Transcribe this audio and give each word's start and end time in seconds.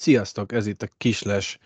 Sziasztok, 0.00 0.52
ez 0.52 0.66
itt 0.66 0.82
a 0.82 0.88
Kisles 0.96 1.58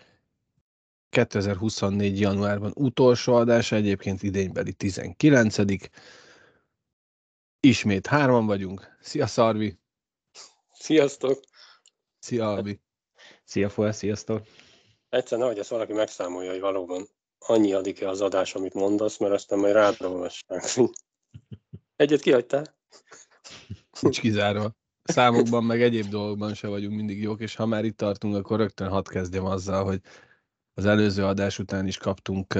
2024. 1.09 2.19
januárban 2.19 2.71
utolsó 2.75 3.33
adása, 3.33 3.75
egyébként 3.75 4.23
idénybeli 4.23 4.73
19. 4.73 5.57
Ismét 7.59 8.07
hárman 8.07 8.45
vagyunk. 8.45 8.97
Szia 9.01 9.27
Szarvi! 9.27 9.79
Sziasztok! 10.73 11.39
Szia 12.19 12.51
Albi! 12.51 12.79
Szia 13.43 13.69
Foel, 13.69 13.91
sziasztok! 13.91 14.47
Egyszer 15.09 15.37
nehogy 15.37 15.59
ezt 15.59 15.69
valaki 15.69 15.93
megszámolja, 15.93 16.51
hogy 16.51 16.59
valóban 16.59 17.07
annyi 17.39 17.73
adik-e 17.73 18.09
az 18.09 18.21
adás, 18.21 18.55
amit 18.55 18.73
mondasz, 18.73 19.17
mert 19.17 19.33
aztán 19.33 19.59
majd 19.59 19.73
rád 19.73 19.95
olvassák. 20.01 20.63
Egyet 21.95 22.21
kihagytál? 22.21 22.77
Nincs 23.99 24.19
kizárva. 24.19 24.75
Számokban, 25.05 25.63
meg 25.63 25.81
egyéb 25.81 26.07
dolgokban 26.07 26.53
se 26.53 26.67
vagyunk 26.67 26.95
mindig 26.95 27.21
jók, 27.21 27.41
és 27.41 27.55
ha 27.55 27.65
már 27.65 27.85
itt 27.85 27.97
tartunk, 27.97 28.35
akkor 28.35 28.57
rögtön 28.57 28.89
hadd 28.89 29.07
kezdjem 29.09 29.45
azzal, 29.45 29.83
hogy 29.83 29.99
az 30.73 30.85
előző 30.85 31.23
adás 31.25 31.59
után 31.59 31.87
is 31.87 31.97
kaptunk 31.97 32.59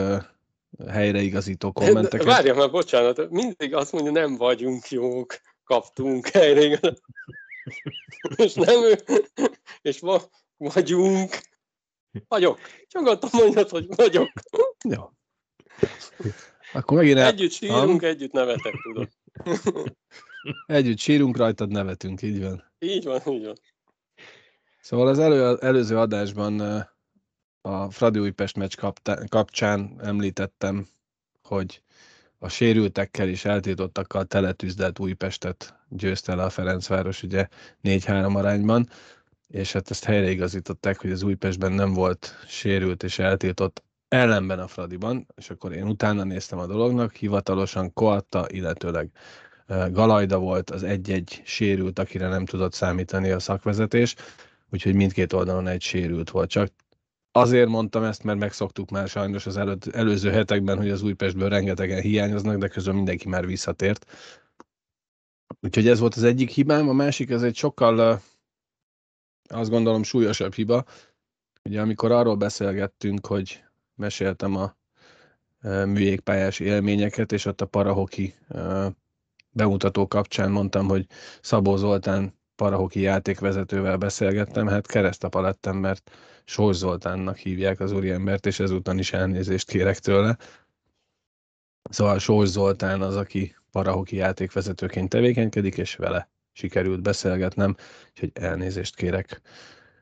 helyreigazító 0.88 1.72
kommenteket. 1.72 2.25
Várja 2.25 2.56
már, 2.56 2.72
bocsánat, 2.72 3.30
mindig 3.30 3.73
azt 3.73 3.92
mondja, 3.92 4.11
nem 4.11 4.36
vagyunk 4.36 4.89
jók, 4.89 5.36
kaptunk 5.64 6.28
helyreigazító. 6.28 7.02
és 8.36 8.53
nem 8.53 8.84
ő, 8.84 9.00
és 9.81 10.00
ma 10.00 10.22
vagyunk. 10.58 11.38
Vagyok. 12.28 12.59
Nyugodtan 12.94 13.30
mondjad, 13.34 13.69
hogy 13.69 13.86
vagyok. 13.95 14.31
Jó. 14.89 15.12
Akkor 16.73 16.97
megint 16.97 17.17
el... 17.17 17.28
Együtt 17.28 17.52
sírunk, 17.52 18.02
együtt 18.02 18.31
nevetek, 18.31 18.73
tudod. 18.84 19.09
Együtt 20.65 20.97
sírunk, 20.97 21.38
rajtad 21.38 21.71
nevetünk, 21.71 22.21
így 22.21 22.41
van. 22.41 22.63
Így 22.79 23.03
van, 23.03 23.21
így 23.27 23.45
van. 23.45 23.55
Szóval 24.81 25.07
az 25.07 25.19
elő, 25.19 25.57
előző 25.57 25.97
adásban 25.97 26.59
a 27.61 27.89
Fradi 27.89 28.19
Újpest 28.19 28.57
meccs 28.57 28.75
kapcsán 29.27 29.95
említettem, 30.03 30.88
hogy 31.43 31.81
a 32.39 32.49
sérültekkel 32.49 33.27
és 33.27 33.45
eltiltottakkal 33.45 34.25
teletűzdelt 34.25 34.99
Újpestet 34.99 35.79
győzte 35.89 36.35
le 36.35 36.43
a 36.43 36.49
Ferencváros 36.49 37.23
ugye 37.23 37.47
4-3 37.83 38.35
arányban, 38.35 38.89
és 39.47 39.73
hát 39.73 39.89
ezt 39.89 40.03
helyreigazították, 40.03 41.01
hogy 41.01 41.11
az 41.11 41.23
Újpestben 41.23 41.71
nem 41.71 41.93
volt 41.93 42.35
sérült 42.47 43.03
és 43.03 43.19
eltiltott 43.19 43.83
ellenben 44.07 44.59
a 44.59 44.67
Fradiban, 44.67 45.27
és 45.35 45.49
akkor 45.49 45.73
én 45.73 45.88
utána 45.88 46.23
néztem 46.23 46.59
a 46.59 46.66
dolognak, 46.66 47.13
hivatalosan 47.13 47.93
Koatta, 47.93 48.45
illetőleg 48.49 49.09
Galajda 49.67 50.39
volt 50.39 50.69
az 50.69 50.83
egy-egy 50.83 51.41
sérült, 51.45 51.99
akire 51.99 52.27
nem 52.27 52.45
tudott 52.45 52.73
számítani 52.73 53.30
a 53.30 53.39
szakvezetés, 53.39 54.16
úgyhogy 54.69 54.95
mindkét 54.95 55.33
oldalon 55.33 55.67
egy 55.67 55.81
sérült 55.81 56.30
volt. 56.30 56.49
Csak 56.49 56.72
azért 57.31 57.67
mondtam 57.69 58.03
ezt, 58.03 58.23
mert 58.23 58.40
megszoktuk 58.40 58.90
már 58.90 59.07
sajnos 59.07 59.45
az 59.45 59.57
előtt, 59.57 59.85
előző 59.85 60.31
hetekben, 60.31 60.78
hogy 60.78 60.90
az 60.90 61.01
Újpestből 61.01 61.50
rengetegen 61.50 62.01
hiányoznak, 62.01 62.57
de 62.57 62.67
közben 62.67 62.95
mindenki 62.95 63.28
már 63.28 63.45
visszatért. 63.45 64.06
Úgyhogy 65.62 65.88
ez 65.88 66.00
volt 66.00 66.16
az 66.16 66.23
egyik 66.23 66.50
hibám, 66.50 66.90
a 66.90 66.94
másik 66.94 67.29
ez 67.29 67.44
egy 67.44 67.56
sokkal, 67.56 68.22
azt 69.47 69.69
gondolom, 69.69 70.03
súlyosabb 70.03 70.53
hiba. 70.53 70.84
Ugye 71.63 71.81
amikor 71.81 72.11
arról 72.11 72.35
beszélgettünk, 72.35 73.25
hogy 73.25 73.63
meséltem 73.95 74.56
a 74.56 74.75
műjégpályás 75.85 76.59
élményeket, 76.59 77.31
és 77.31 77.45
ott 77.45 77.61
a 77.61 77.66
parahoki 77.66 78.35
bemutató 79.55 80.07
kapcsán 80.07 80.51
mondtam, 80.51 80.88
hogy 80.88 81.05
Szabó 81.41 81.75
Zoltán 81.75 82.39
parahoki 82.55 82.99
játékvezetővel 82.99 83.97
beszélgettem, 83.97 84.67
hát 84.67 84.88
keresztapa 84.88 85.41
lettem, 85.41 85.77
mert 85.77 86.11
Sós 86.45 86.75
Zoltánnak 86.75 87.38
hívják 87.38 87.79
az 87.79 87.91
úriembert, 87.91 88.45
és 88.45 88.59
ezúttal 88.59 88.97
is 88.97 89.13
elnézést 89.13 89.69
kérek 89.69 89.99
tőle. 89.99 90.38
Szóval 91.89 92.19
Sós 92.19 92.47
Zoltán 92.47 93.01
az, 93.01 93.16
aki 93.16 93.55
parahoki 93.71 94.16
játékvezetőként 94.16 95.09
tevékenykedik, 95.09 95.77
és 95.77 95.95
vele 95.95 96.29
sikerült 96.51 97.01
beszélgetnem, 97.01 97.75
úgyhogy 98.09 98.31
elnézést 98.33 98.95
kérek 98.95 99.41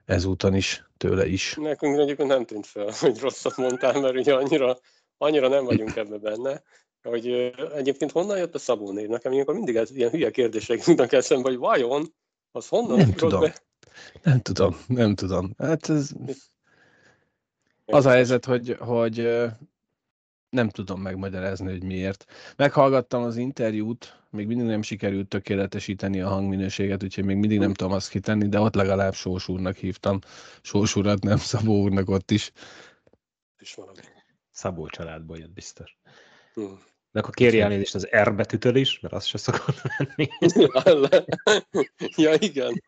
ezúton 0.06 0.56
is, 0.56 0.84
tőle 0.98 1.28
is. 1.28 1.56
Nekünk 1.56 2.00
egyébként 2.00 2.30
nem 2.30 2.46
tűnt 2.46 2.66
fel, 2.66 2.90
hogy 3.00 3.20
rosszat 3.20 3.58
mondtál, 3.58 4.02
mert 4.02 4.16
ugye 4.16 4.34
annyira, 4.34 4.78
annyira 5.18 5.48
nem 5.48 5.66
vagyunk 5.66 5.96
ebbe 6.04 6.18
benne, 6.18 6.62
hogy 7.04 7.54
egyébként 7.76 8.12
honnan 8.12 8.38
jött 8.38 8.56
a 8.56 8.60
Szabó 8.60 8.92
név? 8.92 9.08
Nekem 9.08 9.32
ilyenkor 9.32 9.56
mindig 9.56 9.76
ez, 9.76 9.92
ilyen 9.92 10.10
hülye 10.10 10.32
kérdések 10.32 10.86
jutnak 10.86 11.12
eszembe, 11.12 11.50
hogy 11.50 11.58
vajon 11.58 12.14
az 12.52 12.68
honnan 12.68 12.98
Nem 12.98 13.14
tudom. 13.14 13.40
Be? 13.40 13.56
Nem 14.24 14.40
tudom, 14.40 14.78
nem 14.88 15.16
tudom. 15.16 15.54
Hát 15.58 15.90
ez 15.90 16.12
az 17.86 18.06
a 18.06 18.10
helyzet, 18.10 18.46
hogy, 18.46 18.76
hogy 18.80 19.30
nem 20.50 20.70
tudom 20.70 21.02
megmagyarázni, 21.02 21.72
hogy 21.72 21.84
miért. 21.84 22.26
Meghallgattam 22.56 23.24
az 23.24 23.36
interjút, 23.38 24.22
még 24.30 24.48
mindig 24.48 24.66
nem 24.66 24.82
sikerült 24.82 25.28
tökéletesíteni 25.28 26.22
a 26.22 26.30
hangminőséget, 26.30 27.04
úgyhogy 27.04 27.26
még 27.26 27.38
mindig 27.38 27.60
nem 27.60 27.74
tudom 27.74 27.94
azt 27.94 28.10
kitenni, 28.10 28.48
de 28.48 28.60
ott 28.60 28.76
legalább 28.76 29.14
Sós 29.14 29.48
úrnak 29.48 29.76
hívtam. 29.76 30.20
Sós 30.62 30.96
urat, 30.96 31.24
nem 31.24 31.38
Szabó 31.38 31.82
úrnak 31.82 32.10
ott 32.10 32.32
is. 32.32 32.52
is 33.60 33.74
valami. 33.74 33.98
Szabó 34.52 34.88
családból 34.88 35.38
jött 35.38 35.54
biztos. 35.54 35.98
Hm. 36.54 36.64
De 37.14 37.20
akkor 37.20 37.34
kérj 37.34 37.62
elnézést 37.62 37.96
az 37.96 38.08
R 38.24 38.36
betűtől 38.36 38.76
is, 38.76 39.00
mert 39.00 39.14
az 39.14 39.26
se 39.26 39.38
szokott 39.38 39.82
lenni. 39.82 40.28
ja, 42.16 42.34
igen. 42.34 42.84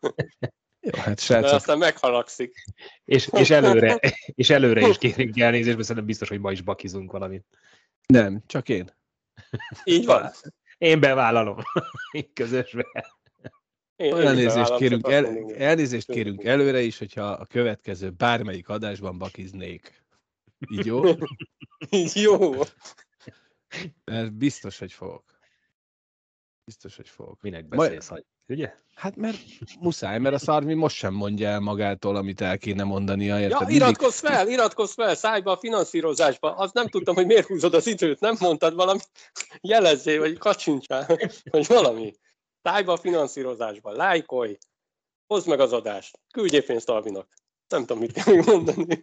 Jó, 0.80 0.90
hát 1.00 1.14
De 1.14 1.22
srácok, 1.22 1.52
aztán 1.52 1.78
meghalagszik. 1.78 2.64
És, 3.04 3.28
és, 3.32 3.50
előre, 3.50 4.00
és 4.26 4.50
előre 4.50 4.88
is 4.88 4.98
kérünk 4.98 5.38
elnézést, 5.38 5.74
mert 5.74 5.82
szerintem 5.82 6.06
biztos, 6.06 6.28
hogy 6.28 6.40
ma 6.40 6.52
is 6.52 6.60
bakizunk 6.60 7.12
valamit. 7.12 7.44
nem, 8.06 8.42
csak 8.46 8.68
én. 8.68 8.96
Így 9.84 10.04
van. 10.04 10.30
Én 10.78 11.00
bevállalom. 11.00 11.58
Közösbe. 12.34 12.86
Én, 13.96 14.16
én 14.16 14.26
Elnézést 14.26 14.76
kérünk, 14.76 15.08
el, 15.08 15.52
elnézést 15.56 16.12
kérünk 16.12 16.44
előre 16.44 16.80
is, 16.80 16.98
hogyha 16.98 17.24
a 17.24 17.46
következő 17.46 18.10
bármelyik 18.10 18.68
adásban 18.68 19.18
bakiznék. 19.18 20.04
Így 20.70 20.86
jó? 20.86 21.02
Jó. 22.14 22.52
Mert 24.04 24.32
biztos, 24.32 24.78
hogy 24.78 24.92
fogok. 24.92 25.38
Biztos, 26.64 26.96
hogy 26.96 27.08
fogok. 27.08 27.40
Minek 27.40 27.68
Majd- 27.68 27.76
beszélsz, 27.80 28.08
hogy 28.08 28.24
ugye? 28.48 28.74
Hát 28.94 29.16
mert 29.16 29.38
muszáj, 29.80 30.18
mert 30.18 30.34
a 30.34 30.38
szarmi 30.38 30.74
most 30.74 30.96
sem 30.96 31.14
mondja 31.14 31.48
el 31.48 31.60
magától, 31.60 32.16
amit 32.16 32.40
el 32.40 32.58
kéne 32.58 32.84
mondania. 32.84 33.34
Érted? 33.40 33.50
Ja, 33.50 33.58
Mindig- 33.58 33.76
iratkozz 33.76 34.20
fel, 34.20 34.48
iratkozz 34.48 34.92
fel, 34.94 35.14
szállj 35.14 35.40
be 35.40 35.50
a 35.50 35.56
finanszírozásba. 35.56 36.54
Azt 36.54 36.74
nem 36.74 36.88
tudtam, 36.88 37.14
hogy 37.14 37.26
miért 37.26 37.46
húzod 37.46 37.74
az 37.74 37.86
időt, 37.86 38.20
nem 38.20 38.36
mondtad 38.40 38.74
valami, 38.74 38.98
jelezzél, 39.60 40.18
vagy 40.20 40.38
kacsincsál, 40.38 41.06
vagy 41.50 41.66
valami. 41.66 42.12
Szállj 42.62 42.84
be 42.84 42.92
a 42.92 42.96
finanszírozásba, 42.96 43.90
lájkolj, 43.92 44.58
hozd 45.26 45.48
meg 45.48 45.60
az 45.60 45.72
adást, 45.72 46.18
küldjél 46.32 46.64
pénzt 46.64 46.88
Albinak. 46.88 47.34
Nem 47.68 47.80
tudom, 47.80 47.98
mit 47.98 48.12
kell 48.12 48.34
még 48.34 48.44
mondani. 48.46 49.02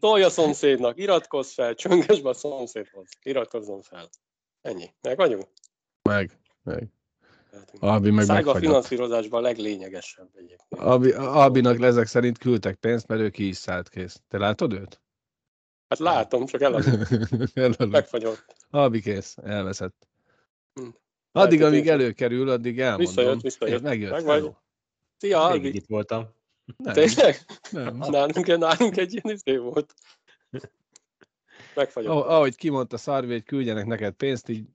Tolj 0.00 0.22
a 0.22 0.30
szomszédnak, 0.30 0.98
iratkozz 0.98 1.52
fel, 1.52 1.74
csönges 1.74 2.20
be 2.20 2.28
a 2.28 2.34
szomszédhoz. 2.34 3.08
Iratkozzon 3.22 3.82
fel. 3.82 4.08
Ennyi. 4.60 4.94
Meg 5.00 5.16
vagyunk? 5.16 5.46
Meg, 6.02 6.38
meg. 6.62 6.88
Albi 7.80 8.10
meg 8.10 8.24
Szállj 8.24 8.42
be 8.42 8.50
a 8.50 8.52
megfagyott. 8.52 8.70
finanszírozásba 8.70 9.36
a 9.36 9.40
leglényegesebb 9.40 10.28
egyébként. 10.34 10.80
Albi, 10.82 11.12
Albinak 11.12 11.80
ezek 11.82 12.06
szerint 12.06 12.38
küldtek 12.38 12.74
pénzt, 12.74 13.06
mert 13.06 13.20
ő 13.20 13.30
ki 13.30 13.48
is 13.48 13.56
szállt 13.56 13.88
kész. 13.88 14.20
Te 14.28 14.38
látod 14.38 14.72
őt? 14.72 15.00
Hát 15.88 15.98
látom, 15.98 16.46
csak 16.46 16.60
eladom. 16.60 17.00
Eladod. 17.54 17.90
Megfagyott. 17.90 18.44
Albi 18.70 19.00
kész, 19.00 19.36
elveszett. 19.42 20.08
Hm. 20.74 20.88
Addig, 21.32 21.62
amíg 21.62 21.88
előkerül, 21.88 22.48
addig 22.48 22.80
elmondom. 22.80 23.06
Visszajött, 23.06 23.40
visszajött. 23.40 23.76
És 23.76 23.82
Megjött. 23.82 24.24
Meg. 24.24 24.24
Szia, 24.24 24.52
Végig 25.18 25.34
Albi! 25.34 25.74
itt 25.74 25.86
voltam. 25.86 26.34
Nem, 26.76 26.92
Tényleg? 26.94 27.36
nem. 27.70 27.96
Nálunk, 28.10 28.46
nálunk 28.46 28.96
egy 28.96 29.12
ilyen 29.12 29.36
izé 29.36 29.56
volt. 29.56 29.94
Megfagyott. 31.74 32.10
Ah- 32.12 32.26
Ahogy 32.28 32.56
kimondta 32.56 32.96
Szarvi, 32.96 33.32
hogy 33.32 33.44
küldjenek 33.44 33.86
neked 33.86 34.14
pénzt, 34.14 34.48
így 34.48 34.66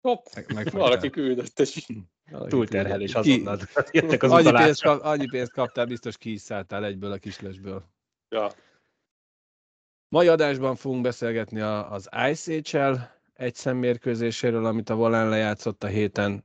Hopp, 0.00 0.24
meg, 0.54 0.70
valaki 0.70 1.10
küldött, 1.10 1.58
és 1.60 1.86
Túlterhelés 2.48 3.14
azonnal. 3.14 3.58
Jöttek 3.92 4.22
az 4.22 4.30
Annyi 4.30 4.52
pénzt, 4.52 4.82
kap, 4.82 5.02
annyi 5.04 5.26
pénzt 5.26 5.52
kaptál, 5.52 5.86
biztos 5.86 6.16
ki 6.18 6.32
is 6.32 6.40
szálltál 6.40 6.84
egyből 6.84 7.12
a 7.12 7.18
kislesből. 7.18 7.84
ja, 8.28 8.50
Mai 10.08 10.28
adásban 10.28 10.76
fogunk 10.76 11.02
beszélgetni 11.02 11.60
a, 11.60 11.92
az 11.92 12.08
ICHL 12.30 12.94
egy 13.34 13.54
szemmérkőzéséről, 13.54 14.64
amit 14.66 14.90
a 14.90 14.94
Volán 14.94 15.28
lejátszott 15.28 15.84
a 15.84 15.86
héten. 15.86 16.44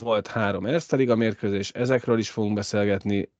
volt 0.00 0.26
három 0.26 0.66
Erste 0.66 0.96
Liga 0.96 1.14
mérkőzés, 1.16 1.70
ezekről 1.70 2.18
is 2.18 2.30
fogunk 2.30 2.54
beszélgetni, 2.54 3.32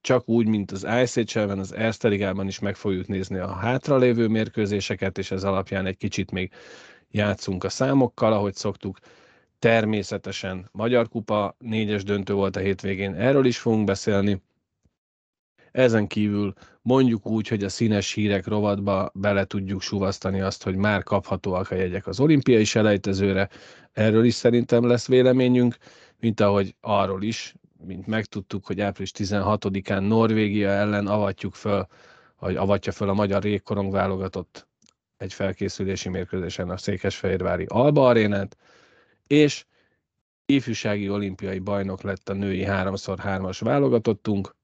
csak 0.00 0.28
úgy, 0.28 0.46
mint 0.46 0.70
az 0.70 0.86
ISHL-ben, 1.02 1.58
az 1.58 1.74
Erste 1.74 2.08
Ligában 2.08 2.46
is 2.46 2.58
meg 2.58 2.76
fogjuk 2.76 3.06
nézni 3.06 3.38
a 3.38 3.52
hátralévő 3.52 4.28
mérkőzéseket, 4.28 5.18
és 5.18 5.30
ez 5.30 5.44
alapján 5.44 5.86
egy 5.86 5.96
kicsit 5.96 6.30
még 6.30 6.52
játszunk 7.10 7.64
a 7.64 7.68
számokkal, 7.68 8.32
ahogy 8.32 8.54
szoktuk. 8.54 8.98
Természetesen 9.58 10.68
Magyar 10.72 11.08
Kupa 11.08 11.56
négyes 11.58 12.04
döntő 12.04 12.32
volt 12.32 12.56
a 12.56 12.60
hétvégén, 12.60 13.14
erről 13.14 13.46
is 13.46 13.58
fogunk 13.58 13.84
beszélni. 13.84 14.42
Ezen 15.70 16.06
kívül 16.06 16.52
mondjuk 16.82 17.26
úgy, 17.26 17.48
hogy 17.48 17.64
a 17.64 17.68
színes 17.68 18.12
hírek 18.12 18.46
rovatba 18.46 19.10
bele 19.14 19.44
tudjuk 19.44 19.82
suvasztani 19.82 20.40
azt, 20.40 20.62
hogy 20.62 20.76
már 20.76 21.02
kaphatóak 21.02 21.70
a 21.70 21.74
jegyek 21.74 22.06
az 22.06 22.20
olimpiai 22.20 22.64
selejtezőre. 22.64 23.48
Erről 23.92 24.24
is 24.24 24.34
szerintem 24.34 24.86
lesz 24.86 25.06
véleményünk, 25.08 25.76
mint 26.20 26.40
ahogy 26.40 26.74
arról 26.80 27.22
is, 27.22 27.54
mint 27.84 28.06
megtudtuk, 28.06 28.66
hogy 28.66 28.80
április 28.80 29.12
16-án 29.14 30.06
Norvégia 30.08 30.68
ellen 30.68 31.06
avatjuk 31.06 31.54
föl, 31.54 31.86
vagy 32.38 32.56
avatja 32.56 32.92
föl 32.92 33.08
a 33.08 33.14
magyar 33.14 33.42
régkorong 33.42 33.92
válogatott 33.92 34.68
egy 35.16 35.32
felkészülési 35.32 36.08
mérkőzésen 36.08 36.70
a 36.70 36.76
Székesfehérvári 36.76 37.64
Alba 37.68 38.06
arénát, 38.06 38.56
és 39.26 39.64
ifjúsági 40.46 41.08
olimpiai 41.08 41.58
bajnok 41.58 42.02
lett 42.02 42.28
a 42.28 42.32
női 42.32 42.64
3x3-as 42.66 43.58
válogatottunk, 43.60 44.56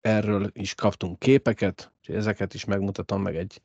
erről 0.00 0.50
is 0.52 0.74
kaptunk 0.74 1.18
képeket, 1.18 1.92
úgyhogy 1.98 2.14
ezeket 2.14 2.54
is 2.54 2.64
megmutatom, 2.64 3.22
meg 3.22 3.36
egy, 3.36 3.60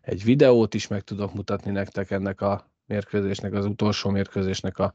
egy 0.00 0.24
videót 0.24 0.74
is 0.74 0.86
meg 0.86 1.02
tudok 1.02 1.34
mutatni 1.34 1.70
nektek 1.70 2.10
ennek 2.10 2.40
a 2.40 2.70
mérkőzésnek, 2.86 3.52
az 3.52 3.64
utolsó 3.64 4.10
mérkőzésnek 4.10 4.78
a 4.78 4.92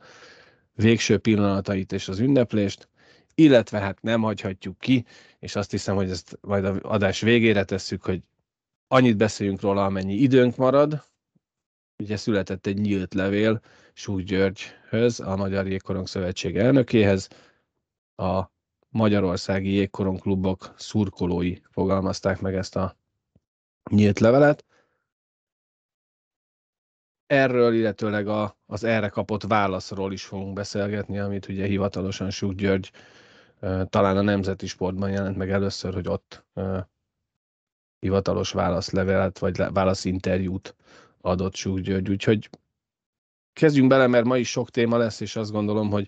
végső 0.75 1.17
pillanatait 1.17 1.91
és 1.91 2.07
az 2.07 2.19
ünneplést, 2.19 2.89
illetve 3.35 3.79
hát 3.79 4.01
nem 4.01 4.21
hagyhatjuk 4.21 4.79
ki, 4.79 5.05
és 5.39 5.55
azt 5.55 5.71
hiszem, 5.71 5.95
hogy 5.95 6.09
ezt 6.09 6.37
majd 6.41 6.65
a 6.65 6.75
adás 6.81 7.21
végére 7.21 7.63
tesszük, 7.63 8.03
hogy 8.03 8.21
annyit 8.87 9.17
beszéljünk 9.17 9.61
róla, 9.61 9.85
amennyi 9.85 10.13
időnk 10.13 10.55
marad. 10.55 11.03
Ugye 11.97 12.17
született 12.17 12.65
egy 12.65 12.77
nyílt 12.77 13.13
levél 13.13 13.61
Súly 13.93 14.23
Györgyhöz, 14.23 15.19
a 15.19 15.35
Magyar 15.35 15.67
Jégkorong 15.67 16.07
Szövetség 16.07 16.57
elnökéhez. 16.57 17.27
A 18.15 18.43
magyarországi 18.89 19.71
jégkorong 19.71 20.19
klubok 20.19 20.73
szurkolói 20.77 21.57
fogalmazták 21.69 22.41
meg 22.41 22.55
ezt 22.55 22.75
a 22.75 22.97
nyílt 23.91 24.19
levelet. 24.19 24.65
Erről, 27.27 27.73
illetőleg 27.73 28.27
a, 28.27 28.57
az 28.65 28.83
erre 28.83 29.07
kapott 29.07 29.43
válaszról 29.43 30.13
is 30.13 30.23
fogunk 30.23 30.53
beszélgetni, 30.53 31.19
amit 31.19 31.47
ugye 31.47 31.65
hivatalosan 31.65 32.29
Súk 32.29 32.53
György 32.53 32.91
talán 33.89 34.17
a 34.17 34.21
Nemzeti 34.21 34.67
Sportban 34.67 35.09
jelent 35.09 35.37
meg 35.37 35.51
először, 35.51 35.93
hogy 35.93 36.07
ott 36.07 36.45
hivatalos 37.99 38.51
válaszlevelet, 38.51 39.39
vagy 39.39 39.57
válaszinterjút 39.57 40.75
adott 41.21 41.55
Súk 41.55 41.79
György. 41.79 42.09
Úgyhogy 42.09 42.49
kezdjünk 43.53 43.89
bele, 43.89 44.07
mert 44.07 44.25
ma 44.25 44.37
is 44.37 44.49
sok 44.49 44.69
téma 44.69 44.97
lesz, 44.97 45.19
és 45.19 45.35
azt 45.35 45.51
gondolom, 45.51 45.89
hogy 45.89 46.07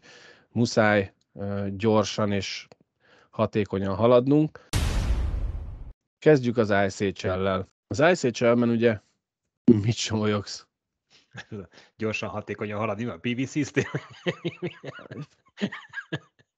muszáj 0.52 1.14
gyorsan 1.70 2.32
és 2.32 2.68
hatékonyan 3.30 3.96
haladnunk. 3.96 4.70
Kezdjük 6.20 6.58
az 6.58 7.00
ICHL-lel. 7.00 7.68
Az 7.88 8.24
ICHL-ben 8.24 8.70
ugye 8.70 9.00
mit 9.84 9.96
csomolyogsz? 9.96 10.67
Gyorsan, 11.98 12.30
hatékonyan 12.30 12.80
haladni, 12.80 13.06
a 13.06 13.20
PVC-ztél? 13.22 13.92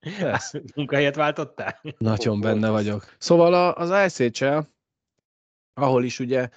Munkahelyet 0.76 1.16
váltottál? 1.16 1.82
Nagyon 1.98 2.42
benne 2.42 2.70
vagyok. 2.70 3.16
Szóval 3.18 3.72
az 3.72 4.20
ICHL, 4.20 4.60
ahol 5.74 6.04
is 6.04 6.20
ugye 6.20 6.50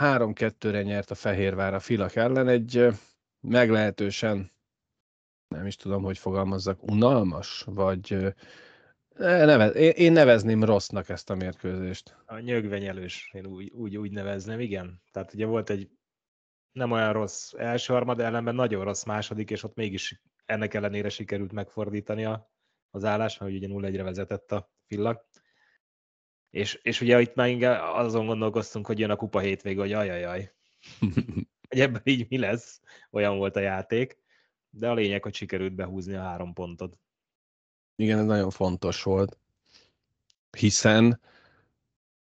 3-2-re 0.00 0.82
nyert 0.82 1.10
a 1.10 1.14
Fehérvár 1.14 1.74
a 1.74 1.80
Filak 1.80 2.14
ellen, 2.14 2.48
egy 2.48 2.86
meglehetősen 3.40 4.52
nem 5.48 5.66
is 5.66 5.76
tudom, 5.76 6.02
hogy 6.02 6.18
fogalmazzak, 6.18 6.82
unalmas, 6.82 7.62
vagy 7.66 8.34
Nevez, 9.20 9.74
én 9.74 10.12
nevezném 10.12 10.64
rossznak 10.64 11.08
ezt 11.08 11.30
a 11.30 11.34
mérkőzést. 11.34 12.16
A 12.26 12.38
nyögvenyelős, 12.38 13.30
én 13.32 13.46
úgy, 13.46 13.70
úgy, 13.70 13.96
úgy 13.96 14.10
nevezném, 14.10 14.60
igen. 14.60 15.02
Tehát 15.12 15.34
ugye 15.34 15.46
volt 15.46 15.70
egy 15.70 15.90
nem 16.72 16.90
olyan 16.90 17.12
rossz 17.12 17.52
első 17.52 17.92
harmad, 17.92 18.20
ellenben 18.20 18.54
nagyon 18.54 18.84
rossz 18.84 19.04
második, 19.04 19.50
és 19.50 19.62
ott 19.62 19.74
mégis 19.74 20.20
ennek 20.44 20.74
ellenére 20.74 21.08
sikerült 21.08 21.52
megfordítani 21.52 22.24
a, 22.24 22.50
az 22.90 23.04
állás, 23.04 23.38
hogy 23.38 23.54
ugye 23.54 23.66
0-1-re 23.70 24.02
vezetett 24.02 24.52
a 24.52 24.70
fillak. 24.86 25.26
És, 26.50 26.74
és 26.82 27.00
ugye 27.00 27.20
itt 27.20 27.34
már 27.34 27.48
inkább 27.48 27.94
azon 27.94 28.26
gondolkoztunk, 28.26 28.86
hogy 28.86 28.98
jön 28.98 29.10
a 29.10 29.16
kupa 29.16 29.38
hétvége, 29.38 29.80
hogy 29.80 29.92
ajajaj. 29.92 30.52
hogy 31.68 31.80
ebben 31.80 32.02
így 32.04 32.26
mi 32.28 32.38
lesz, 32.38 32.80
olyan 33.10 33.36
volt 33.36 33.56
a 33.56 33.60
játék, 33.60 34.18
de 34.70 34.88
a 34.88 34.94
lényeg, 34.94 35.22
hogy 35.22 35.34
sikerült 35.34 35.74
behúzni 35.74 36.14
a 36.14 36.22
három 36.22 36.52
pontot. 36.52 36.98
Igen, 37.96 38.18
ez 38.18 38.24
nagyon 38.24 38.50
fontos 38.50 39.02
volt, 39.02 39.38
hiszen 40.58 41.20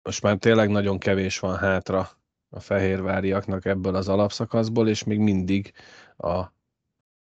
most 0.03 0.23
már 0.23 0.37
tényleg 0.37 0.69
nagyon 0.69 0.99
kevés 0.99 1.39
van 1.39 1.57
hátra 1.57 2.18
a 2.51 2.61
fehérváriaknak 2.61 3.65
ebből 3.65 3.95
az 3.95 4.09
alapszakaszból, 4.09 4.89
és 4.89 5.05
még 5.05 5.19
mindig 5.19 5.73
a, 6.17 6.45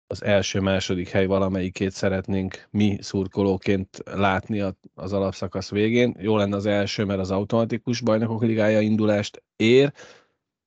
az 0.08 0.24
első-második 0.24 1.10
hely 1.10 1.26
valamelyikét 1.26 1.92
szeretnénk 1.92 2.68
mi 2.70 2.98
szurkolóként 3.02 4.02
látni 4.06 4.64
az 4.94 5.14
alapszakasz 5.14 5.70
végén. 5.70 6.16
Jó 6.20 6.38
lenne 6.38 6.56
az 6.56 6.66
első, 6.66 7.06
mert 7.06 7.20
az 7.20 7.32
automatikus 7.32 8.02
bajnokok 8.02 8.42
ligája 8.42 8.80
indulást 8.80 9.44
ér, 9.56 9.94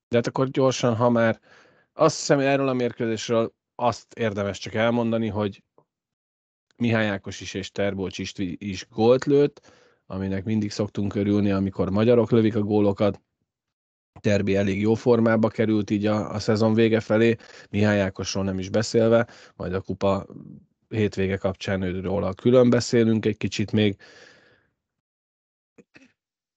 de 0.09 0.17
hát 0.17 0.27
akkor 0.27 0.49
gyorsan, 0.49 0.97
ha 0.97 1.11
már 1.11 1.41
azt 1.93 2.17
hiszem, 2.17 2.39
erről 2.39 2.69
a 2.69 2.73
mérkőzésről 2.73 3.55
azt 3.75 4.15
érdemes 4.15 4.59
csak 4.59 4.75
elmondani, 4.75 5.29
hogy 5.29 5.63
Mihály 6.77 7.09
Ákos 7.09 7.41
is 7.41 7.55
és 7.55 7.71
Terbolcs 7.71 8.19
is, 8.19 8.33
is 8.57 8.87
gólt 8.91 9.25
lőtt, 9.25 9.73
aminek 10.07 10.45
mindig 10.45 10.71
szoktunk 10.71 11.15
örülni, 11.15 11.51
amikor 11.51 11.91
magyarok 11.91 12.31
lövik 12.31 12.57
a 12.57 12.61
gólokat. 12.61 13.21
Terbi 14.23 14.57
elég 14.57 14.81
jó 14.81 14.95
formába 14.95 15.49
került 15.49 15.91
így 15.91 16.07
a, 16.07 16.33
a 16.35 16.39
szezon 16.39 16.75
vége 16.75 17.01
felé, 17.01 17.37
Mihály 17.71 18.01
Ákosról 18.01 18.45
nem 18.45 18.59
is 18.59 18.69
beszélve, 18.69 19.27
majd 19.57 19.75
a 19.75 19.81
kupa 19.81 20.27
hétvége 20.89 21.37
kapcsán 21.37 21.83
őről 21.83 22.35
külön 22.35 22.71
beszélünk 22.71 23.27
egy 23.27 23.37
kicsit 23.37 23.73
még. 23.73 23.97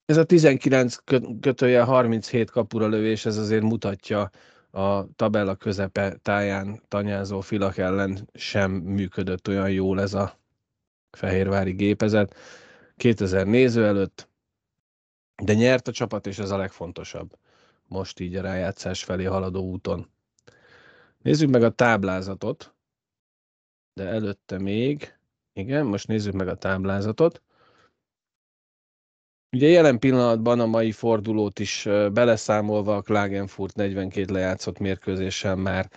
Ez 0.05 0.17
a 0.17 0.24
19 0.24 0.95
kötője 1.39 1.84
37 1.84 2.51
kapura 2.51 2.88
lövés, 2.88 3.25
ez 3.25 3.38
azért 3.38 3.63
mutatja 3.63 4.29
a 4.72 5.13
tabella 5.15 5.55
közepe 5.55 6.15
táján 6.22 6.81
tanyázó 6.88 7.39
filak 7.39 7.77
ellen 7.77 8.29
sem 8.34 8.72
működött 8.72 9.48
olyan 9.48 9.72
jól 9.72 10.01
ez 10.01 10.13
a 10.13 10.39
fehérvári 11.12 11.72
gépezet. 11.72 12.36
2000 12.95 13.45
néző 13.45 13.86
előtt, 13.86 14.29
de 15.43 15.53
nyert 15.53 15.88
a 15.88 15.91
csapat, 15.91 16.27
és 16.27 16.39
ez 16.39 16.51
a 16.51 16.57
legfontosabb. 16.57 17.38
Most 17.88 18.20
így 18.20 18.36
a 18.36 18.42
rájátszás 18.42 19.04
felé 19.04 19.24
haladó 19.24 19.63
úton. 19.63 20.10
Nézzük 21.18 21.50
meg 21.50 21.63
a 21.63 21.72
táblázatot, 21.72 22.75
de 23.94 24.04
előtte 24.04 24.60
még, 24.60 25.18
igen, 25.54 25.86
most 25.86 26.08
nézzük 26.08 26.34
meg 26.34 26.48
a 26.48 26.56
táblázatot. 26.56 27.42
Ugye 29.51 29.68
jelen 29.68 30.00
pillanatban 30.00 30.60
a 30.60 30.65
mai 30.65 30.92
fordulót 30.92 31.60
is 31.60 31.84
beleszámolva 32.13 32.96
a 32.96 33.01
Klagenfurt 33.01 33.75
42 33.75 34.34
lejátszott 34.34 34.80
mérkőzéssel 34.80 35.56
már 35.56 35.89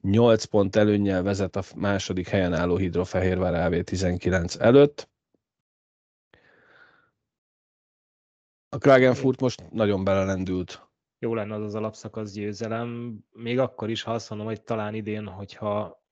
8 0.00 0.44
pont 0.44 0.76
előnnyel 0.76 1.22
vezet 1.22 1.56
a 1.56 1.62
második 1.76 2.28
helyen 2.28 2.54
álló 2.54 2.76
Hidrofehérvár 2.76 3.54
AV 3.54 3.82
19 3.82 4.56
előtt. 4.56 5.08
A 8.68 8.78
Klagenfurt 8.78 9.40
most 9.40 9.70
nagyon 9.70 10.04
belelendült. 10.04 10.91
Jó 11.22 11.34
lenne 11.34 11.54
az 11.54 11.62
az 11.62 11.74
alapszakasz 11.74 12.32
győzelem, 12.32 13.18
még 13.32 13.58
akkor 13.58 13.90
is, 13.90 14.02
ha 14.02 14.12
azt 14.12 14.30
mondom, 14.30 14.48
hogy 14.48 14.62
talán 14.62 14.94
idén, 14.94 15.26
hogyha 15.26 16.02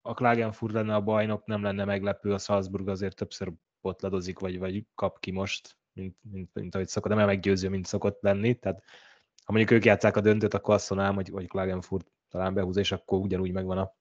a 0.00 0.14
Klagenfurt 0.14 0.72
lenne 0.72 0.94
a 0.94 1.00
bajnok, 1.00 1.46
nem 1.46 1.62
lenne 1.62 1.84
meglepő, 1.84 2.32
a 2.32 2.38
Salzburg 2.38 2.88
azért 2.88 3.16
többször 3.16 3.52
potladozik, 3.80 4.38
vagy, 4.38 4.58
vagy 4.58 4.86
kap 4.94 5.20
ki 5.20 5.30
most, 5.30 5.78
mint, 5.92 6.16
mint, 6.20 6.54
mint 6.54 6.74
ahogy 6.74 6.88
szokott, 6.88 7.12
nem 7.12 7.26
meggyőző, 7.26 7.68
mint 7.68 7.86
szokott 7.86 8.22
lenni. 8.22 8.54
Tehát 8.54 8.82
ha 9.44 9.52
mondjuk 9.52 9.78
ők 9.78 9.84
játszák 9.84 10.16
a 10.16 10.20
döntőt, 10.20 10.54
akkor 10.54 10.74
azt 10.74 10.90
mondanám, 10.90 11.14
hogy, 11.14 11.28
hogy 11.28 11.48
Klagenfurt 11.48 12.06
talán 12.28 12.54
behúz, 12.54 12.76
és 12.76 12.92
akkor 12.92 13.18
ugyanúgy 13.18 13.52
megvan 13.52 13.78
a 13.78 13.94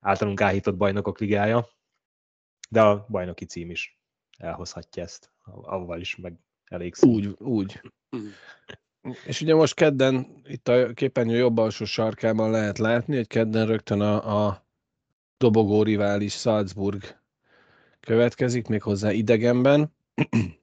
általunk 0.00 0.40
áhított 0.40 0.76
bajnokok 0.76 1.18
ligája. 1.18 1.68
De 2.70 2.82
a 2.82 3.06
bajnoki 3.08 3.44
cím 3.44 3.70
is 3.70 4.00
elhozhatja 4.38 5.02
ezt, 5.02 5.32
avval 5.44 6.00
is 6.00 6.16
meg 6.16 6.40
elég 6.68 6.94
szó. 6.94 7.08
Úgy, 7.08 7.36
úgy. 7.38 7.80
És 9.26 9.40
ugye 9.40 9.54
most 9.54 9.74
kedden, 9.74 10.42
itt 10.44 10.68
a 10.68 10.92
képernyő 10.92 11.36
jobb 11.36 11.58
alsó 11.58 11.84
sarkában 11.84 12.50
lehet 12.50 12.78
látni, 12.78 13.16
hogy 13.16 13.26
kedden 13.26 13.66
rögtön 13.66 14.00
a, 14.00 14.46
a 14.46 14.66
dobogó 15.36 15.82
rivális 15.82 16.32
Salzburg 16.32 17.20
következik, 18.00 18.66
méghozzá 18.68 19.12
idegenben. 19.12 19.92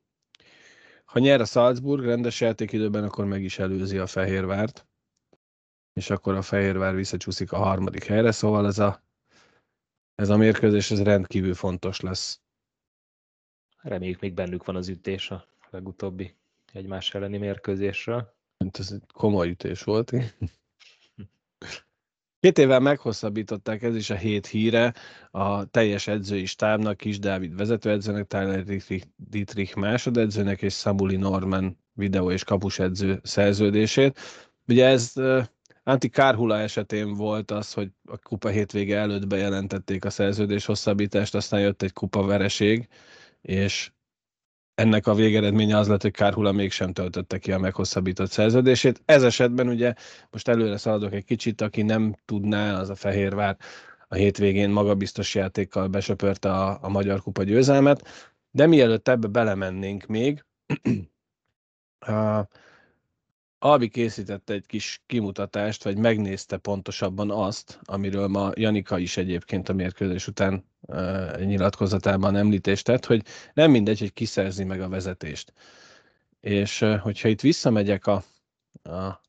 Ha 1.05 1.21
nyer 1.21 1.41
a 1.41 1.45
Salzburg 1.45 2.05
rendes 2.05 2.41
játékidőben, 2.41 3.03
akkor 3.03 3.25
meg 3.25 3.43
is 3.43 3.59
előzi 3.59 3.97
a 3.97 4.07
Fehérvárt, 4.07 4.87
és 5.93 6.09
akkor 6.09 6.35
a 6.35 6.41
Fehérvár 6.41 6.95
visszacsúszik 6.95 7.51
a 7.51 7.57
harmadik 7.57 8.03
helyre, 8.03 8.31
szóval 8.31 8.67
ez 8.67 8.79
a, 8.79 9.03
ez 10.15 10.29
a 10.29 10.37
mérkőzés 10.37 10.91
ez 10.91 11.01
rendkívül 11.01 11.53
fontos 11.53 11.99
lesz. 11.99 12.41
Reméljük 13.81 14.19
még 14.19 14.33
bennük 14.33 14.65
van 14.65 14.75
az 14.75 14.89
ütés 14.89 15.31
a 15.31 15.47
legutóbbi 15.75 16.35
egymás 16.73 17.13
elleni 17.13 17.37
mérkőzésről. 17.37 18.33
Ez 18.71 18.91
egy 18.91 19.03
komoly 19.13 19.49
ütés 19.49 19.83
volt. 19.83 20.13
Két 22.39 22.57
évvel 22.57 22.79
meghosszabbították, 22.79 23.83
ez 23.83 23.95
is 23.95 24.09
a 24.09 24.15
hét 24.15 24.47
híre, 24.47 24.93
a 25.31 25.65
teljes 25.65 26.07
edzői 26.07 26.45
stábnak, 26.45 26.97
Kis 26.97 27.19
Dávid 27.19 27.55
vezetőedzőnek, 27.55 28.27
Tyler 28.27 28.63
Dietrich 29.15 29.75
másodedzőnek 29.77 30.61
és 30.61 30.73
Samuli 30.73 31.15
Norman 31.15 31.77
videó 31.93 32.31
és 32.31 32.43
kapus 32.43 32.79
edző 32.79 33.19
szerződését. 33.23 34.19
Ugye 34.67 34.85
ez 34.85 35.13
Anti 35.83 36.09
Kárhula 36.09 36.59
esetén 36.59 37.13
volt 37.13 37.51
az, 37.51 37.73
hogy 37.73 37.89
a 38.05 38.17
kupa 38.17 38.49
hétvége 38.49 38.97
előtt 38.97 39.27
bejelentették 39.27 40.05
a 40.05 40.09
szerződés 40.09 40.65
hosszabbítást, 40.65 41.35
aztán 41.35 41.59
jött 41.59 41.81
egy 41.81 41.93
kupa 41.93 42.25
vereség, 42.25 42.87
és 43.41 43.91
ennek 44.75 45.07
a 45.07 45.13
végeredménye 45.13 45.77
az 45.77 45.87
lett, 45.87 46.01
hogy 46.01 46.11
Kárhula 46.11 46.51
mégsem 46.51 46.93
töltötte 46.93 47.37
ki 47.37 47.51
a 47.51 47.59
meghosszabbított 47.59 48.31
szerződését. 48.31 49.01
Ez 49.05 49.23
esetben 49.23 49.67
ugye 49.67 49.93
most 50.31 50.47
előre 50.47 50.77
szaladok 50.77 51.13
egy 51.13 51.25
kicsit, 51.25 51.61
aki 51.61 51.81
nem 51.81 52.15
tudná, 52.25 52.79
az 52.79 52.89
a 52.89 52.95
Fehérvár 52.95 53.57
a 54.07 54.15
hétvégén 54.15 54.69
magabiztos 54.69 55.35
játékkal 55.35 55.87
besöpörte 55.87 56.51
a, 56.51 56.77
a 56.81 56.89
Magyar 56.89 57.21
Kupa 57.21 57.43
győzelmet, 57.43 58.31
de 58.51 58.67
mielőtt 58.67 59.07
ebbe 59.07 59.27
belemennénk 59.27 60.05
még, 60.05 60.45
Albi 63.65 63.89
készítette 63.89 64.53
egy 64.53 64.65
kis 64.65 65.01
kimutatást, 65.05 65.83
vagy 65.83 65.97
megnézte 65.97 66.57
pontosabban 66.57 67.31
azt, 67.31 67.79
amiről 67.83 68.27
ma 68.27 68.51
Janika 68.53 68.97
is 68.97 69.17
egyébként 69.17 69.69
a 69.69 69.73
mérkőzés 69.73 70.27
után 70.27 70.65
uh, 70.79 71.39
nyilatkozatában 71.39 72.35
említést 72.35 72.85
tett, 72.85 73.05
hogy 73.05 73.25
nem 73.53 73.71
mindegy, 73.71 73.99
hogy 73.99 74.13
kiszerzi 74.13 74.63
meg 74.63 74.81
a 74.81 74.89
vezetést. 74.89 75.53
És 76.39 76.81
uh, 76.81 76.97
hogyha 76.99 77.27
itt 77.27 77.41
visszamegyek 77.41 78.05
a, 78.07 78.23
a 78.89 79.21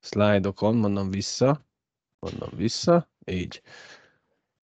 szlájdokon, 0.00 0.76
mondom 0.76 1.10
vissza, 1.10 1.64
mondom 2.18 2.50
vissza, 2.56 3.08
így. 3.24 3.62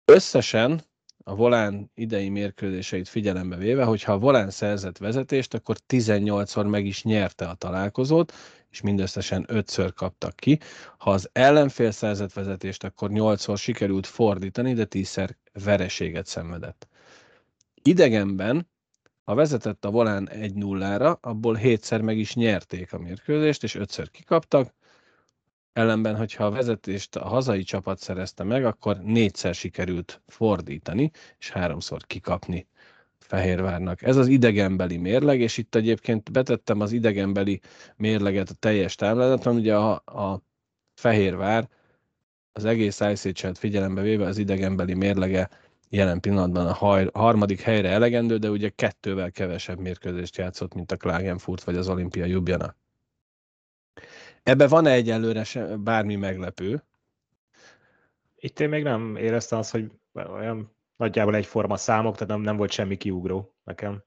Összesen 0.05 0.81
a 1.27 1.35
Volán 1.35 1.91
idei 1.93 2.29
mérkőzéseit 2.29 3.07
figyelembe 3.07 3.55
véve, 3.55 3.83
hogyha 3.83 4.11
a 4.11 4.17
Volán 4.17 4.49
szerzett 4.49 4.97
vezetést, 4.97 5.53
akkor 5.53 5.77
18-szor 5.87 6.69
meg 6.69 6.85
is 6.85 7.03
nyerte 7.03 7.45
a 7.45 7.53
találkozót, 7.53 8.33
és 8.71 8.81
mindösszesen 8.81 9.45
5-ször 9.47 9.91
kaptak 9.95 10.35
ki. 10.35 10.59
Ha 10.97 11.11
az 11.11 11.29
ellenfél 11.31 11.91
szerzett 11.91 12.33
vezetést, 12.33 12.83
akkor 12.83 13.09
8-szor 13.13 13.57
sikerült 13.57 14.07
fordítani, 14.07 14.73
de 14.73 14.87
10-szer 14.89 15.29
vereséget 15.63 16.25
szenvedett. 16.25 16.87
Idegenben, 17.81 18.69
ha 19.23 19.35
vezetett 19.35 19.85
a 19.85 19.91
Volán 19.91 20.29
1-0-ra, 20.31 21.19
abból 21.21 21.59
7-szer 21.61 22.03
meg 22.03 22.17
is 22.17 22.35
nyerték 22.35 22.93
a 22.93 22.99
mérkőzést, 22.99 23.63
és 23.63 23.77
5-ször 23.79 24.07
kikaptak, 24.11 24.73
Ellenben, 25.77 26.15
hogyha 26.15 26.45
a 26.45 26.51
vezetést 26.51 27.15
a 27.15 27.27
hazai 27.27 27.63
csapat 27.63 27.99
szerezte 27.99 28.43
meg, 28.43 28.65
akkor 28.65 28.97
négyszer 28.97 29.55
sikerült 29.55 30.21
fordítani, 30.27 31.11
és 31.39 31.51
háromszor 31.51 32.05
kikapni 32.05 32.67
Fehérvárnak. 33.19 34.01
Ez 34.01 34.15
az 34.15 34.27
idegenbeli 34.27 34.97
mérleg, 34.97 35.39
és 35.39 35.57
itt 35.57 35.75
egyébként 35.75 36.31
betettem 36.31 36.79
az 36.79 36.91
idegenbeli 36.91 37.59
mérleget 37.95 38.49
a 38.49 38.53
teljes 38.53 38.95
táblázaton, 38.95 39.55
ugye 39.55 39.75
a, 39.75 39.91
a 40.05 40.41
Fehérvár 40.93 41.69
az 42.51 42.65
egész 42.65 42.99
ICH-et 42.99 43.57
figyelembe 43.57 44.01
véve 44.01 44.25
az 44.25 44.37
idegenbeli 44.37 44.93
mérlege 44.93 45.49
jelen 45.89 46.19
pillanatban 46.19 46.67
a 46.67 46.73
harmadik 47.19 47.61
helyre 47.61 47.89
elegendő, 47.89 48.37
de 48.37 48.49
ugye 48.49 48.69
kettővel 48.69 49.31
kevesebb 49.31 49.79
mérkőzést 49.79 50.37
játszott, 50.37 50.73
mint 50.73 50.91
a 50.91 50.97
Klagenfurt 50.97 51.63
vagy 51.63 51.75
az 51.75 51.89
Olimpia 51.89 52.25
Ljubljana. 52.25 52.75
Ebbe 54.47 54.67
van-e 54.67 54.91
egyelőre 54.91 55.43
se, 55.43 55.77
bármi 55.77 56.15
meglepő? 56.15 56.83
Itt 58.35 58.59
én 58.59 58.69
még 58.69 58.83
nem 58.83 59.15
éreztem 59.15 59.59
azt, 59.59 59.71
hogy 59.71 59.91
olyan 60.13 60.75
nagyjából 60.95 61.35
egyforma 61.35 61.77
számok, 61.77 62.13
tehát 62.13 62.27
nem, 62.27 62.41
nem 62.41 62.57
volt 62.57 62.71
semmi 62.71 62.97
kiugró 62.97 63.55
nekem. 63.63 64.03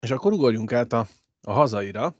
És 0.00 0.10
akkor 0.10 0.32
ugorjunk 0.32 0.72
át 0.72 0.92
a, 0.92 1.06
a 1.40 1.52
hazaira. 1.52 2.14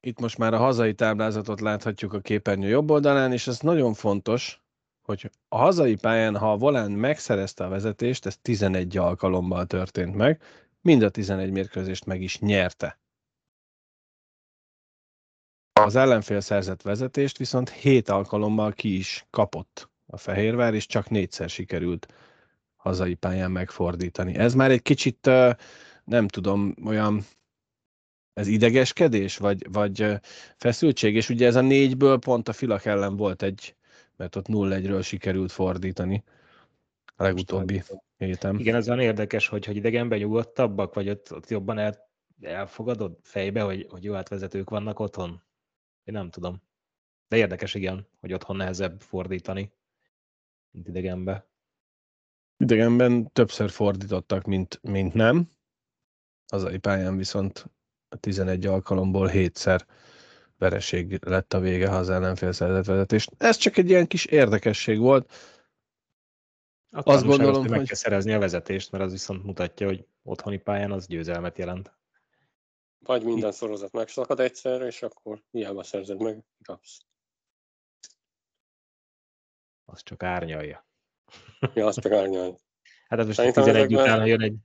Itt 0.00 0.20
most 0.20 0.38
már 0.38 0.54
a 0.54 0.58
hazai 0.58 0.94
táblázatot 0.94 1.60
láthatjuk 1.60 2.12
a 2.12 2.20
képernyő 2.20 2.68
jobb 2.68 2.90
oldalán, 2.90 3.32
és 3.32 3.46
ez 3.46 3.60
nagyon 3.60 3.94
fontos, 3.94 4.62
hogy 5.02 5.30
a 5.48 5.56
hazai 5.56 5.96
pályán, 5.96 6.36
ha 6.36 6.52
a 6.52 6.56
Volán 6.56 6.90
megszerezte 6.90 7.64
a 7.64 7.68
vezetést, 7.68 8.26
ez 8.26 8.38
11 8.38 8.96
alkalommal 8.96 9.66
történt 9.66 10.14
meg, 10.14 10.42
mind 10.80 11.02
a 11.02 11.10
11 11.10 11.50
mérkőzést 11.50 12.04
meg 12.04 12.22
is 12.22 12.38
nyerte. 12.38 13.01
Az 15.72 15.96
ellenfél 15.96 16.40
szerzett 16.40 16.82
vezetést 16.82 17.38
viszont 17.38 17.70
7 17.70 18.08
alkalommal 18.08 18.72
ki 18.72 18.96
is 18.96 19.26
kapott 19.30 19.90
a 20.06 20.16
Fehérvár, 20.16 20.74
és 20.74 20.86
csak 20.86 21.10
négyszer 21.10 21.48
sikerült 21.48 22.14
hazai 22.76 23.14
pályán 23.14 23.50
megfordítani. 23.50 24.34
Ez 24.34 24.54
már 24.54 24.70
egy 24.70 24.82
kicsit, 24.82 25.30
nem 26.04 26.28
tudom, 26.28 26.74
olyan 26.84 27.24
ez 28.32 28.46
idegeskedés, 28.46 29.36
vagy, 29.36 29.72
vagy 29.72 30.06
feszültség, 30.56 31.14
és 31.14 31.28
ugye 31.28 31.46
ez 31.46 31.56
a 31.56 31.60
négyből 31.60 32.18
pont 32.18 32.48
a 32.48 32.52
Filak 32.52 32.84
ellen 32.84 33.16
volt 33.16 33.42
egy, 33.42 33.76
mert 34.16 34.36
ott 34.36 34.46
0-1-ről 34.48 35.04
sikerült 35.04 35.52
fordítani 35.52 36.24
a 37.16 37.22
legutóbbi 37.22 37.82
héten. 38.16 38.58
Igen, 38.58 38.74
ez 38.74 38.88
olyan 38.88 39.00
érdekes, 39.00 39.48
hogy, 39.48 39.64
hogy 39.64 39.76
idegenben 39.76 40.18
nyugodtabbak, 40.18 40.94
vagy 40.94 41.08
ott, 41.08 41.32
ott 41.32 41.50
jobban 41.50 41.78
el, 41.78 42.10
elfogadod 42.40 43.16
fejbe, 43.22 43.60
hogy, 43.60 43.86
hogy 43.90 44.04
jó 44.04 44.14
átvezetők 44.14 44.70
vannak 44.70 44.98
otthon? 44.98 45.42
Én 46.04 46.14
nem 46.14 46.30
tudom. 46.30 46.62
De 47.28 47.36
érdekes, 47.36 47.74
igen, 47.74 48.06
hogy 48.20 48.32
otthon 48.32 48.56
nehezebb 48.56 49.00
fordítani, 49.00 49.72
mint 50.70 50.88
idegenbe. 50.88 51.46
Idegenben 52.56 53.32
többször 53.32 53.70
fordítottak, 53.70 54.44
mint, 54.44 54.80
mint 54.82 55.14
nem. 55.14 55.48
Hazai 56.50 56.78
pályán 56.78 57.16
viszont 57.16 57.70
a 58.08 58.16
11 58.16 58.66
alkalomból 58.66 59.30
7-szer 59.32 59.80
vereség 60.58 61.24
lett 61.24 61.52
a 61.52 61.60
vége, 61.60 61.88
ha 61.88 61.96
az 61.96 62.10
ellenfél 62.10 62.52
szerzett 62.52 62.84
vezetést. 62.84 63.30
Ez 63.38 63.56
csak 63.56 63.76
egy 63.76 63.88
ilyen 63.88 64.06
kis 64.06 64.24
érdekesség 64.24 64.98
volt. 64.98 65.32
A 66.90 67.10
Azt 67.10 67.24
gondolom, 67.24 67.60
hogy 67.60 67.70
meg 67.70 67.82
kell 67.82 67.96
szerezni 67.96 68.32
a 68.32 68.38
vezetést, 68.38 68.90
mert 68.90 69.04
az 69.04 69.12
viszont 69.12 69.44
mutatja, 69.44 69.86
hogy 69.86 70.06
otthoni 70.22 70.58
pályán 70.58 70.92
az 70.92 71.06
győzelmet 71.06 71.58
jelent. 71.58 71.92
Vagy 73.04 73.24
minden 73.24 73.52
szorozat 73.52 73.92
megszakad 73.92 74.40
egyszerre, 74.40 74.86
és 74.86 75.02
akkor 75.02 75.42
hiába 75.50 75.82
szerzed 75.82 76.22
meg, 76.22 76.44
kapsz. 76.64 77.00
Az 79.84 80.02
csak 80.02 80.22
árnyalja. 80.22 80.86
Ja, 81.74 81.86
az 81.86 82.00
csak 82.00 82.12
árnyalja. 82.12 82.56
Hát 83.08 83.18
ez 83.18 83.26
most 83.26 83.36
Szerintem 83.36 83.64
11 83.64 83.94
után, 83.94 84.18
ha 84.18 84.24
jön 84.24 84.40
egy... 84.40 84.56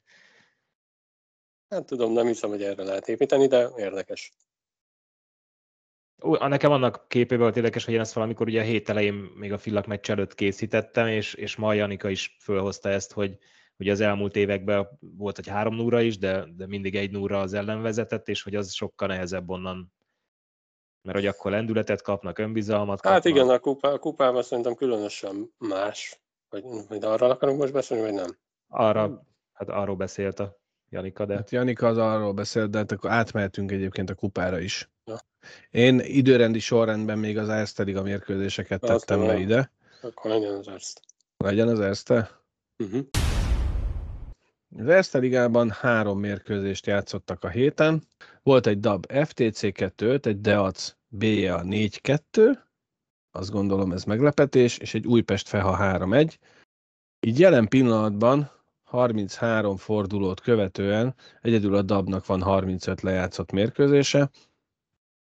Hát 1.69 1.85
tudom, 1.85 2.13
nem 2.13 2.25
hiszem, 2.25 2.49
hogy 2.49 2.63
erre 2.63 2.83
lehet 2.83 3.07
építeni, 3.07 3.47
de 3.47 3.69
érdekes. 3.75 4.31
Ó, 6.23 6.35
nekem 6.47 6.71
annak 6.71 7.07
képében 7.07 7.39
volt 7.39 7.55
érdekes, 7.55 7.85
hogy 7.85 7.93
én 7.93 7.99
ezt 7.99 8.13
valamikor 8.13 8.47
ugye 8.47 8.61
a 8.61 8.63
hét 8.63 8.89
elején 8.89 9.13
még 9.13 9.53
a 9.53 9.57
Fillak 9.57 9.85
meccs 9.85 10.09
előtt 10.09 10.35
készítettem, 10.35 11.07
és, 11.07 11.33
és 11.33 11.55
ma 11.55 11.73
Janika 11.73 12.09
is 12.09 12.37
fölhozta 12.39 12.89
ezt, 12.89 13.11
hogy, 13.11 13.37
Ugye 13.79 13.91
az 13.91 13.99
elmúlt 13.99 14.35
években 14.35 14.87
volt 14.99 15.37
egy 15.37 15.47
három 15.47 15.75
núra 15.75 16.01
is, 16.01 16.17
de, 16.17 16.45
de 16.55 16.67
mindig 16.67 16.95
egy 16.95 17.11
núra 17.11 17.39
az 17.39 17.53
ellen 17.53 17.81
vezetett, 17.81 18.27
és 18.27 18.43
hogy 18.43 18.55
az 18.55 18.73
sokkal 18.73 19.07
nehezebb 19.07 19.49
onnan 19.49 19.95
mert 21.07 21.19
hogy 21.19 21.27
akkor 21.27 21.51
lendületet 21.51 22.01
kapnak, 22.01 22.37
önbizalmat 22.37 23.01
kapnak. 23.01 23.13
Hát 23.13 23.25
igen, 23.25 23.49
a, 23.49 23.59
kupá, 23.59 23.89
a 23.89 23.99
kupában 23.99 24.43
szerintem 24.43 24.75
különösen 24.75 25.53
más. 25.57 26.21
Vagy, 26.49 26.63
vagy 26.87 27.03
arra 27.03 27.29
akarunk 27.29 27.59
most 27.59 27.73
beszélni, 27.73 28.03
vagy 28.03 28.13
nem? 28.13 28.37
Arra, 28.67 29.23
hát 29.53 29.69
arról 29.69 29.95
beszélt 29.95 30.39
a 30.39 30.57
Janika, 30.89 31.25
de... 31.25 31.35
Hát 31.35 31.51
Janika 31.51 31.87
az 31.87 31.97
arról 31.97 32.33
beszélt, 32.33 32.69
de 32.69 32.77
hát 32.77 32.91
akkor 32.91 33.09
átmehetünk 33.09 33.71
egyébként 33.71 34.09
a 34.09 34.15
kupára 34.15 34.59
is. 34.59 34.89
Ja. 35.05 35.17
Én 35.71 35.99
időrendi 35.99 36.59
sorrendben 36.59 37.19
még 37.19 37.37
az 37.37 37.49
Erztedig 37.49 37.97
a 37.97 38.01
mérkőzéseket 38.01 38.81
tettem 38.81 39.21
le 39.21 39.37
ide. 39.37 39.71
Akkor 40.01 40.31
legyen 40.31 40.53
az 40.53 40.67
Erste. 40.67 41.01
Legyen 41.37 41.67
az 41.67 41.79
Erste? 41.79 42.41
Uh-huh. 42.83 43.26
Az 44.75 44.87
Erste 44.87 45.17
Ligában 45.17 45.69
három 45.69 46.19
mérkőzést 46.19 46.85
játszottak 46.85 47.43
a 47.43 47.49
héten. 47.49 48.03
Volt 48.43 48.67
egy 48.67 48.79
DAB 48.79 49.05
FTC 49.11 49.71
2 49.73 50.19
egy 50.21 50.41
DEAC 50.41 50.95
BA 51.07 51.61
4-2, 51.63 52.59
azt 53.31 53.51
gondolom 53.51 53.91
ez 53.91 54.03
meglepetés, 54.03 54.77
és 54.77 54.93
egy 54.93 55.07
Újpest 55.07 55.47
Feha 55.47 55.77
3-1. 55.79 56.35
Így 57.19 57.39
jelen 57.39 57.67
pillanatban 57.67 58.51
33 58.83 59.77
fordulót 59.77 60.39
követően 60.39 61.15
egyedül 61.41 61.75
a 61.75 61.81
Dabnak 61.81 62.25
van 62.25 62.41
35 62.41 63.01
lejátszott 63.01 63.51
mérkőzése, 63.51 64.29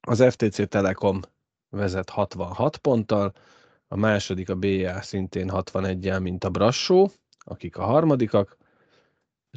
az 0.00 0.24
FTC 0.30 0.68
Telekom 0.68 1.20
vezet 1.68 2.10
66 2.10 2.76
ponttal, 2.76 3.32
a 3.88 3.96
második 3.96 4.48
a 4.48 4.54
BA 4.54 5.02
szintén 5.02 5.50
61-jel, 5.52 6.22
mint 6.22 6.44
a 6.44 6.50
Brassó, 6.50 7.10
akik 7.38 7.76
a 7.76 7.84
harmadikak, 7.84 8.56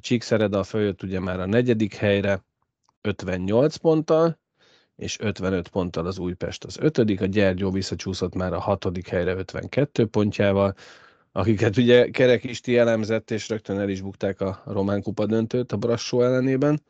Csíkszereda 0.02 0.64
följött 0.64 1.04
ugye 1.04 1.20
már 1.20 1.40
a 1.40 1.46
negyedik 1.46 1.96
helyre 1.96 2.46
58 3.02 3.76
ponttal, 3.76 4.40
és 4.96 5.20
55 5.20 5.68
ponttal 5.68 6.06
az 6.06 6.20
Újpest 6.20 6.64
az 6.64 6.78
ötödik, 6.78 7.22
a 7.22 7.26
Gyergyó 7.26 7.72
visszacsúszott 7.72 8.36
már 8.36 8.54
a 8.54 8.60
hatodik 8.60 9.08
helyre 9.08 9.34
52 9.34 10.06
pontjával, 10.06 10.76
akiket 11.32 11.78
ugye 11.78 12.10
Kerek 12.10 12.44
Isti 12.44 12.78
elemzett, 12.78 13.32
és 13.32 13.50
rögtön 13.50 13.80
el 13.80 13.90
is 13.90 14.02
bukták 14.02 14.42
a 14.42 14.62
Román 14.66 15.02
Kupa 15.02 15.26
döntőt 15.26 15.72
a 15.72 15.78
Brassó 15.78 16.22
ellenében. 16.22 16.82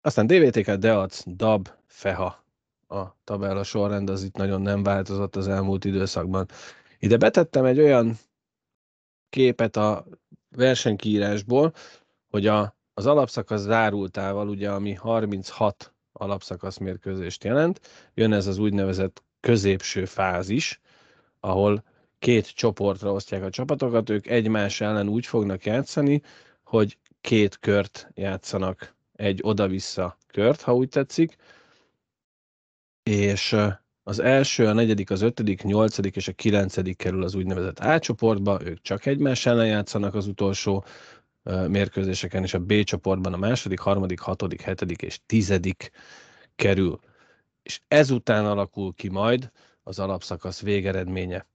Aztán 0.00 0.26
DVTK, 0.26 0.70
Deac, 0.70 1.22
Dab, 1.26 1.68
Feha 1.86 2.44
a 2.88 3.16
tabella 3.24 3.62
sorrend, 3.62 4.10
az 4.10 4.22
itt 4.22 4.36
nagyon 4.36 4.62
nem 4.62 4.82
változott 4.82 5.36
az 5.36 5.48
elmúlt 5.48 5.84
időszakban. 5.84 6.46
Ide 6.98 7.16
betettem 7.16 7.64
egy 7.64 7.78
olyan 7.78 8.18
képet 9.28 9.76
a 9.76 10.06
versenykiírásból, 10.56 11.72
hogy 12.30 12.46
a, 12.46 12.76
az 12.94 13.06
alapszakasz 13.06 13.60
zárultával, 13.60 14.48
ugye, 14.48 14.70
ami 14.70 14.94
36 14.94 15.94
alapszakasz 16.12 16.76
mérkőzést 16.78 17.44
jelent, 17.44 17.80
jön 18.14 18.32
ez 18.32 18.46
az 18.46 18.58
úgynevezett 18.58 19.22
középső 19.40 20.04
fázis, 20.04 20.80
ahol 21.40 21.84
két 22.18 22.54
csoportra 22.54 23.12
osztják 23.12 23.42
a 23.42 23.50
csapatokat, 23.50 24.10
ők 24.10 24.26
egymás 24.26 24.80
ellen 24.80 25.08
úgy 25.08 25.26
fognak 25.26 25.64
játszani, 25.64 26.22
hogy 26.64 26.98
két 27.20 27.58
kört 27.58 28.08
játszanak, 28.14 28.94
egy 29.12 29.40
oda-vissza 29.42 30.18
kört, 30.26 30.60
ha 30.60 30.74
úgy 30.74 30.88
tetszik, 30.88 31.36
és 33.02 33.56
az 34.08 34.18
első, 34.18 34.66
a 34.66 34.72
negyedik, 34.72 35.10
az 35.10 35.22
ötödik, 35.22 35.62
nyolcadik 35.62 36.16
és 36.16 36.28
a 36.28 36.32
kilencedik 36.32 36.96
kerül 36.96 37.22
az 37.22 37.34
úgynevezett 37.34 37.78
A 37.78 37.98
csoportba, 37.98 38.60
ők 38.64 38.80
csak 38.80 39.06
egymás 39.06 39.46
ellen 39.46 39.66
játszanak 39.66 40.14
az 40.14 40.26
utolsó 40.26 40.84
mérkőzéseken, 41.68 42.42
és 42.42 42.54
a 42.54 42.58
B 42.58 42.82
csoportban 42.82 43.32
a 43.32 43.36
második, 43.36 43.78
harmadik, 43.78 44.20
hatodik, 44.20 44.60
hetedik 44.60 45.02
és 45.02 45.20
tizedik 45.26 45.90
kerül. 46.56 47.00
És 47.62 47.80
ezután 47.88 48.46
alakul 48.46 48.94
ki 48.94 49.08
majd 49.08 49.50
az 49.82 49.98
alapszakasz 49.98 50.60
végeredménye. 50.60 51.46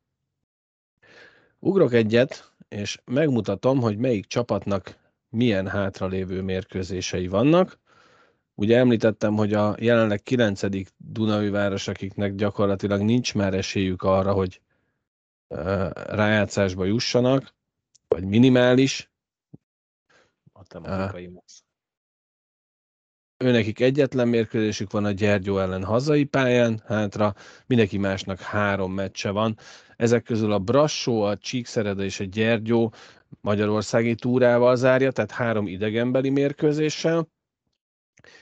Ugrok 1.59 1.93
egyet, 1.93 2.51
és 2.69 2.97
megmutatom, 3.05 3.79
hogy 3.79 3.97
melyik 3.97 4.25
csapatnak 4.25 4.97
milyen 5.29 5.67
hátralévő 5.67 6.41
mérkőzései 6.41 7.27
vannak. 7.27 7.79
Ugye 8.61 8.77
említettem, 8.77 9.35
hogy 9.35 9.53
a 9.53 9.75
jelenleg 9.79 10.21
9. 10.23 10.61
Dunai 10.97 11.49
város, 11.49 11.87
akiknek 11.87 12.35
gyakorlatilag 12.35 13.01
nincs 13.01 13.35
már 13.35 13.53
esélyük 13.53 14.03
arra, 14.03 14.33
hogy 14.33 14.61
rájátszásba 16.07 16.85
jussanak, 16.85 17.53
vagy 18.07 18.23
minimális. 18.23 19.11
Matematikai 20.53 21.31
Őnekik 23.37 23.79
egyetlen 23.79 24.27
mérkőzésük 24.27 24.91
van 24.91 25.05
a 25.05 25.11
Gyergyó 25.11 25.59
ellen 25.59 25.83
hazai 25.83 26.23
pályán, 26.23 26.81
hátra 26.85 27.35
mindenki 27.65 27.97
másnak 27.97 28.39
három 28.39 28.93
meccse 28.93 29.29
van. 29.29 29.57
Ezek 29.95 30.23
közül 30.23 30.51
a 30.51 30.59
Brassó, 30.59 31.21
a 31.21 31.37
Csíkszereda 31.37 32.03
és 32.03 32.19
a 32.19 32.23
Gyergyó 32.23 32.93
magyarországi 33.39 34.15
túrával 34.15 34.75
zárja, 34.75 35.11
tehát 35.11 35.31
három 35.31 35.67
idegenbeli 35.67 36.29
mérkőzéssel. 36.29 37.27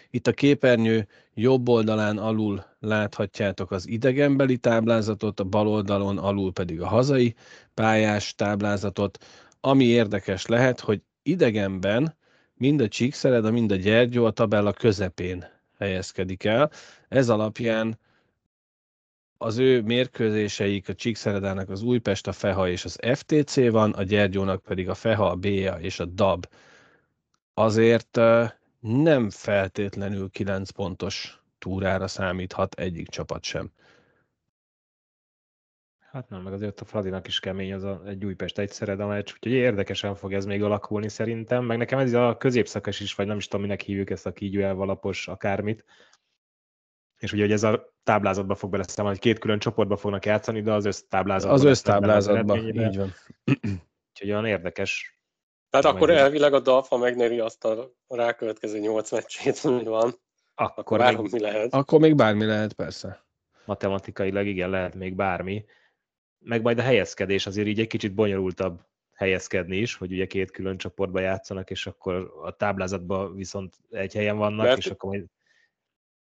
Itt 0.10 0.28
a 0.28 0.32
képernyő 0.32 1.08
jobb 1.34 1.70
oldalán 1.70 2.18
alul 2.18 2.66
láthatjátok 2.80 3.72
az 3.72 3.88
idegenbeli 3.88 4.58
táblázatot, 4.58 5.40
a 5.40 5.44
bal 5.44 5.68
oldalon 5.68 6.18
alul 6.18 6.54
pedig 6.54 6.82
a 6.82 6.88
hazai 6.88 7.36
pályás 7.74 8.36
táblázatot. 8.36 9.26
Ami 9.62 9.86
érdekes 9.86 10.46
lehet, 10.46 10.80
hogy 10.80 11.02
idegenben 11.24 12.18
mind 12.54 12.82
a 12.82 12.88
Csíkszereda, 12.88 13.52
mind 13.52 13.72
a 13.72 13.76
Gyergyó 13.76 14.26
a 14.26 14.32
tabella 14.32 14.74
közepén 14.74 15.46
helyezkedik 15.78 16.44
el. 16.44 16.72
Ez 17.08 17.30
alapján 17.30 18.00
az 19.38 19.58
ő 19.58 19.82
mérkőzéseik 19.82 20.90
a 20.90 20.94
Csíkszeredának 20.94 21.70
az 21.70 21.82
Újpest, 21.82 22.28
a 22.28 22.32
Feha 22.32 22.70
és 22.70 22.86
az 22.86 23.00
FTC 23.14 23.70
van, 23.70 23.92
a 23.92 24.04
Gyergyónak 24.04 24.62
pedig 24.62 24.90
a 24.90 24.94
Feha, 24.94 25.30
a 25.30 25.36
BA 25.36 25.80
és 25.80 26.00
a 26.00 26.06
DAB. 26.06 26.48
Azért 27.54 28.20
nem 28.80 29.30
feltétlenül 29.30 30.30
9 30.30 30.70
pontos 30.70 31.42
túrára 31.58 32.08
számíthat 32.08 32.74
egyik 32.74 33.08
csapat 33.08 33.44
sem. 33.44 33.72
Hát 36.00 36.30
nem, 36.30 36.42
meg 36.42 36.54
azért 36.54 36.82
a 36.82 36.86
Fradinak 36.86 37.28
is 37.28 37.40
kemény 37.40 37.74
az 37.74 37.84
a, 37.84 38.02
egy 38.06 38.26
Újpest 38.26 38.58
egyszerre, 38.58 38.96
de 38.96 39.06
meccs, 39.06 39.32
úgyhogy 39.34 39.52
érdekesen 39.52 40.16
fog 40.16 40.34
ez 40.34 40.46
még 40.46 40.64
alakulni 40.64 41.10
szerintem, 41.10 41.66
meg 41.66 41.78
nekem 41.78 42.00
ez 42.00 42.14
a 42.14 42.38
középszakas 42.38 43.00
is, 43.00 43.16
vagy 43.16 43.28
nem 43.28 43.38
is 43.38 43.48
tudom, 43.48 43.62
minek 43.62 43.82
hívjuk 43.82 44.10
ezt 44.10 44.26
a 44.26 44.34
kígyó 44.34 44.62
elvalapos 44.62 45.28
akármit, 45.28 45.86
és 47.18 47.34
ugye 47.34 47.42
hogy 47.42 47.52
ez 47.52 47.64
a 47.64 47.94
táblázatba 48.04 48.56
fog 48.56 48.72
beleszámolni, 48.72 49.18
hogy 49.18 49.28
két 49.28 49.40
külön 49.40 49.60
csoportba 49.60 49.98
fognak 49.98 50.26
játszani, 50.26 50.62
de 50.62 50.74
az 50.74 50.86
össztáblázatban. 50.86 51.60
Az 51.60 51.64
össztáblázatban, 51.64 52.68
így 52.68 52.98
van. 52.98 53.14
Úgyhogy 54.10 54.30
olyan 54.30 54.46
érdekes. 54.46 55.19
Tehát 55.70 55.86
akkor 55.86 56.10
elvileg 56.10 56.54
a 56.54 56.60
DAF, 56.60 56.90
ha 56.90 56.98
megnyeri 56.98 57.40
azt 57.40 57.66
a 57.66 57.92
rákövetkező 58.08 58.80
nyolc 58.80 59.12
meccsét, 59.12 59.58
hogy 59.58 59.86
van, 59.86 60.14
akkor, 60.56 60.80
akkor 60.80 60.98
bármi 60.98 61.30
még, 61.32 61.42
lehet. 61.42 61.74
Akkor 61.74 62.00
még 62.00 62.16
bármi 62.16 62.46
lehet, 62.46 62.74
persze. 62.74 63.26
Matematikailag 63.66 64.46
igen, 64.46 64.70
lehet 64.70 64.96
még 64.96 65.16
bármi. 65.16 65.66
Meg 66.40 66.62
majd 66.62 66.80
a 66.80 66.82
helyezkedés 66.82 67.46
azért 67.46 67.68
így 67.68 67.80
egy 67.80 67.88
kicsit 67.88 68.14
bonyolultabb 68.14 68.82
helyezkedni 69.14 69.78
is, 69.78 69.96
hogy 69.96 70.12
ugye 70.12 70.26
két 70.26 70.52
külön 70.52 70.78
csoportba 70.78 71.20
játszanak, 71.20 71.70
és 71.70 71.88
akkor 71.88 72.34
a 72.44 72.56
táblázatban 72.56 73.36
viszont 73.36 73.76
egy 73.90 74.14
helyen 74.14 74.38
vannak, 74.38 74.66
Mert, 74.66 74.78
és 74.78 74.88
akkor 74.88 75.10
majd 75.10 75.26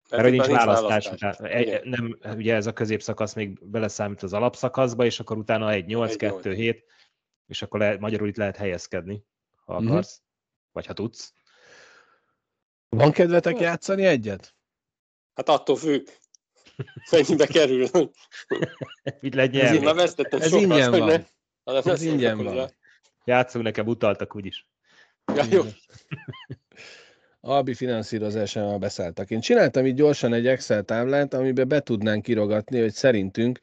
mert 0.10 0.23
hogy 0.23 0.32
nincs 0.32 0.45
választás, 0.45 1.10
választás. 1.19 1.49
Egy, 1.49 1.84
nem, 1.84 2.17
ugye 2.36 2.56
ez 2.56 2.67
a 2.67 2.73
középszakasz 2.73 3.34
még 3.34 3.67
beleszámít 3.67 4.23
az 4.23 4.34
alapszakaszba, 4.34 5.06
és 5.06 5.19
akkor 5.19 5.38
utána 5.38 5.71
egy 5.71 5.86
8-2-7, 5.88 6.82
és 7.47 7.62
akkor 7.62 7.79
le, 7.79 7.97
magyarul 7.99 8.27
itt 8.27 8.38
lehet 8.38 8.58
helyezkedni, 8.58 9.23
ha 9.65 9.80
mm-hmm. 9.80 9.91
akarsz, 9.91 10.21
vagy 10.71 10.86
ha 10.86 10.93
tudsz. 10.93 11.34
Van 12.89 13.12
kedvetek 13.12 13.60
játszani 13.60 14.06
egyet? 14.06 14.56
Hát 15.34 15.49
attól 15.49 15.76
függ. 15.76 16.08
Mennyibe 17.12 17.45
kerül. 17.45 17.88
Mit 19.21 19.34
nyerni? 19.34 19.88
Ez, 19.88 20.15
ez 20.30 20.54
ingyen 20.54 20.91
van. 20.91 21.26
Ne, 21.63 21.82
ez 21.91 22.02
ingyen 22.02 22.43
van. 22.43 22.71
Játszunk 23.26 23.63
nekem, 23.63 23.88
utaltak 23.88 24.36
úgyis. 24.36 24.67
Ja, 25.36 25.43
jó. 25.49 25.62
Albi 27.39 27.73
finanszírozásával 27.73 28.78
beszálltak. 28.78 29.30
Én 29.30 29.39
csináltam 29.39 29.86
így 29.86 29.95
gyorsan 29.95 30.34
egy 30.34 30.47
Excel 30.47 30.84
táblát, 30.84 31.34
amiben 31.34 31.67
be 31.67 31.80
tudnánk 31.80 32.23
kirogatni, 32.23 32.80
hogy 32.80 32.93
szerintünk 32.93 33.60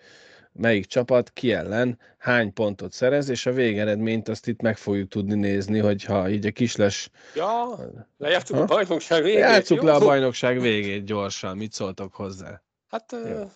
melyik 0.52 0.86
csapat 0.86 1.30
ki 1.32 1.52
ellen 1.52 1.98
hány 2.18 2.52
pontot 2.52 2.92
szerez, 2.92 3.28
és 3.28 3.46
a 3.46 3.52
végeredményt 3.52 4.28
azt 4.28 4.48
itt 4.48 4.60
meg 4.60 4.76
fogjuk 4.76 5.08
tudni 5.08 5.34
nézni, 5.34 5.78
hogyha 5.78 6.28
így 6.28 6.46
a 6.46 6.50
kisles... 6.50 7.10
Ja, 7.34 7.78
lejátszuk 8.18 8.56
ha? 8.56 8.62
a 8.62 8.66
bajnokság 8.66 9.22
végét. 9.22 9.38
Játsszuk 9.38 9.80
jó? 9.80 9.84
le 9.84 9.92
a 9.92 9.98
bajnokság 9.98 10.60
végét 10.60 11.04
gyorsan, 11.04 11.56
mit 11.56 11.72
szóltok 11.72 12.14
hozzá? 12.14 12.62
Hát... 12.88 13.16
Jó. 13.28 13.50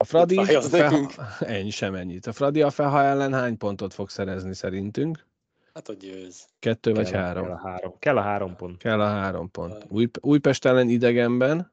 A 0.00 0.04
Fradi, 0.04 0.36
a 0.36 0.60
feha, 0.62 1.10
ennyi 1.40 1.70
sem 1.70 1.94
ennyit. 1.94 2.26
A 2.26 2.32
Fradi 2.32 2.62
a 2.62 2.70
Feha 2.70 3.02
ellen 3.02 3.34
hány 3.34 3.56
pontot 3.56 3.94
fog 3.94 4.10
szerezni 4.10 4.54
szerintünk? 4.54 5.26
Hát, 5.74 5.86
hogy 5.86 5.96
győz. 5.96 6.46
Kettő 6.58 6.92
kell, 6.92 7.02
vagy 7.02 7.12
három? 7.12 7.44
Kell 7.44 7.54
a 7.54 7.58
három. 7.58 7.94
Kell 7.98 8.16
a 8.16 8.20
három 8.20 8.56
pont. 8.56 8.78
Kell 8.78 9.00
a 9.00 9.06
három 9.06 9.50
pont. 9.50 9.84
Új, 9.88 10.10
Újpest 10.20 10.64
ellen 10.64 10.88
idegenben? 10.88 11.72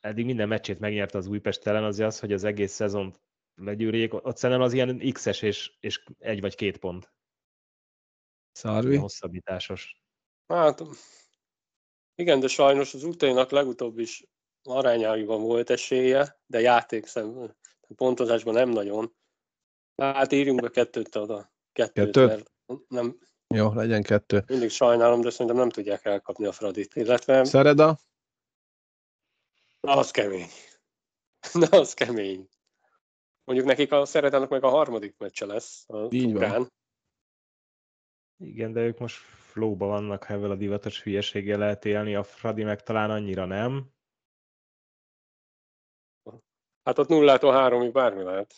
Eddig 0.00 0.24
minden 0.24 0.48
meccsét 0.48 0.78
megnyerte 0.78 1.18
az 1.18 1.26
Újpest 1.26 1.66
ellen, 1.66 1.84
azért 1.84 2.08
az, 2.08 2.18
hogy 2.18 2.32
az 2.32 2.44
egész 2.44 2.72
szezon 2.72 3.14
legyűrjék. 3.60 4.14
Ott 4.14 4.36
szerintem 4.36 4.64
az 4.64 4.72
ilyen 4.72 5.12
X-es 5.12 5.42
és, 5.42 5.72
és 5.80 6.04
egy 6.18 6.40
vagy 6.40 6.54
két 6.54 6.78
pont. 6.78 7.12
Szarvi? 8.52 8.96
Hosszabbításos. 8.96 10.02
Hát, 10.46 10.82
igen, 12.14 12.40
de 12.40 12.48
sajnos 12.48 12.94
az 12.94 13.04
utáinak 13.04 13.50
legutóbb 13.50 13.98
is 13.98 14.24
arányaiban 14.62 15.42
volt 15.42 15.70
esélye, 15.70 16.40
de 16.46 16.60
játékszem, 16.60 17.54
pontozásban 17.96 18.54
nem 18.54 18.68
nagyon. 18.68 19.16
Hát 19.96 20.32
írjunk 20.32 20.60
be 20.60 20.70
kettőt 20.70 21.16
oda. 21.16 21.52
Kettőt, 21.72 22.04
kettőt? 22.04 22.26
Mert 22.26 22.50
nem, 22.88 23.18
Jó, 23.54 23.72
legyen 23.72 24.02
kettő. 24.02 24.44
Mindig 24.46 24.70
sajnálom, 24.70 25.20
de 25.20 25.30
szerintem 25.30 25.56
nem 25.56 25.68
tudják 25.68 26.04
elkapni 26.04 26.46
a 26.46 26.52
Fradit. 26.52 26.94
Illetve... 26.94 27.44
Szereda? 27.44 27.98
Na, 29.80 29.96
az 29.96 30.10
kemény. 30.10 30.48
Na, 31.52 31.66
az 31.66 31.94
kemény. 31.94 32.48
Mondjuk 33.48 33.68
nekik 33.68 33.92
a 33.92 34.04
Szeredának 34.04 34.48
meg 34.48 34.64
a 34.64 34.68
harmadik 34.68 35.14
meccse 35.18 35.46
lesz 35.46 35.88
a 35.88 36.08
Így 36.10 36.32
van. 36.32 36.42
Ukrán. 36.42 36.72
Igen, 38.36 38.72
de 38.72 38.80
ők 38.80 38.98
most 38.98 39.16
flóba 39.16 39.86
vannak, 39.86 40.24
ha 40.24 40.34
ezzel 40.34 40.50
a 40.50 40.56
divatos 40.56 41.02
hülyeséggel 41.02 41.58
lehet 41.58 41.84
élni, 41.84 42.14
a 42.14 42.22
Fradi 42.22 42.62
meg 42.62 42.82
talán 42.82 43.10
annyira 43.10 43.44
nem. 43.44 43.90
Hát 46.82 46.98
ott 46.98 47.08
nullától 47.08 47.52
háromig 47.52 47.92
bármi 47.92 48.22
lehet. 48.22 48.54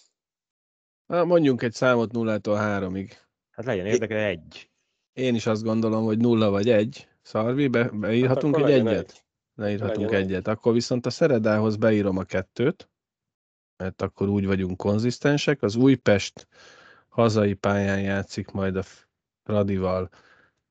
Na, 1.06 1.24
mondjunk 1.24 1.62
egy 1.62 1.72
számot 1.72 2.12
nullától 2.12 2.56
háromig. 2.56 3.18
Hát 3.50 3.64
legyen 3.64 3.86
érdeke 3.86 4.26
egy. 4.26 4.70
Én 5.12 5.34
is 5.34 5.46
azt 5.46 5.62
gondolom, 5.62 6.04
hogy 6.04 6.18
nulla 6.18 6.50
vagy 6.50 6.70
egy. 6.70 7.08
Szarvi, 7.22 7.68
be, 7.68 7.88
beírhatunk 7.88 8.56
Hát 8.56 8.68
egy 8.68 8.86
egyet? 8.86 9.24
Leírhatunk 9.54 10.10
Legyen 10.10 10.22
egy. 10.22 10.30
egyet. 10.30 10.48
Akkor 10.48 10.72
viszont 10.72 11.06
a 11.06 11.10
Szeredához 11.10 11.76
beírom 11.76 12.16
a 12.16 12.24
kettőt, 12.24 12.89
mert 13.80 14.02
akkor 14.02 14.28
úgy 14.28 14.46
vagyunk 14.46 14.76
konzisztensek. 14.76 15.62
Az 15.62 15.76
Újpest 15.76 16.46
hazai 17.08 17.54
pályán 17.54 18.00
játszik 18.00 18.50
majd 18.50 18.76
a 18.76 18.82
Fradival, 19.42 20.10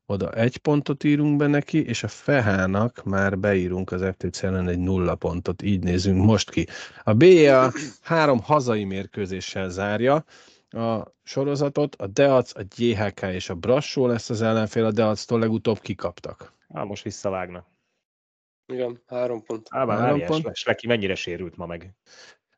oda 0.05 0.31
egy 0.31 0.57
pontot 0.57 1.03
írunk 1.03 1.37
be 1.37 1.47
neki, 1.47 1.85
és 1.85 2.03
a 2.03 2.07
Fehának 2.07 3.03
már 3.03 3.39
beírunk 3.39 3.91
az 3.91 4.05
FTC 4.17 4.43
ellen 4.43 4.67
egy 4.67 4.79
nulla 4.79 5.15
pontot, 5.15 5.61
így 5.61 5.83
nézünk 5.83 6.25
most 6.25 6.49
ki. 6.49 6.67
A 7.03 7.13
BA 7.13 7.71
három 8.01 8.39
hazai 8.41 8.83
mérkőzéssel 8.83 9.69
zárja 9.69 10.25
a 10.69 11.13
sorozatot, 11.23 11.95
a 11.95 12.07
Deac, 12.07 12.55
a 12.55 12.63
GHK 12.77 13.21
és 13.21 13.49
a 13.49 13.55
Brassó 13.55 14.07
lesz 14.07 14.29
az 14.29 14.41
ellenfél, 14.41 14.85
a 14.85 14.91
Deactól 14.91 15.39
legutóbb 15.39 15.79
kikaptak. 15.79 16.53
Á, 16.67 16.83
most 16.83 17.03
visszavágnak. 17.03 17.65
Igen, 18.65 19.01
három 19.07 19.43
pont. 19.43 19.67
Á, 19.69 19.85
bár 19.85 19.99
Három 19.99 20.25
pont. 20.25 20.55
Sleki 20.55 20.87
mennyire 20.87 21.15
sérült 21.15 21.57
ma 21.57 21.65
meg? 21.65 21.93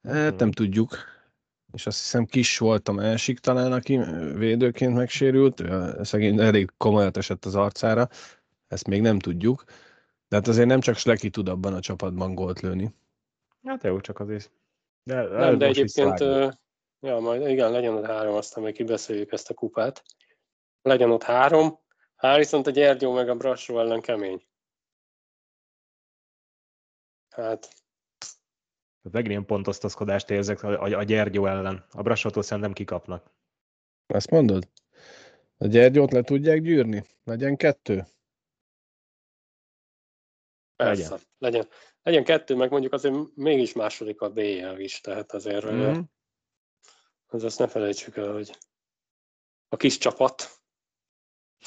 Hát 0.03 0.39
nem 0.39 0.51
tudjuk. 0.51 0.97
És 1.73 1.85
azt 1.85 1.99
hiszem 1.99 2.25
kis 2.25 2.57
volt 2.57 2.87
a 2.87 2.91
másik 2.91 3.39
talán, 3.39 3.71
aki 3.71 3.97
védőként 4.33 4.95
megsérült. 4.95 5.63
Szegény 6.05 6.39
elég 6.39 6.69
komolyat 6.77 7.17
esett 7.17 7.45
az 7.45 7.55
arcára. 7.55 8.07
Ezt 8.67 8.87
még 8.87 9.01
nem 9.01 9.19
tudjuk. 9.19 9.63
De 10.27 10.35
hát 10.35 10.47
azért 10.47 10.67
nem 10.67 10.79
csak 10.79 10.95
Sleki 10.95 11.29
tud 11.29 11.49
abban 11.49 11.73
a 11.73 11.79
csapatban 11.79 12.35
gólt 12.35 12.59
lőni. 12.59 12.93
Hát 13.63 13.83
jó, 13.83 13.99
csak 13.99 14.19
azért. 14.19 14.51
De, 15.03 15.21
Nem, 15.21 15.57
de 15.57 15.65
egyébként, 15.65 16.19
ja, 16.99 17.19
majd 17.19 17.47
igen, 17.47 17.71
legyen 17.71 17.93
ott 17.93 18.05
három, 18.05 18.35
aztán 18.35 18.63
még 18.63 18.73
kibeszéljük 18.73 19.31
ezt 19.31 19.49
a 19.49 19.53
kupát. 19.53 20.03
Legyen 20.81 21.11
ott 21.11 21.23
három, 21.23 21.79
hát 22.15 22.37
viszont 22.37 22.67
a 22.67 22.71
Gyergyó 22.71 23.13
meg 23.13 23.29
a 23.29 23.35
Brassó 23.35 23.79
ellen 23.79 24.01
kemény. 24.01 24.45
Hát, 27.29 27.80
Tehát 29.01 29.11
Megint 29.11 29.31
ilyen 29.31 29.45
pontosztozkodást 29.45 30.29
érzek 30.29 30.63
a, 30.63 30.81
a, 30.81 30.97
a 30.97 31.03
Gyergyó 31.03 31.45
ellen. 31.45 31.85
A 31.91 32.01
Brassótól 32.01 32.43
szerintem 32.43 32.73
kikapnak. 32.73 33.31
Azt 34.07 34.29
mondod? 34.29 34.67
A 35.57 35.67
Gyergyót 35.67 36.11
le 36.11 36.21
tudják 36.21 36.61
gyűrni? 36.61 37.03
Legyen 37.23 37.57
kettő? 37.57 38.05
persze, 40.83 41.09
Legyen. 41.09 41.19
legyen. 41.37 41.67
legyen. 42.03 42.23
kettő, 42.23 42.55
meg 42.55 42.71
mondjuk 42.71 42.93
azért 42.93 43.15
mégis 43.35 43.73
második 43.73 44.21
a 44.21 44.29
BL 44.29 44.77
is, 44.77 44.99
tehát 45.01 45.31
azért 45.31 45.71
mm. 45.71 45.99
az 47.25 47.43
azt 47.43 47.59
ne 47.59 47.67
felejtsük 47.67 48.17
el, 48.17 48.31
hogy 48.31 48.57
a 49.69 49.77
kis 49.77 49.97
csapat, 49.97 50.59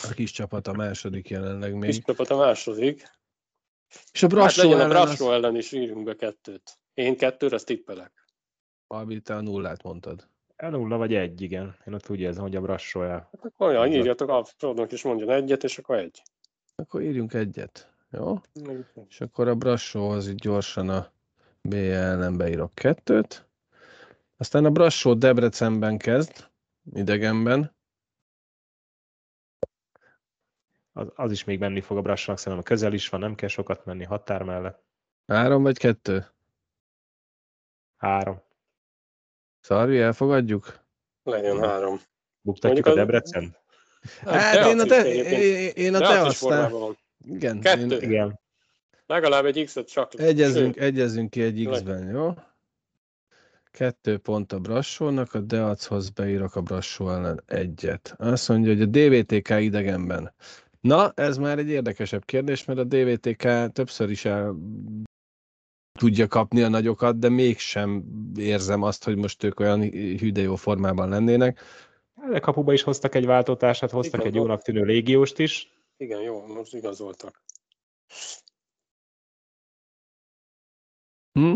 A 0.03 0.12
kis 0.14 0.31
csapat 0.31 0.66
a 0.66 0.73
második 0.73 1.29
jelenleg 1.29 1.70
kis 1.73 1.81
még. 1.81 2.05
csapat 2.05 2.31
a 2.31 2.37
második. 2.37 3.03
És 4.12 4.23
a 4.23 4.27
Hát 4.27 4.35
Brassó 4.35 4.62
legyen 4.62 4.79
a 4.79 4.83
ellen 4.83 4.88
Brassó 4.88 5.27
az... 5.27 5.33
ellen 5.33 5.57
is 5.57 5.73
írjunk 5.73 6.05
be 6.05 6.14
kettőt. 6.14 6.79
Én 6.94 7.16
kettőre 7.16 7.54
azt 7.54 7.66
tippelek. 7.66 8.26
Albi, 8.87 9.20
te 9.20 9.35
a 9.35 9.40
nullát 9.40 9.83
mondtad. 9.83 10.28
El 10.57 10.70
nulla 10.70 10.96
vagy 10.96 11.14
egy, 11.14 11.40
igen. 11.40 11.76
Én 11.87 11.94
ott 11.94 12.09
úgy 12.11 12.20
érzem, 12.20 12.42
hogy 12.42 12.57
a 12.57 12.61
Brassó 12.61 13.02
el. 13.02 13.28
Hát 13.33 13.44
Akkor 13.44 13.68
olyan, 13.68 13.87
Ez 13.87 13.92
a- 13.92 13.96
írjatok, 13.96 14.28
a 14.28 14.44
Frodónak 14.44 14.92
is 14.92 15.02
mondjon 15.02 15.30
egyet, 15.30 15.64
és 15.64 15.78
akkor 15.78 15.96
egy. 15.98 16.22
Akkor 16.74 17.02
írjunk 17.02 17.33
egyet. 17.35 17.92
Jó? 18.11 18.40
És 19.09 19.20
akkor 19.20 19.48
a 19.48 19.54
Brassóhoz 19.54 20.28
így 20.28 20.35
gyorsan 20.35 20.88
a 20.88 21.12
B 21.61 21.72
ellen 21.74 22.37
beírok 22.37 22.74
kettőt. 22.74 23.48
Aztán 24.37 24.64
a 24.64 24.70
Brassó 24.70 25.14
Debrecenben 25.14 25.98
kezd, 25.98 26.48
idegenben. 26.92 27.74
Az, 30.92 31.07
az 31.14 31.33
is 31.33 31.44
még 31.44 31.59
menni 31.59 31.80
fog 31.80 31.96
a 31.96 32.02
Brassónak, 32.02 32.40
szerintem 32.40 32.64
a 32.66 32.68
közel 32.68 32.92
is 32.92 33.09
van, 33.09 33.20
nem 33.20 33.35
kell 33.35 33.48
sokat 33.48 33.85
menni 33.85 34.04
határ 34.04 34.42
mellett. 34.42 34.83
Három 35.26 35.62
vagy 35.62 35.78
kettő? 35.78 36.26
Három. 37.96 38.42
Szarvi, 39.61 39.98
elfogadjuk? 39.98 40.80
Legyen 41.22 41.61
három. 41.61 42.00
Buktatjuk 42.40 42.85
Mondjuk 42.85 42.87
a 42.87 42.94
Debrecen? 42.94 43.57
Hát 44.24 44.66
én 44.66 44.80
a 44.80 44.85
te, 44.85 45.07
én, 45.72 45.94
a 45.94 45.98
te 45.98 46.20
aztán... 46.20 46.72
Igen, 47.26 47.61
Kettő. 47.61 47.96
én, 47.96 48.02
Igen. 48.02 48.40
Legalább 49.07 49.44
egy 49.44 49.64
X-et 49.64 49.88
csak. 49.88 50.20
Egyezünk, 50.20 50.74
Sőt, 50.74 50.83
egyezünk 50.83 51.30
ki 51.30 51.42
egy 51.42 51.68
X-ben, 51.70 52.09
jó? 52.11 52.35
Kettő 53.70 54.18
pont 54.18 54.52
a 54.52 54.59
Brassónak, 54.59 55.35
a 55.35 55.40
Deachoz 55.40 56.11
beírok 56.11 56.57
a 56.57 56.61
Brassó 56.61 57.11
ellen 57.11 57.42
egyet. 57.46 58.14
Azt 58.18 58.48
mondja, 58.48 58.72
hogy 58.72 58.83
a 58.83 58.87
DVTK 58.87 59.48
idegenben. 59.48 60.35
Na, 60.80 61.12
ez 61.14 61.37
már 61.37 61.59
egy 61.59 61.68
érdekesebb 61.68 62.24
kérdés, 62.24 62.64
mert 62.64 62.78
a 62.78 62.85
DVTK 62.85 63.72
többször 63.72 64.11
is 64.11 64.24
el 64.24 64.57
tudja 65.98 66.26
kapni 66.26 66.62
a 66.62 66.68
nagyokat, 66.68 67.18
de 67.18 67.28
mégsem 67.28 68.04
érzem 68.37 68.83
azt, 68.83 69.04
hogy 69.04 69.16
most 69.16 69.44
ők 69.44 69.61
olyan 69.61 69.80
hű 69.90 70.33
de 70.33 70.40
jó 70.40 70.57
formában 70.57 71.09
lennének. 71.09 71.61
De 72.30 72.38
kapuba 72.38 72.72
is 72.72 72.83
hoztak 72.83 73.14
egy 73.14 73.26
váltótársat, 73.26 73.90
hoztak 73.90 74.20
Igen, 74.20 74.26
egy 74.33 74.35
jónak 74.35 74.62
tűnő 74.62 74.85
légióst 74.85 75.38
is. 75.38 75.72
Igen, 75.96 76.20
jó, 76.20 76.46
most 76.46 76.74
igazoltak. 76.74 77.42
Hm? 81.33 81.54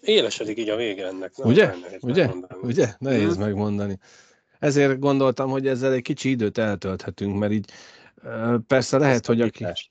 Élesedik 0.00 0.58
így 0.58 0.68
a 0.68 0.76
vége 0.76 1.06
ennek. 1.06 1.36
nem? 1.36 1.48
Ugye? 1.48 1.66
Nehéz 1.66 2.02
Ugye? 2.02 2.26
megmondani. 2.26 2.60
Ugye? 2.62 2.86
Nehéz 2.98 3.36
Mhm. 3.36 3.40
megmondani. 3.44 3.98
Ezért 4.58 4.98
gondoltam, 4.98 5.50
hogy 5.50 5.66
ezzel 5.66 5.92
egy 5.92 6.02
kicsi 6.02 6.30
időt 6.30 6.58
eltölthetünk, 6.58 7.38
mert 7.38 7.52
így 7.52 7.70
persze 8.66 8.98
lehet, 8.98 9.26
hogy 9.26 9.40
aki... 9.40 9.64
Hosszabbítás. 9.64 9.90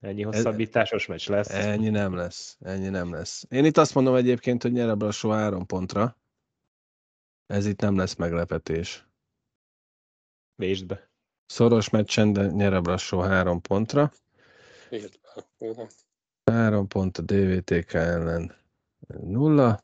Ennyi 0.00 0.22
hosszabbításos 0.22 1.06
meccs 1.06 1.28
lesz. 1.28 1.48
Ennyi 1.48 1.88
nem 1.88 2.14
lesz. 2.14 2.56
Ennyi 2.60 2.88
nem 2.88 3.12
lesz. 3.12 3.46
Én 3.48 3.64
itt 3.64 3.76
azt 3.76 3.94
mondom 3.94 4.14
egyébként, 4.14 4.62
hogy 4.62 4.72
nyer 4.72 4.88
a 4.88 4.96
Brassó 4.96 5.30
három 5.30 5.66
pontra. 5.66 6.16
Ez 7.46 7.66
itt 7.66 7.80
nem 7.80 7.96
lesz 7.96 8.14
meglepetés. 8.14 9.06
Vésd 10.54 10.86
be. 10.86 11.08
Szoros 11.46 11.90
meccsen, 11.90 12.32
de 12.32 12.46
nyer 12.46 12.72
a 12.72 12.80
Brassó 12.80 13.20
három 13.20 13.60
pontra. 13.60 14.12
Írd 14.90 15.18
be. 15.58 15.88
Három 16.52 16.88
pont 16.88 17.18
a 17.18 17.22
DVTK 17.22 17.92
ellen. 17.92 18.54
Nulla. 19.20 19.82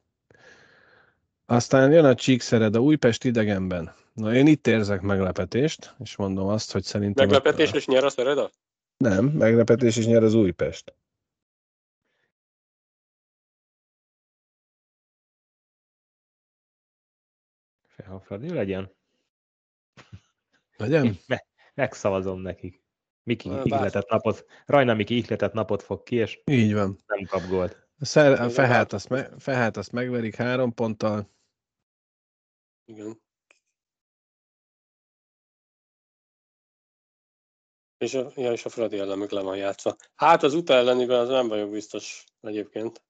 Aztán 1.46 1.92
jön 1.92 2.04
a 2.04 2.14
Csíkszered 2.14 2.74
a 2.74 2.78
Újpest 2.78 3.24
idegenben. 3.24 3.94
Na 4.12 4.34
én 4.34 4.46
itt 4.46 4.66
érzek 4.66 5.00
meglepetést, 5.00 5.94
és 5.98 6.16
mondom 6.16 6.46
azt, 6.48 6.72
hogy 6.72 6.82
szerintem... 6.82 7.26
Meglepetés 7.26 7.72
és 7.72 7.86
nyer 7.86 8.04
a 8.04 8.10
Szereda? 8.10 8.50
Nem, 8.96 9.26
meglepetés 9.26 9.96
is 9.96 10.06
nyer 10.06 10.22
az 10.22 10.34
Újpest. 10.34 10.94
Ha 18.04 18.20
Fradi 18.20 18.52
legyen. 18.52 18.92
Legyen? 20.76 21.18
Me- 21.26 21.46
megszavazom 21.74 22.40
nekik. 22.40 22.84
Miki 23.22 23.48
Bár- 23.48 23.66
ihletett 23.66 24.08
napot, 24.08 24.44
Rajna 24.66 24.94
Miki 24.94 25.16
ihletett 25.16 25.52
napot 25.52 25.82
fog 25.82 26.02
ki, 26.02 26.16
és 26.16 26.42
Így 26.44 26.74
van. 26.74 26.98
nem 27.06 27.24
kap 27.24 27.46
gólt. 27.48 27.88
A, 27.98 28.04
szer, 28.04 28.50
fehát, 28.50 28.72
hát- 28.72 28.92
azt 28.92 29.08
me, 29.08 29.38
fehát 29.38 29.76
azt 29.76 29.92
megverik 29.92 30.34
három 30.34 30.74
ponttal. 30.74 31.30
Igen. 32.84 33.20
És 37.98 38.14
a, 38.14 38.32
ja, 38.34 38.52
és 38.52 38.64
a 38.64 38.68
Fradi 38.68 38.98
ellen 38.98 39.18
meg 39.18 39.30
le 39.30 39.40
van 39.40 39.56
játszva. 39.56 39.96
Hát 40.14 40.42
az 40.42 40.54
UTA 40.54 40.74
elleniben 40.74 41.18
az 41.18 41.28
nem 41.28 41.48
vagyok 41.48 41.70
biztos 41.70 42.24
egyébként. 42.40 43.02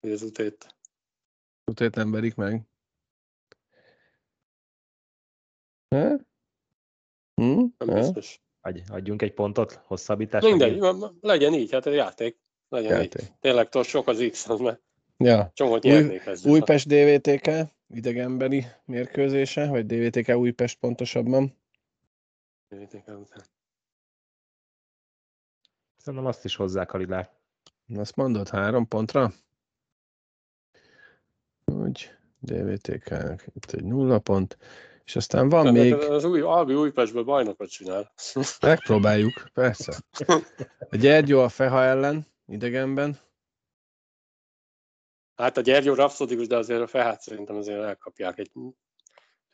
Hogy 0.00 0.10
az 0.12 0.22
utét. 0.22 0.66
Utét 1.70 1.94
nem 1.94 2.10
verik 2.10 2.34
meg. 2.34 2.62
Ha? 5.88 6.08
Hm? 7.34 7.64
Nem 7.78 7.88
Ha? 7.88 7.94
biztos. 7.94 8.42
Adj, 8.60 8.80
adjunk 8.88 9.22
egy 9.22 9.34
pontot, 9.34 9.72
hosszabbítás. 9.72 10.42
Mindegy, 10.42 10.78
ma- 10.78 11.12
legyen 11.20 11.54
így, 11.54 11.72
hát 11.72 11.86
egy 11.86 11.94
játék. 11.94 12.38
Legyen 12.68 13.02
így. 13.02 13.12
Játék. 13.12 13.32
Tényleg 13.40 13.68
tudod, 13.68 13.86
sok 13.86 14.06
az 14.08 14.26
X, 14.30 14.48
az 14.48 14.60
mert 14.60 14.82
Ja. 15.16 15.50
csomót 15.54 15.84
Új- 15.84 15.92
nyernék 15.92 16.26
ezzel. 16.26 16.52
Újpest 16.52 16.88
DVTK 16.88 17.50
idegenbeli 17.88 18.64
mérkőzése, 18.84 19.68
vagy 19.68 19.86
DVTK 19.86 20.28
Újpest 20.28 20.78
pontosabban. 20.78 21.62
Szerintem 25.96 26.26
azt 26.26 26.44
is 26.44 26.56
hozzá 26.56 26.84
Kalilát. 26.84 27.30
Azt 27.96 28.16
mondod 28.16 28.48
három 28.48 28.88
pontra? 28.88 29.32
Úgy, 31.64 32.10
DVTK-nak 32.38 33.46
itt 33.54 33.70
egy 33.70 33.84
nulla 33.84 34.18
pont, 34.18 34.58
és 35.04 35.16
aztán 35.16 35.48
van 35.48 35.62
Tehát 35.62 35.78
még, 35.78 35.94
Az 35.94 36.24
új, 36.24 36.40
Albi 36.40 36.74
Újpestből 36.74 37.24
bajnokot 37.24 37.70
csinál. 37.70 38.12
megpróbáljuk, 38.60 39.44
persze. 39.52 39.94
A 40.90 40.96
Gyergyó 40.96 41.40
a 41.40 41.48
Feha 41.48 41.82
ellen, 41.82 42.26
idegenben, 42.46 43.18
Hát 45.36 45.56
a 45.56 45.60
Gyergyó 45.60 45.94
rapszodikus, 45.94 46.46
de 46.46 46.56
azért 46.56 46.80
a 46.80 46.86
Fehát 46.86 47.20
szerintem 47.20 47.56
azért 47.56 47.82
elkapják. 47.82 48.38
Egy, 48.38 48.50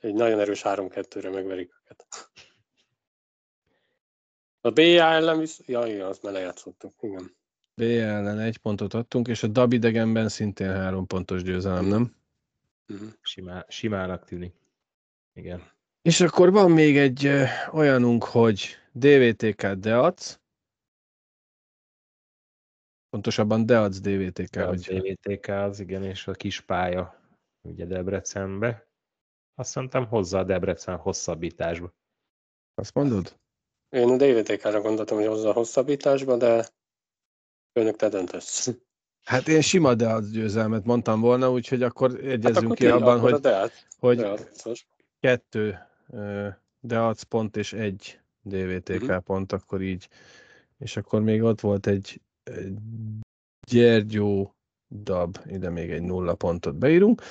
egy 0.00 0.14
nagyon 0.14 0.40
erős 0.40 0.62
3-2-re 0.64 1.30
megverik 1.30 1.72
őket. 1.82 2.06
A 4.60 4.70
BA 4.70 4.82
ellen 4.82 5.38
visz... 5.38 5.62
Ja, 5.66 5.86
igen, 5.86 6.06
azt 6.06 6.22
már 6.22 6.32
lejátszottuk, 6.32 6.92
igen. 7.00 7.36
B 7.74 7.80
ellen 7.80 8.38
egy 8.38 8.58
pontot 8.58 8.94
adtunk, 8.94 9.28
és 9.28 9.42
a 9.42 9.46
Dab 9.46 9.72
idegenben 9.72 10.28
szintén 10.28 10.72
három 10.72 11.06
pontos 11.06 11.42
győzelem, 11.42 11.84
nem? 11.84 12.16
Mhm. 12.86 13.08
Simá, 13.20 13.64
simának 13.68 14.24
tűnik. 14.24 14.54
Igen. 15.32 15.72
És 16.02 16.20
akkor 16.20 16.50
van 16.50 16.70
még 16.70 16.96
egy 16.96 17.26
ö, 17.26 17.44
olyanunk, 17.72 18.24
hogy 18.24 18.76
DVTK 18.92 19.66
Deac, 19.66 20.38
pontosabban 23.08 23.66
Deac 23.66 23.98
DVTK, 23.98 24.56
A 24.56 24.66
hogy 24.66 24.80
DVTK 24.80 25.48
az, 25.48 25.80
igen, 25.80 26.04
és 26.04 26.26
a 26.26 26.32
kis 26.32 26.60
pálya, 26.60 27.20
ugye 27.68 27.84
Debrecenbe. 27.84 28.88
Azt 29.54 29.74
mondtam, 29.74 30.06
hozzá 30.06 30.38
a 30.38 30.44
Debrecen 30.44 30.96
hosszabbításba. 30.96 31.94
azt 32.74 32.94
mondod? 32.94 33.39
Én 33.90 34.08
a 34.08 34.16
DVTK-ra 34.16 34.80
gondoltam, 34.80 35.16
hogy 35.16 35.26
hozza 35.26 35.48
a 35.48 35.52
hosszabbításba, 35.52 36.36
de 36.36 36.66
önök 37.72 37.96
te 37.96 38.08
döntesz. 38.08 38.70
Hát 39.24 39.48
én 39.48 39.60
sima 39.60 39.94
Deac 39.94 40.30
győzelmet 40.30 40.84
mondtam 40.84 41.20
volna, 41.20 41.50
úgyhogy 41.50 41.82
akkor 41.82 42.14
egyezünk 42.14 42.54
Hát 42.54 42.56
akkor 42.64 42.76
ki 42.76 42.86
abban, 42.86 43.20
hogy, 43.20 43.34
Deát, 43.34 43.86
hogy 43.98 44.26
biztos. 44.50 44.86
kettő 45.20 45.78
Deac 46.80 47.22
pont 47.22 47.56
és 47.56 47.72
egy 47.72 48.20
DVTK 48.42 49.02
Mhm. 49.02 49.16
pont, 49.24 49.52
akkor 49.52 49.80
így. 49.82 50.08
És 50.78 50.96
akkor 50.96 51.20
még 51.22 51.42
ott 51.42 51.60
volt 51.60 51.86
egy, 51.86 52.20
Gyergyó 53.68 54.54
Dab, 55.02 55.38
ide 55.46 55.70
még 55.70 55.90
egy 55.90 56.02
nulla 56.02 56.34
pontot 56.34 56.74
beírunk. 56.74 57.22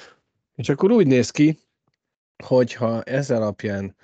És 0.55 0.69
akkor 0.69 0.91
úgy 0.91 1.07
néz 1.07 1.29
ki, 1.31 1.59
hogyha 2.43 3.03
ez 3.03 3.31
alapján 3.31 3.95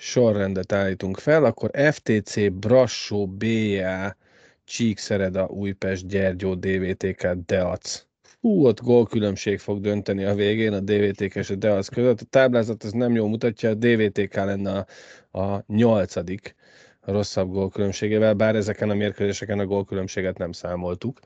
sorrendet 0.00 0.72
állítunk 0.72 1.18
fel, 1.18 1.44
akkor 1.44 1.70
FTC, 1.92 2.50
Brassó, 2.50 3.26
BA, 3.26 4.16
Csíkszereda, 4.64 5.46
Újpest, 5.46 6.06
Gyergyó, 6.06 6.54
DVTK, 6.54 7.26
Deac. 7.46 8.06
Hú, 8.40 8.66
ott 8.66 8.80
gólkülönbség 8.80 9.58
fog 9.58 9.80
dönteni 9.80 10.24
a 10.24 10.34
végén 10.34 10.72
a 10.72 10.80
DVTK 10.80 11.34
és 11.34 11.50
a 11.50 11.54
Deac 11.54 11.88
között. 11.88 12.20
A 12.20 12.24
táblázat 12.30 12.82
az 12.82 12.92
nem 12.92 13.14
jól 13.14 13.28
mutatja, 13.28 13.70
a 13.70 13.74
DVTK 13.74 14.34
lenne 14.34 14.86
a, 15.30 15.40
a 15.40 15.64
nyolcadik 15.66 16.54
a 17.00 17.12
rosszabb 17.12 17.50
gólkülönbségével, 17.50 18.34
bár 18.34 18.56
ezeken 18.56 18.90
a 18.90 18.94
mérkőzéseken 18.94 19.58
a 19.58 19.66
gólkülönbséget 19.66 20.38
nem 20.38 20.52
számoltuk. 20.52 21.18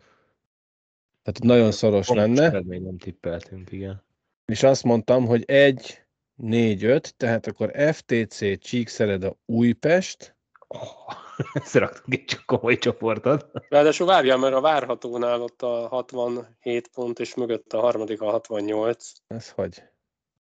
Tehát 1.23 1.43
nagyon 1.43 1.73
szoros 1.73 2.07
Pontos 2.07 2.39
lenne. 2.39 2.61
nem 2.79 2.97
tippeltünk, 2.99 3.73
igen. 3.73 4.03
És 4.47 4.63
azt 4.63 4.85
mondtam, 4.85 5.27
hogy 5.27 5.45
1, 5.47 6.03
4, 6.35 6.85
5, 6.85 7.17
tehát 7.17 7.47
akkor 7.47 7.95
FTC, 7.95 8.59
Csíkszereda, 8.59 9.39
Újpest, 9.47 10.37
Oh, 10.75 11.15
összeraktunk 11.55 12.15
egy 12.15 12.25
csak 12.25 12.47
komoly 12.47 12.79
csoportot. 12.79 13.51
Ráadásul 13.69 14.07
várjál, 14.07 14.37
mert 14.37 14.55
a 14.55 14.61
várhatónál 14.61 15.41
ott 15.43 15.63
a 15.63 15.89
67 15.89 16.89
pont, 16.89 17.19
és 17.19 17.35
mögött 17.35 17.73
a 17.73 17.81
harmadik 17.81 18.21
a 18.21 18.31
68. 18.31 19.13
ez 19.27 19.51
hogy? 19.51 19.83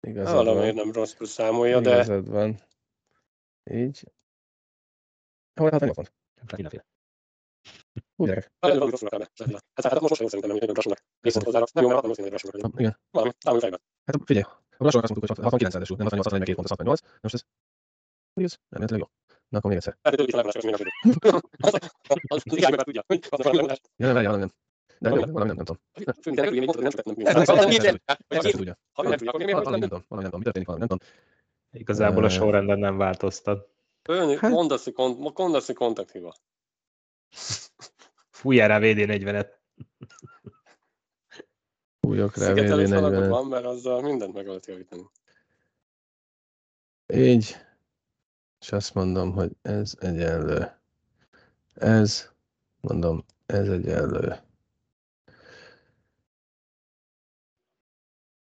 Igazad 0.02 0.34
Valamiért 0.36 0.76
van. 0.76 0.84
nem 0.86 0.94
rosszul 0.94 1.28
számolja, 1.28 1.80
de 1.80 1.94
Igazad 1.94 2.30
van. 2.30 2.60
Így. 3.72 4.12
Hol 5.56 5.70
68 5.70 5.96
pont? 5.96 6.14
Gyerekek. 6.56 6.86
Hát, 9.76 10.00
most 10.00 10.16
sem 10.16 10.28
szerintem, 10.28 10.58
hogy 10.58 10.72
Brassónak 10.72 11.04
viszont 11.20 11.46
hozzá. 11.46 11.64
Nem 11.74 11.84
jó, 11.84 11.90
mert 11.90 12.02
mondom, 12.02 12.26
hogy 12.30 12.80
Igen. 12.80 13.00
Valami, 13.12 13.32
valami 13.42 13.62
fejben. 13.62 13.82
Hát 14.06 14.22
figyelj, 14.26 14.46
a 14.78 14.84
Brassónak 14.84 15.04
azt 15.04 15.14
mondtuk, 15.14 15.36
hogy 15.36 15.44
69 15.44 15.74
ráadásul, 15.74 15.98
nem 15.98 16.08
68, 16.08 16.32
42 16.32 16.54
pont, 16.56 16.68
az 16.70 16.76
68. 16.78 17.02
Na 17.02 17.20
Most 17.22 17.36
ez... 17.36 17.44
Hogy 18.34 18.44
ez? 18.44 18.54
Nem, 18.70 18.82
ez 18.82 18.90
jó. 18.92 19.08
Na 19.50 19.58
akkor 19.58 19.70
még 19.70 19.80
egyszer. 19.80 19.98
Hát, 20.02 20.20
ők 20.20 20.28
is 20.28 20.34
még 20.64 20.76
nem 20.76 21.40
Az 21.68 21.74
az 22.28 22.42
igen, 22.46 22.72
meg 22.72 22.84
tudja. 22.84 23.04
hogy 23.08 23.28
az 23.30 23.44
valami 23.44 23.66
nem 23.66 23.76
Ja, 23.96 24.14
nem, 24.14 24.24
valami 24.24 24.40
nem. 24.40 24.52
De 25.00 25.10
valami, 25.10 25.32
nem, 25.34 25.56
nem 25.56 25.66
tudom. 25.66 25.82
Hogy 25.94 26.06
nem 26.06 26.16
nem 26.34 26.46
nem 26.46 26.84
nem 26.84 26.92
Valami 28.94 29.52
nem 29.52 29.70
nem 29.70 29.80
tudom, 29.80 30.06
valami 30.08 30.28
nem 30.28 30.32
tudom. 30.32 30.40
Mi 30.40 30.44
történik, 30.44 30.68
valami 30.68 30.86
nem 30.88 30.98
tudom. 30.98 31.08
Igazából 31.72 32.24
a 32.24 32.30
sorrenden 32.30 32.80
nem 32.80 32.98
változtat. 32.98 33.70
Ön, 34.10 34.38
Hát- 34.38 34.52
mondasz, 34.52 34.84
hogy 34.84 34.94
mondasz, 35.36 35.66
hogy 35.66 35.76
kontakthiba. 35.76 36.36
Fújjál 38.30 38.68
rá 38.68 38.80
VD40-et. 38.82 39.48
Újok 42.06 42.36
rá, 42.36 42.46
Szigetelés 42.46 42.92
alakot 42.92 43.26
VD40. 43.26 43.30
van, 43.30 43.48
mert 43.48 43.66
azzal 43.66 44.02
mindent 44.02 44.34
meg 44.34 44.48
lehet 44.48 44.66
javítani. 44.66 45.10
Így. 47.14 47.56
És 48.60 48.72
azt 48.72 48.94
mondom, 48.94 49.34
hogy 49.34 49.52
ez 49.62 49.94
egyenlő. 50.00 50.72
Ez, 51.74 52.32
mondom, 52.82 53.26
ez 53.46 53.70
egyenlő. 53.70 54.36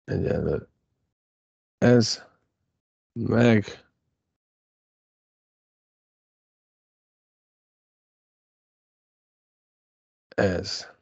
Egyenlő. 0.04 0.68
Ez, 1.78 2.24
meg, 3.14 3.66
ez. 10.36 10.97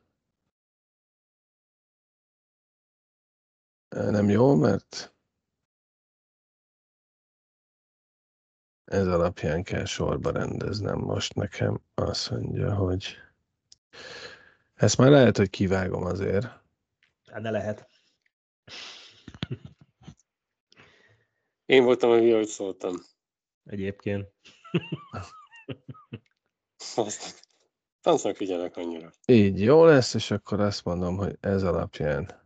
Nem 3.96 4.30
jó, 4.30 4.56
mert 4.56 5.16
ez 8.86 9.08
alapján 9.08 9.64
kell 9.64 9.86
sorba 9.86 10.32
rendeznem 10.32 11.00
most 11.00 11.34
nekem. 11.34 11.82
Azt 11.94 12.30
mondja, 12.30 12.76
hogy 12.76 13.16
ezt 14.74 14.98
már 14.98 15.10
lehet, 15.10 15.38
hogy 15.38 15.50
kivágom 15.50 16.04
azért. 16.04 16.46
Hát 17.26 17.42
ne 17.42 17.50
lehet. 17.50 17.90
Én 21.66 21.84
voltam 21.84 22.10
a 22.10 22.18
hülye, 22.18 22.36
hogy 22.36 22.48
szóltam. 22.48 22.96
Egyébként. 23.64 24.34
Azt 26.96 27.44
Tansznak 28.02 28.36
figyelek 28.36 28.78
annyira. 28.78 29.12
Így 29.26 29.62
jó 29.62 29.86
lesz, 29.86 30.14
és 30.14 30.32
akkor 30.32 30.60
azt 30.60 30.84
mondom, 30.84 31.18
hogy 31.18 31.38
ez 31.40 31.64
alapján 31.64 32.45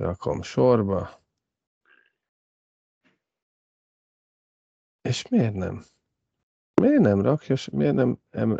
rakom 0.00 0.42
sorba. 0.42 1.20
És 5.02 5.28
miért 5.28 5.54
nem? 5.54 5.84
Miért 6.80 7.00
nem 7.00 7.20
rakja? 7.22 7.56
s- 7.56 7.68
Miért 7.70 7.94
nem? 7.94 8.18
Em... 8.30 8.58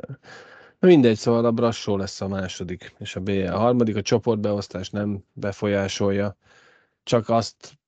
Na 0.79 0.89
mindegy, 0.89 1.17
szóval 1.17 1.45
a 1.45 1.53
Brassó 1.53 1.97
lesz 1.97 2.21
a 2.21 2.29
második, 2.29 2.95
és 2.99 3.17
a 3.17 3.21
B 3.21 3.29
a 3.29 3.59
harmadik. 3.59 3.97
A 3.97 4.03
csoportbeosztás 4.03 4.91
nem 4.91 5.25
befolyásolja, 5.33 6.37
csak 7.03 7.29
azt 7.29 7.79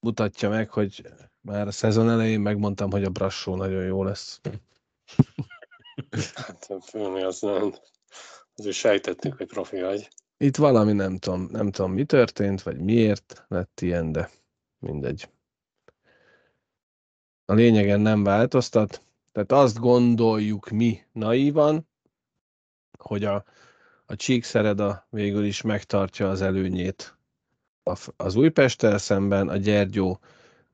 mutatja 0.00 0.48
meg, 0.48 0.70
hogy 0.70 1.08
már 1.40 1.66
a 1.66 1.70
szezon 1.70 2.10
elején 2.10 2.40
megmondtam, 2.40 2.90
hogy 2.90 3.04
a 3.04 3.10
Brassó 3.10 3.56
nagyon 3.56 3.84
jó 3.84 4.04
lesz. 4.04 4.40
Hát 6.34 6.68
főni 6.82 7.22
az 7.22 7.40
nem. 7.40 7.74
Azért 8.56 8.76
sejtettük, 8.76 9.36
hogy 9.36 9.46
profi 9.46 9.80
vagy. 9.80 10.08
Itt 10.36 10.56
valami 10.56 10.92
nem 10.92 11.16
tudom, 11.16 11.48
nem 11.50 11.70
tudom 11.70 11.92
mi 11.92 12.04
történt, 12.04 12.62
vagy 12.62 12.78
miért 12.78 13.44
lett 13.48 13.80
ilyen, 13.80 14.12
de 14.12 14.30
mindegy. 14.78 15.28
A 17.44 17.52
lényegen 17.52 18.00
nem 18.00 18.22
változtat, 18.22 19.02
tehát 19.32 19.52
azt 19.52 19.78
gondoljuk 19.78 20.68
mi 20.68 21.00
naívan, 21.12 21.88
hogy 22.98 23.24
a, 23.24 23.44
a 24.06 24.16
Csíkszereda 24.16 25.06
végül 25.10 25.44
is 25.44 25.62
megtartja 25.62 26.30
az 26.30 26.42
előnyét 26.42 27.16
az 28.16 28.34
Újpesttel 28.34 28.98
szemben, 28.98 29.48
a 29.48 29.56
Gyergyó 29.56 30.20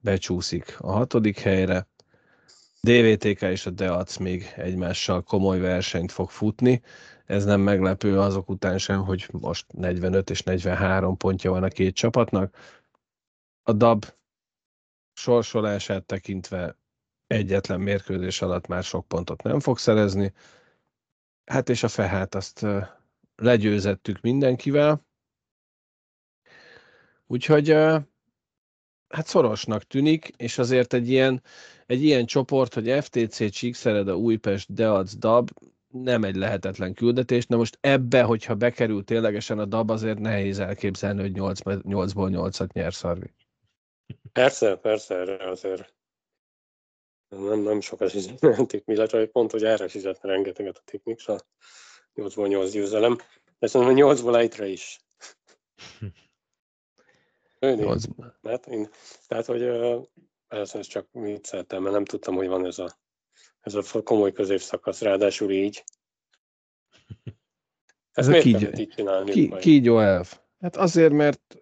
becsúszik 0.01 0.77
a 0.81 0.91
hatodik 0.91 1.39
helyre, 1.39 1.89
DVTK 2.81 3.43
és 3.43 3.67
a 3.67 3.71
Deac 3.71 4.17
még 4.17 4.53
egymással 4.57 5.23
komoly 5.23 5.59
versenyt 5.59 6.13
fog 6.13 6.31
futni. 6.31 6.83
Ez 7.27 7.45
nem 7.45 7.61
meglepő 7.61 8.19
azok 8.19 8.49
után 8.49 8.79
sem, 8.79 9.05
hogy 9.05 9.29
most 9.33 9.73
45 9.73 10.31
és 10.31 10.43
43 10.43 11.17
pontja 11.17 11.51
van 11.51 11.63
a 11.63 11.69
két 11.69 11.95
csapatnak. 11.95 12.57
A 13.63 13.73
DAB 13.73 14.15
sorsolását 15.13 16.05
tekintve 16.05 16.77
egyetlen 17.27 17.81
mérkőzés 17.81 18.43
alatt 18.43 18.67
már 18.67 18.83
sok 18.83 19.09
pontot 19.09 19.43
nem 19.43 19.61
fog 19.61 19.79
szerezni. 19.79 20.33
Hát 21.45 21.69
és 21.69 21.83
a 21.83 21.89
Fehát 21.89 22.35
azt 22.35 22.67
legyőzettük 23.37 24.21
mindenkivel. 24.21 25.07
Úgyhogy 27.27 27.71
hát 29.09 29.27
szorosnak 29.27 29.85
tűnik, 29.85 30.29
és 30.37 30.59
azért 30.59 30.93
egy 30.93 31.09
ilyen, 31.09 31.43
egy 31.91 32.03
ilyen 32.03 32.27
csoport, 32.27 32.75
hogy 32.75 32.91
FTC, 33.01 33.51
Csíkszereda, 33.51 34.17
Újpest, 34.17 34.73
Deac, 34.73 35.17
Dab, 35.17 35.51
nem 35.89 36.25
egy 36.25 36.37
lehetetlen 36.37 36.95
küldetés. 36.95 37.47
Na 37.47 37.57
most 37.57 37.79
ebbe, 37.81 38.23
hogyha 38.23 38.55
bekerül 38.55 39.05
ténylegesen 39.05 39.59
a 39.59 39.65
DAB, 39.65 39.91
azért 39.91 40.19
nehéz 40.19 40.59
elképzelni, 40.59 41.21
hogy 41.21 41.33
8, 41.33 41.61
8-ból 41.65 42.53
8-at 42.53 42.73
nyer 42.73 42.95
Szarvi. 42.95 43.35
Persze, 44.33 44.77
persze, 44.77 45.15
erre 45.15 45.49
azért 45.51 45.95
nem, 47.29 47.61
nem 47.61 47.81
sokat 47.81 48.11
fizetnek 48.11 48.83
illetve 48.85 49.27
pont, 49.27 49.51
hogy 49.51 49.65
erre 49.65 49.89
fizetne 49.89 50.31
rengeteget 50.31 50.79
a 50.79 50.83
Tikmix, 50.85 51.29
a 51.29 51.41
8-ból 52.15 52.49
8 52.49 52.71
győzelem. 52.71 53.19
De 53.59 53.67
szerintem 53.67 54.07
a 54.07 54.15
8-ból 54.15 54.61
1 54.61 54.71
is. 54.71 55.01
Őni, 57.61 57.97
mert 58.41 58.67
én, 58.67 58.89
tehát, 59.27 59.47
hogy 59.47 59.63
persze 60.51 60.79
ez 60.79 60.87
csak 60.87 61.07
vicceltem, 61.13 61.83
mert 61.83 61.95
nem 61.95 62.05
tudtam, 62.05 62.35
hogy 62.35 62.49
van 62.49 62.67
ez 62.67 62.79
a, 62.79 62.99
ez 63.61 63.75
a 63.75 64.03
komoly 64.03 64.33
középszakasz, 64.33 65.01
ráadásul 65.01 65.51
így. 65.51 65.85
Ezt 67.25 67.39
ez 68.13 68.29
miért 68.29 68.43
kígy, 68.43 68.79
így 68.79 68.89
csinálni? 68.89 69.31
Ki, 69.31 69.55
kígyó 69.61 69.99
elv. 69.99 70.33
Hát 70.61 70.77
azért, 70.77 71.13
mert 71.13 71.59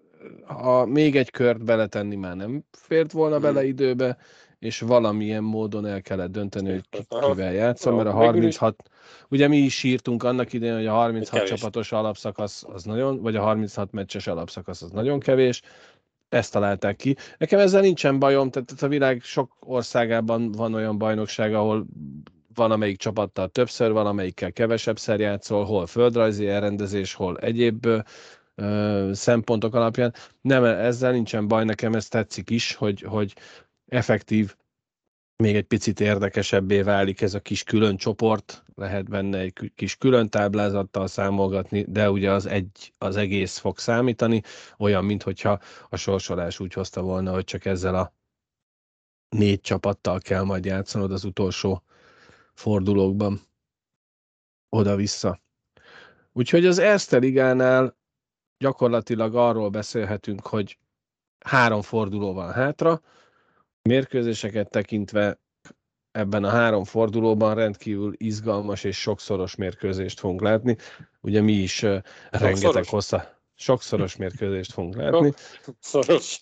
ha 0.47 0.87
még 0.87 1.17
egy 1.17 1.31
kört 1.31 1.65
beletenni 1.65 2.17
már 2.17 2.37
nem 2.37 2.65
fért 2.71 3.13
volna 3.13 3.35
hmm. 3.35 3.43
bele 3.45 3.65
időbe, 3.65 4.19
és 4.59 4.81
valamilyen 4.81 5.43
módon 5.43 5.87
el 5.87 6.03
kellett 6.03 6.31
dönteni, 6.31 6.71
hogy 6.71 6.89
ki, 6.89 7.07
kivel 7.21 7.53
játszom, 7.53 7.97
mert 7.97 8.09
a 8.09 8.13
36, 8.13 8.83
ugye 9.29 9.49
mi 9.49 9.57
is 9.57 9.79
sírtunk 9.79 10.23
annak 10.23 10.53
idején, 10.53 10.75
hogy 10.77 10.87
a 10.87 10.93
36 10.93 11.45
csapatos 11.47 11.93
alapszakasz 11.93 12.65
az 12.65 12.85
nagyon, 12.85 13.21
vagy 13.21 13.37
a 13.37 13.43
36 13.43 13.93
meccses 13.93 14.27
alapszakasz 14.27 14.83
az 14.83 14.91
nagyon 14.91 15.21
kevés, 15.21 15.63
ezt 16.29 16.53
találták 16.53 16.97
ki. 16.97 17.17
Nekem 17.39 17.59
ezzel 17.59 17.81
nincsen 17.81 18.19
bajom, 18.19 18.51
tehát 18.51 18.83
a 18.83 18.89
világ 18.89 19.23
sok 19.23 19.57
országában 19.61 20.53
van 20.53 20.75
olyan 20.75 20.99
bajnokság, 20.99 21.55
ahol 21.55 21.87
van 22.55 22.71
amelyik 22.71 22.99
csapattal 22.99 23.49
többször, 23.49 23.93
van 23.93 24.07
amelyikkel 24.07 24.53
kevesebbszer 24.53 25.21
játszol, 25.21 25.65
hol 25.65 25.87
földrajzi 25.87 26.49
elrendezés, 26.49 27.15
hol 27.15 27.37
egyéb 27.39 27.87
ö, 28.55 29.11
szempontok 29.13 29.75
alapján. 29.75 30.15
Nem, 30.41 30.65
ezzel 30.65 31.13
nincsen 31.13 31.49
baj, 31.49 31.65
nekem 31.65 31.93
ez 31.95 32.09
tetszik 32.09 32.51
is, 32.51 32.75
hogy, 32.75 33.01
hogy 33.01 33.35
effektív, 33.87 34.55
még 35.43 35.57
egy 35.57 35.67
picit 35.67 36.01
érdekesebbé 36.01 36.83
válik 36.83 37.21
ez 37.21 37.35
a 37.35 37.41
kis 37.41 37.65
külön 37.65 37.97
csoport, 37.97 38.65
lehet 38.75 39.09
benne 39.09 39.39
egy 39.39 39.73
kis 39.75 39.97
külön 39.97 40.29
táblázattal 40.29 41.07
számolgatni, 41.07 41.85
de 41.89 42.11
ugye 42.11 42.31
az 42.33 42.47
egy, 42.47 42.95
az 42.99 43.17
egész 43.17 43.59
fog 43.59 43.79
számítani, 43.79 44.43
olyan, 44.79 45.05
mintha 45.05 45.59
a 45.89 45.97
sorsolás 45.97 46.61
úgy 46.61 46.73
hozta 46.73 47.03
volna, 47.03 47.33
hogy 47.33 47.45
csak 47.45 47.65
ezzel 47.65 47.95
a 47.95 48.13
négy 49.29 49.61
csapattal 49.61 50.21
kell 50.21 50.43
majd 50.43 50.65
játszanod 50.65 51.13
az 51.13 51.25
utolsó 51.25 51.83
fordulókban. 52.55 53.41
Oda-vissza. 54.69 55.41
Úgyhogy 56.33 56.67
az 56.67 56.79
Erste 56.79 57.19
Ligánál 57.19 57.97
gyakorlatilag 58.59 59.35
arról 59.35 59.69
beszélhetünk, 59.69 60.47
hogy 60.47 60.79
három 61.39 61.83
forduló 61.83 62.33
van 62.33 62.53
hátra, 62.53 63.01
mérkőzéseket 63.89 64.71
tekintve 64.71 65.41
ebben 66.11 66.45
a 66.45 66.49
három 66.49 66.85
fordulóban 66.85 67.55
rendkívül 67.55 68.13
izgalmas 68.17 68.85
és 68.85 69.01
sokszoros 69.01 69.55
mérkőzést 69.55 70.21
fogunk 70.21 70.41
látni. 70.41 70.77
Ugye 71.21 71.41
mi 71.41 71.53
is 71.53 71.83
uh, 71.83 72.03
rengeteg 72.31 72.85
hossza, 72.85 73.43
sokszoros 73.55 74.17
mérkőzést 74.17 74.73
fogunk 74.73 74.95
látni. 74.97 75.33
Szoros. 75.81 76.41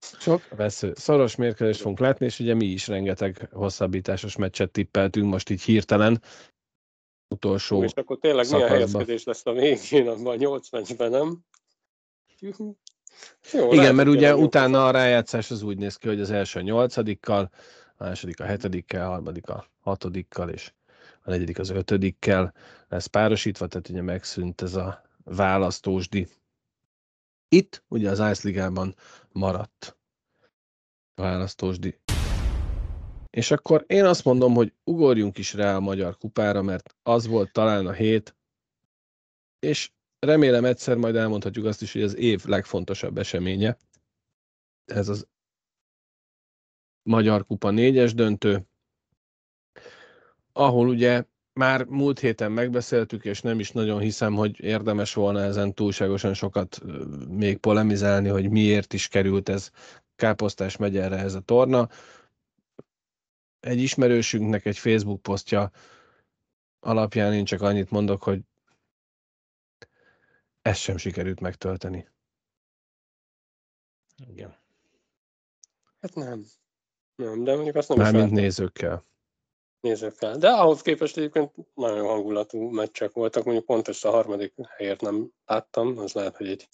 Sok 0.00 0.48
vesző. 0.48 0.92
Szoros 0.94 1.36
mérkőzést 1.36 1.80
fogunk 1.80 1.98
látni, 1.98 2.26
és 2.26 2.38
ugye 2.38 2.54
mi 2.54 2.66
is 2.66 2.88
rengeteg 2.88 3.48
hosszabbításos 3.52 4.36
meccset 4.36 4.70
tippeltünk 4.70 5.30
most 5.30 5.50
így 5.50 5.62
hirtelen. 5.62 6.22
Utolsó 7.28 7.82
És 7.82 7.92
akkor 7.92 8.18
tényleg 8.18 8.44
szakaszba. 8.44 8.66
milyen 8.66 8.88
helyezkedés 8.88 9.24
lesz 9.24 9.46
a 9.46 9.52
végén 9.52 10.08
abban 10.08 10.26
a 10.26 10.34
nyolc 10.36 10.70
meccsben, 10.70 11.10
nem? 11.10 11.44
Jó, 13.52 13.72
Igen, 13.72 13.94
mert 13.94 14.08
ugye 14.08 14.36
utána 14.36 14.86
a 14.86 14.90
rájátszás 14.90 15.50
az 15.50 15.62
úgy 15.62 15.78
néz 15.78 15.96
ki, 15.96 16.08
hogy 16.08 16.20
az 16.20 16.30
első 16.30 16.58
a 16.58 16.62
nyolcadikkal, 16.62 17.50
a 17.96 18.04
második 18.04 18.40
a 18.40 18.44
hetedikkel, 18.44 19.06
a 19.06 19.08
harmadik 19.08 19.48
a 19.48 19.66
hatodikkal, 19.80 20.48
és 20.48 20.72
a 21.22 21.30
negyedik 21.30 21.58
az 21.58 21.70
ötödikkel 21.70 22.54
lesz 22.88 23.06
párosítva, 23.06 23.66
tehát 23.66 23.88
ugye 23.88 24.02
megszűnt 24.02 24.62
ez 24.62 24.74
a 24.74 25.02
választósdi. 25.24 26.28
Itt 27.48 27.84
ugye 27.88 28.10
az 28.10 28.18
Ice 28.18 28.48
Ligában 28.48 28.94
maradt 29.32 29.96
választósdi. 31.14 32.00
És 33.30 33.50
akkor 33.50 33.84
én 33.86 34.04
azt 34.04 34.24
mondom, 34.24 34.54
hogy 34.54 34.72
ugorjunk 34.84 35.38
is 35.38 35.54
rá 35.54 35.76
a 35.76 35.80
Magyar 35.80 36.16
Kupára, 36.16 36.62
mert 36.62 36.96
az 37.02 37.26
volt 37.26 37.52
talán 37.52 37.86
a 37.86 37.92
hét, 37.92 38.36
és 39.58 39.90
remélem 40.18 40.64
egyszer 40.64 40.96
majd 40.96 41.16
elmondhatjuk 41.16 41.64
azt 41.64 41.82
is, 41.82 41.92
hogy 41.92 42.02
az 42.02 42.16
év 42.16 42.44
legfontosabb 42.44 43.18
eseménye. 43.18 43.76
Ez 44.84 45.08
az 45.08 45.26
Magyar 47.02 47.46
Kupa 47.46 47.70
négyes 47.70 48.14
döntő, 48.14 48.66
ahol 50.52 50.88
ugye 50.88 51.24
már 51.52 51.84
múlt 51.84 52.18
héten 52.18 52.52
megbeszéltük, 52.52 53.24
és 53.24 53.40
nem 53.40 53.60
is 53.60 53.70
nagyon 53.70 54.00
hiszem, 54.00 54.34
hogy 54.34 54.60
érdemes 54.60 55.14
volna 55.14 55.40
ezen 55.40 55.74
túlságosan 55.74 56.34
sokat 56.34 56.80
még 57.28 57.58
polemizálni, 57.58 58.28
hogy 58.28 58.50
miért 58.50 58.92
is 58.92 59.08
került 59.08 59.48
ez 59.48 59.70
Káposztás 60.16 60.76
megyerre 60.76 61.16
ez 61.16 61.34
a 61.34 61.40
torna. 61.40 61.88
Egy 63.60 63.78
ismerősünknek 63.78 64.66
egy 64.66 64.78
Facebook 64.78 65.22
posztja 65.22 65.70
alapján 66.80 67.34
én 67.34 67.44
csak 67.44 67.60
annyit 67.60 67.90
mondok, 67.90 68.22
hogy 68.22 68.40
ezt 70.68 70.80
sem 70.80 70.96
sikerült 70.96 71.40
megtölteni. 71.40 72.08
Igen. 74.30 74.56
Hát 76.00 76.14
nem. 76.14 76.44
Nem, 77.14 77.44
de 77.44 77.54
mondjuk 77.54 77.76
azt 77.76 77.88
nem 77.88 77.98
Mármint 77.98 78.30
nézőkkel. 78.30 79.04
Nézőkkel. 79.80 80.36
De 80.36 80.48
ahhoz 80.50 80.82
képest 80.82 81.16
egyébként 81.16 81.54
nagyon 81.74 82.06
hangulatú 82.06 82.70
meccsek 82.70 83.12
voltak, 83.12 83.44
mondjuk 83.44 83.66
pont 83.66 83.88
ezt 83.88 84.04
a 84.04 84.10
harmadik 84.10 84.54
helyért 84.76 85.00
nem 85.00 85.32
láttam, 85.44 85.98
az 85.98 86.12
lehet, 86.12 86.36
hogy 86.36 86.48
egy 86.48 86.68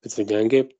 picit 0.00 0.26
gyengébb. 0.26 0.76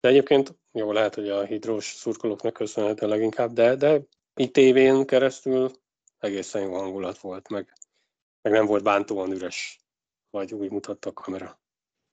De 0.00 0.08
egyébként 0.08 0.54
jó, 0.72 0.92
lehet, 0.92 1.14
hogy 1.14 1.28
a 1.28 1.44
hidrós 1.44 1.84
szurkolóknak 1.84 2.52
köszönhető 2.52 3.06
leginkább, 3.06 3.52
de, 3.52 3.74
de 3.74 4.00
itt 4.34 4.52
tévén 4.52 5.06
keresztül 5.06 5.70
egészen 6.18 6.62
jó 6.62 6.74
hangulat 6.74 7.18
volt, 7.18 7.48
meg, 7.48 7.72
meg 8.42 8.52
nem 8.52 8.66
volt 8.66 8.82
bántóan 8.82 9.32
üres, 9.32 9.80
vagy 10.30 10.54
úgy 10.54 10.70
mutatta 10.70 11.08
a 11.08 11.12
kamera. 11.12 11.60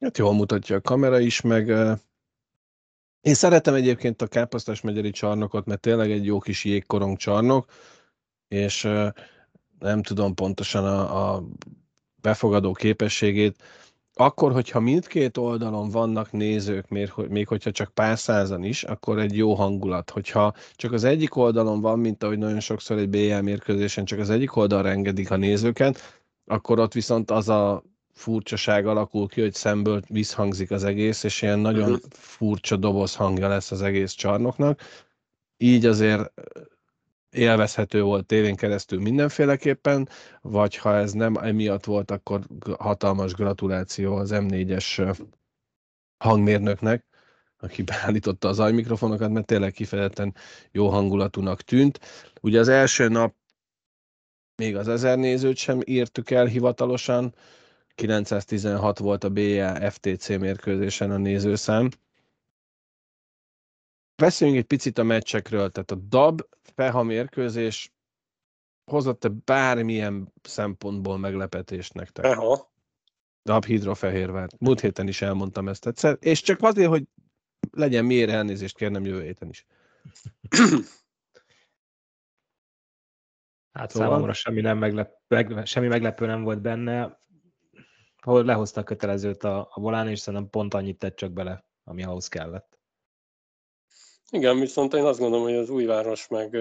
Hát 0.03 0.17
jól 0.17 0.33
mutatja 0.33 0.75
a 0.75 0.81
kamera 0.81 1.19
is, 1.19 1.41
meg 1.41 1.67
én 3.21 3.33
szeretem 3.33 3.73
egyébként 3.73 4.21
a 4.21 4.27
Káposztás 4.27 4.81
megyeri 4.81 5.09
csarnokot, 5.09 5.65
mert 5.65 5.79
tényleg 5.79 6.11
egy 6.11 6.25
jó 6.25 6.39
kis 6.39 6.65
jégkorong 6.65 7.17
csarnok, 7.17 7.71
és 8.47 8.81
nem 9.79 10.01
tudom 10.01 10.33
pontosan 10.33 10.85
a, 10.85 11.33
a 11.33 11.43
befogadó 12.15 12.71
képességét. 12.71 13.63
Akkor, 14.13 14.51
hogyha 14.51 14.79
mindkét 14.79 15.37
oldalon 15.37 15.89
vannak 15.89 16.31
nézők, 16.31 16.89
még 17.29 17.47
hogyha 17.47 17.71
csak 17.71 17.93
pár 17.93 18.19
százan 18.19 18.63
is, 18.63 18.83
akkor 18.83 19.19
egy 19.19 19.37
jó 19.37 19.53
hangulat. 19.53 20.09
Hogyha 20.09 20.53
csak 20.75 20.91
az 20.91 21.03
egyik 21.03 21.35
oldalon 21.35 21.81
van, 21.81 21.99
mint 21.99 22.23
ahogy 22.23 22.37
nagyon 22.37 22.59
sokszor 22.59 22.97
egy 22.97 23.09
BL 23.09 23.39
mérkőzésen 23.39 24.05
csak 24.05 24.19
az 24.19 24.29
egyik 24.29 24.55
oldalra 24.55 24.89
engedik 24.89 25.31
a 25.31 25.37
nézőket, 25.37 26.21
akkor 26.45 26.79
ott 26.79 26.93
viszont 26.93 27.31
az 27.31 27.49
a 27.49 27.83
furcsaság 28.13 28.87
alakul 28.87 29.27
ki, 29.27 29.41
hogy 29.41 29.53
szemből 29.53 30.01
visszhangzik 30.07 30.71
az 30.71 30.83
egész, 30.83 31.23
és 31.23 31.41
ilyen 31.41 31.59
nagyon 31.59 31.91
uh-huh. 31.91 32.09
furcsa 32.11 32.75
doboz 32.75 33.15
hangja 33.15 33.47
lesz 33.47 33.71
az 33.71 33.81
egész 33.81 34.11
csarnoknak. 34.11 34.81
Így 35.57 35.85
azért 35.85 36.33
élvezhető 37.29 38.01
volt 38.01 38.25
tévén 38.25 38.55
keresztül 38.55 39.01
mindenféleképpen, 39.01 40.09
vagy 40.41 40.75
ha 40.75 40.95
ez 40.95 41.11
nem 41.11 41.35
emiatt 41.35 41.85
volt, 41.85 42.11
akkor 42.11 42.41
hatalmas 42.79 43.33
gratuláció 43.33 44.15
az 44.15 44.29
M4-es 44.33 45.17
hangmérnöknek, 46.17 47.05
aki 47.59 47.81
beállította 47.91 48.47
az 48.47 48.59
ajmikrofonokat, 48.59 49.29
mert 49.29 49.45
tényleg 49.45 49.71
kifejezetten 49.71 50.35
jó 50.71 50.89
hangulatúnak 50.89 51.61
tűnt. 51.61 51.99
Ugye 52.41 52.59
az 52.59 52.67
első 52.67 53.07
nap 53.07 53.35
még 54.55 54.75
az 54.75 54.87
ezer 54.87 55.17
nézőt 55.17 55.57
sem 55.57 55.79
írtuk 55.85 56.31
el 56.31 56.45
hivatalosan, 56.45 57.33
916 57.95 58.99
volt 58.99 59.23
a 59.23 59.29
BA 59.29 59.91
FTC 59.91 60.27
mérkőzésen 60.27 61.11
a 61.11 61.17
nézőszám. 61.17 61.89
Beszéljünk 64.15 64.59
egy 64.59 64.67
picit 64.67 64.97
a 64.97 65.03
meccsekről, 65.03 65.71
tehát 65.71 65.91
a 65.91 65.95
DAB 65.95 66.47
Feha 66.75 67.03
mérkőzés 67.03 67.93
hozott-e 68.91 69.29
bármilyen 69.29 70.33
szempontból 70.41 71.17
meglepetést 71.17 71.93
nektek? 71.93 72.25
Feha. 72.25 72.71
DAB 73.43 73.65
Hidrofehérvár. 73.65 74.49
Múlt 74.59 74.79
héten 74.79 75.07
is 75.07 75.21
elmondtam 75.21 75.67
ezt 75.67 75.87
egyszer, 75.87 76.17
és 76.19 76.41
csak 76.41 76.61
azért, 76.61 76.89
hogy 76.89 77.07
legyen 77.71 78.05
miért 78.05 78.29
elnézést 78.29 78.77
kérnem 78.77 79.05
jövő 79.05 79.21
héten 79.21 79.49
is. 79.49 79.65
Hát 83.71 83.91
Szóval? 83.91 84.07
számomra 84.09 84.33
semmi, 84.33 84.61
nem 84.61 84.77
meglep, 84.77 85.11
meg, 85.27 85.65
semmi 85.65 85.87
meglepő 85.87 86.25
nem 86.25 86.43
volt 86.43 86.61
benne. 86.61 87.19
Ahol 88.25 88.43
lehozta 88.43 88.81
a 88.81 88.83
kötelezőt 88.83 89.43
a, 89.43 89.67
a 89.71 89.79
volán, 89.79 90.07
és 90.07 90.19
szerintem 90.19 90.49
pont 90.49 90.73
annyit 90.73 90.99
tett 90.99 91.15
csak 91.15 91.31
bele, 91.31 91.65
ami 91.83 92.03
ahhoz 92.03 92.27
kellett. 92.27 92.79
Igen, 94.29 94.59
viszont 94.59 94.93
én 94.93 95.03
azt 95.03 95.19
gondolom, 95.19 95.45
hogy 95.45 95.55
az 95.55 95.69
újváros 95.69 96.27
meg, 96.27 96.57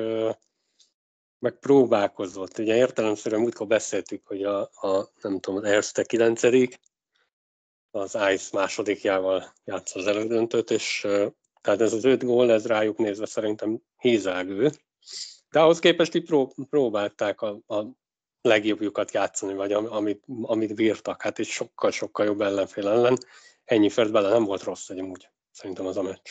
meg 1.38 1.58
próbálkozott. 1.58 2.58
Ugye 2.58 2.76
értelemszerűen 2.76 3.40
múltkor 3.40 3.66
beszéltük, 3.66 4.26
hogy 4.26 4.42
a, 4.42 4.60
a 4.60 5.10
nem 5.20 5.40
tudom, 5.40 5.58
az 5.58 5.64
Erste 5.64 6.02
9 6.02 6.42
az 7.90 8.18
Ice 8.32 8.48
másodikjával 8.52 9.52
játsza 9.64 9.98
az 9.98 10.06
elődöntőt, 10.06 10.70
és 10.70 11.00
tehát 11.60 11.80
ez 11.80 11.92
az 11.92 12.04
öt 12.04 12.24
gól, 12.24 12.50
ez 12.50 12.66
rájuk 12.66 12.98
nézve 12.98 13.26
szerintem 13.26 13.82
hízelgő. 13.96 14.70
De 15.50 15.60
ahhoz 15.60 15.78
képest 15.78 16.14
így 16.14 16.24
pró- 16.24 16.54
próbálták 16.70 17.40
a, 17.40 17.60
a 17.66 17.86
legjobbjukat 18.42 19.12
játszani, 19.12 19.54
vagy 19.54 19.72
am- 19.72 19.92
amit, 19.92 20.24
amit 20.42 20.74
bírtak, 20.74 21.22
hát 21.22 21.38
egy 21.38 21.46
sokkal-sokkal 21.46 22.26
jobb 22.26 22.40
ellenfél 22.40 22.88
ellen. 22.88 23.18
Ennyi 23.64 23.90
fért 23.90 24.12
bele 24.12 24.28
nem 24.28 24.44
volt 24.44 24.62
rossz 24.62 24.88
egyébként, 24.88 25.32
szerintem 25.50 25.86
az 25.86 25.96
a 25.96 26.02
meccs. 26.02 26.30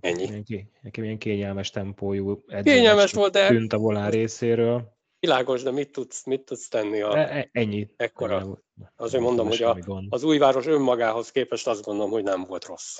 Ennyi. 0.00 0.42
Ilyen, 0.46 0.70
nekem 0.82 1.04
ilyen 1.04 1.18
kényelmes 1.18 1.70
tempójú 1.70 2.44
Kényelmes 2.62 3.12
volt, 3.12 3.32
de 3.32 3.48
tűnt 3.48 3.72
a 3.72 3.78
volán 3.78 4.10
részéről. 4.10 4.96
világos, 5.18 5.62
de 5.62 5.70
mit 5.70 5.92
tudsz, 5.92 6.24
mit 6.24 6.44
tudsz 6.44 6.68
tenni? 6.68 7.00
A, 7.00 7.16
E- 7.18 7.38
e- 7.38 7.48
Ennyi. 7.52 7.88
Ekkora. 7.96 8.40
Ennyi. 8.40 8.54
Azért 8.96 9.22
mondom, 9.22 9.46
hogy 9.48 9.62
a, 9.62 9.78
az 10.08 10.22
újváros 10.22 10.66
önmagához 10.66 11.30
képest 11.30 11.66
azt 11.66 11.82
gondolom, 11.82 12.10
hogy 12.10 12.22
nem 12.22 12.44
volt 12.44 12.64
rossz. 12.64 12.98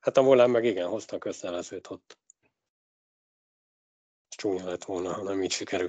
Hát 0.00 0.16
a 0.16 0.22
volán 0.22 0.50
meg 0.50 0.64
igen, 0.64 0.88
hozta 0.88 1.16
a 1.16 1.18
közelezőt 1.18 1.90
ott. 1.90 2.18
Csúnya 4.40 4.64
lett 4.64 4.84
volna, 4.84 5.12
ha 5.12 5.22
nem 5.22 5.42
így 5.42 5.50
sikerül. 5.52 5.88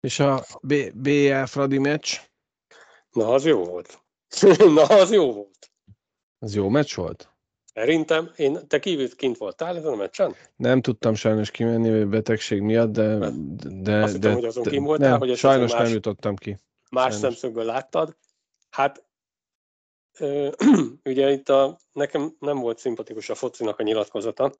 És 0.00 0.18
a 0.18 0.44
B- 0.62 0.94
BL 0.94 1.42
Fradi 1.44 1.78
meccs, 1.78 2.16
Na, 3.10 3.28
az 3.28 3.44
jó 3.44 3.64
volt. 3.64 4.02
Na, 4.74 4.82
az 4.82 5.12
jó 5.12 5.32
volt. 5.32 5.70
az 6.38 6.54
jó 6.54 6.68
meccs 6.68 6.94
volt? 6.94 7.28
Szerintem, 7.64 8.32
én, 8.36 8.68
te 8.68 8.78
kívül 8.78 9.16
kint 9.16 9.36
voltál 9.36 9.76
ezen 9.76 9.92
a 9.92 9.96
meccsen? 9.96 10.34
Nem 10.56 10.80
tudtam 10.80 11.14
sajnos 11.14 11.50
kimenni 11.50 12.00
a 12.00 12.06
betegség 12.06 12.60
miatt, 12.60 12.92
de... 12.92 13.18
de, 13.82 14.02
Azt 14.02 14.12
hittem, 14.12 14.30
de 14.30 14.32
hogy 14.36 14.44
azon 14.44 14.62
de- 14.62 14.80
voltál, 14.80 15.10
nem, 15.10 15.18
hogy 15.18 15.30
ezt 15.30 15.40
sajnos 15.40 15.72
más- 15.72 15.82
nem 15.82 15.92
jutottam 15.92 16.36
ki. 16.36 16.56
Más 16.90 17.02
Sajnos. 17.12 17.20
szemszögből 17.20 17.64
láttad. 17.64 18.16
Hát, 18.70 19.04
ö, 20.18 20.50
ugye 21.04 21.30
itt 21.30 21.48
a, 21.48 21.78
nekem 21.92 22.36
nem 22.38 22.58
volt 22.58 22.78
szimpatikus 22.78 23.28
a 23.28 23.34
focinak 23.34 23.78
a 23.78 23.82
nyilatkozata 23.82 24.52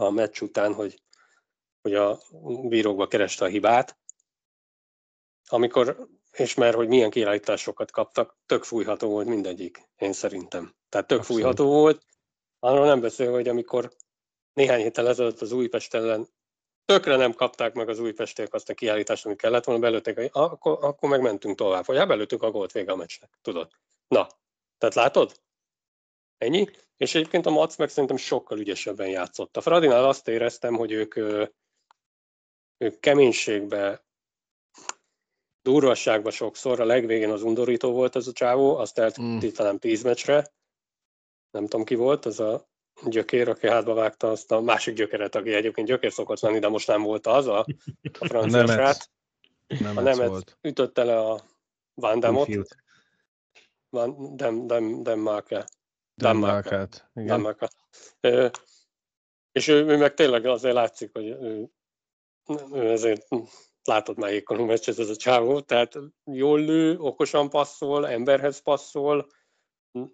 a 0.00 0.10
meccs 0.10 0.40
után, 0.40 0.74
hogy, 0.74 1.02
hogy 1.80 1.94
a 1.94 2.18
bírókba 2.68 3.06
kereste 3.06 3.44
a 3.44 3.48
hibát, 3.48 3.98
amikor, 5.48 6.08
és 6.32 6.54
mert 6.54 6.74
hogy 6.74 6.88
milyen 6.88 7.10
kiállításokat 7.10 7.90
kaptak, 7.90 8.36
tök 8.46 8.64
fújható 8.64 9.08
volt 9.08 9.26
mindegyik, 9.26 9.88
én 9.96 10.12
szerintem. 10.12 10.74
Tehát 10.88 11.06
tök 11.06 11.18
Abszolút. 11.18 11.42
fújható 11.42 11.70
volt. 11.70 12.04
Arról 12.58 12.86
nem 12.86 13.00
beszél, 13.00 13.30
hogy 13.30 13.48
amikor 13.48 13.92
néhány 14.52 14.80
héttel 14.80 15.08
ezelőtt 15.08 15.40
az 15.40 15.52
Újpest 15.52 15.94
ellen 15.94 16.28
tökre 16.88 17.16
nem 17.16 17.32
kapták 17.32 17.74
meg 17.74 17.88
az 17.88 17.98
újpestiek 17.98 18.54
azt 18.54 18.68
a 18.68 18.74
kiállítást, 18.74 19.26
amit 19.26 19.40
kellett 19.40 19.64
volna, 19.64 19.80
belőtték, 19.80 20.34
akkor, 20.34 20.78
akkor 20.80 21.08
meg 21.08 21.20
mentünk 21.20 21.56
tovább. 21.56 21.86
Vagy 21.86 21.96
hát 21.96 22.08
belőttük 22.08 22.42
a 22.42 22.50
gólt 22.50 22.72
vége 22.72 22.92
a 22.92 22.96
meccsnek, 22.96 23.38
tudod. 23.42 23.70
Na, 24.08 24.26
tehát 24.78 24.94
látod? 24.94 25.40
Ennyi. 26.38 26.66
És 26.96 27.14
egyébként 27.14 27.46
a 27.46 27.50
Mac 27.50 27.76
meg 27.76 27.88
szerintem 27.88 28.16
sokkal 28.16 28.58
ügyesebben 28.58 29.08
játszott. 29.08 29.56
A 29.56 29.60
Fradinál 29.60 30.04
azt 30.04 30.28
éreztem, 30.28 30.74
hogy 30.74 30.92
ők, 30.92 31.16
ők 32.76 33.00
keménységbe, 33.00 34.04
durvasságba 35.62 36.30
sokszor, 36.30 36.80
a 36.80 36.84
legvégén 36.84 37.30
az 37.30 37.42
undorító 37.42 37.92
volt 37.92 38.16
ez 38.16 38.26
a 38.26 38.32
csávó, 38.32 38.76
azt 38.76 39.00
Mm. 39.00 39.02
eltítanám 39.02 39.78
tíz 39.78 40.02
meccsre. 40.02 40.52
Nem 41.50 41.62
tudom 41.66 41.84
ki 41.84 41.94
volt, 41.94 42.24
az 42.26 42.40
a 42.40 42.68
gyökér, 43.04 43.48
aki 43.48 43.68
hátba 43.68 43.94
vágta 43.94 44.30
azt 44.30 44.52
a 44.52 44.60
másik 44.60 44.94
gyökeret, 44.94 45.34
aki 45.34 45.54
egyébként 45.54 45.86
gyökér 45.88 46.12
szokott 46.12 46.40
lenni, 46.40 46.58
de 46.58 46.68
most 46.68 46.86
nem 46.86 47.02
volt 47.02 47.26
az, 47.26 47.46
a, 47.46 47.58
a 48.18 48.26
francia 48.28 48.66
srác. 48.66 49.06
Nem 49.66 49.96
A 49.96 50.00
ez 50.00 50.04
Nemec 50.16 50.28
volt. 50.28 50.58
ütötte 50.60 51.04
le 51.04 51.18
a 51.18 51.44
Van 51.94 52.20
Damot. 52.20 52.48
Van 53.88 54.36
Dem, 54.36 54.66
Dem, 54.66 55.02
Demmarke. 55.02 55.54
Danmarka. 55.54 55.77
Danmarkát. 56.18 57.10
Igen. 57.14 57.26
Danmarka. 57.26 57.68
Ö, 58.20 58.48
És 59.52 59.68
ő, 59.68 59.86
ő, 59.86 59.96
meg 59.96 60.14
tényleg 60.14 60.46
azért 60.46 60.74
látszik, 60.74 61.10
hogy 61.12 61.26
ő, 61.26 61.70
ő 62.72 62.90
ezért 62.90 63.28
látod 63.84 64.16
már 64.18 64.32
ékon 64.32 64.60
meccset 64.60 64.98
ez 64.98 65.08
a 65.08 65.16
csávó, 65.16 65.60
tehát 65.60 65.98
jól 66.24 66.60
lő, 66.60 66.98
okosan 66.98 67.50
passzol, 67.50 68.08
emberhez 68.08 68.58
passzol, 68.58 69.26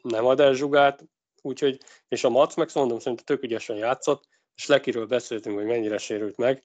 nem 0.03 0.27
ad 0.27 0.41
el 0.41 0.55
zsugát, 0.55 1.05
úgyhogy, 1.43 1.81
és 2.09 2.25
a 2.25 2.29
Mac 2.29 2.55
meg 2.55 2.69
mondom, 2.75 2.99
szerintem 2.99 3.27
tök 3.27 3.45
ügyesen 3.45 3.77
játszott, 3.77 4.29
és 4.55 4.67
Lekiről 4.67 5.07
beszéltünk, 5.07 5.57
hogy 5.57 5.67
mennyire 5.67 5.99
sérült 5.99 6.37
meg. 6.37 6.65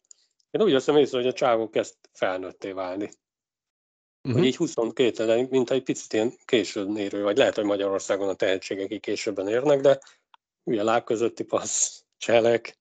Én 0.51 0.61
úgy 0.61 0.71
veszem 0.71 0.97
észre, 0.97 1.17
hogy 1.17 1.27
a 1.27 1.33
csávó 1.33 1.69
kezd 1.69 1.95
felnőtté 2.11 2.71
válni. 2.71 3.09
Mhm. 4.21 4.33
Hogy 4.33 4.45
így 4.45 4.55
22 4.55 5.25
de 5.25 5.47
mint 5.49 5.69
egy 5.69 5.83
picit 5.83 6.13
ilyen 6.13 6.33
későn 6.45 6.97
érő, 6.97 7.23
vagy 7.23 7.37
lehet, 7.37 7.55
hogy 7.55 7.63
Magyarországon 7.63 8.29
a 8.29 8.33
tehetségek 8.33 8.91
így 8.91 8.99
későbben 8.99 9.47
érnek, 9.47 9.81
de 9.81 9.99
ugye 10.63 10.83
láb 10.83 11.03
közötti 11.03 11.43
passz, 11.43 12.01
cselek, 12.17 12.79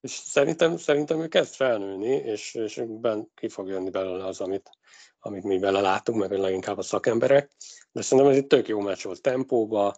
és 0.00 0.10
szerintem, 0.10 0.76
szerintem 0.76 1.20
ő 1.20 1.28
kezd 1.28 1.54
felnőni, 1.54 2.14
és, 2.14 2.54
és 2.54 2.82
ben 2.86 3.30
ki 3.34 3.48
fog 3.48 3.68
jönni 3.68 3.90
belőle 3.90 4.26
az, 4.26 4.40
amit, 4.40 4.70
amit 5.18 5.44
mi 5.44 5.58
bele 5.58 5.80
látunk, 5.80 6.18
meg 6.18 6.38
leginkább 6.38 6.78
a 6.78 6.82
szakemberek. 6.82 7.50
De 7.92 8.02
szerintem 8.02 8.32
ez 8.32 8.38
egy 8.38 8.46
tök 8.46 8.68
jó 8.68 8.80
meccs 8.80 9.02
volt 9.02 9.22
tempóba, 9.22 9.94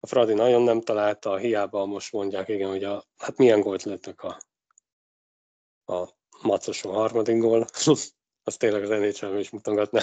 a 0.00 0.06
Fradi 0.06 0.34
nagyon 0.34 0.62
nem 0.62 0.80
találta, 0.80 1.36
hiába 1.36 1.86
most 1.86 2.12
mondják, 2.12 2.48
igen, 2.48 2.68
hogy 2.68 2.84
a, 2.84 3.04
hát 3.16 3.36
milyen 3.36 3.60
gólt 3.60 3.82
lettek 3.82 4.22
a, 4.22 4.38
a 5.92 6.08
macoson 6.42 6.92
harmadik 6.92 7.38
gól, 7.38 7.66
az 8.46 8.56
tényleg 8.56 8.82
az 8.82 9.20
nhl 9.20 9.38
is 9.38 9.50
mutogatná. 9.50 10.00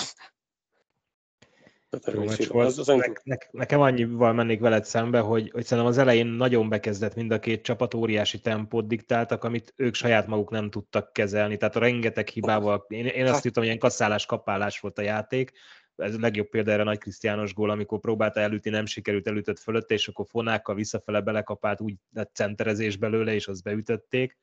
Tehát 1.90 2.38
Jó. 2.46 2.60
Az- 2.60 2.80
az 2.80 2.88
Ne, 2.88 2.96
ne, 3.24 3.36
nekem 3.52 3.82
annyival 3.82 4.34
mennék 4.34 4.60
veled 4.60 4.86
szembe, 4.86 5.20
hogy, 5.20 5.52
hogy 5.52 5.64
szerintem 5.64 5.92
az 5.92 5.98
elején 5.98 6.28
nagyon 6.28 6.70
bekezdett 6.70 7.16
mind 7.16 7.32
a 7.32 7.40
két 7.40 7.64
csapat, 7.64 7.94
óriási 7.94 8.40
tempót 8.40 8.88
diktáltak, 8.88 9.44
amit 9.44 9.74
ők 9.76 9.94
saját 9.94 10.28
maguk 10.28 10.50
nem 10.50 10.70
tudtak 10.70 11.14
kezelni. 11.14 11.58
Tehát 11.58 11.76
a 11.76 11.80
rengeteg 11.80 12.28
hibával, 12.28 12.86
én, 12.88 13.06
én 13.06 13.26
azt 13.26 13.44
hittem, 13.44 13.64
ilyen 13.64 13.80
kasszálás, 13.80 14.26
kapálás 14.26 14.80
volt 14.80 14.98
a 14.98 15.02
játék. 15.02 15.52
Ez 15.96 16.16
a 16.16 16.20
legjobb 16.20 16.50
példa 16.50 16.72
erre 16.72 16.84
Nagy 16.84 16.98
Krisztiános 16.98 17.54
gól, 17.54 17.70
amikor 17.70 18.00
próbálta 18.00 18.40
elütni, 18.40 18.70
nem 18.70 18.86
sikerült, 18.86 19.28
elütött 19.28 19.60
fölött, 19.60 19.92
és 19.92 20.08
akkor 20.08 20.26
fonákkal 20.30 20.76
visszafele 20.76 21.22
belekapált, 21.22 21.82
úgy 21.82 21.96
lett 22.14 22.36
centerezés 22.36 22.98
belőle, 22.98 23.34
és 23.34 23.48
azt 23.48 23.64
beütötték. 23.64 24.38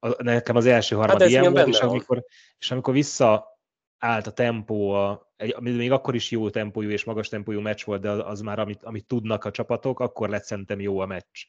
A, 0.00 0.22
nekem 0.22 0.56
az 0.56 0.66
első 0.66 0.96
harmad 0.96 1.20
Hát 1.20 1.30
ilyen 1.30 1.52
volt, 1.52 1.68
és 1.68 1.80
amikor, 1.80 2.24
és 2.58 2.70
amikor 2.70 2.94
vissza 2.94 3.58
állt 3.98 4.26
a 4.26 4.32
tempó, 4.32 4.90
a, 4.90 5.32
egy, 5.36 5.60
még 5.60 5.92
akkor 5.92 6.14
is 6.14 6.30
jó 6.30 6.50
tempójú 6.50 6.90
és 6.90 7.04
magas 7.04 7.28
tempójú 7.28 7.60
meccs 7.60 7.84
volt, 7.84 8.00
de 8.00 8.10
az, 8.10 8.18
az 8.24 8.40
már, 8.40 8.58
amit, 8.58 8.84
amit 8.84 9.06
tudnak 9.06 9.44
a 9.44 9.50
csapatok, 9.50 10.00
akkor 10.00 10.28
lett 10.28 10.44
szerintem 10.44 10.80
jó 10.80 10.98
a 10.98 11.06
meccs. 11.06 11.44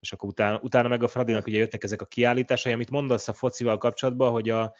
És 0.00 0.12
akkor 0.12 0.28
utána, 0.28 0.60
utána 0.62 0.88
meg 0.88 1.02
a 1.02 1.08
Fradinak 1.08 1.46
ugye 1.46 1.58
jöttek 1.58 1.84
ezek 1.84 2.02
a 2.02 2.06
kiállításai, 2.06 2.72
amit 2.72 2.90
mondasz 2.90 3.28
a 3.28 3.32
focival 3.32 3.78
kapcsolatban, 3.78 4.30
hogy 4.30 4.50
a, 4.50 4.74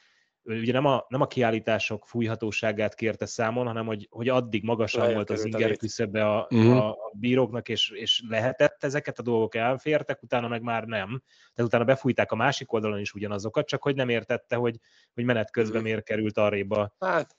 ugye 0.44 0.72
nem 0.72 0.84
a, 0.84 1.04
nem 1.08 1.20
a 1.20 1.26
kiállítások 1.26 2.06
fújhatóságát 2.06 2.94
kérte 2.94 3.26
számon, 3.26 3.66
hanem 3.66 3.86
hogy, 3.86 4.06
hogy 4.10 4.28
addig 4.28 4.62
magasan 4.64 5.00
Lejjebb 5.00 5.16
volt 5.16 5.30
az 5.30 5.44
inger 5.44 5.76
küszöbe 5.76 6.28
a, 6.28 6.46
Mhm. 6.50 6.70
a, 6.70 6.90
a 6.90 7.12
bíróknak, 7.14 7.68
és, 7.68 7.90
és 7.90 8.22
lehetett 8.28 8.84
ezeket 8.84 9.18
a 9.18 9.22
dolgok 9.22 9.54
elfértek, 9.54 10.22
utána 10.22 10.48
meg 10.48 10.62
már 10.62 10.84
nem. 10.84 11.22
Tehát 11.54 11.70
utána 11.70 11.84
befújták 11.84 12.32
a 12.32 12.36
másik 12.36 12.72
oldalon 12.72 12.98
is 12.98 13.12
ugyanazokat, 13.14 13.66
csak 13.66 13.82
hogy 13.82 13.94
nem 13.94 14.08
értette, 14.08 14.56
hogy, 14.56 14.76
hogy 15.14 15.24
menet 15.24 15.50
közben 15.50 15.76
Mhm. 15.76 15.84
miért 15.84 16.04
került 16.04 16.38
arrébb 16.38 16.70
a, 16.70 16.94
Hát, 16.98 17.36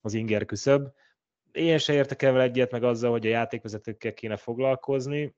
az 0.00 0.14
inger 0.14 0.44
küszöb. 0.44 0.88
Én 1.52 1.78
se 1.78 1.92
értek 1.92 2.22
el 2.22 2.40
egyet, 2.40 2.70
meg 2.70 2.82
azzal, 2.84 3.10
hogy 3.10 3.26
a 3.26 3.30
játékvezetőkkel 3.30 4.14
kéne 4.14 4.36
foglalkozni. 4.36 5.34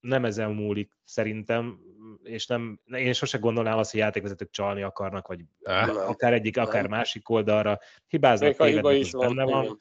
Nem 0.00 0.24
ezen 0.24 0.50
múlik 0.50 0.92
szerintem, 1.04 1.80
és 2.22 2.46
nem, 2.46 2.80
én 2.84 3.12
sose 3.12 3.38
gondolnám 3.38 3.78
azt, 3.78 3.90
hogy 3.90 4.00
játékvezetők 4.00 4.50
csalni 4.50 4.82
akarnak, 4.82 5.26
vagy 5.26 5.40
Á, 5.64 5.88
akár 5.88 6.32
egyik, 6.32 6.56
akár 6.56 6.82
Nem. 6.82 6.90
másik 6.90 7.28
oldalra. 7.28 7.78
Hibáznak, 8.06 8.48
még 8.48 8.60
a 8.60 8.64
hiba 8.64 8.80
tévednek, 8.80 9.06
is 9.06 9.12
van. 9.12 9.26
benne 9.26 9.44
van, 9.50 9.64
igen. 9.64 9.76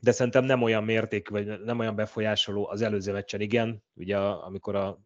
de 0.00 0.12
szerintem 0.12 0.44
nem 0.44 0.62
olyan 0.62 0.84
mértékű, 0.84 1.32
vagy 1.32 1.60
nem 1.60 1.78
olyan 1.78 1.96
befolyásoló 1.96 2.68
az 2.68 2.82
előző 2.82 3.12
meccsen, 3.12 3.40
igen, 3.40 3.84
ugye 3.94 4.18
a, 4.18 4.46
amikor 4.46 4.74
a 4.74 5.00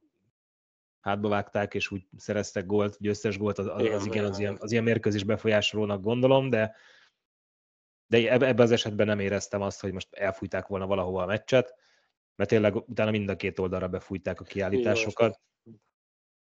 hátba 1.00 1.28
vágták, 1.28 1.74
és 1.74 1.90
úgy 1.90 2.06
szereztek 2.16 2.66
gólt, 2.66 2.96
győztes 3.00 3.38
gólt, 3.38 3.58
az, 3.58 3.66
az, 3.66 3.80
Igen, 3.80 3.94
az 3.94 4.06
igen, 4.06 4.24
az 4.24 4.38
ilyen, 4.38 4.56
az 4.60 4.72
ilyen 4.72 4.84
mérkőzés 4.84 5.24
befolyásolónak 5.24 6.02
gondolom, 6.02 6.50
de 6.50 6.74
de 8.08 8.30
ebbe 8.30 8.62
az 8.62 8.70
esetben 8.70 9.06
nem 9.06 9.20
éreztem 9.20 9.62
azt, 9.62 9.80
hogy 9.80 9.92
most 9.92 10.14
elfújták 10.14 10.66
volna 10.66 10.86
valahova 10.86 11.22
a 11.22 11.26
meccset, 11.26 11.74
mert 12.38 12.50
tényleg 12.50 12.76
utána 12.76 13.10
mind 13.10 13.28
a 13.28 13.36
két 13.36 13.58
oldalra 13.58 13.88
befújták 13.88 14.40
a 14.40 14.44
kiállításokat. 14.44 15.40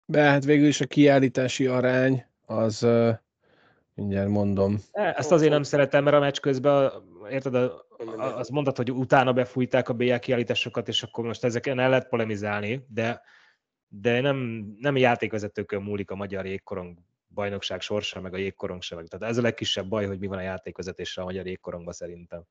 De 0.05 0.20
hát 0.20 0.45
végül 0.45 0.66
is 0.66 0.80
a 0.80 0.87
kiállítási 0.87 1.66
arány 1.66 2.24
az, 2.47 2.87
mindjárt 3.95 4.28
mondom. 4.28 4.78
E, 4.93 5.14
ezt 5.16 5.32
azért 5.32 5.51
nem 5.51 5.62
szeretem, 5.62 6.05
mert 6.05 6.16
a 6.16 6.20
meccs 6.20 6.39
közben, 6.39 6.91
érted, 7.30 7.55
az 8.16 8.49
mondtad, 8.49 8.76
hogy 8.76 8.93
utána 8.93 9.32
befújták 9.32 9.89
a 9.89 9.95
BL 9.95 10.14
kiállításokat, 10.14 10.89
és 10.89 11.03
akkor 11.03 11.24
most 11.24 11.45
ezeken 11.45 11.78
el 11.78 11.89
lehet 11.89 12.09
polemizálni, 12.09 12.87
de, 12.89 13.22
de 13.89 14.20
nem, 14.20 14.66
nem 14.78 14.97
játékvezetőkön 14.97 15.82
múlik 15.82 16.11
a 16.11 16.16
magyar 16.16 16.47
jégkorong 16.47 16.99
bajnokság 17.28 17.80
sorsa, 17.80 18.20
meg 18.20 18.34
a 18.34 18.37
jégkorong 18.37 18.82
sem. 18.82 19.07
Tehát 19.07 19.30
ez 19.30 19.39
a 19.39 19.43
legkisebb 19.43 19.89
baj, 19.89 20.07
hogy 20.07 20.18
mi 20.18 20.26
van 20.26 20.39
a 20.39 20.43
játékvezetéssel 20.43 21.22
a 21.22 21.26
magyar 21.26 21.47
jégkorongban 21.47 21.93
szerintem 21.93 22.45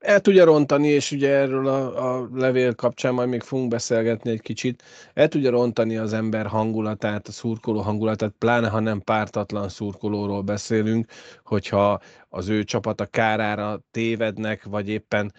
el 0.00 0.20
tudja 0.20 0.44
rontani, 0.44 0.88
és 0.88 1.10
ugye 1.10 1.30
erről 1.30 1.66
a, 1.66 2.16
a 2.16 2.28
levél 2.34 2.74
kapcsán 2.74 3.14
majd 3.14 3.28
még 3.28 3.42
fogunk 3.42 3.68
beszélgetni 3.68 4.30
egy 4.30 4.40
kicsit, 4.40 4.82
el 5.14 5.28
tudja 5.28 5.50
rontani 5.50 5.96
az 5.96 6.12
ember 6.12 6.46
hangulatát, 6.46 7.28
a 7.28 7.32
szurkoló 7.32 7.80
hangulatát, 7.80 8.34
pláne 8.38 8.68
ha 8.68 8.80
nem 8.80 9.00
pártatlan 9.00 9.68
szurkolóról 9.68 10.42
beszélünk, 10.42 11.06
hogyha 11.44 12.00
az 12.28 12.48
ő 12.48 12.64
csapata 12.64 13.06
kárára 13.06 13.80
tévednek, 13.90 14.64
vagy 14.64 14.88
éppen 14.88 15.32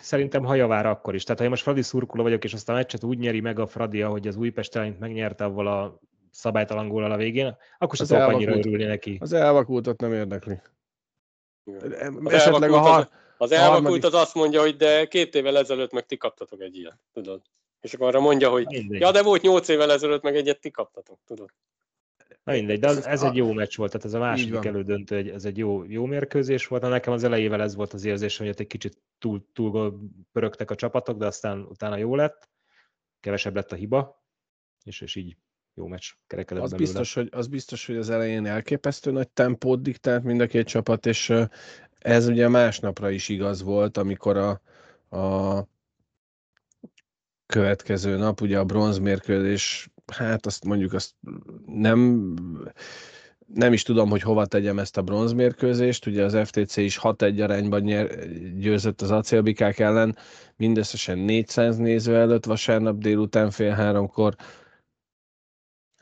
Szerintem 0.00 0.44
hajavára 0.44 0.90
akkor 0.90 1.14
is. 1.14 1.22
Tehát 1.22 1.38
ha 1.38 1.44
én 1.44 1.50
most 1.50 1.62
Fradi 1.62 1.82
szurkoló 1.82 2.22
vagyok, 2.22 2.44
és 2.44 2.52
azt 2.52 2.68
a 2.68 2.72
meccset 2.72 3.04
úgy 3.04 3.18
nyeri 3.18 3.40
meg 3.40 3.58
a 3.58 3.66
Fradi, 3.66 4.00
hogy 4.00 4.26
az 4.26 4.36
Újpest 4.36 4.76
ellent 4.76 4.98
megnyerte 4.98 5.44
avval 5.44 5.66
a 5.66 5.98
szabálytalan 6.30 6.88
gólal 6.88 7.12
a 7.12 7.16
végén, 7.16 7.56
akkor 7.78 7.96
sem 7.96 8.06
tudok 8.06 8.22
annyira 8.22 8.56
örülni 8.56 8.84
neki. 8.84 9.18
Az 9.20 9.32
elvakultat 9.32 10.00
nem 10.00 10.12
érdekli. 10.12 10.60
Esetleg 12.24 12.70
a 12.70 12.78
har- 12.78 13.10
az 13.42 13.52
elvakult 13.52 14.04
az 14.04 14.14
azt 14.14 14.34
mondja, 14.34 14.60
hogy 14.60 14.76
de 14.76 15.06
két 15.06 15.34
évvel 15.34 15.58
ezelőtt 15.58 15.92
meg 15.92 16.06
ti 16.06 16.16
kaptatok 16.16 16.60
egy 16.60 16.76
ilyet, 16.76 16.98
tudod? 17.12 17.42
És 17.80 17.94
akkor 17.94 18.06
arra 18.06 18.20
mondja, 18.20 18.50
hogy 18.50 18.66
mindegy. 18.66 19.00
ja, 19.00 19.10
de 19.10 19.22
volt 19.22 19.42
nyolc 19.42 19.68
évvel 19.68 19.92
ezelőtt 19.92 20.22
meg 20.22 20.36
egyet 20.36 20.60
ti 20.60 20.70
kaptatok, 20.70 21.18
tudod? 21.24 21.50
Na 22.44 22.52
mindegy, 22.52 22.80
de 22.80 22.88
ez, 22.88 23.04
ez 23.06 23.22
egy 23.22 23.36
jó 23.36 23.52
meccs 23.52 23.76
volt, 23.76 23.90
tehát 23.90 24.06
ez 24.06 24.14
a 24.14 24.18
második 24.18 24.64
elődöntő, 24.64 25.32
ez 25.32 25.44
egy 25.44 25.58
jó, 25.58 25.84
jó 25.84 26.04
mérkőzés 26.04 26.66
volt. 26.66 26.82
Na 26.82 26.88
nekem 26.88 27.12
az 27.12 27.24
elejével 27.24 27.62
ez 27.62 27.74
volt 27.74 27.92
az 27.92 28.04
érzés, 28.04 28.36
hogy 28.36 28.48
ott 28.48 28.60
egy 28.60 28.66
kicsit 28.66 28.98
túl, 29.18 29.46
túl 29.52 30.00
pörögtek 30.32 30.70
a 30.70 30.74
csapatok, 30.74 31.18
de 31.18 31.26
aztán 31.26 31.60
utána 31.60 31.96
jó 31.96 32.14
lett, 32.14 32.50
kevesebb 33.20 33.54
lett 33.54 33.72
a 33.72 33.76
hiba, 33.76 34.24
és, 34.84 35.00
és 35.00 35.14
így 35.14 35.36
jó 35.74 35.86
meccs 35.86 36.10
kerekedett 36.26 36.62
az 36.62 36.72
biztos, 36.72 37.14
hogy, 37.14 37.28
az 37.32 37.46
biztos, 37.46 37.86
hogy 37.86 37.96
az 37.96 38.10
elején 38.10 38.46
elképesztő 38.46 39.10
nagy 39.10 39.28
tempót 39.28 39.82
diktált 39.82 40.24
mind 40.24 40.40
a 40.40 40.46
két 40.46 40.66
csapat, 40.66 41.06
és 41.06 41.32
ez 41.98 42.26
ugye 42.26 42.48
másnapra 42.48 43.10
is 43.10 43.28
igaz 43.28 43.62
volt, 43.62 43.96
amikor 43.96 44.36
a, 44.36 44.60
a 45.16 45.66
következő 47.46 48.16
nap, 48.16 48.40
ugye 48.40 48.58
a 48.58 48.64
bronzmérkőzés, 48.64 49.90
hát 50.12 50.46
azt 50.46 50.64
mondjuk 50.64 50.92
azt 50.92 51.14
nem, 51.66 52.32
nem 53.46 53.72
is 53.72 53.82
tudom, 53.82 54.10
hogy 54.10 54.22
hova 54.22 54.46
tegyem 54.46 54.78
ezt 54.78 54.96
a 54.96 55.02
bronzmérkőzést, 55.02 56.06
ugye 56.06 56.24
az 56.24 56.38
FTC 56.44 56.76
is 56.76 56.98
6-1 57.02 57.42
arányban 57.42 57.80
nyer, 57.80 58.28
győzött 58.58 59.02
az 59.02 59.10
acélbikák 59.10 59.78
ellen, 59.78 60.16
mindösszesen 60.56 61.18
400 61.18 61.76
néző 61.76 62.16
előtt 62.16 62.44
vasárnap 62.44 62.98
délután 62.98 63.50
fél 63.50 63.72
háromkor, 63.72 64.34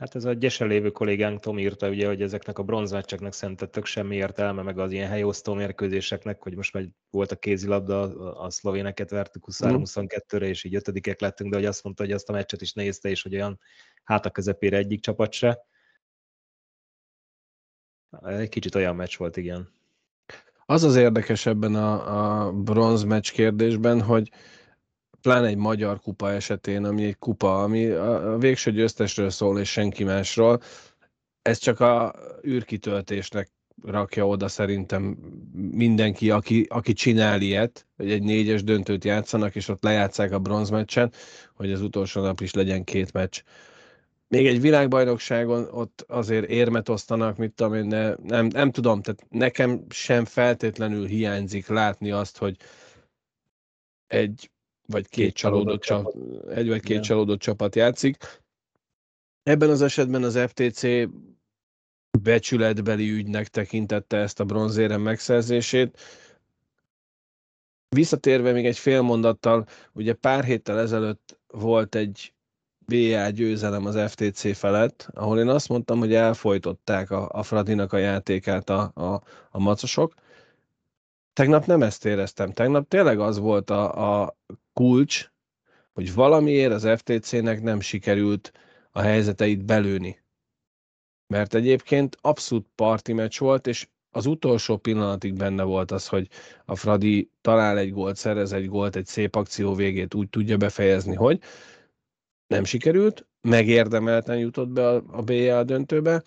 Hát 0.00 0.14
ez 0.14 0.24
a 0.24 0.32
gyesen 0.32 0.68
lévő 0.68 0.90
kollégánk 0.90 1.40
Tom 1.40 1.58
írta, 1.58 1.88
ugye, 1.88 2.06
hogy 2.06 2.22
ezeknek 2.22 2.58
a 2.58 2.62
bronzmeccseknek 2.62 3.32
szentettök 3.32 3.84
semmi 3.84 4.16
értelme, 4.16 4.62
meg 4.62 4.78
az 4.78 4.92
ilyen 4.92 5.08
helyosztó 5.08 5.54
mérkőzéseknek, 5.54 6.42
hogy 6.42 6.54
most 6.54 6.72
már 6.72 6.84
volt 7.10 7.30
a 7.30 7.36
kézilabda, 7.36 8.00
a 8.34 8.50
szlovéneket 8.50 9.10
vertük 9.10 9.44
23-22-re, 9.52 10.46
és 10.46 10.64
így 10.64 10.74
ötödikek 10.74 11.20
lettünk, 11.20 11.50
de 11.50 11.56
hogy 11.56 11.64
azt 11.64 11.84
mondta, 11.84 12.02
hogy 12.02 12.12
azt 12.12 12.28
a 12.28 12.32
meccset 12.32 12.60
is 12.60 12.72
nézte, 12.72 13.08
és 13.08 13.22
hogy 13.22 13.34
olyan 13.34 13.60
hát 14.04 14.26
a 14.26 14.30
közepére 14.30 14.76
egyik 14.76 15.00
csapat 15.00 15.32
se. 15.32 15.64
Egy 18.22 18.48
kicsit 18.48 18.74
olyan 18.74 18.96
meccs 18.96 19.16
volt, 19.16 19.36
igen. 19.36 19.72
Az 20.66 20.82
az 20.82 20.96
érdekes 20.96 21.46
ebben 21.46 21.74
a, 21.74 22.46
a 22.46 22.52
bronz 22.52 23.30
kérdésben, 23.30 24.02
hogy 24.02 24.30
pláne 25.22 25.46
egy 25.46 25.56
magyar 25.56 26.00
kupa 26.00 26.30
esetén, 26.32 26.84
ami 26.84 27.04
egy 27.04 27.18
kupa, 27.18 27.62
ami 27.62 27.86
a 27.86 28.36
végső 28.38 28.70
győztesről 28.72 29.30
szól, 29.30 29.58
és 29.58 29.70
senki 29.70 30.04
másról, 30.04 30.60
ez 31.42 31.58
csak 31.58 31.80
a 31.80 32.14
űrkitöltésnek 32.46 33.50
rakja 33.84 34.26
oda 34.26 34.48
szerintem 34.48 35.02
mindenki, 35.70 36.30
aki, 36.30 36.66
aki 36.68 36.92
csinál 36.92 37.40
ilyet, 37.40 37.86
hogy 37.96 38.10
egy 38.10 38.22
négyes 38.22 38.64
döntőt 38.64 39.04
játszanak, 39.04 39.54
és 39.54 39.68
ott 39.68 39.82
lejátszák 39.82 40.32
a 40.32 40.38
bronzmeccsen, 40.38 41.12
hogy 41.54 41.72
az 41.72 41.80
utolsó 41.80 42.22
nap 42.22 42.40
is 42.40 42.54
legyen 42.54 42.84
két 42.84 43.12
meccs. 43.12 43.42
Még 44.28 44.46
egy 44.46 44.60
világbajnokságon 44.60 45.68
ott 45.70 46.04
azért 46.08 46.48
érmet 46.48 46.88
osztanak, 46.88 47.36
mit 47.36 47.52
tudom 47.52 47.74
én, 47.74 47.88
de 47.88 48.16
nem, 48.22 48.46
nem 48.46 48.70
tudom, 48.70 49.02
tehát 49.02 49.26
nekem 49.28 49.84
sem 49.88 50.24
feltétlenül 50.24 51.06
hiányzik 51.06 51.66
látni 51.66 52.10
azt, 52.10 52.38
hogy 52.38 52.56
egy 54.06 54.50
vagy 54.90 55.08
két, 55.08 55.34
csalódott, 55.34 55.80
csapat, 55.80 56.14
egy 56.48 56.68
vagy 56.68 56.82
két 56.82 57.02
csalódott 57.02 57.40
csapat 57.40 57.76
játszik. 57.76 58.16
Ebben 59.42 59.70
az 59.70 59.82
esetben 59.82 60.22
az 60.22 60.38
FTC 60.46 60.82
becsületbeli 62.22 63.10
ügynek 63.10 63.48
tekintette 63.48 64.16
ezt 64.16 64.40
a 64.40 64.44
bronzérem 64.44 65.00
megszerzését. 65.00 65.98
Visszatérve 67.88 68.52
még 68.52 68.66
egy 68.66 68.78
fél 68.78 69.00
mondattal, 69.00 69.66
ugye 69.92 70.12
pár 70.12 70.44
héttel 70.44 70.78
ezelőtt 70.78 71.38
volt 71.46 71.94
egy 71.94 72.34
BA 72.78 73.28
győzelem 73.28 73.86
az 73.86 74.12
FTC 74.12 74.56
felett, 74.56 75.08
ahol 75.12 75.38
én 75.38 75.48
azt 75.48 75.68
mondtam, 75.68 75.98
hogy 75.98 76.14
elfolytották 76.14 77.10
a, 77.10 77.28
a 77.32 77.42
Fradinak 77.42 77.92
a 77.92 77.96
játékát 77.96 78.70
a, 78.70 78.90
a, 78.94 79.22
a 79.50 79.58
macosok. 79.58 80.14
Tegnap 81.32 81.66
nem 81.66 81.82
ezt 81.82 82.04
éreztem. 82.04 82.52
Tegnap 82.52 82.88
tényleg 82.88 83.20
az 83.20 83.38
volt 83.38 83.70
a, 83.70 84.22
a 84.22 84.36
kulcs, 84.80 85.30
hogy 85.92 86.14
valamiért 86.14 86.72
az 86.72 86.88
FTC-nek 86.96 87.62
nem 87.62 87.80
sikerült 87.80 88.52
a 88.90 89.00
helyzeteit 89.00 89.64
belőni. 89.64 90.22
Mert 91.26 91.54
egyébként 91.54 92.16
abszolút 92.20 92.66
parti 92.74 93.12
meccs 93.12 93.38
volt, 93.38 93.66
és 93.66 93.88
az 94.10 94.26
utolsó 94.26 94.76
pillanatig 94.76 95.34
benne 95.34 95.62
volt 95.62 95.90
az, 95.90 96.08
hogy 96.08 96.28
a 96.64 96.76
Fradi 96.76 97.30
talál 97.40 97.78
egy 97.78 97.92
gólt, 97.92 98.16
szerez 98.16 98.52
egy 98.52 98.68
gólt, 98.68 98.96
egy 98.96 99.06
szép 99.06 99.34
akció 99.34 99.74
végét 99.74 100.14
úgy 100.14 100.28
tudja 100.28 100.56
befejezni, 100.56 101.14
hogy 101.14 101.40
nem 102.46 102.64
sikerült, 102.64 103.26
megérdemelten 103.40 104.38
jutott 104.38 104.68
be 104.68 104.88
a, 104.88 105.02
a 105.06 105.22
BL 105.22 105.60
döntőbe, 105.60 106.22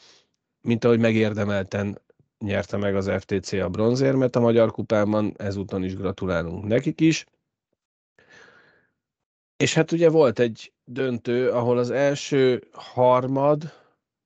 mint 0.62 0.84
ahogy 0.84 1.00
megérdemelten 1.00 2.02
nyerte 2.38 2.78
meg 2.78 2.96
az 2.96 3.12
FTC 3.20 3.52
a 3.52 3.70
bronzérmet 3.70 4.36
a 4.36 4.40
Magyar 4.40 4.72
Kupában, 4.72 5.34
ezúton 5.38 5.84
is 5.84 5.96
gratulálunk 5.96 6.64
nekik 6.64 7.02
is. 7.02 7.26
És 9.64 9.74
hát 9.74 9.92
ugye 9.92 10.10
volt 10.10 10.40
egy 10.40 10.74
döntő, 10.84 11.50
ahol 11.50 11.78
az 11.78 11.92
első 11.92 12.68
harmad, 12.72 13.74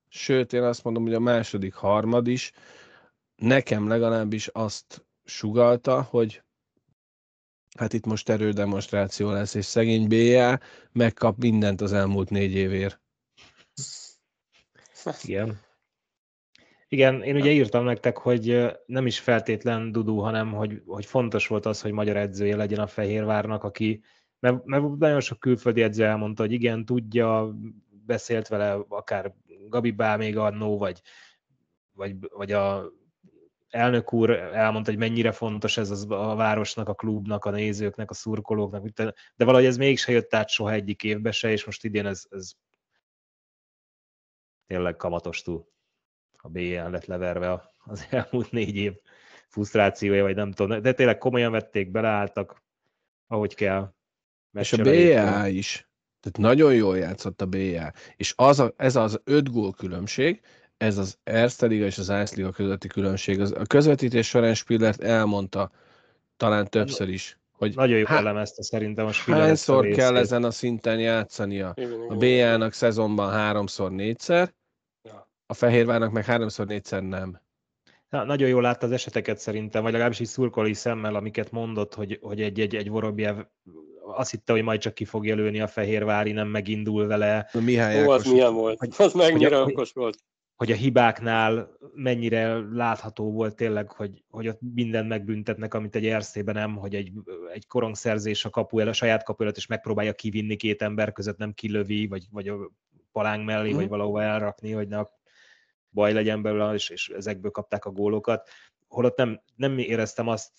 sőt 0.08 0.52
én 0.52 0.62
azt 0.62 0.84
mondom, 0.84 1.02
hogy 1.02 1.14
a 1.14 1.20
második 1.20 1.74
harmad 1.74 2.26
is, 2.26 2.52
nekem 3.36 3.88
legalábbis 3.88 4.48
azt 4.48 5.06
sugalta, 5.24 6.02
hogy 6.02 6.42
hát 7.76 7.92
itt 7.92 8.06
most 8.06 8.28
erődemonstráció 8.28 9.30
lesz, 9.30 9.54
és 9.54 9.64
szegény 9.64 10.08
BA 10.08 10.58
megkap 10.92 11.36
mindent 11.36 11.80
az 11.80 11.92
elmúlt 11.92 12.30
négy 12.30 12.54
évért. 12.54 13.00
Igen. 15.22 15.60
Igen, 16.88 17.22
én 17.22 17.36
ugye 17.36 17.50
írtam 17.50 17.84
nektek, 17.84 18.16
hogy 18.16 18.76
nem 18.86 19.06
is 19.06 19.18
feltétlen 19.18 19.92
Dudu, 19.92 20.18
hanem 20.18 20.52
hogy, 20.52 20.82
hogy 20.86 21.06
fontos 21.06 21.46
volt 21.46 21.66
az, 21.66 21.80
hogy 21.80 21.92
magyar 21.92 22.16
edzője 22.16 22.56
legyen 22.56 22.80
a 22.80 22.86
Fehérvárnak, 22.86 23.64
aki 23.64 24.02
mert, 24.40 24.64
mert 24.64 24.96
nagyon 24.98 25.20
sok 25.20 25.40
külföldi 25.40 25.82
edző 25.82 26.04
elmondta, 26.04 26.42
hogy 26.42 26.52
igen, 26.52 26.84
tudja, 26.84 27.54
beszélt 28.06 28.48
vele 28.48 28.72
akár 28.88 29.34
Gabi 29.68 29.90
Bá 29.90 30.16
még 30.16 30.36
annó, 30.36 30.78
vagy, 30.78 31.00
vagy, 31.92 32.16
vagy 32.30 32.52
a 32.52 32.92
elnök 33.68 34.12
úr 34.12 34.30
elmondta, 34.30 34.90
hogy 34.90 35.00
mennyire 35.00 35.32
fontos 35.32 35.76
ez 35.76 36.04
a 36.08 36.34
városnak, 36.34 36.88
a 36.88 36.94
klubnak, 36.94 37.44
a 37.44 37.50
nézőknek, 37.50 38.10
a 38.10 38.14
szurkolóknak, 38.14 38.88
de 39.36 39.44
valahogy 39.44 39.66
ez 39.66 39.76
mégse 39.76 40.12
jött 40.12 40.34
át 40.34 40.48
soha 40.48 40.72
egyik 40.72 41.02
évbe 41.02 41.30
se, 41.30 41.50
és 41.50 41.64
most 41.64 41.84
idén 41.84 42.06
ez, 42.06 42.24
ez 42.30 42.52
tényleg 44.66 44.96
kamatos 44.96 45.42
túl. 45.42 45.68
A 46.32 46.48
BL 46.48 46.88
lett 46.90 47.04
leverve 47.04 47.72
az 47.84 48.06
elmúlt 48.10 48.50
négy 48.50 48.76
év 48.76 48.94
frusztrációja, 49.48 50.22
vagy 50.22 50.34
nem 50.34 50.52
tudom, 50.52 50.82
de 50.82 50.92
tényleg 50.92 51.18
komolyan 51.18 51.52
vették, 51.52 51.90
beleálltak, 51.90 52.62
ahogy 53.26 53.54
kell. 53.54 53.96
És 54.58 54.72
a 54.72 54.82
BA 54.82 55.46
is. 55.48 55.88
Tehát 56.20 56.38
nagyon 56.52 56.74
jól 56.74 56.98
játszott 56.98 57.40
a 57.42 57.46
BA. 57.46 57.92
És 58.16 58.32
az 58.36 58.60
a, 58.60 58.72
ez 58.76 58.96
az 58.96 59.20
öt 59.24 59.52
gól 59.52 59.72
különbség, 59.72 60.40
ez 60.76 60.98
az 60.98 61.18
Erste 61.24 61.66
Liga 61.66 61.84
és 61.84 61.98
az 61.98 62.08
Ice 62.08 62.32
Liga 62.34 62.50
közötti 62.50 62.88
különbség. 62.88 63.40
A 63.40 63.66
közvetítés 63.66 64.28
során 64.28 64.54
Spillert 64.54 65.02
elmondta 65.02 65.70
talán 66.36 66.66
többször 66.66 67.08
is, 67.08 67.38
hogy 67.52 67.74
Nagyon 67.74 67.98
jó 67.98 68.04
há- 68.06 68.18
elemezte 68.18 68.62
szerintem 68.62 69.06
a 69.06 69.12
Spiller 69.12 69.40
a 69.40 69.44
hányszor 69.44 69.88
kell 69.88 70.16
ezen 70.16 70.44
a 70.44 70.50
szinten 70.50 70.98
játszania. 71.00 71.72
Igen, 71.76 72.00
A. 72.08 72.14
BA-nak 72.16 72.72
szezonban 72.72 73.30
háromszor, 73.30 73.90
négyszer, 73.90 74.54
Ja. 75.02 75.30
a 75.46 75.54
Fehérvárnak 75.54 76.12
meg 76.12 76.24
háromszor, 76.24 76.66
négyszer 76.66 77.02
nem. 77.02 77.40
Na, 78.08 78.24
nagyon 78.24 78.48
jól 78.48 78.62
látta 78.62 78.86
az 78.86 78.92
eseteket 78.92 79.38
szerintem, 79.38 79.82
vagy 79.82 79.90
legalábbis 79.92 80.20
így 80.20 80.26
szurkolói 80.26 80.74
szemmel, 80.74 81.14
amiket 81.14 81.50
mondott, 81.50 81.94
hogy, 81.94 82.18
hogy 82.22 82.40
egy, 82.40 82.60
egy, 82.60 82.74
egy 82.74 82.88
Vorobjev 82.88 83.36
azt 84.16 84.30
hitte, 84.30 84.52
hogy 84.52 84.62
majd 84.62 84.80
csak 84.80 84.94
ki 84.94 85.04
fogja 85.04 85.34
lőni 85.34 85.60
a 85.60 85.66
Fehérvári, 85.66 86.32
nem 86.32 86.48
megindul 86.48 87.06
vele, 87.06 87.48
A 87.52 87.58
Mihály 87.60 88.06
Ó, 88.06 88.10
az 88.10 88.20
Ákos, 88.20 88.32
milyen 88.32 88.54
volt? 88.54 88.78
hogy- 88.78 88.94
Az 88.98 89.12
mennyire 89.12 89.58
okos 89.60 89.92
volt. 89.92 90.18
hogy 90.56 90.72
a 90.72 90.74
hibáknál 90.74 91.68
mennyire 91.94 92.58
látható 92.72 93.32
volt 93.32 93.54
tényleg, 93.56 93.90
hogy, 93.92 94.24
hogy 94.28 94.48
ott 94.48 94.58
mindent 94.74 95.08
megbüntetnek, 95.08 95.74
amit 95.74 95.94
egy 95.96 96.06
erszében 96.06 96.54
nem, 96.54 96.76
hogy 96.76 96.94
egy, 96.94 97.12
egy 97.52 97.66
korongszerzés 97.66 98.44
a 98.44 98.50
kapu 98.50 98.78
el, 98.78 98.88
a 98.88 98.92
saját 98.92 99.24
kapu 99.24 99.42
előtt, 99.42 99.56
és 99.56 99.66
megpróbálja 99.66 100.12
kivinni 100.12 100.56
két 100.56 100.82
ember 100.82 101.12
között, 101.12 101.36
nem 101.38 101.52
kilövi, 101.52 102.06
vagy, 102.06 102.26
vagy 102.30 102.48
a 102.48 102.70
palánk 103.12 103.44
mellé, 103.44 103.68
Mhm. 103.68 103.76
vagy 103.78 103.88
valahova 103.88 104.22
elrakni, 104.22 104.72
hogy 104.72 104.88
ne 104.88 104.98
baj 105.98 106.12
legyen 106.12 106.42
belőle, 106.42 106.74
és, 106.74 106.88
és 106.88 107.08
ezekből 107.08 107.50
kapták 107.50 107.84
a 107.84 107.90
gólokat. 107.90 108.48
Holott 108.88 109.16
nem, 109.16 109.40
nem 109.56 109.78
éreztem 109.78 110.28
azt, 110.28 110.52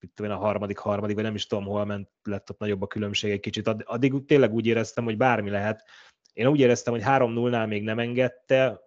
mit 0.00 0.10
tudom 0.14 0.30
én, 0.30 0.36
a 0.36 0.40
harmadik, 0.40 0.78
harmadik, 0.78 1.14
vagy 1.14 1.24
nem 1.24 1.34
is 1.34 1.46
tudom, 1.46 1.64
hol 1.64 1.84
ment, 1.84 2.08
lett 2.22 2.50
ott 2.50 2.58
nagyobb 2.58 2.82
a 2.82 2.86
különbség 2.86 3.30
egy 3.30 3.40
kicsit. 3.40 3.66
Add- 3.66 3.82
Addig 3.86 4.24
tényleg 4.26 4.52
úgy 4.52 4.66
éreztem, 4.66 5.04
hogy 5.04 5.16
bármi 5.16 5.50
lehet. 5.50 5.84
Én 6.32 6.46
úgy 6.46 6.60
éreztem, 6.60 6.92
hogy 6.92 7.02
3-0-nál 7.04 7.66
még 7.66 7.82
nem 7.82 7.98
engedte, 7.98 8.80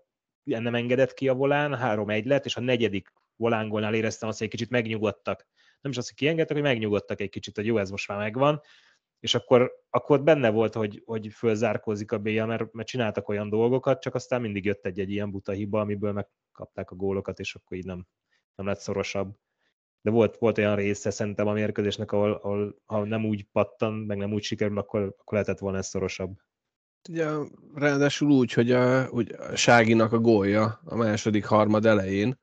nem 0.43 0.75
engedett 0.75 1.13
ki 1.13 1.27
a 1.27 1.33
volán, 1.33 1.77
3-1 1.81 2.25
lett, 2.25 2.45
és 2.45 2.55
a 2.55 2.61
negyedik 2.61 3.13
volángolnál 3.35 3.93
éreztem 3.93 4.29
azt, 4.29 4.37
hogy 4.37 4.47
egy 4.47 4.53
kicsit 4.53 4.69
megnyugodtak. 4.69 5.47
Nem 5.81 5.91
is 5.91 5.97
azt, 5.97 6.07
hogy 6.07 6.17
kiengedtek, 6.17 6.55
hogy 6.55 6.65
megnyugodtak 6.65 7.21
egy 7.21 7.29
kicsit, 7.29 7.55
hogy 7.55 7.65
jó, 7.65 7.77
ez 7.77 7.89
most 7.89 8.07
már 8.07 8.17
megvan. 8.17 8.61
És 9.19 9.35
akkor, 9.35 9.71
akkor 9.89 10.23
benne 10.23 10.49
volt, 10.49 10.73
hogy, 10.73 11.01
hogy 11.05 11.27
fölzárkózik 11.27 12.11
a 12.11 12.17
BL, 12.17 12.43
mert, 12.43 12.73
mert 12.73 12.87
csináltak 12.87 13.29
olyan 13.29 13.49
dolgokat, 13.49 14.01
csak 14.01 14.15
aztán 14.15 14.41
mindig 14.41 14.65
jött 14.65 14.85
egy-egy 14.85 15.11
ilyen 15.11 15.31
buta 15.31 15.51
hiba, 15.51 15.79
amiből 15.79 16.11
megkapták 16.11 16.91
a 16.91 16.95
gólokat, 16.95 17.39
és 17.39 17.55
akkor 17.55 17.77
így 17.77 17.85
nem, 17.85 18.07
nem 18.55 18.65
lett 18.65 18.79
szorosabb. 18.79 19.35
De 20.01 20.11
volt, 20.11 20.37
volt 20.37 20.57
olyan 20.57 20.75
része 20.75 21.09
szerintem 21.09 21.47
a 21.47 21.53
mérkőzésnek, 21.53 22.11
ahol, 22.11 22.31
ahol 22.31 22.81
ha 22.85 23.05
nem 23.05 23.25
úgy 23.25 23.47
pattan, 23.51 23.93
meg 23.93 24.17
nem 24.17 24.33
úgy 24.33 24.43
sikerül, 24.43 24.77
akkor, 24.77 25.01
akkor 25.01 25.33
lehetett 25.33 25.59
volna 25.59 25.77
ez 25.77 25.87
szorosabb. 25.87 26.37
Ugye, 27.09 27.27
ráadásul 27.75 28.29
úgy, 28.31 28.53
hogy 28.53 28.71
a, 28.71 29.09
úgy 29.09 29.35
a 29.51 29.55
Ságinak 29.55 30.13
a 30.13 30.19
gólja 30.19 30.79
a 30.83 30.95
második 30.95 31.45
harmad 31.45 31.85
elején, 31.85 32.39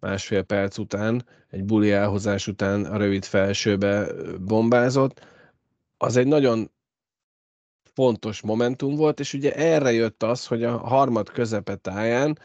másfél 0.00 0.42
perc 0.42 0.78
után, 0.78 1.26
egy 1.48 1.64
buli 1.64 1.92
elhozás 1.92 2.46
után 2.46 2.84
a 2.84 2.96
rövid 2.96 3.24
felsőbe 3.24 4.06
bombázott, 4.40 5.26
az 5.98 6.16
egy 6.16 6.26
nagyon 6.26 6.70
fontos 7.82 8.40
momentum 8.40 8.94
volt, 8.94 9.20
és 9.20 9.32
ugye 9.32 9.54
erre 9.54 9.92
jött 9.92 10.22
az, 10.22 10.46
hogy 10.46 10.64
a 10.64 10.76
harmad 10.76 11.30
közepe 11.30 11.76
táján 11.76 12.38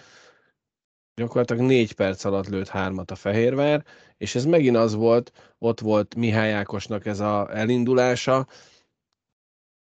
gyakorlatilag 1.16 1.62
négy 1.62 1.94
perc 1.94 2.24
alatt 2.24 2.48
lőtt 2.48 2.68
hármat 2.68 3.12
a 3.12 3.16
Fehérvár, 3.16 3.86
és 4.18 4.36
ez 4.36 4.46
megint 4.46 4.76
az 4.76 4.94
volt, 4.94 5.56
ott 5.58 5.80
volt 5.80 6.16
Mihály 6.16 6.54
Ákosnak 6.54 7.06
ez 7.06 7.20
a 7.20 7.58
elindulása, 7.58 8.48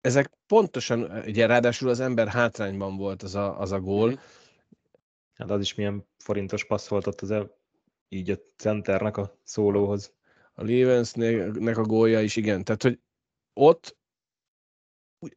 ezek 0.01 0.31
pontosan, 0.47 1.23
ugye 1.27 1.47
ráadásul 1.47 1.89
az 1.89 2.01
ember 2.01 2.29
hátrányban 2.29 2.97
volt 2.97 3.23
az 3.23 3.35
a, 3.35 3.61
az 3.61 3.73
a 3.73 3.81
gól. 3.81 4.21
Hát 5.35 5.51
az 5.51 5.61
is 5.61 5.75
milyen 5.75 6.07
forintos 6.19 6.65
passz 6.65 6.89
volt 6.89 7.07
ott 7.07 7.21
az 7.21 7.31
el, 7.31 7.51
így 8.09 8.31
a 8.31 8.37
centernek 8.57 9.17
a 9.17 9.39
szólóhoz. 9.43 10.13
a 10.55 10.65
Levensnek 10.65 11.77
a 11.77 11.83
gólja 11.83 12.21
is, 12.21 12.37
igen. 12.37 12.65
Tehát, 12.65 12.83
hogy 12.83 13.01
ott, 13.57 13.97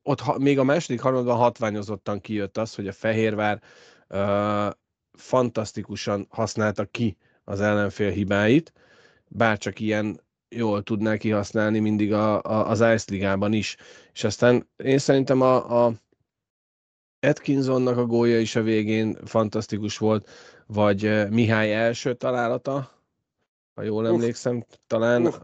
ott 0.03 0.19
ha, 0.19 0.37
még 0.37 0.59
a 0.59 0.63
második 0.63 1.01
harmadban 1.01 1.37
hatványozottan 1.37 2.21
kijött 2.21 2.57
az, 2.57 2.75
hogy 2.75 2.87
a 2.87 2.91
Fehérvár 2.91 3.61
uh, 4.09 4.73
fantasztikusan 5.11 6.27
használta 6.29 6.85
ki 6.85 7.17
az 7.43 7.61
ellenfél 7.61 8.09
hibáit, 8.09 8.73
bárcsak 9.27 9.79
ilyen 9.79 10.21
jól 10.49 10.83
tudná 10.83 11.17
kihasználni 11.17 11.79
mindig 11.79 12.13
a, 12.13 12.41
a, 12.41 12.69
az 12.69 12.79
Ice 12.79 13.05
Ligában 13.07 13.53
is. 13.53 13.75
És 14.13 14.23
aztán 14.23 14.69
én 14.75 14.97
szerintem 14.97 15.41
a, 15.41 15.85
a 15.85 15.93
Atkinsonnak 17.19 17.97
a 17.97 18.05
gólja 18.05 18.39
is 18.39 18.55
a 18.55 18.61
végén 18.61 19.17
fantasztikus 19.25 19.97
volt, 19.97 20.29
vagy 20.67 21.29
Mihály 21.29 21.75
első 21.75 22.13
találata, 22.13 22.91
ha 23.75 23.81
jól 23.81 24.07
emlékszem, 24.07 24.65
talán. 24.87 25.25
Uff. 25.25 25.35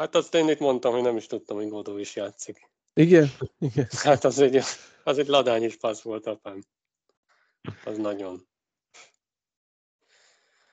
Hát 0.00 0.14
azt 0.14 0.34
én 0.34 0.48
itt 0.48 0.58
mondtam, 0.58 0.92
hogy 0.92 1.02
nem 1.02 1.16
is 1.16 1.26
tudtam, 1.26 1.56
hogy 1.56 1.68
Godó 1.68 1.98
is 1.98 2.16
játszik. 2.16 2.70
Igen, 2.94 3.28
igen. 3.58 3.86
Hát 3.90 4.24
az 4.24 4.38
egy, 4.38 4.60
az 5.04 5.18
egy 5.18 5.26
ladányos 5.26 5.76
passz 5.76 6.00
volt 6.00 6.26
apám. 6.26 6.64
Az 7.84 7.98
nagyon. 7.98 8.48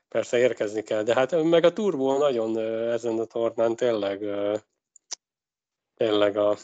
Persze 0.08 0.38
érkezni 0.38 0.82
kell, 0.82 1.04
de 1.04 1.14
hát 1.14 1.44
meg 1.44 1.64
a 1.64 1.74
turbo 1.74 2.18
nagyon 2.18 2.58
ezen 2.90 3.20
a 3.20 3.26
tornán 3.26 3.76
tényleg 3.76 4.20
tényleg 5.96 6.38
a 6.38 6.58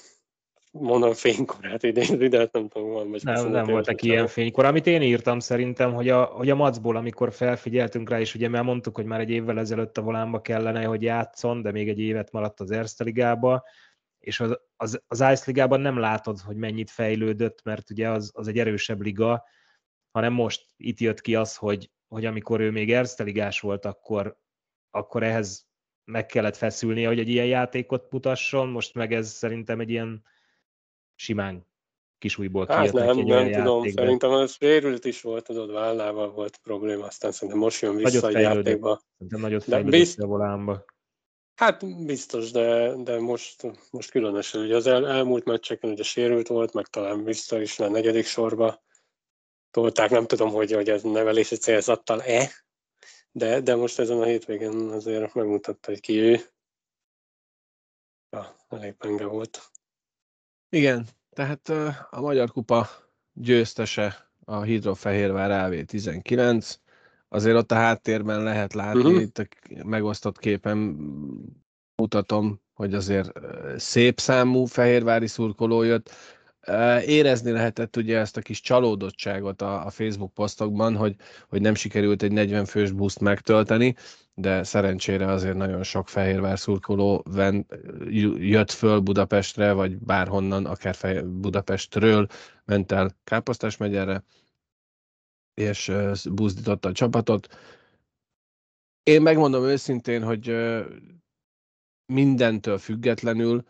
mondom 0.73 1.13
fénykorát 1.13 1.83
idézi, 1.83 2.27
de 2.27 2.37
hát 2.37 2.51
nem 2.51 2.67
tudom, 2.67 2.91
van 2.91 3.09
vagy 3.09 3.23
Nem, 3.23 3.35
25 3.35 3.53
nem 3.53 3.65
voltak 3.65 4.01
ilyen 4.01 4.27
fénykor. 4.27 4.65
Amit 4.65 4.87
én 4.87 5.01
írtam 5.01 5.39
szerintem, 5.39 5.93
hogy 5.93 6.09
a, 6.09 6.23
hogy 6.23 6.49
a 6.49 6.55
Macból, 6.55 6.95
amikor 6.95 7.33
felfigyeltünk 7.33 8.09
rá, 8.09 8.19
és 8.19 8.35
ugye 8.35 8.49
már 8.49 8.63
mondtuk, 8.63 8.95
hogy 8.95 9.05
már 9.05 9.19
egy 9.19 9.29
évvel 9.29 9.59
ezelőtt 9.59 9.97
a 9.97 10.01
volánba 10.01 10.41
kellene, 10.41 10.83
hogy 10.83 11.01
játszon, 11.01 11.61
de 11.61 11.71
még 11.71 11.89
egy 11.89 11.99
évet 11.99 12.31
maradt 12.31 12.59
az 12.59 12.71
Erste 12.71 13.03
Ligába, 13.03 13.63
és 14.19 14.39
az, 14.39 14.59
az, 14.75 15.01
az 15.07 15.19
Ice 15.19 15.43
Ligában 15.45 15.81
nem 15.81 15.97
látod, 15.97 16.39
hogy 16.39 16.55
mennyit 16.55 16.89
fejlődött, 16.89 17.63
mert 17.63 17.89
ugye 17.89 18.09
az, 18.09 18.31
az 18.33 18.47
egy 18.47 18.59
erősebb 18.59 19.01
liga, 19.01 19.43
hanem 20.11 20.33
most 20.33 20.65
itt 20.77 20.99
jött 20.99 21.21
ki 21.21 21.35
az, 21.35 21.55
hogy, 21.55 21.91
hogy 22.07 22.25
amikor 22.25 22.59
ő 22.59 22.71
még 22.71 22.93
Erste 22.93 23.23
Ligás 23.23 23.59
volt, 23.59 23.85
akkor, 23.85 24.37
akkor 24.91 25.23
ehhez 25.23 25.67
meg 26.11 26.25
kellett 26.25 26.55
feszülnie, 26.55 27.07
hogy 27.07 27.19
egy 27.19 27.29
ilyen 27.29 27.45
játékot 27.45 28.11
mutasson, 28.11 28.67
most 28.69 28.93
meg 28.93 29.13
ez 29.13 29.29
szerintem 29.29 29.79
egy 29.79 29.89
ilyen 29.89 30.23
simán 31.15 31.67
kisújból 32.17 32.65
Hát 32.65 32.79
kijött 32.79 33.05
nem, 33.05 33.17
olyan 33.25 33.49
nem 33.49 33.51
tudom, 33.63 33.87
szerintem 33.89 34.31
az 34.31 34.51
sérült 34.59 35.05
is 35.05 35.21
volt, 35.21 35.43
tudod, 35.45 35.71
vállával 35.71 36.31
volt 36.31 36.57
probléma, 36.57 37.05
aztán 37.05 37.31
szerintem 37.31 37.57
most 37.57 37.81
jön 37.81 37.95
vissza 37.95 38.07
Nagyot 38.07 38.23
a 38.23 38.31
fejlődött. 38.31 38.65
játékba. 38.65 39.01
szerintem 39.17 39.39
nagyot 39.41 39.67
De 39.69 39.83
bizt- 39.83 40.19
a 40.19 40.25
volánba. 40.25 40.85
Hát 41.55 42.05
biztos, 42.05 42.51
de, 42.51 42.95
de 42.95 43.19
most, 43.19 43.67
most 43.91 44.11
különösen, 44.11 44.61
ugye 44.61 44.75
az 44.75 44.87
el, 44.87 45.07
elmúlt 45.07 45.45
meccseken 45.45 45.89
ugye 45.89 46.03
sérült 46.03 46.47
volt, 46.47 46.73
meg 46.73 46.85
talán 46.87 47.23
vissza 47.23 47.61
is 47.61 47.79
a 47.79 47.89
negyedik 47.89 48.25
sorba 48.25 48.83
tolták, 49.71 50.09
nem 50.09 50.25
tudom, 50.25 50.49
hogy, 50.49 50.71
hogy 50.71 50.89
ez 50.89 51.03
nevelési 51.03 51.55
célzattal-e, 51.55 52.49
de, 53.31 53.61
de 53.61 53.75
most 53.75 53.99
ezen 53.99 54.21
a 54.21 54.25
hétvégén 54.25 54.89
azért 54.89 55.33
megmutatta, 55.33 55.89
hogy 55.91 55.99
ki 55.99 56.17
ő. 56.19 56.39
Ja, 58.29 58.55
elég 58.69 58.93
penge 58.93 59.25
volt. 59.25 59.61
Igen, 60.73 61.07
tehát 61.29 61.69
a 62.09 62.21
Magyar 62.21 62.51
Kupa 62.51 62.87
győztese 63.33 64.29
a 64.45 64.61
Hidrofehérvár 64.61 65.69
AV19. 65.71 66.75
Azért 67.29 67.55
ott 67.55 67.71
a 67.71 67.75
háttérben 67.75 68.43
lehet 68.43 68.73
látni, 68.73 69.11
Mhm. 69.11 69.19
itt 69.19 69.37
a 69.37 69.47
megosztott 69.83 70.37
képen 70.39 70.77
mutatom, 71.95 72.61
hogy 72.73 72.93
azért 72.93 73.31
szép 73.77 74.19
számú 74.19 74.65
fehérvári 74.65 75.27
szurkoló 75.27 75.83
jött. 75.83 76.11
Érezni 77.05 77.51
lehetett 77.51 77.95
ugye 77.95 78.17
ezt 78.17 78.37
a 78.37 78.41
kis 78.41 78.61
csalódottságot 78.61 79.61
a, 79.61 79.89
Facebook 79.89 80.33
posztokban, 80.33 80.95
hogy, 80.95 81.15
hogy 81.49 81.61
nem 81.61 81.75
sikerült 81.75 82.23
egy 82.23 82.31
40 82.31 82.65
fős 82.65 82.91
buszt 82.91 83.19
megtölteni, 83.19 83.95
de 84.33 84.63
szerencsére 84.63 85.25
azért 85.25 85.55
nagyon 85.55 85.83
sok 85.83 86.09
Fehérvár 86.09 86.59
szurkoló 86.59 87.23
ven, 87.29 87.65
jött 88.37 88.71
föl 88.71 88.99
Budapestre, 88.99 89.71
vagy 89.71 89.97
bárhonnan, 89.97 90.65
akár 90.65 91.25
Budapestről 91.25 92.27
ment 92.65 92.91
el 92.91 93.17
Káposztás 93.23 93.77
megyere, 93.77 94.23
és 95.53 95.91
buzdította 96.31 96.89
a 96.89 96.91
csapatot. 96.91 97.57
Én 99.03 99.21
megmondom 99.21 99.63
őszintén, 99.63 100.23
hogy 100.23 100.55
mindentől 102.05 102.77
függetlenül 102.77 103.63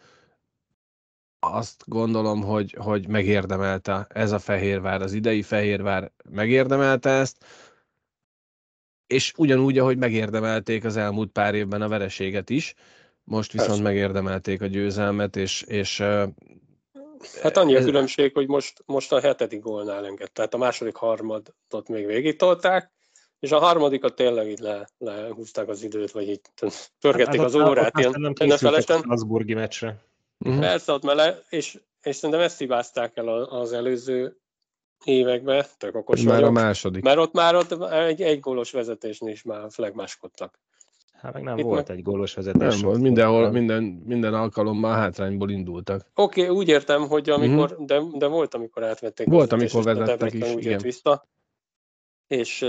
azt 1.52 1.84
gondolom, 1.86 2.42
hogy, 2.42 2.76
hogy 2.80 3.08
megérdemelte 3.08 4.08
ez 4.10 4.32
a 4.32 4.40
Fehérvár, 4.40 5.02
az 5.02 5.14
idei 5.14 5.42
Fehérvár 5.42 6.12
megérdemelte 6.30 7.10
ezt, 7.10 7.46
és 9.08 9.34
ugyanúgy, 9.38 9.78
ahogy 9.78 9.98
megérdemelték 9.98 10.86
az 10.86 10.98
elmúlt 10.98 11.32
pár 11.32 11.56
évben 11.56 11.82
a 11.82 11.88
vereséget 11.88 12.50
is, 12.50 12.74
most 13.24 13.52
viszont 13.52 13.70
Persze. 13.70 13.84
megérdemelték 13.84 14.62
a 14.62 14.66
győzelmet, 14.66 15.36
és, 15.36 15.62
és 15.62 16.04
Hát 17.42 17.58
annyi 17.58 17.76
a 17.76 17.84
különbség, 17.84 18.34
hogy 18.34 18.48
most, 18.48 18.84
most 18.86 19.12
a 19.12 19.20
hetedik 19.20 19.62
gólnál 19.62 20.06
enged. 20.06 20.32
Tehát 20.32 20.54
a 20.54 20.58
második 20.58 20.96
harmadot 20.96 21.88
még 21.88 22.06
végig 22.06 22.36
tolták, 22.36 22.92
és 23.40 23.52
a 23.52 23.60
harmadikat 23.60 24.16
tényleg 24.16 24.50
így 24.50 24.60
le, 24.60 24.90
lehúzták 24.98 25.68
az 25.68 25.84
időt, 25.84 26.12
vagy 26.12 26.30
így 26.30 26.42
pörgették 27.00 27.40
Hát 27.40 27.46
az 27.46 27.56
órát 27.56 27.86
aztán 27.86 28.02
ilyen 28.02 28.22
nem 28.22 28.34
készültek 28.34 28.64
a 28.64 28.70
NFL-esen. 28.70 28.98
Strasburgi 28.98 29.54
meccsre. 29.54 30.13
Mhm. 30.44 30.60
Persze 30.60 30.92
ott 30.92 31.04
mele, 31.04 31.40
és, 31.50 31.80
és 32.04 32.16
szerintem 32.16 32.46
ezt 32.46 32.58
hibázták 32.60 33.18
el 33.18 33.28
a- 33.28 33.60
az 33.60 33.74
előző 33.74 34.38
években, 35.04 35.66
tök 35.78 35.96
okos 35.96 36.22
Már 36.22 36.36
a 36.36 36.40
vagyok. 36.40 36.54
második. 36.54 37.04
Mert 37.04 37.18
ott 37.18 37.34
már 37.34 37.56
ott 37.56 37.82
egy, 37.92 38.22
egy 38.22 38.40
gólos 38.40 38.72
vezetésnél 38.72 39.32
is 39.32 39.44
már 39.44 39.72
flagmáskodtak. 39.72 40.60
Hát 41.14 41.34
meg 41.34 41.44
nem 41.44 41.58
Itt 41.58 41.64
volt 41.64 41.88
meg- 41.88 41.98
egy 41.98 42.04
gólos 42.04 42.34
vezetés. 42.34 42.74
Nem 42.74 42.82
volt, 42.82 43.02
mindenhol, 43.02 43.52
minden, 43.52 43.84
minden 43.84 44.34
alkalommal 44.34 44.94
hátrányból 44.94 45.50
indultak. 45.50 46.06
Oké, 46.16 46.42
okay, 46.42 46.56
úgy 46.56 46.68
értem, 46.68 47.08
hogy 47.08 47.30
amikor, 47.30 47.72
uh-huh. 47.72 47.86
de, 47.86 48.02
de 48.14 48.28
volt, 48.28 48.54
amikor 48.54 48.84
átvették. 48.84 49.28
Mhm. 49.28 49.36
Volt, 49.36 49.52
a 49.52 49.56
amikor 49.56 49.80
és 49.80 49.86
a 49.86 49.94
vezettek 49.96 50.34
is, 50.34 50.42
úgy 50.54 50.60
igen. 50.60 50.72
jött 50.72 50.82
vissza, 50.82 51.28
és, 52.28 52.66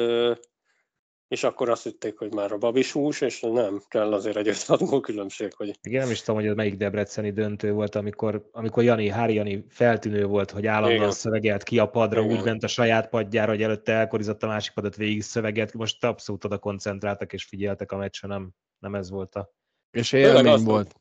és 1.35 1.45
akkor 1.45 1.69
azt 1.69 1.83
hitték, 1.83 2.19
hogy 2.19 2.35
már 2.35 2.53
a 2.53 2.59
babis 2.59 2.93
hús, 2.93 3.21
és 3.21 3.41
nem, 3.41 3.83
kell 3.89 4.13
azért 4.13 4.37
egy 4.37 4.49
5 4.49 4.67
gól 4.79 5.01
különbség, 5.01 5.53
hogy 5.53 5.79
Igen, 5.83 6.03
nem 6.03 6.11
is 6.11 6.21
tudom, 6.21 6.41
hogy 6.41 6.49
ez 6.49 6.55
melyik 6.55 6.77
debreceni 6.77 7.33
döntő 7.33 7.73
volt, 7.73 7.95
amikor, 7.95 8.49
amikor 8.53 8.83
Jani, 8.83 9.09
Hári 9.09 9.35
Jani 9.35 9.65
feltűnő 9.69 10.25
volt, 10.27 10.51
hogy 10.51 10.67
állandóan 10.67 10.97
Igen. 10.97 11.11
szövegelt 11.11 11.63
ki 11.63 11.79
a 11.79 11.87
padra, 11.87 12.21
Igen. 12.21 12.37
úgy 12.37 12.45
ment 12.45 12.63
a 12.63 12.67
saját 12.67 13.09
padjára, 13.09 13.51
hogy 13.51 13.63
előtte 13.63 13.93
elkorizott 13.93 14.43
a 14.43 14.47
másik 14.47 14.75
padat 14.75 14.97
végig 14.97 15.23
szöveget. 15.23 15.73
Most 15.73 16.05
abszolút 16.05 16.45
oda 16.45 16.59
koncentráltak 16.59 17.33
és 17.33 17.45
figyeltek 17.45 17.93
a 17.93 17.97
meccsen, 17.97 18.31
nem, 18.31 18.51
nem 18.79 18.95
ez 18.95 19.11
volt 19.11 19.35
a... 19.35 19.53
És 19.91 20.13
élmény 20.13 20.65
volt. 20.65 20.95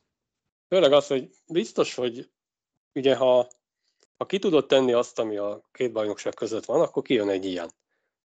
főleg 0.68 0.92
az, 0.92 1.06
hogy 1.06 1.30
biztos, 1.46 1.94
hogy 1.94 2.30
ugye 2.94 3.16
ha, 3.16 3.48
ha 4.16 4.26
ki 4.26 4.38
tudod 4.38 4.66
tenni 4.66 4.92
azt, 4.92 5.18
ami 5.18 5.36
a 5.36 5.68
két 5.72 5.92
bajnokság 5.92 6.34
között 6.34 6.64
van, 6.64 6.80
akkor 6.80 7.02
kijön 7.02 7.28
egy 7.28 7.44
ilyen. 7.44 7.70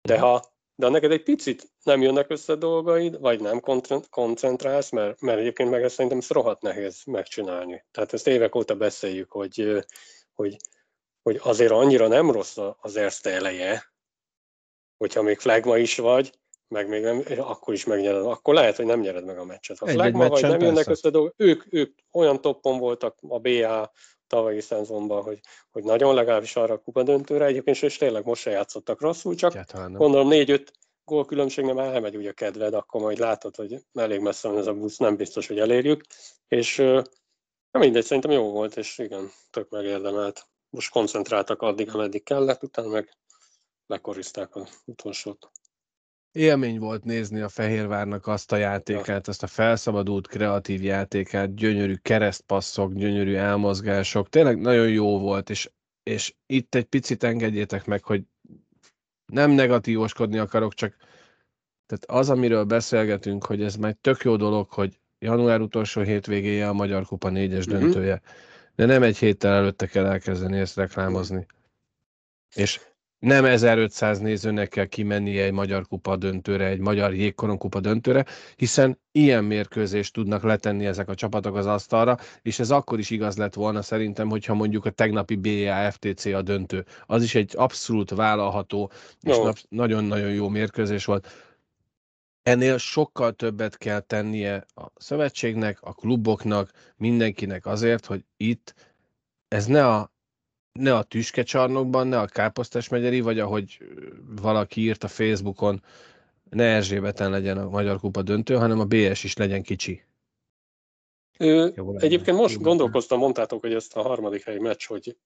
De 0.02 0.18
ha 0.18 0.56
de 0.78 0.86
ha 0.86 0.92
neked 0.92 1.10
egy 1.10 1.22
picit 1.22 1.70
nem 1.82 2.02
jönnek 2.02 2.30
össze 2.30 2.54
dolgaid, 2.54 3.20
vagy 3.20 3.40
nem 3.40 3.60
koncent- 3.60 4.08
koncentrálsz, 4.08 4.90
mert, 4.90 5.20
mert 5.20 5.38
egyébként 5.38 5.70
meg 5.70 5.82
ezt 5.82 5.94
szerintem 5.94 6.18
ezt 6.18 6.30
rohadt 6.30 6.62
nehéz 6.62 7.04
megcsinálni. 7.04 7.84
Tehát 7.90 8.12
ezt 8.12 8.26
évek 8.26 8.54
óta 8.54 8.76
beszéljük, 8.76 9.30
hogy, 9.30 9.84
hogy, 10.34 10.56
hogy 11.22 11.40
azért 11.42 11.70
annyira 11.72 12.08
nem 12.08 12.30
rossz 12.30 12.56
a- 12.56 12.76
az 12.80 12.96
erste 12.96 13.30
eleje, 13.30 13.92
hogyha 14.96 15.22
még 15.22 15.38
flagma 15.38 15.76
is 15.76 15.96
vagy, 15.96 16.32
meg 16.68 16.88
még 16.88 17.02
nem, 17.02 17.24
akkor 17.36 17.74
is 17.74 17.84
megnyered, 17.84 18.26
akkor 18.26 18.54
lehet, 18.54 18.76
hogy 18.76 18.86
nem 18.86 19.00
nyered 19.00 19.24
meg 19.24 19.38
a 19.38 19.44
meccset. 19.44 19.78
Ha 19.78 19.86
Egy-egy 19.86 20.00
flagma 20.00 20.28
vagy, 20.28 20.42
nem 20.42 20.60
jönnek 20.60 20.74
persze. 20.74 20.90
össze 20.90 21.10
dolgok, 21.10 21.34
ők, 21.36 21.72
ők 21.72 21.98
olyan 22.12 22.40
toppon 22.40 22.78
voltak 22.78 23.18
a 23.28 23.38
BA 23.38 23.92
tavalyi 24.28 24.60
szezonban, 24.60 25.22
hogy, 25.22 25.40
hogy 25.70 25.84
nagyon 25.84 26.14
legalábbis 26.14 26.56
arra 26.56 26.74
a 26.74 26.78
kupadöntőre, 26.78 27.44
egyébként 27.44 27.82
és 27.82 27.96
tényleg 27.96 28.24
most 28.24 28.42
se 28.42 28.50
játszottak 28.50 29.00
rosszul, 29.00 29.34
csak 29.34 29.50
Egyáltalán 29.52 29.90
nem. 29.90 30.00
gondolom 30.00 30.28
négy-öt 30.28 30.72
gól 31.04 31.24
különbség 31.24 31.64
nem 31.64 31.78
elmegy 31.78 32.16
úgy 32.16 32.26
a 32.26 32.32
kedved, 32.32 32.74
akkor 32.74 33.00
majd 33.00 33.18
látod, 33.18 33.56
hogy 33.56 33.84
elég 33.94 34.20
messze 34.20 34.48
van 34.48 34.58
ez 34.58 34.66
a 34.66 34.74
busz, 34.74 34.96
nem 34.96 35.16
biztos, 35.16 35.46
hogy 35.46 35.58
elérjük, 35.58 36.04
és 36.48 36.76
na 37.70 37.80
mindegy, 37.80 38.04
szerintem 38.04 38.30
jó 38.30 38.50
volt, 38.50 38.76
és 38.76 38.98
igen, 38.98 39.30
tök 39.50 39.68
megérdemelt. 39.68 40.46
Most 40.70 40.90
koncentráltak 40.90 41.62
addig, 41.62 41.94
ameddig 41.94 42.22
kellett, 42.22 42.62
utána 42.62 42.88
meg 42.88 43.16
lekorizták 43.86 44.56
az 44.56 44.82
utolsót. 44.84 45.50
Élmény 46.38 46.78
volt 46.78 47.04
nézni 47.04 47.40
a 47.40 47.48
Fehérvárnak 47.48 48.26
azt 48.26 48.52
a 48.52 48.56
játékát, 48.56 49.28
azt 49.28 49.42
a 49.42 49.46
felszabadult 49.46 50.26
kreatív 50.26 50.82
játékát, 50.82 51.54
gyönyörű 51.54 51.94
keresztpasszok, 51.94 52.92
gyönyörű 52.92 53.34
elmozgások, 53.34 54.28
tényleg 54.28 54.60
nagyon 54.60 54.88
jó 54.88 55.18
volt, 55.18 55.50
és, 55.50 55.70
és 56.02 56.34
itt 56.46 56.74
egy 56.74 56.84
picit 56.84 57.22
engedjétek 57.22 57.86
meg, 57.86 58.04
hogy 58.04 58.22
nem 59.26 59.50
negatívoskodni 59.50 60.38
akarok, 60.38 60.74
csak 60.74 60.96
tehát 61.86 62.20
az, 62.20 62.30
amiről 62.30 62.64
beszélgetünk, 62.64 63.46
hogy 63.46 63.62
ez 63.62 63.76
már 63.76 63.96
tök 64.00 64.22
jó 64.22 64.36
dolog, 64.36 64.70
hogy 64.70 65.00
január 65.18 65.60
utolsó 65.60 66.00
hétvégéje 66.00 66.68
a 66.68 66.72
Magyar 66.72 67.06
Kupa 67.06 67.28
négyes 67.28 67.66
Mhm. 67.66 67.78
döntője, 67.78 68.20
de 68.74 68.84
nem 68.84 69.02
egy 69.02 69.18
héttel 69.18 69.54
előtte 69.54 69.86
kell 69.86 70.06
elkezdeni 70.06 70.58
ezt 70.58 70.76
reklámozni. 70.76 71.46
És 72.54 72.80
nem 73.18 73.44
1500 73.44 74.18
nézőnek 74.18 74.68
kell 74.68 74.84
kimennie 74.86 75.44
egy 75.44 75.52
Magyar 75.52 75.86
Kupa 75.86 76.16
döntőre, 76.16 76.66
egy 76.66 76.78
Magyar 76.78 77.14
Jégkorong 77.14 77.58
Kupa 77.58 77.80
döntőre, 77.80 78.24
hiszen 78.56 79.00
ilyen 79.12 79.44
mérkőzést 79.44 80.12
tudnak 80.12 80.42
letenni 80.42 80.86
ezek 80.86 81.08
a 81.08 81.14
csapatok 81.14 81.56
az 81.56 81.66
asztalra, 81.66 82.18
és 82.42 82.58
ez 82.58 82.70
akkor 82.70 82.98
is 82.98 83.10
igaz 83.10 83.36
lett 83.36 83.54
volna 83.54 83.82
szerintem, 83.82 84.28
hogyha 84.28 84.54
mondjuk 84.54 84.84
a 84.84 84.90
tegnapi 84.90 85.36
BA 85.36 85.90
FTC 85.90 86.24
a 86.24 86.42
döntő. 86.42 86.84
Az 87.06 87.22
is 87.22 87.34
egy 87.34 87.52
abszolút 87.56 88.10
vállalható 88.10 88.90
és 89.20 89.36
nap- 89.36 89.66
nagyon-nagyon 89.68 90.30
jó 90.30 90.48
mérkőzés 90.48 91.04
volt. 91.04 91.28
Ennél 92.42 92.78
sokkal 92.78 93.32
többet 93.32 93.76
kell 93.76 94.00
tennie 94.00 94.66
a 94.74 94.86
szövetségnek, 94.94 95.78
a 95.82 95.92
kluboknak, 95.92 96.70
mindenkinek 96.96 97.66
azért, 97.66 98.06
hogy 98.06 98.24
itt 98.36 98.74
ez 99.48 99.66
ne 99.66 99.86
a 99.88 100.12
ne 100.78 100.96
a 100.96 101.02
tüskecsarnokban, 101.02 102.06
ne 102.06 102.18
a 102.18 102.26
káposztás 102.26 102.88
megyeri, 102.88 103.20
vagy 103.20 103.38
ahogy 103.38 103.76
ö, 103.80 103.84
valaki 104.40 104.80
írt 104.80 105.04
a 105.04 105.08
Facebookon, 105.08 105.82
ne 106.50 106.64
Erzsébeten 106.64 107.30
legyen 107.30 107.58
a 107.58 107.68
Magyar 107.68 107.98
Kupa 107.98 108.22
döntő, 108.22 108.54
hanem 108.54 108.80
a 108.80 108.84
BS 108.84 109.24
is 109.24 109.36
legyen 109.36 109.62
kicsi. 109.62 110.02
Lenne. 111.36 112.00
egyébként 112.00 112.36
most 112.36 112.54
Jó 112.54 112.60
gondolkoztam, 112.60 113.18
mondtátok, 113.18 113.60
hogy 113.60 113.74
ezt 113.74 113.96
a 113.96 114.02
harmadik 114.02 114.44
helyi 114.44 114.58
meccs, 114.58 114.86
hogy 114.86 115.16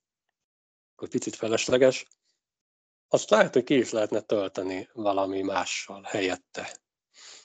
hogy 0.96 1.11
picit 1.11 1.36
felesleges, 1.36 2.07
azt 3.09 3.30
lehet, 3.30 3.53
hogy 3.53 3.64
ki 3.64 3.76
is 3.76 3.90
lehetne 3.90 4.20
tölteni 4.20 4.88
valami 4.92 5.42
mással 5.42 6.03
helyette. 6.03 6.80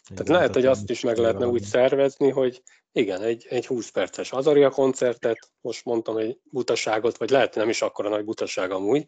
Tehát 0.08 0.28
lehet, 0.28 0.54
hogy 0.54 0.66
azt 0.66 0.90
is 0.90 1.02
meg 1.02 1.18
lehetne 1.18 1.48
úgy 1.48 1.62
szervezni, 1.64 2.30
hogy 2.30 2.62
igen, 2.98 3.22
egy, 3.22 3.46
egy 3.50 3.66
20 3.66 3.90
perces 3.90 4.32
Azaria 4.32 4.70
koncertet, 4.70 5.52
most 5.62 5.86
mondtam 5.86 6.18
egy 6.18 6.40
butaságot, 6.44 7.18
vagy 7.18 7.30
lehet 7.30 7.56
nem 7.56 7.70
is 7.70 7.82
akkora 7.82 8.10
nagy 8.10 8.26
butaság 8.26 8.72
amúgy, 8.72 9.06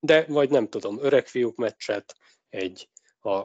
de 0.00 0.24
vagy 0.28 0.50
nem 0.50 0.68
tudom, 0.68 0.98
öreg 1.00 1.26
fiúk 1.26 1.56
meccset, 1.56 2.16
egy 2.48 2.88
a, 3.20 3.36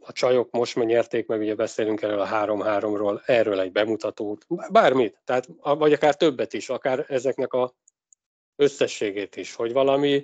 a 0.00 0.12
csajok 0.12 0.50
most 0.50 0.76
megnyerték 0.76 1.26
meg, 1.26 1.40
ugye 1.40 1.54
beszélünk 1.54 2.02
erről 2.02 2.20
a 2.20 2.28
3-3-ról, 2.28 3.22
erről 3.26 3.60
egy 3.60 3.72
bemutatót, 3.72 4.46
bármit, 4.70 5.20
tehát, 5.24 5.48
vagy 5.60 5.92
akár 5.92 6.16
többet 6.16 6.52
is, 6.52 6.68
akár 6.68 7.04
ezeknek 7.08 7.52
a 7.52 7.74
összességét 8.56 9.36
is, 9.36 9.54
hogy 9.54 9.72
valami, 9.72 10.22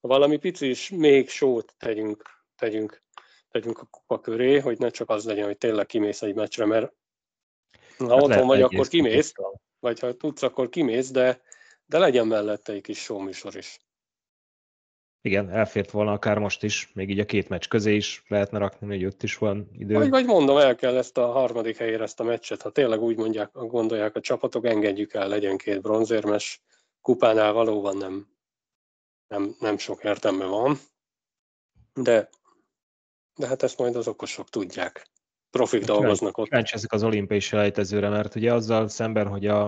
valami 0.00 0.36
pici 0.36 0.68
is 0.68 0.90
még 0.90 1.28
sót 1.28 1.74
tegyünk, 1.78 2.22
tegyünk, 2.56 3.02
tegyünk 3.50 3.78
a 3.78 3.84
kupa 3.90 4.20
köré, 4.20 4.58
hogy 4.58 4.78
ne 4.78 4.88
csak 4.88 5.10
az 5.10 5.24
legyen, 5.24 5.44
hogy 5.44 5.58
tényleg 5.58 5.86
kimész 5.86 6.22
egy 6.22 6.34
meccsre, 6.34 6.64
mert 6.64 6.92
ha 7.98 8.14
Hát 8.14 8.22
otthon 8.22 8.46
vagy, 8.46 8.62
akkor 8.62 8.88
kimész, 8.88 9.32
kupa. 9.32 9.60
vagy 9.78 10.00
ha 10.00 10.12
tudsz, 10.12 10.42
akkor 10.42 10.68
kimész, 10.68 11.10
de, 11.10 11.40
de 11.86 11.98
legyen 11.98 12.26
mellette 12.26 12.72
egy 12.72 12.80
kis 12.80 12.98
showműsor 12.98 13.56
is. 13.56 13.78
Igen, 15.20 15.50
elfért 15.50 15.90
volna 15.90 16.12
akár 16.12 16.38
most 16.38 16.62
is, 16.62 16.90
még 16.94 17.10
így 17.10 17.18
a 17.18 17.24
két 17.24 17.48
meccs 17.48 17.68
közé 17.68 17.94
is 17.94 18.24
lehetne 18.28 18.58
rakni, 18.58 18.86
hogy 18.86 19.04
ott 19.04 19.22
is 19.22 19.38
van 19.38 19.68
idő. 19.72 19.94
Vagy, 19.94 20.08
vagy 20.08 20.24
mondom, 20.24 20.56
el 20.56 20.74
kell 20.74 20.96
ezt 20.96 21.18
a 21.18 21.26
harmadik 21.26 21.76
helyére 21.76 22.02
ezt 22.02 22.20
a 22.20 22.24
meccset, 22.24 22.62
ha 22.62 22.70
tényleg 22.70 23.00
úgy 23.00 23.16
mondják, 23.16 23.50
gondolják 23.52 24.16
a 24.16 24.20
csapatok, 24.20 24.66
engedjük 24.66 25.14
el, 25.14 25.28
legyen 25.28 25.56
két 25.56 25.80
bronzérmes, 25.80 26.62
kupánál 27.00 27.52
valóban 27.52 27.96
nem, 27.96 28.28
nem, 29.28 29.54
nem 29.60 29.78
sok 29.78 30.04
értelme 30.04 30.44
van, 30.44 30.78
de, 31.94 32.28
de 33.34 33.46
hát 33.46 33.62
ezt 33.62 33.78
majd 33.78 33.96
az 33.96 34.08
okosok 34.08 34.48
tudják. 34.48 35.06
Profik 35.50 35.84
dolgoznak 35.84 36.38
ott. 36.38 36.44
Kíváncsi 36.48 36.74
ezek 36.74 36.92
az 36.92 37.02
olimpiai 37.02 37.40
selejtezőre, 37.40 38.08
mert 38.08 38.34
ugye 38.34 38.52
azzal 38.54 38.88
szemben, 38.88 39.26
hogy 39.28 39.46
a, 39.46 39.66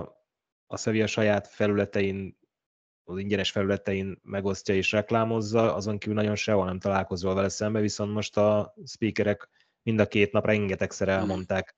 a 0.66 0.76
Sevilla 0.76 1.06
saját 1.06 1.46
felületein, 1.48 2.38
az 3.04 3.18
ingyenes 3.18 3.50
felületein 3.50 4.18
megosztja 4.22 4.74
és 4.74 4.92
reklámozza, 4.92 5.74
azon 5.74 5.98
kívül 5.98 6.14
nagyon 6.14 6.34
sehol 6.36 6.64
nem 6.64 6.78
találkozol 6.78 7.34
vele 7.34 7.48
szembe, 7.48 7.80
viszont 7.80 8.12
most 8.12 8.36
a 8.36 8.74
speakerek 8.86 9.48
mind 9.82 10.00
a 10.00 10.06
két 10.06 10.32
nap 10.32 10.46
rengetegszer 10.46 11.08
Hmm. 11.08 11.16
elmondták, 11.18 11.76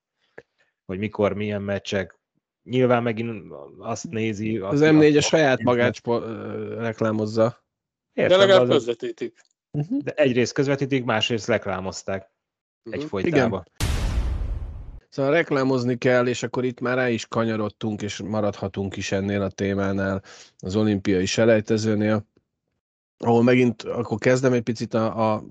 hogy 0.85 0.99
mikor, 0.99 1.33
milyen 1.35 1.63
meccsek. 1.63 2.21
Nyilván 2.63 3.03
megint 3.03 3.53
azt 3.79 4.09
nézi... 4.11 4.59
Az 4.59 4.81
aki- 4.81 4.97
M4 4.97 5.17
a 5.17 5.21
saját 5.21 5.63
magát 5.63 6.01
reklámozza. 6.79 7.65
De 8.13 8.23
Értem, 8.23 8.39
legalább 8.39 8.63
az- 8.63 8.69
közvetítik. 8.69 9.41
de 10.03 10.13
egyrészt 10.13 10.53
közvetítik, 10.53 11.05
másrészt 11.05 11.49
reklámozták 11.49 12.31
Mhm. 12.83 12.99
egyfolytában. 13.01 13.65
Szóval 15.13 15.33
reklámozni 15.33 15.99
kell, 15.99 16.27
és 16.27 16.43
akkor 16.43 16.65
itt 16.65 16.81
már 16.81 16.97
rá 16.97 17.09
is 17.09 17.27
kanyarodtunk, 17.27 18.03
és 18.03 18.23
maradhatunk 18.23 18.97
is 18.97 19.13
ennél 19.13 19.43
a 19.43 19.51
témánál, 19.51 20.23
az 20.59 20.77
olimpiai 20.77 21.27
selejtezőnél, 21.27 22.27
ahol 23.19 23.43
megint 23.43 23.83
akkor 23.83 24.19
kezdem 24.19 24.53
egy 24.53 24.63
picit 24.63 24.95
a, 24.95 25.33
a 25.33 25.45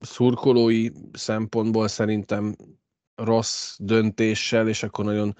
szurkolói 0.00 0.88
szempontból 1.12 1.88
szerintem 1.88 2.56
rossz 3.14 3.76
döntéssel, 3.78 4.68
és 4.68 4.82
akkor 4.82 5.04
nagyon 5.04 5.36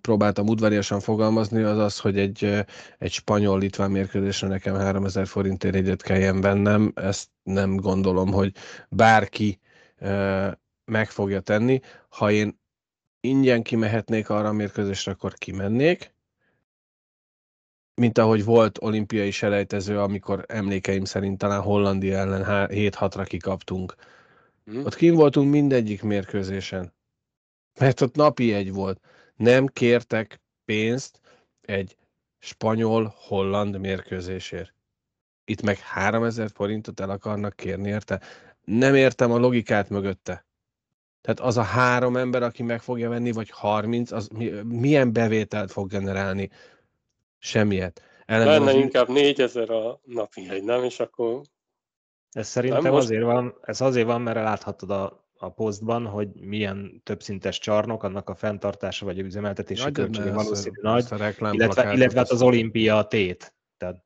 próbáltam 0.00 0.48
udvariasan 0.48 1.00
fogalmazni, 1.00 1.62
az 1.62 1.78
az, 1.78 1.98
hogy 1.98 2.18
egy, 2.18 2.64
egy 2.98 3.12
spanyol-litván 3.12 3.90
mérkőzésre 3.90 4.48
nekem 4.48 4.74
3000 4.74 5.26
forintért 5.26 5.74
egyet 5.74 6.02
kelljen 6.02 6.40
vennem. 6.40 6.92
Ezt 6.94 7.28
nem 7.42 7.76
gondolom, 7.76 8.32
hogy 8.32 8.54
bárki 8.88 9.60
meg 10.92 11.10
fogja 11.10 11.40
tenni. 11.40 11.80
Ha 12.08 12.30
én 12.30 12.60
ingyen 13.20 13.62
kimehetnék 13.62 14.28
arra 14.28 14.48
a 14.48 14.52
mérkőzésre, 14.52 15.12
akkor 15.12 15.34
kimennék. 15.34 16.14
Mint 17.94 18.18
ahogy 18.18 18.44
volt 18.44 18.82
olimpiai 18.82 19.30
selejtező, 19.30 20.00
amikor 20.00 20.44
emlékeim 20.48 21.04
szerint 21.04 21.38
talán 21.38 21.60
Hollandia 21.60 22.18
ellen 22.18 22.68
7-6-ra 22.70 23.24
kikaptunk. 23.28 23.94
Hmm. 24.64 24.84
Ott 24.84 24.94
kim 24.94 25.14
voltunk 25.14 25.50
mindegyik 25.50 26.02
mérkőzésen. 26.02 26.94
Mert 27.78 28.00
ott 28.00 28.14
napi 28.14 28.52
egy 28.52 28.72
volt. 28.72 29.00
Nem 29.36 29.66
kértek 29.66 30.40
pénzt 30.64 31.20
egy 31.60 31.96
spanyol-holland 32.38 33.78
mérkőzésért. 33.78 34.74
Itt 35.44 35.62
meg 35.62 35.78
3000 35.78 36.50
forintot 36.50 37.00
el 37.00 37.10
akarnak 37.10 37.56
kérni 37.56 37.88
érte. 37.88 38.20
Nem 38.64 38.94
értem 38.94 39.32
a 39.32 39.38
logikát 39.38 39.88
mögötte. 39.88 40.46
Tehát 41.22 41.40
az 41.40 41.56
a 41.56 41.62
három 41.62 42.16
ember, 42.16 42.42
aki 42.42 42.62
meg 42.62 42.82
fogja 42.82 43.08
venni, 43.08 43.32
vagy 43.32 43.50
30, 43.50 44.10
az 44.10 44.28
milyen 44.64 45.12
bevételt 45.12 45.72
fog 45.72 45.88
generálni? 45.88 46.50
Semmiet. 47.38 48.02
Ellenben 48.26 48.58
Benne 48.58 48.78
az... 48.78 48.82
inkább 48.82 49.08
4000 49.08 49.70
a 49.70 50.00
napi 50.04 50.48
egy, 50.50 50.64
nem? 50.64 50.84
És 50.84 51.00
akkor... 51.00 51.40
Ez 52.30 52.48
szerintem 52.48 52.92
most... 52.92 53.04
azért 53.04 53.22
van, 53.22 53.54
ez 53.62 53.80
azért 53.80 54.06
van, 54.06 54.20
mert 54.20 54.36
láthatod 54.36 54.90
a, 54.90 55.26
a 55.38 55.48
posztban, 55.48 56.06
hogy 56.06 56.28
milyen 56.34 57.00
többszintes 57.04 57.58
csarnok, 57.58 58.02
annak 58.02 58.28
a 58.28 58.34
fenntartása 58.34 59.04
vagy 59.04 59.18
a 59.18 59.22
üzemeltetési 59.22 59.82
nagy, 59.82 59.92
költsége 59.92 60.32
valószínű 60.32 60.76
nagy, 60.80 61.06
illetve, 61.50 61.92
illetve 61.92 62.18
hát 62.18 62.30
az 62.30 62.42
olimpia 62.42 63.02
tét. 63.02 63.54
Tehát 63.76 64.04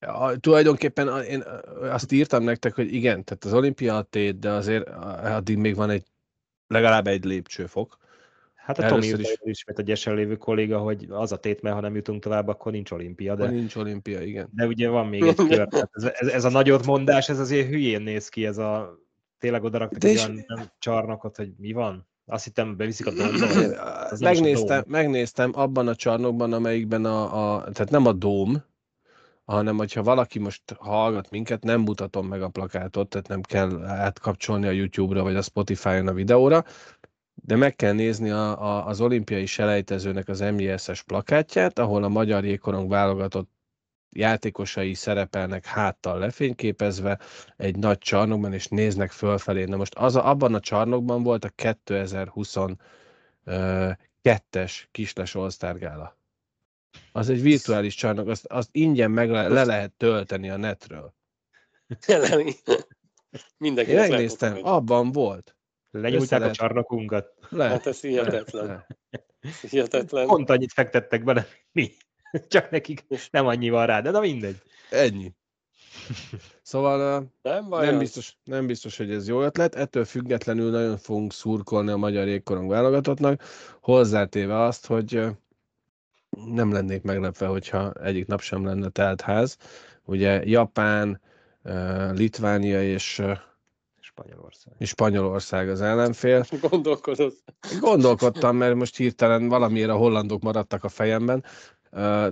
Ja, 0.00 0.32
tulajdonképpen 0.40 1.22
én 1.24 1.44
azt 1.80 2.12
írtam 2.12 2.42
nektek, 2.42 2.74
hogy 2.74 2.94
igen, 2.94 3.24
tehát 3.24 3.44
az 3.44 3.52
olimpia 3.52 4.06
tét, 4.10 4.38
de 4.38 4.50
azért 4.50 4.88
addig 5.22 5.56
még 5.56 5.74
van 5.74 5.90
egy 5.90 6.04
legalább 6.66 7.06
egy 7.06 7.24
lépcsőfok. 7.24 7.98
Hát 8.54 8.78
a 8.78 8.86
Tomi 8.86 9.06
is... 9.06 9.38
ismét 9.42 9.78
a 9.78 9.82
gyesen 9.82 10.14
lévő 10.14 10.36
kolléga, 10.36 10.78
hogy 10.78 11.06
az 11.08 11.32
a 11.32 11.36
tét, 11.36 11.62
mert 11.62 11.74
ha 11.74 11.80
nem 11.80 11.94
jutunk 11.94 12.22
tovább, 12.22 12.48
akkor 12.48 12.72
nincs 12.72 12.90
olimpia. 12.90 13.34
De, 13.34 13.50
nincs 13.50 13.76
olimpia, 13.76 14.20
igen. 14.20 14.48
De 14.54 14.66
ugye 14.66 14.88
van 14.88 15.06
még 15.06 15.22
egy 15.22 15.34
kör. 15.34 15.68
Ez, 15.92 16.04
ez, 16.04 16.28
ez, 16.28 16.44
a 16.44 16.50
nagyot 16.50 16.86
mondás, 16.86 17.28
ez 17.28 17.38
azért 17.38 17.68
hülyén 17.68 18.02
néz 18.02 18.28
ki, 18.28 18.46
ez 18.46 18.58
a 18.58 18.98
tényleg 19.38 19.64
oda 19.64 19.78
raktak 19.78 20.04
egy 20.04 20.16
olyan 20.16 20.44
nem, 20.46 20.72
csarnokot, 20.78 21.36
hogy 21.36 21.52
mi 21.56 21.72
van? 21.72 22.08
Azt 22.26 22.44
hittem, 22.44 22.76
beviszik 22.76 23.06
a 23.06 23.10
dómba. 23.10 23.46
Megnéztem, 24.18 24.82
a 24.86 24.90
megnéztem 24.90 25.50
abban 25.54 25.88
a 25.88 25.94
csarnokban, 25.94 26.52
amelyikben 26.52 27.04
a, 27.04 27.54
a, 27.54 27.70
tehát 27.70 27.90
nem 27.90 28.06
a 28.06 28.12
dóm, 28.12 28.62
hanem 29.50 29.76
hogyha 29.76 30.02
valaki 30.02 30.38
most 30.38 30.62
hallgat 30.78 31.30
minket, 31.30 31.62
nem 31.62 31.80
mutatom 31.80 32.26
meg 32.26 32.42
a 32.42 32.48
plakátot, 32.48 33.08
tehát 33.08 33.28
nem 33.28 33.40
kell 33.40 33.84
átkapcsolni 33.84 34.66
a 34.66 34.70
YouTube-ra 34.70 35.22
vagy 35.22 35.36
a 35.36 35.42
Spotify-on 35.42 36.08
a 36.08 36.12
videóra, 36.12 36.64
de 37.34 37.56
meg 37.56 37.76
kell 37.76 37.92
nézni 37.92 38.30
a, 38.30 38.62
a, 38.62 38.86
az 38.86 39.00
olimpiai 39.00 39.46
selejtezőnek 39.46 40.28
az 40.28 40.40
MJS-es 40.40 41.02
plakátját, 41.02 41.78
ahol 41.78 42.04
a 42.04 42.08
magyar 42.08 42.44
jégkorong 42.44 42.88
válogatott 42.88 43.50
játékosai 44.10 44.94
szerepelnek 44.94 45.64
háttal 45.64 46.18
lefényképezve 46.18 47.18
egy 47.56 47.76
nagy 47.76 47.98
csarnokban, 47.98 48.52
és 48.52 48.66
néznek 48.66 49.10
fölfelé. 49.10 49.64
Na 49.64 49.76
most 49.76 49.94
az 49.94 50.16
a, 50.16 50.28
abban 50.28 50.54
a 50.54 50.60
csarnokban 50.60 51.22
volt 51.22 51.44
a 51.44 51.50
2022-es 51.56 52.76
Kisles 54.90 55.36
Gála. 55.58 56.19
Az 57.12 57.28
egy 57.28 57.42
virtuális 57.42 57.94
csarnok, 57.94 58.28
azt, 58.28 58.46
azt 58.46 58.68
ingyen 58.72 59.10
meg 59.10 59.30
le, 59.30 59.48
le 59.48 59.64
lehet 59.64 59.92
tölteni 59.92 60.50
a 60.50 60.56
netről. 60.56 61.14
Mindenki 63.58 63.90
Én 63.90 63.96
megnéztem, 63.96 64.58
abban 64.62 65.12
volt. 65.12 65.56
Lenyújták 65.90 66.42
a 66.42 66.50
csarnokunkat. 66.50 67.34
Lehet. 67.48 67.72
Hát 67.72 67.86
ez 67.86 68.00
hihetetlen. 68.00 68.66
Lehet. 68.66 68.96
Hihetetlen. 69.70 70.26
Pont 70.26 70.50
annyit 70.50 70.72
fektettek 70.72 71.24
bele, 71.24 71.46
mi. 71.72 71.92
Csak 72.48 72.70
nekik 72.70 73.04
nem 73.30 73.46
annyi 73.46 73.70
van 73.70 73.86
rá, 73.86 74.00
de 74.00 74.10
na 74.10 74.20
mindegy. 74.20 74.62
Ennyi. 74.90 75.34
Szóval 76.62 77.30
nem, 77.42 77.68
nem, 77.68 77.98
biztos, 77.98 78.36
nem 78.44 78.66
biztos, 78.66 78.96
hogy 78.96 79.10
ez 79.10 79.28
jó 79.28 79.42
ötlet. 79.42 79.74
Ettől 79.74 80.04
függetlenül 80.04 80.70
nagyon 80.70 80.96
fogunk 80.96 81.32
szurkolni 81.32 81.90
a 81.90 81.96
magyar 81.96 82.26
jégkorong 82.26 82.68
válogatottnak, 82.70 83.42
hozzátéve 83.80 84.62
azt, 84.62 84.86
hogy 84.86 85.26
nem 86.30 86.72
lennék 86.72 87.02
meglepve, 87.02 87.46
hogyha 87.46 87.92
egyik 87.92 88.26
nap 88.26 88.40
sem 88.40 88.64
lenne 88.64 88.88
telt 88.88 89.20
ház. 89.20 89.56
Ugye 90.04 90.44
Japán, 90.44 91.20
Litvánia 92.12 92.82
és 92.82 93.22
Spanyolország. 94.00 94.74
És 94.78 94.88
Spanyolország 94.88 95.68
az 95.68 95.80
ellenfél. 95.80 96.44
Gondolkodott. 96.70 97.38
Gondolkodtam, 97.80 98.56
mert 98.56 98.74
most 98.74 98.96
hirtelen 98.96 99.48
valamiért 99.48 99.90
a 99.90 99.96
hollandok 99.96 100.42
maradtak 100.42 100.84
a 100.84 100.88
fejemben, 100.88 101.44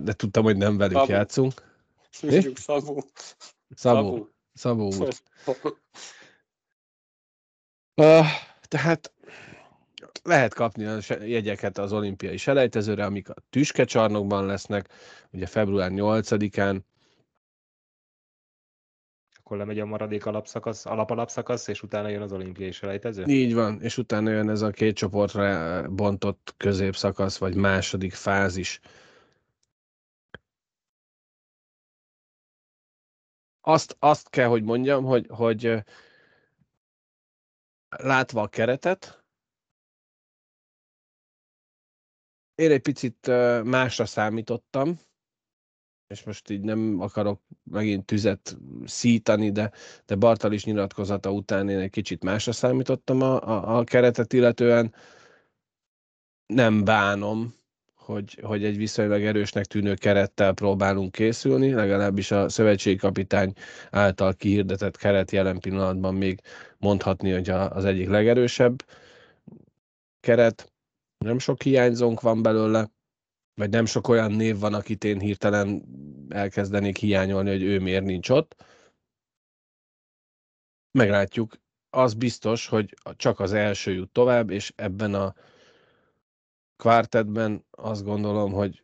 de 0.01 0.13
tudtam, 0.13 0.43
hogy 0.43 0.57
nem 0.57 0.77
velük 0.77 0.97
Szabu. 0.97 1.11
játszunk. 1.11 1.53
Szabu. 2.09 2.51
Szabu. 2.55 3.01
Szabu. 3.75 4.27
Szabu 4.53 4.83
úr. 4.83 5.13
Uh, 7.95 8.25
tehát 8.67 9.13
lehet 10.23 10.53
kapni 10.53 10.85
a 10.85 10.99
jegyeket 11.25 11.77
az 11.77 11.93
olimpiai 11.93 12.37
selejtezőre, 12.37 13.05
amik 13.05 13.29
a 13.29 13.33
tüskecsarnokban 13.49 14.45
lesznek, 14.45 14.89
ugye 15.31 15.45
február 15.45 15.91
8-án. 15.93 16.81
Akkor 19.37 19.57
lemegy 19.57 19.79
a 19.79 19.85
maradék 19.85 20.25
alapszakasz, 20.25 20.85
alapalapszakasz, 20.85 21.67
és 21.67 21.83
utána 21.83 22.07
jön 22.07 22.21
az 22.21 22.33
olimpiai 22.33 22.71
selejtező? 22.71 23.23
Így 23.25 23.53
van, 23.53 23.81
és 23.81 23.97
utána 23.97 24.29
jön 24.29 24.49
ez 24.49 24.61
a 24.61 24.69
két 24.69 24.95
csoportra 24.95 25.89
bontott 25.89 26.53
középszakasz, 26.57 27.37
vagy 27.37 27.55
második 27.55 28.13
fázis. 28.13 28.79
Azt, 33.61 33.95
azt 33.99 34.29
kell, 34.29 34.47
hogy 34.47 34.63
mondjam, 34.63 35.03
hogy, 35.03 35.25
hogy 35.29 35.83
látva 37.89 38.41
a 38.41 38.47
keretet, 38.47 39.18
Én 42.59 42.71
egy 42.71 42.81
picit 42.81 43.27
másra 43.63 44.05
számítottam, 44.05 44.99
és 46.07 46.23
most 46.23 46.49
így 46.49 46.61
nem 46.61 46.99
akarok 46.99 47.41
megint 47.63 48.05
tüzet 48.05 48.57
szítani, 48.85 49.51
de, 49.51 49.71
de 50.05 50.15
Bartal 50.15 50.57
nyilatkozata 50.63 51.31
után 51.31 51.69
én 51.69 51.79
egy 51.79 51.89
kicsit 51.89 52.23
másra 52.23 52.51
számítottam 52.51 53.21
a, 53.21 53.47
a, 53.47 53.77
a 53.77 53.83
keretet 53.83 54.33
illetően. 54.33 54.93
Nem 56.45 56.83
bánom, 56.83 57.53
hogy, 57.95 58.39
hogy 58.41 58.63
egy 58.63 58.77
viszonylag 58.77 59.23
erősnek 59.23 59.65
tűnő 59.65 59.93
kerettel 59.93 60.53
próbálunk 60.53 61.11
készülni, 61.11 61.73
legalábbis 61.73 62.31
a 62.31 62.49
szövetségi 62.49 62.97
kapitány 62.97 63.53
által 63.89 64.33
kihirdetett 64.33 64.97
keret 64.97 65.31
jelen 65.31 65.59
pillanatban 65.59 66.15
még 66.15 66.39
mondhatni, 66.77 67.31
hogy 67.31 67.49
az 67.49 67.85
egyik 67.85 68.09
legerősebb 68.09 68.85
keret 70.19 70.71
nem 71.19 71.39
sok 71.39 71.61
hiányzónk 71.61 72.21
van 72.21 72.41
belőle, 72.41 72.91
vagy 73.53 73.69
nem 73.69 73.85
sok 73.85 74.07
olyan 74.07 74.31
név 74.31 74.59
van, 74.59 74.73
akit 74.73 75.03
én 75.03 75.19
hirtelen 75.19 75.83
elkezdenék 76.29 76.97
hiányolni, 76.97 77.49
hogy 77.49 77.63
ő 77.63 77.79
miért 77.79 78.03
nincs 78.03 78.29
ott. 78.29 78.65
Meglátjuk. 80.91 81.57
Az 81.89 82.13
biztos, 82.13 82.67
hogy 82.67 82.95
csak 83.15 83.39
az 83.39 83.53
első 83.53 83.91
jut 83.91 84.11
tovább, 84.11 84.49
és 84.49 84.73
ebben 84.75 85.13
a 85.13 85.35
kvártetben 86.75 87.65
azt 87.71 88.03
gondolom, 88.03 88.51
hogy 88.51 88.83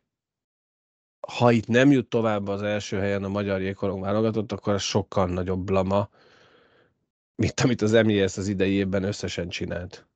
ha 1.28 1.50
itt 1.50 1.66
nem 1.66 1.90
jut 1.90 2.08
tovább 2.08 2.48
az 2.48 2.62
első 2.62 2.98
helyen 2.98 3.24
a 3.24 3.28
magyar 3.28 3.60
jégkorong 3.60 4.02
válogatott, 4.02 4.52
akkor 4.52 4.74
ez 4.74 4.82
sokkal 4.82 5.26
nagyobb 5.26 5.64
blama, 5.64 6.08
mint 7.34 7.60
amit 7.60 7.82
az 7.82 7.92
MJS 7.92 8.36
az 8.36 8.48
idei 8.48 8.72
évben 8.72 9.02
összesen 9.02 9.48
csinált. 9.48 10.06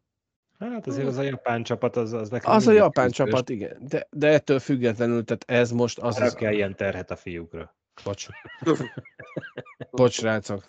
Hát 0.61 0.87
azért 0.87 1.07
az 1.07 1.17
a 1.17 1.23
japán 1.23 1.63
csapat, 1.63 1.97
az, 1.97 2.13
az 2.13 2.29
nekem 2.29 2.53
Az 2.53 2.67
a 2.67 2.73
japán 2.73 3.11
közös. 3.11 3.17
csapat, 3.17 3.49
igen. 3.49 3.77
De, 3.89 4.07
de 4.11 4.29
ettől 4.29 4.59
függetlenül, 4.59 5.25
tehát 5.25 5.45
ez 5.47 5.71
most 5.71 5.99
az... 5.99 6.21
Az 6.21 6.35
kell 6.35 6.53
ilyen 6.53 6.77
terhet 6.77 7.11
a 7.11 7.17
fiúkra. 7.17 7.75
Bocs. 8.05 8.27
Bocs, 9.91 10.21
rácok. 10.21 10.69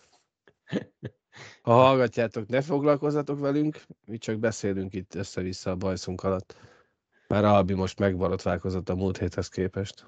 Ha 1.61 1.73
hallgatjátok, 1.73 2.47
ne 2.47 2.61
foglalkozzatok 2.61 3.39
velünk, 3.39 3.81
mi 4.05 4.17
csak 4.17 4.39
beszélünk 4.39 4.93
itt 4.93 5.15
össze-vissza 5.15 5.71
a 5.71 5.75
bajszunk 5.75 6.23
alatt. 6.23 6.55
Már 7.27 7.43
Albi 7.43 7.73
most 7.73 7.99
megbarotválkozott 7.99 8.89
a 8.89 8.95
múlt 8.95 9.17
héthez 9.17 9.49
képest. 9.49 10.05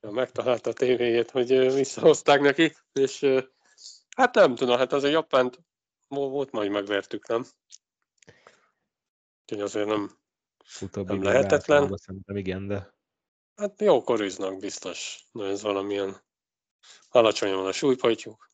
Ja, 0.00 0.10
megtalálta 0.10 0.70
a 0.70 0.72
tévéjét, 0.72 1.30
hogy 1.30 1.74
visszahozták 1.74 2.40
neki, 2.40 2.76
és 2.92 3.26
hát 4.16 4.34
nem 4.34 4.54
tudom, 4.54 4.78
hát 4.78 4.92
az 4.92 5.04
a 5.04 5.08
japánt 5.08 5.60
volt 6.08 6.50
majd 6.50 6.70
megvertük, 6.70 7.28
nem? 7.28 7.44
Úgyhogy 9.50 9.64
azért 9.64 9.86
nem, 9.86 10.10
Utóbbi 10.80 11.12
Nem 11.12 11.22
lehetetlen. 11.22 11.96
Szerintem 11.96 12.36
igen, 12.36 12.66
de 12.66 12.94
Hát 13.56 13.80
jó 13.80 14.02
koriznak 14.02 14.58
biztos. 14.58 15.28
De 15.32 15.44
ez 15.44 15.62
valamilyen 15.62 16.16
alacsonyan 17.08 17.56
van 17.56 17.66
a 17.66 17.72
súlypontjuk. 17.72 18.50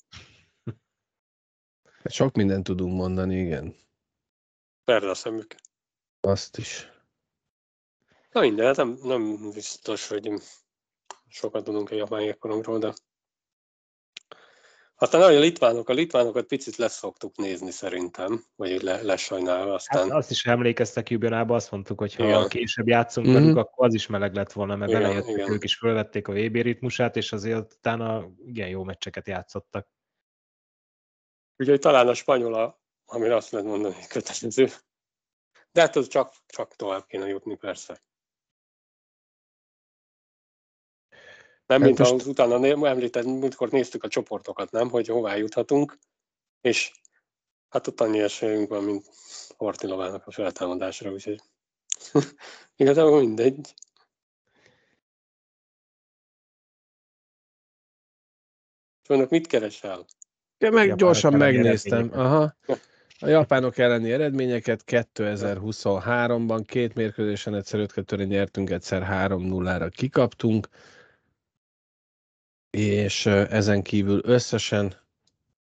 Sok 2.04 2.34
mindent 2.34 2.64
tudunk 2.64 2.96
mondani, 2.96 3.40
igen. 3.40 3.76
Perde 4.84 5.08
a 5.08 5.14
szemük. 5.14 5.54
Azt 6.20 6.58
is. 6.58 6.90
Na 8.30 8.40
minden, 8.40 8.66
hát 8.66 8.76
nem, 8.76 8.98
nem 9.02 9.50
biztos, 9.50 10.08
hogy 10.08 10.32
sokat 11.28 11.64
tudunk 11.64 11.90
a 11.90 11.94
japán 11.94 12.22
jégkorongról, 12.22 12.78
de 12.78 12.94
aztán 14.98 15.20
ahogy 15.22 15.34
a 15.34 15.38
litvánok, 15.38 15.88
a 15.88 15.92
litvánokat 15.92 16.46
picit 16.46 16.76
leszoktuk 16.76 17.36
nézni 17.36 17.70
szerintem, 17.70 18.44
vagy 18.56 18.72
úgy 18.72 18.82
le, 18.82 19.02
lesajnálva, 19.02 19.74
aztán 19.74 20.02
hát 20.08 20.18
azt 20.18 20.30
is 20.30 20.46
emlékeztek 20.46 21.10
Jubilába, 21.10 21.54
azt 21.54 21.70
mondtuk, 21.70 21.98
hogy 21.98 22.14
ha 22.14 22.24
Igen. 22.24 22.48
később 22.48 22.86
játszunk 22.88 23.26
Mhm. 23.26 23.34
velük, 23.36 23.56
akkor 23.56 23.86
az 23.86 23.94
is 23.94 24.06
meleg 24.06 24.34
lett 24.34 24.52
volna, 24.52 24.76
mert 24.76 24.90
Igen, 24.90 25.02
belejöttek, 25.02 25.30
igen. 25.30 25.50
ők 25.52 25.64
is 25.64 25.76
fölvették 25.76 26.28
a 26.28 26.32
VB 26.32 26.54
ritmusát, 26.54 27.16
és 27.16 27.32
azért 27.32 27.72
utána 27.72 28.28
igen 28.44 28.68
jó 28.68 28.84
meccseket 28.84 29.26
játszottak. 29.26 29.88
Úgyhogy 31.56 31.78
talán 31.78 32.08
a 32.08 32.14
spanyol, 32.14 32.54
a, 32.54 32.80
amire 33.04 33.36
azt 33.36 33.50
lehet 33.50 33.66
mondani, 33.66 33.96
kötelező. 34.08 34.68
De 35.72 35.80
hát 35.80 35.96
az 35.96 36.08
csak, 36.08 36.34
csak 36.46 36.76
tovább 36.76 37.06
kéne 37.06 37.26
jutni, 37.26 37.56
persze. 37.56 38.02
Nem, 41.66 41.78
Hát 41.80 41.86
mint 41.86 41.98
most- 41.98 42.12
most... 42.12 42.26
utána 42.26 42.88
említett, 42.88 43.24
múltkor 43.24 43.70
néztük 43.70 44.02
a 44.04 44.08
csoportokat, 44.08 44.70
nem, 44.70 44.88
hogy 44.90 45.06
hová 45.06 45.36
juthatunk, 45.36 45.98
és 46.60 46.92
hát 47.68 47.86
ott 47.86 48.00
annyi 48.00 48.20
esélyünk 48.20 48.68
van, 48.68 48.84
mint 48.84 49.06
Hortilovának 49.56 50.26
a 50.26 50.30
feltámadásra, 50.30 51.10
úgyhogy 51.12 51.40
igazából 52.76 53.20
mindegy. 53.20 53.74
Önök 59.08 59.30
mit 59.30 59.46
keresel? 59.46 60.04
Ja, 60.58 60.70
meg 60.70 60.86
Japánok 60.86 60.98
gyorsan 60.98 61.34
megnéztem. 61.34 62.10
Aha. 62.12 62.56
A 63.18 63.26
japánok 63.28 63.78
elleni 63.78 64.12
eredményeket 64.12 64.82
2023-ban 64.86 66.62
két 66.66 66.94
mérkőzésen 66.94 67.54
egyszer 67.54 67.80
5 67.80 67.92
2 67.92 68.24
nyertünk, 68.24 68.70
egyszer 68.70 69.06
3-0-ra 69.10 69.90
kikaptunk, 69.96 70.68
és 72.76 73.26
ezen 73.26 73.82
kívül 73.82 74.20
összesen, 74.24 74.94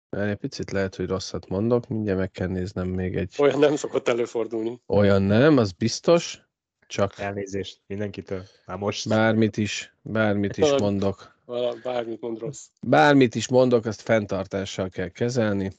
egy 0.10 0.36
picit 0.36 0.72
lehet, 0.72 0.96
hogy 0.96 1.08
rosszat 1.08 1.48
mondok, 1.48 1.88
mindjárt 1.88 2.20
meg 2.20 2.32
kell 2.32 2.48
néznem 2.48 2.88
még 2.88 3.16
egy 3.16 3.36
Olyan 3.38 3.60
nem 3.60 3.76
szokott 3.76 4.08
előfordulni. 4.08 4.82
olyan 4.88 5.22
nem, 5.22 5.58
az 5.58 5.72
biztos, 5.72 6.42
csak 6.88 7.20
Elnézést 7.20 7.82
mindenkitől. 7.88 8.44
Már 8.66 8.78
most. 8.78 9.10
bármit 9.10 9.58
is, 9.58 9.96
bármit 10.02 10.58
is 10.58 10.64
Valami- 10.64 10.82
mondok, 10.82 11.34
Vala, 11.46 11.76
bármit 11.84 12.22
mond 12.22 12.40
rossz. 12.40 12.68
Bármit 12.88 13.36
is 13.36 13.48
mondok, 13.48 13.86
azt 13.86 14.02
fenntartással 14.02 14.90
kell 14.90 15.10
kezelni. 15.10 15.72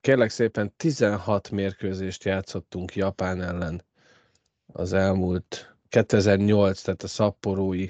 Kérlek 0.00 0.30
szépen 0.30 0.72
16 0.76 1.50
mérkőzést 1.50 2.24
játszottunk 2.24 2.94
Japán 2.96 3.42
ellen 3.42 3.84
az 4.66 4.92
elmúlt 4.92 5.73
2008, 5.94 6.82
tehát 6.82 7.02
a 7.02 7.06
szapporói 7.06 7.86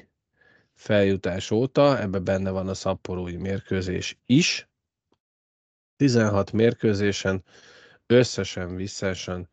feljutás 0.75 1.51
óta, 1.51 2.01
ebbe 2.01 2.19
benne 2.19 2.51
van 2.51 2.69
a 2.69 2.75
szapporói 2.75 3.37
mérkőzés 3.37 4.19
is. 4.27 4.69
16 5.97 6.53
mérkőzésen 6.53 7.45
összesen 8.07 8.77
visszesen 8.77 9.49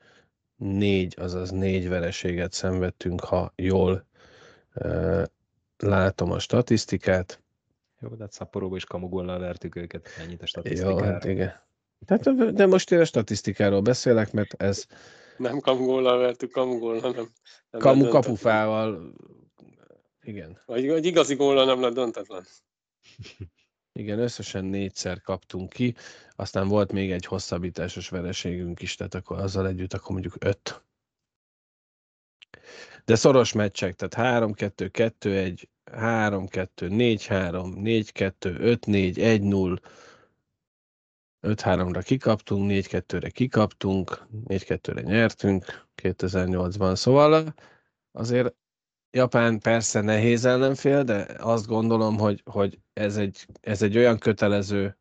négy, 0.55 1.15
azaz 1.19 1.49
négy 1.49 1.89
vereséget 1.89 2.53
szenvedtünk, 2.53 3.21
ha 3.21 3.53
jól 3.55 4.05
uh, 4.75 5.23
látom 5.77 6.31
a 6.31 6.39
statisztikát. 6.39 7.41
Jó, 7.99 8.09
de 8.09 8.23
hát 8.23 8.31
szaporóba 8.31 8.75
is 8.75 8.85
kamugollal 8.85 9.39
vertük 9.39 9.75
őket, 9.75 10.09
ennyit 10.19 10.29
a 10.29 10.29
Jó, 10.29 10.39
hát 10.39 10.47
statisztikára. 10.47 11.29
igen. 11.29 11.61
Tehát, 12.05 12.53
de 12.53 12.65
most 12.65 12.91
én 12.91 12.99
a 12.99 13.05
statisztikáról 13.05 13.81
beszélek, 13.81 14.31
mert 14.31 14.61
ez 14.61 14.85
Nem 15.37 15.59
kamugóllal 15.59 16.17
vertük, 16.17 16.51
kamugóllal 16.51 17.11
nem. 17.11 17.29
nem 17.69 17.81
kamu 17.81 18.07
kapufával, 18.07 19.13
igen, 20.21 20.61
Vagy 20.65 20.87
egy 20.87 21.05
igazi 21.05 21.35
góllal 21.35 21.65
nem 21.65 21.81
lett 21.81 21.93
döntetlen. 21.93 22.45
igen, 23.99 24.19
összesen 24.19 24.65
négyszer 24.65 25.21
kaptunk 25.21 25.69
ki, 25.69 25.95
aztán 26.35 26.67
volt 26.67 26.91
még 26.91 27.11
egy 27.11 27.25
hosszabbításos 27.25 28.09
vereségünk 28.09 28.81
is, 28.81 28.95
tehát 28.95 29.13
akkor 29.13 29.39
azzal 29.39 29.67
együtt 29.67 29.93
akkor 29.93 30.11
mondjuk 30.11 30.35
öt. 30.39 30.83
De 33.05 33.15
szoros 33.15 33.53
meccsek, 33.53 33.95
tehát 33.95 34.43
3-2, 34.43 35.13
2-1, 35.19 35.63
3-2, 35.91 36.67
4-3, 36.75 38.03
4-2, 38.13 38.33
5-4, 38.39 39.15
1-0, 39.15 39.77
5-3-ra 41.41 42.01
kikaptunk, 42.03 42.71
4-2-re 42.71 43.29
kikaptunk, 43.29 44.27
4-2-re 44.47 45.01
nyertünk 45.01 45.87
2008-ban. 46.01 46.95
Szóval 46.95 47.53
azért 48.11 48.55
Japán 49.11 49.59
persze 49.59 50.01
nehéz 50.01 50.45
ellenfél, 50.45 51.03
de 51.03 51.27
azt 51.37 51.67
gondolom, 51.67 52.17
hogy, 52.17 52.41
hogy 52.45 52.79
ez, 52.93 53.17
egy, 53.17 53.47
ez 53.61 53.81
egy 53.81 53.97
olyan 53.97 54.17
kötelező 54.17 54.97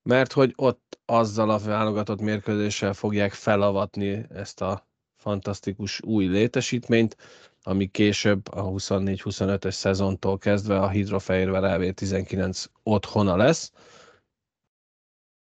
mert 0.03 0.31
hogy 0.31 0.53
ott 0.55 0.99
azzal 1.05 1.49
a 1.49 1.57
válogatott 1.57 2.21
mérkőzéssel 2.21 2.93
fogják 2.93 3.33
felavatni 3.33 4.25
ezt 4.29 4.61
a 4.61 4.87
fantasztikus 5.15 6.01
új 6.01 6.25
létesítményt, 6.25 7.17
ami 7.63 7.87
később 7.87 8.47
a 8.47 8.63
24-25-ös 8.63 9.71
szezontól 9.71 10.37
kezdve 10.37 10.79
a 10.79 10.89
Hidrofehérvár 10.89 11.79
AV19 11.79 12.65
otthona 12.83 13.35
lesz. 13.35 13.71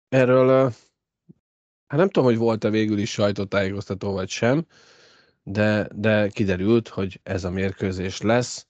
Erről 0.09 0.73
hát 1.87 1.99
nem 1.99 2.09
tudom, 2.09 2.29
hogy 2.29 2.37
volt-e 2.37 2.69
végül 2.69 2.97
is 2.97 3.11
sajtótájékoztató 3.11 4.11
vagy 4.11 4.29
sem, 4.29 4.65
de, 5.43 5.89
de 5.95 6.29
kiderült, 6.29 6.87
hogy 6.87 7.19
ez 7.23 7.43
a 7.43 7.49
mérkőzés 7.49 8.21
lesz 8.21 8.68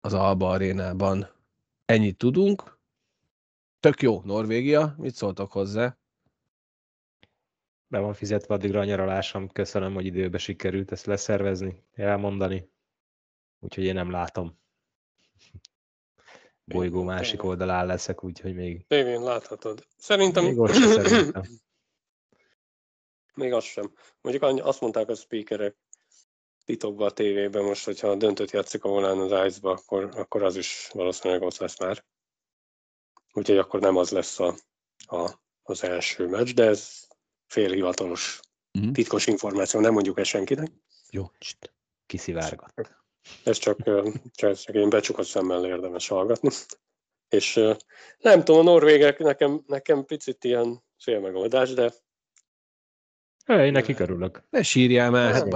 az 0.00 0.14
Alba 0.14 0.50
arénában. 0.50 1.28
Ennyit 1.84 2.16
tudunk. 2.16 2.78
Tök 3.80 4.02
jó, 4.02 4.22
Norvégia. 4.24 4.94
Mit 4.98 5.14
szóltok 5.14 5.52
hozzá? 5.52 5.96
Be 7.86 7.98
van 7.98 8.14
fizetve 8.14 8.54
addigra 8.54 8.80
a 8.80 8.84
nyaralásom, 8.84 9.48
köszönöm, 9.48 9.94
hogy 9.94 10.04
időbe 10.04 10.38
sikerült 10.38 10.92
ezt 10.92 11.06
leszervezni, 11.06 11.84
elmondani. 11.94 12.70
Úgyhogy 13.58 13.84
én 13.84 13.94
nem 13.94 14.10
látom. 14.10 14.58
Bolygó 16.64 17.02
másik 17.02 17.30
tényleg. 17.30 17.48
oldalán 17.48 17.86
leszek, 17.86 18.24
úgyhogy 18.24 18.54
még, 18.54 18.86
Tévén 18.86 19.22
láthatod. 19.22 19.86
Szerintem... 19.96 20.44
még 20.44 20.58
ott 20.58 20.72
se 20.72 20.86
szerintem. 20.86 21.42
Még 23.34 23.52
az 23.52 23.64
sem. 23.64 23.92
Mondjuk 24.20 24.66
azt 24.66 24.80
mondták 24.80 25.08
a 25.08 25.14
speakerek 25.14 25.76
titokban 26.64 27.06
a 27.06 27.10
tévében 27.10 27.64
most, 27.64 27.84
hogyha 27.84 28.08
a 28.08 28.16
döntött 28.16 28.50
játszik 28.50 28.84
a 28.84 28.88
volán 28.88 29.18
az 29.18 29.46
Ice-ba, 29.46 29.70
akkor, 29.70 30.10
akkor 30.16 30.42
az 30.42 30.56
is 30.56 30.88
valószínűleg 30.92 31.42
ott 31.42 31.56
lesz 31.56 31.78
már. 31.78 32.04
Úgyhogy 33.32 33.58
akkor 33.58 33.80
nem 33.80 33.96
az 33.96 34.10
lesz 34.10 34.40
a, 34.40 34.54
a, 34.96 35.30
az 35.62 35.84
első 35.84 36.26
meccs, 36.26 36.54
de 36.54 36.64
ez 36.64 37.06
félhivatalos 37.46 38.40
Mhm. 38.78 38.92
titkos 38.92 39.26
információ, 39.26 39.80
nem 39.80 39.92
mondjuk 39.92 40.18
ezt 40.18 40.30
senkinek. 40.30 40.70
Jó. 41.10 41.30
Cst. 41.38 41.72
Kiszivárgott. 42.06 42.98
Ez 43.44 43.58
csak, 43.58 43.82
csak, 44.34 44.56
csak 44.56 44.74
én 44.74 44.88
becsukott 44.88 45.26
szemmel 45.26 45.66
érdemes 45.66 46.08
hallgatni. 46.08 46.50
És 47.28 47.54
nem 48.18 48.44
tudom, 48.44 48.60
a 48.60 48.70
norvégek 48.70 49.18
nekem, 49.18 49.62
nekem 49.66 50.04
picit 50.04 50.44
ilyen 50.44 50.82
félmegoldás, 50.98 51.72
de 51.72 51.92
Én 53.58 53.72
nekik 53.72 53.98
örülök. 53.98 54.42
Ne 54.50 54.62
sírjál 54.62 55.10
már, 55.10 55.32
hát, 55.32 55.46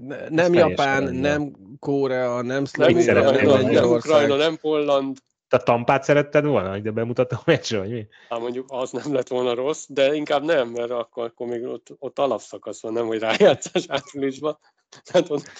ne- 0.00 0.28
nem 0.28 0.54
Japán, 0.54 1.04
rendben. 1.04 1.20
nem 1.20 1.52
Korea, 1.78 2.34
nem 2.34 2.46
nem 2.46 2.64
Szlovénia, 2.64 3.12
nem 3.12 3.24
mondani. 3.24 3.46
nem 3.46 3.60
Lengyelország. 3.62 4.12
Ukrajna, 4.12 4.36
nem 4.36 4.56
Polland, 4.56 5.18
Te 5.48 5.56
a 5.56 5.62
tampát 5.62 6.04
szeretted 6.04 6.44
volna, 6.44 6.70
hogy 6.70 6.82
de 6.82 6.90
bemutatom 6.90 7.38
a 7.38 7.42
meccsre, 7.46 7.78
vagy 7.78 7.90
mi? 7.90 8.06
Hát 8.28 8.40
mondjuk 8.40 8.66
az 8.68 8.90
nem 8.90 9.12
lett 9.14 9.28
volna 9.28 9.54
rossz, 9.54 9.84
de 9.88 10.14
inkább 10.14 10.42
nem, 10.42 10.68
mert 10.68 10.90
akkor, 10.90 11.24
akkor 11.24 11.46
még 11.46 11.64
ott, 11.64 11.86
ott 11.98 12.18
alapszakasz 12.18 12.82
van, 12.82 12.92
nem 12.92 13.06
hogy 13.06 13.18
rájátszás 13.18 13.84
áprilisban. 13.88 14.58
Tehát 15.04 15.30
ott, 15.30 15.50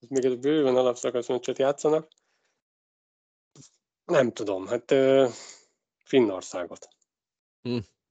ott 0.00 0.08
még 0.08 0.24
ez 0.24 0.34
bőven 0.34 0.76
alapszakasz 0.76 1.28
meccset 1.28 1.58
játszanak. 1.58 2.08
Nem 4.04 4.32
tudom, 4.32 4.66
hát 4.66 4.90
ö, 4.90 5.26
Finnországot. 6.04 6.88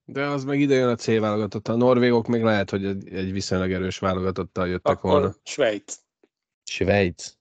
De 0.05 0.25
az 0.25 0.43
meg 0.43 0.59
ide 0.59 0.75
jön 0.75 0.89
a 0.89 0.95
C 0.95 1.05
válogatott. 1.05 1.67
A 1.67 1.75
norvégok 1.75 2.27
még 2.27 2.43
lehet, 2.43 2.69
hogy 2.69 2.85
egy 2.85 3.31
viszonylag 3.31 3.71
erős 3.71 3.99
válogatottal 3.99 4.67
jöttek 4.67 4.97
Akkor 4.97 5.11
volna. 5.11 5.35
Svájc. 5.43 5.99
Svájc. 6.63 7.35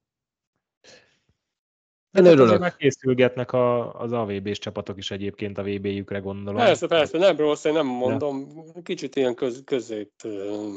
De 2.12 2.20
Én 2.20 2.24
hát 2.24 2.34
örülök. 2.34 2.60
már 2.60 2.76
készülgetnek 2.76 3.52
a, 3.52 3.94
az 4.00 4.12
AVB-s 4.12 4.58
csapatok 4.58 4.98
is 4.98 5.10
egyébként 5.10 5.58
a 5.58 5.62
VB-jükre 5.62 6.18
gondolom. 6.18 6.60
Persze, 6.60 6.86
persze, 6.86 7.18
nem 7.18 7.36
rossz, 7.36 7.64
én 7.64 7.72
nem 7.72 7.86
mondom, 7.86 8.48
kicsit 8.82 9.16
ilyen 9.16 9.34
köz, 9.34 9.62
közép... 9.64 10.12
ö, 10.24 10.68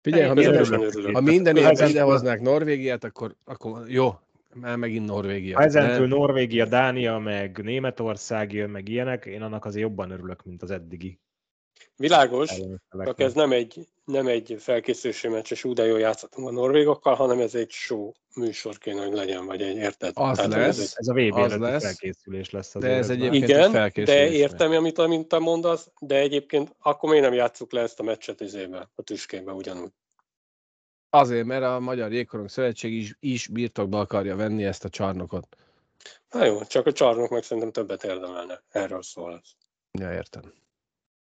Figyelj, 0.00 0.26
ha, 0.26 0.34
minden, 0.34 1.12
ha 1.12 1.20
minden 1.20 1.56
évben 1.56 1.88
idehoznák 1.88 2.40
Norvégiát, 2.40 3.04
akkor, 3.04 3.36
akkor 3.44 3.90
jó, 3.90 4.14
már 4.54 4.76
megint 4.76 5.06
Norvégia. 5.06 5.56
Ha 5.56 5.62
ezentúl 5.62 6.06
De- 6.08 6.14
Norvégia, 6.16 6.64
Dánia, 6.66 7.18
meg 7.18 7.58
Németország 7.62 8.52
jön, 8.52 8.70
meg 8.70 8.88
ilyenek, 8.88 9.24
én 9.24 9.42
annak 9.42 9.64
azért 9.64 9.82
jobban 9.88 10.10
örülök, 10.10 10.42
mint 10.44 10.62
az 10.62 10.70
eddigi. 10.70 11.18
Világos, 11.96 12.50
csak 13.04 13.20
ez 13.20 13.32
nem 13.34 13.52
egy, 13.52 13.86
nem 14.04 14.26
egy 14.26 14.56
felkészülési 14.58 15.28
meccs, 15.28 15.52
és 15.52 15.64
úgy 15.64 15.74
de 15.74 15.84
jól 15.86 15.98
játszottunk 15.98 16.48
a 16.48 16.52
norvégokkal, 16.52 17.14
hanem 17.14 17.40
ez 17.40 17.54
egy 17.54 17.70
show 17.70 18.10
műsor 18.34 18.78
kéne, 18.78 19.04
hogy 19.04 19.12
legyen, 19.14 19.46
vagy 19.46 19.62
egy 19.62 19.76
érted? 19.76 20.10
Az 20.14 20.40
hogy 20.40 20.48
lesz. 20.48 20.68
Ez 20.68 20.78
egy, 20.78 20.92
Ez 20.94 21.08
a 21.08 21.12
VB 21.12 21.34
Az 21.52 21.58
lesz. 21.58 21.82
felkészülés 21.82 22.50
lesz. 22.50 22.72
De 22.72 22.78
azért 22.78 22.98
ez 22.98 23.10
egyébként- 23.10 23.42
egy 23.42 23.48
igen, 23.48 23.70
felkészülés 23.70 24.30
de 24.30 24.36
értem, 24.36 24.70
amit, 24.72 24.98
amit 24.98 25.26
te 25.28 25.38
mondasz, 25.38 25.90
de 26.00 26.18
egyébként 26.18 26.74
akkor 26.78 27.08
miért 27.10 27.24
nem 27.24 27.34
játsszuk 27.34 27.72
le 27.72 27.80
ezt 27.80 28.00
a 28.00 28.02
meccset 28.02 28.40
izébe, 28.40 28.90
a 28.94 29.02
tüskébe 29.02 29.52
ugyanúgy? 29.52 29.90
Azért, 31.14 31.46
mert 31.46 31.62
a 31.62 31.80
Magyar 31.80 32.12
Jégkorong 32.12 32.48
Szövetség 32.48 32.92
is, 32.92 33.16
is 33.20 33.46
birtokba 33.48 34.00
akarja 34.00 34.36
venni 34.36 34.64
ezt 34.64 34.84
a 34.84 34.88
csarnokot. 34.88 35.56
Na 36.30 36.44
jó, 36.44 36.64
csak 36.64 36.86
a 36.86 36.92
csarnok 36.92 37.30
meg 37.30 37.42
szerintem 37.42 37.72
többet 37.72 38.04
érdemelne. 38.04 38.62
Erről 38.68 39.02
szól 39.02 39.32
ez. 39.42 39.50
Ja, 39.92 40.12
értem. 40.12 40.52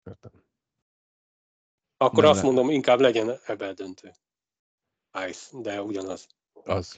Értem. 0.04 0.32
Akkor 1.98 2.22
Nem 2.24 2.32
azt 2.32 2.42
le- 2.42 2.46
mondom, 2.46 2.70
inkább 2.70 3.00
legyen 3.00 3.40
ebbe 3.46 3.74
döntő. 3.74 4.12
Ice, 5.30 5.58
de 5.62 5.82
ugyanaz. 5.82 6.28
Az. 6.54 6.98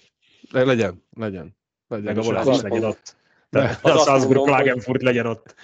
De 0.51 0.65
legyen, 0.65 1.03
legyen. 1.09 1.55
legyen. 1.87 2.05
Meg 2.05 2.17
a 2.17 2.21
Volás 2.21 2.55
is 2.55 2.61
legyen 2.61 2.83
ott. 2.83 3.15
Tehát 3.49 3.85
Az 3.85 3.91
a 3.91 4.03
Salzburg 4.03 4.43
Klagenfurt 4.43 5.01
legyen 5.01 5.25
ott. 5.25 5.55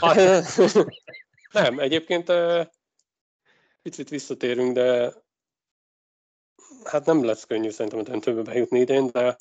Nem, 1.52 1.78
egyébként 1.78 2.32
picit 3.82 4.08
visszatérünk, 4.08 4.74
de 4.74 5.12
hát 6.84 7.06
nem 7.06 7.24
lesz 7.24 7.44
könnyű 7.44 7.70
szerintem 7.70 7.98
a 8.00 8.02
döntőbe 8.02 8.42
bejutni 8.42 8.80
idén, 8.80 9.06
de, 9.06 9.38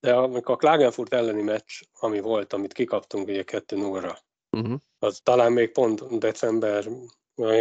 de 0.00 0.14
amikor 0.14 0.54
a 0.54 0.58
Klagenfurt 0.58 1.12
elleni 1.12 1.42
meccs, 1.42 1.80
ami 1.92 2.20
volt, 2.20 2.52
amit 2.52 2.72
kikaptunk 2.72 3.28
ugye 3.28 3.42
2 3.42 3.76
0 3.76 4.18
Uh-huh. 4.52 4.80
az 4.98 5.20
talán 5.22 5.52
még 5.52 5.72
pont 5.72 6.18
december, 6.18 6.88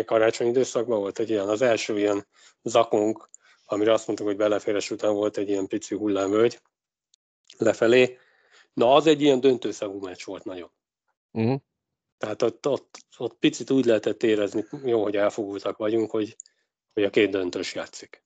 karácsony 0.05 0.47
időszakban 0.47 0.99
volt 0.99 1.20
egy 1.20 1.30
ilyen, 1.30 1.47
az 1.47 1.62
első 1.62 1.97
ilyen 1.97 2.28
zakunk, 2.64 3.30
amire 3.66 3.93
azt 3.93 4.07
mondtuk, 4.07 4.28
hogy 4.28 4.38
beleféres 4.38 4.91
után 4.91 5.14
volt 5.14 5.38
egy 5.38 5.49
ilyen 5.49 5.68
pici 5.68 5.95
hullámvölgy 5.95 6.62
lefelé. 7.57 8.18
Na, 8.74 8.93
az 8.93 9.07
egy 9.07 9.22
ilyen 9.22 9.39
döntőszagú 9.39 9.99
meccs 9.99 10.24
volt 10.24 10.43
nagyon. 10.43 10.72
Uh-huh. 11.32 11.60
Tehát 12.18 12.41
ott, 12.41 12.68
ott, 12.68 12.97
ott 13.18 13.38
picit 13.39 13.70
úgy 13.70 13.86
lehetett 13.86 14.24
érezni, 14.24 14.66
jó, 14.84 15.03
hogy 15.03 15.16
elfogultak 15.16 15.78
vagyunk, 15.78 16.12
hogy, 16.12 16.36
hogy 16.93 17.03
a 17.03 17.10
két 17.10 17.30
döntős 17.30 17.74
játszik. 17.74 18.22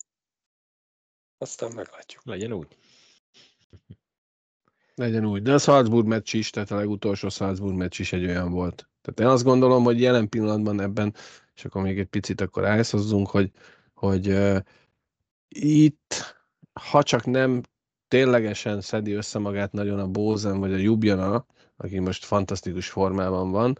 Aztán 1.43 1.71
meglátjuk. 1.75 2.21
Legyen 2.25 2.53
úgy. 2.53 2.77
Legyen 4.95 5.25
úgy. 5.25 5.41
De 5.41 5.53
a 5.53 5.57
Salzburg 5.57 6.07
meccs 6.07 6.33
is, 6.33 6.49
tehát 6.49 6.71
a 6.71 6.75
legutolsó 6.75 7.29
Salzburg 7.29 7.75
meccs 7.75 7.99
is 7.99 8.13
egy 8.13 8.25
olyan 8.25 8.51
volt. 8.51 8.89
Tehát 9.01 9.19
én 9.19 9.25
azt 9.35 9.43
gondolom, 9.43 9.83
hogy 9.83 10.01
jelen 10.01 10.29
pillanatban 10.29 10.81
ebben, 10.81 11.15
és 11.55 11.65
akkor 11.65 11.81
még 11.81 11.99
egy 11.99 12.07
picit 12.07 12.41
akkor 12.41 12.65
ájszozzunk, 12.65 13.29
hogy, 13.29 13.51
hogy 13.93 14.27
uh, 14.27 14.57
itt, 15.47 16.35
ha 16.73 17.03
csak 17.03 17.25
nem 17.25 17.61
ténylegesen 18.07 18.81
szedi 18.81 19.11
össze 19.11 19.39
magát 19.39 19.71
nagyon 19.71 19.99
a 19.99 20.07
Bózen 20.07 20.59
vagy 20.59 20.73
a 20.73 20.77
Jubjana, 20.77 21.45
aki 21.77 21.99
most 21.99 22.25
fantasztikus 22.25 22.89
formában 22.89 23.51
van, 23.51 23.77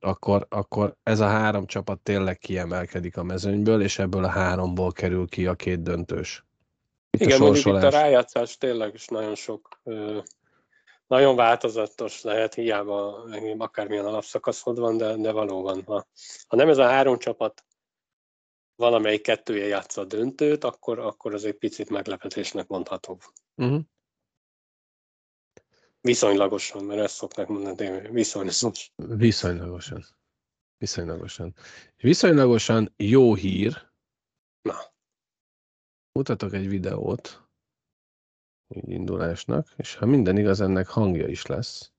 akkor, 0.00 0.46
akkor 0.48 0.96
ez 1.02 1.20
a 1.20 1.26
három 1.26 1.66
csapat 1.66 2.00
tényleg 2.00 2.38
kiemelkedik 2.38 3.16
a 3.16 3.22
mezőnyből, 3.22 3.82
és 3.82 3.98
ebből 3.98 4.24
a 4.24 4.28
háromból 4.28 4.92
kerül 4.92 5.28
ki 5.28 5.46
a 5.46 5.54
két 5.54 5.82
döntős. 5.82 6.44
Itt 7.14 7.20
Igen, 7.20 7.40
a 7.40 7.44
mondjuk 7.44 7.66
itt 7.66 7.82
a 7.82 7.90
rájátszás 7.90 8.56
tényleg 8.56 8.94
is 8.94 9.06
nagyon 9.06 9.34
sok, 9.34 9.80
nagyon 11.06 11.36
változatos 11.36 12.22
lehet, 12.22 12.54
hiába 12.54 13.28
akármilyen 13.58 14.04
alapszakaszod 14.04 14.78
van, 14.78 14.96
de, 14.96 15.16
de 15.16 15.32
valóban, 15.32 15.82
ha, 15.84 16.06
ha 16.46 16.56
nem 16.56 16.68
ez 16.68 16.78
a 16.78 16.86
három 16.86 17.18
csapat 17.18 17.64
valamelyik 18.76 19.22
kettője 19.22 19.66
játsza 19.66 20.00
a 20.00 20.04
döntőt, 20.04 20.64
akkor, 20.64 20.98
akkor 20.98 21.34
az 21.34 21.44
egy 21.44 21.56
picit 21.56 21.90
meglepetésnek 21.90 22.66
mondható. 22.66 23.20
Uh-huh. 23.54 23.80
Viszonylagosan, 26.00 26.84
mert 26.84 27.00
ezt 27.00 27.14
szokták 27.14 27.46
mondani, 27.46 28.10
viszonylagos. 28.10 28.92
Viszonylagosan. 28.96 30.04
Viszonylagosan. 30.78 31.54
Viszonylagosan 31.96 32.92
jó 32.96 33.34
hír. 33.34 33.90
Na. 34.62 34.93
Mutatok 36.18 36.52
egy 36.52 36.68
videót 36.68 37.48
így 38.68 38.88
indulásnak, 38.88 39.74
és 39.76 39.94
ha 39.94 40.06
minden 40.06 40.36
igaz, 40.36 40.60
ennek 40.60 40.86
hangja 40.88 41.26
is 41.26 41.46
lesz. 41.46 41.92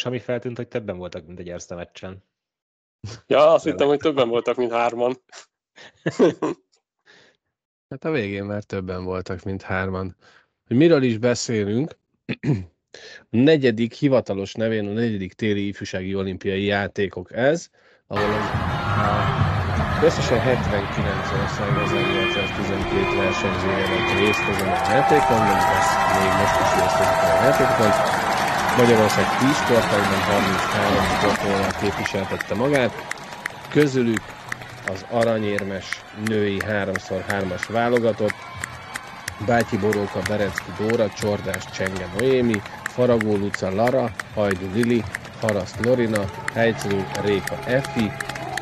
Első, 0.00 0.08
ami 0.08 0.18
feltűnt, 0.18 0.56
hogy 0.56 0.68
többen 0.68 0.96
voltak, 0.96 1.26
mint 1.26 1.38
egy 1.38 1.48
Erste 1.48 1.74
meccsen. 1.74 2.24
Ja, 3.26 3.52
azt 3.52 3.64
hittem, 3.64 3.88
hogy 3.88 3.98
többen 3.98 4.28
voltak, 4.28 4.56
mint 4.56 4.72
hárman. 4.72 5.16
Hát 7.90 8.04
a 8.04 8.10
végén 8.10 8.44
már 8.44 8.62
többen 8.62 9.04
voltak, 9.04 9.42
mint 9.42 9.62
hárman. 9.62 10.16
Hogy 10.66 10.76
miről 10.76 11.02
is 11.02 11.18
beszélünk? 11.18 11.96
A 13.20 13.36
negyedik 13.36 13.92
hivatalos 13.92 14.54
nevén 14.54 14.88
a 14.88 14.92
negyedik 14.92 15.32
téli 15.32 15.66
ifjúsági 15.66 16.14
olimpiai 16.14 16.64
játékok 16.64 17.32
ez, 17.32 17.68
ahol 18.06 18.24
az, 18.24 18.46
a, 20.00 20.04
összesen 20.04 20.40
79 20.40 21.32
ország 21.32 21.68
1812 21.82 23.16
versenyzője 23.16 23.86
vett 23.88 24.18
részt 24.18 24.48
ezen 24.48 24.68
a 24.68 24.92
játékon, 24.92 25.38
meg 25.38 25.60
lesz 25.72 25.92
még 26.16 26.32
most 26.38 26.60
is 26.60 26.80
részt 26.80 27.00
ezen 27.00 27.30
a 27.30 27.42
játékon. 27.44 28.29
Magyarország 28.76 29.38
10 29.38 29.56
sportágban 29.56 30.20
33 30.20 31.04
sportolóval 31.18 31.70
képviseltette 31.80 32.54
magát, 32.54 33.04
közülük 33.68 34.22
az 34.92 35.04
aranyérmes 35.10 36.04
női 36.26 36.60
3x3-as 36.66 37.62
válogatott, 37.68 38.34
Bátyi 39.46 39.76
Boróka, 39.76 40.20
Berecki 40.28 40.72
Dóra, 40.78 41.08
Csordás 41.10 41.64
Csenge 41.72 42.08
Noémi, 42.18 42.62
Faragó 42.82 43.36
Luca 43.36 43.74
Lara, 43.74 44.10
Hajdu 44.34 44.72
Lili, 44.72 45.04
Haraszt 45.40 45.84
Lorina, 45.84 46.24
Helyclő 46.54 47.06
Réka 47.24 47.58
Effi, 47.66 48.12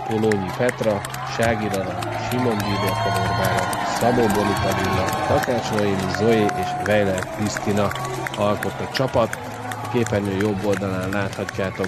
Polónyi 0.07 0.51
Petra, 0.57 1.01
Sági 1.37 1.69
Lara, 1.73 1.99
Simon 2.31 2.57
Bíbor 2.57 2.93
Kamorbára, 3.03 3.69
Szabó 4.01 4.27
Bonika 4.27 4.75
Villa, 4.83 5.05
Takács 5.27 5.71
Noémi, 5.71 6.13
Zoé 6.17 6.43
és 6.43 6.87
Weiler 6.87 7.35
Krisztina 7.37 7.91
alkott 8.37 8.81
a 8.81 8.93
csapat. 8.93 9.39
Képernyő 9.93 10.37
jobb 10.37 10.65
oldalán 10.65 11.11
láthatjátok 11.11 11.87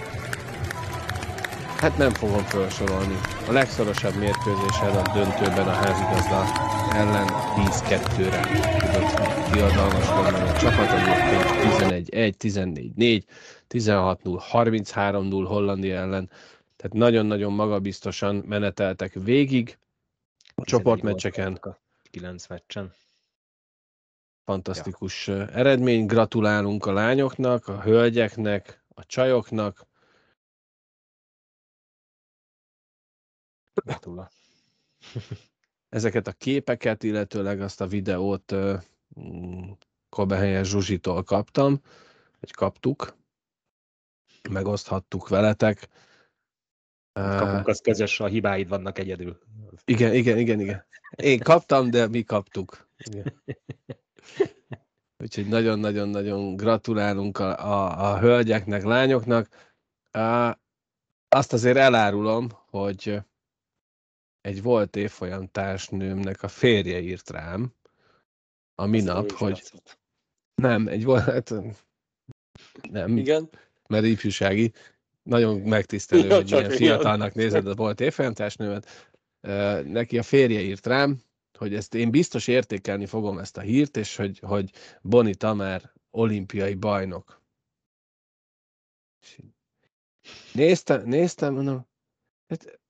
Hát 1.81 1.97
nem 1.97 2.13
fogom 2.13 2.43
felsorolni. 2.43 3.15
A 3.49 3.53
legszorosabb 3.53 4.15
mérkőzésen 4.15 4.97
a 4.97 5.13
döntőben 5.13 5.69
a 5.69 5.73
házigazda 5.73 6.45
ellen 6.95 7.27
10-2-re 7.57 8.41
tudott 8.81 9.53
diadalmaskodni 9.53 10.49
a 10.49 10.57
csapat, 10.59 10.91
egyébként 10.93 12.37
11-1, 12.39 12.95
14-4, 12.99 13.23
16-0, 13.69 14.43
33-0 14.53 15.45
Hollandia 15.47 15.97
ellen, 15.97 16.31
tehát 16.77 16.93
nagyon-nagyon 16.93 17.53
magabiztosan 17.53 18.45
meneteltek 18.47 19.13
végig 19.13 19.79
a 20.55 20.65
csoportmeccseken. 20.65 21.61
9 22.11 22.47
meccsen. 22.47 22.93
Fantasztikus 24.45 25.27
ja. 25.27 25.49
eredmény, 25.49 26.07
gratulálunk 26.07 26.87
a 26.87 26.93
lányoknak, 26.93 27.69
a 27.69 27.83
hölgyeknek, 27.83 28.85
a 28.89 29.05
csajoknak. 29.05 29.87
Gratulál. 33.75 34.31
Ezeket 35.89 36.27
a 36.27 36.33
képeket, 36.33 37.03
illetőleg 37.03 37.61
azt 37.61 37.81
a 37.81 37.87
videót 37.87 38.55
mm, 39.21 39.71
Kobehelyen 40.09 40.65
Zsuzsitól 40.65 41.23
kaptam, 41.23 41.81
vagy 42.41 42.51
kaptuk, 42.51 43.17
megoszthattuk 44.51 45.29
veletek. 45.29 45.89
Kapunk, 47.13 47.67
az 47.67 47.81
közös, 47.81 48.21
a 48.21 48.27
hibáid 48.27 48.69
vannak 48.69 48.99
egyedül. 48.99 49.39
Igen, 49.85 50.15
igen, 50.15 50.39
igen, 50.39 50.61
igen. 50.61 50.87
Én 51.17 51.39
kaptam, 51.39 51.91
de 51.91 52.09
mi 52.09 52.23
kaptuk. 52.23 52.89
Igen. 52.97 53.43
Úgyhogy 55.23 55.49
nagyon-nagyon-nagyon 55.49 56.57
gratulálunk 56.57 57.39
a, 57.39 57.59
a, 57.59 58.11
a 58.11 58.19
hölgyeknek, 58.19 58.83
lányoknak. 58.83 59.49
Azt 61.29 61.53
azért 61.53 61.77
elárulom, 61.77 62.49
hogy 62.71 63.23
egy 64.41 64.63
volt 64.63 64.97
évfolyam 64.97 65.47
társnőmnek 65.47 66.43
a 66.43 66.49
férje 66.49 67.01
írt 67.01 67.31
rám 67.31 67.75
a 68.75 68.87
minap, 68.87 69.31
hogy 69.31 69.57
játszott. 69.57 69.99
nem, 70.55 70.89
egy 70.89 71.05
volt, 71.05 71.25
hát, 71.25 71.55
nem, 72.91 73.17
Igen? 73.17 73.49
mert 73.89 74.05
ifjúsági, 74.05 74.73
nagyon 75.23 75.61
megtisztelő, 75.61 76.29
ja, 76.29 76.35
hogy 76.35 76.51
milyen 76.51 76.71
fiatalnak 76.71 77.35
nézed 77.35 77.67
a 77.67 77.75
volt 77.75 78.01
évfolyam 78.01 78.35
társnőmet. 78.35 79.11
Neki 79.87 80.19
a 80.19 80.23
férje 80.23 80.61
írt 80.61 80.87
rám, 80.87 81.23
hogy 81.61 81.75
ezt 81.75 81.95
én 81.95 82.11
biztos 82.11 82.47
értékelni 82.47 83.07
fogom 83.07 83.39
ezt 83.39 83.57
a 83.57 83.61
hírt, 83.61 83.97
és 83.97 84.17
hogy, 84.17 84.39
hogy 84.39 84.71
Boni 85.03 85.35
Tamer 85.35 85.93
olimpiai 86.11 86.75
bajnok. 86.75 87.43
Néztem, 90.53 91.03
néztem, 91.05 91.55
mondom, 91.55 91.87
hát 92.49 92.81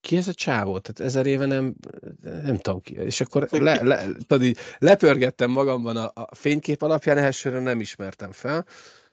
ki 0.00 0.16
ez 0.16 0.28
a 0.28 0.34
csávó? 0.34 0.78
Tehát 0.78 1.10
ezer 1.10 1.26
éve 1.26 1.46
nem, 1.46 1.74
nem 2.22 2.56
tudom 2.56 2.80
ki. 2.80 2.94
És 2.94 3.20
akkor 3.20 3.48
le, 3.50 3.82
le, 3.82 4.06
tudod, 4.26 4.42
így 4.42 4.58
lepörgettem 4.78 5.50
magamban 5.50 5.96
a, 5.96 6.10
a 6.14 6.34
fénykép 6.34 6.82
alapján, 6.82 7.18
elsőre 7.18 7.60
nem 7.60 7.80
ismertem 7.80 8.32
fel, 8.32 8.66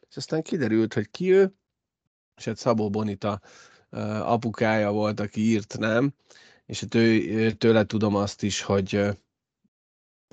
és 0.09 0.17
aztán 0.17 0.41
kiderült, 0.41 0.93
hogy 0.93 1.09
ki 1.09 1.31
ő, 1.31 1.53
és 2.35 2.45
hát 2.45 2.57
Szabó 2.57 2.89
Bonita 2.89 3.41
apukája 4.21 4.91
volt, 4.91 5.19
aki 5.19 5.41
írt, 5.41 5.77
nem? 5.77 6.13
És 6.67 6.79
hát 6.79 6.95
ő, 6.95 7.51
tőle 7.51 7.85
tudom 7.85 8.15
azt 8.15 8.43
is, 8.43 8.61
hogy 8.61 9.05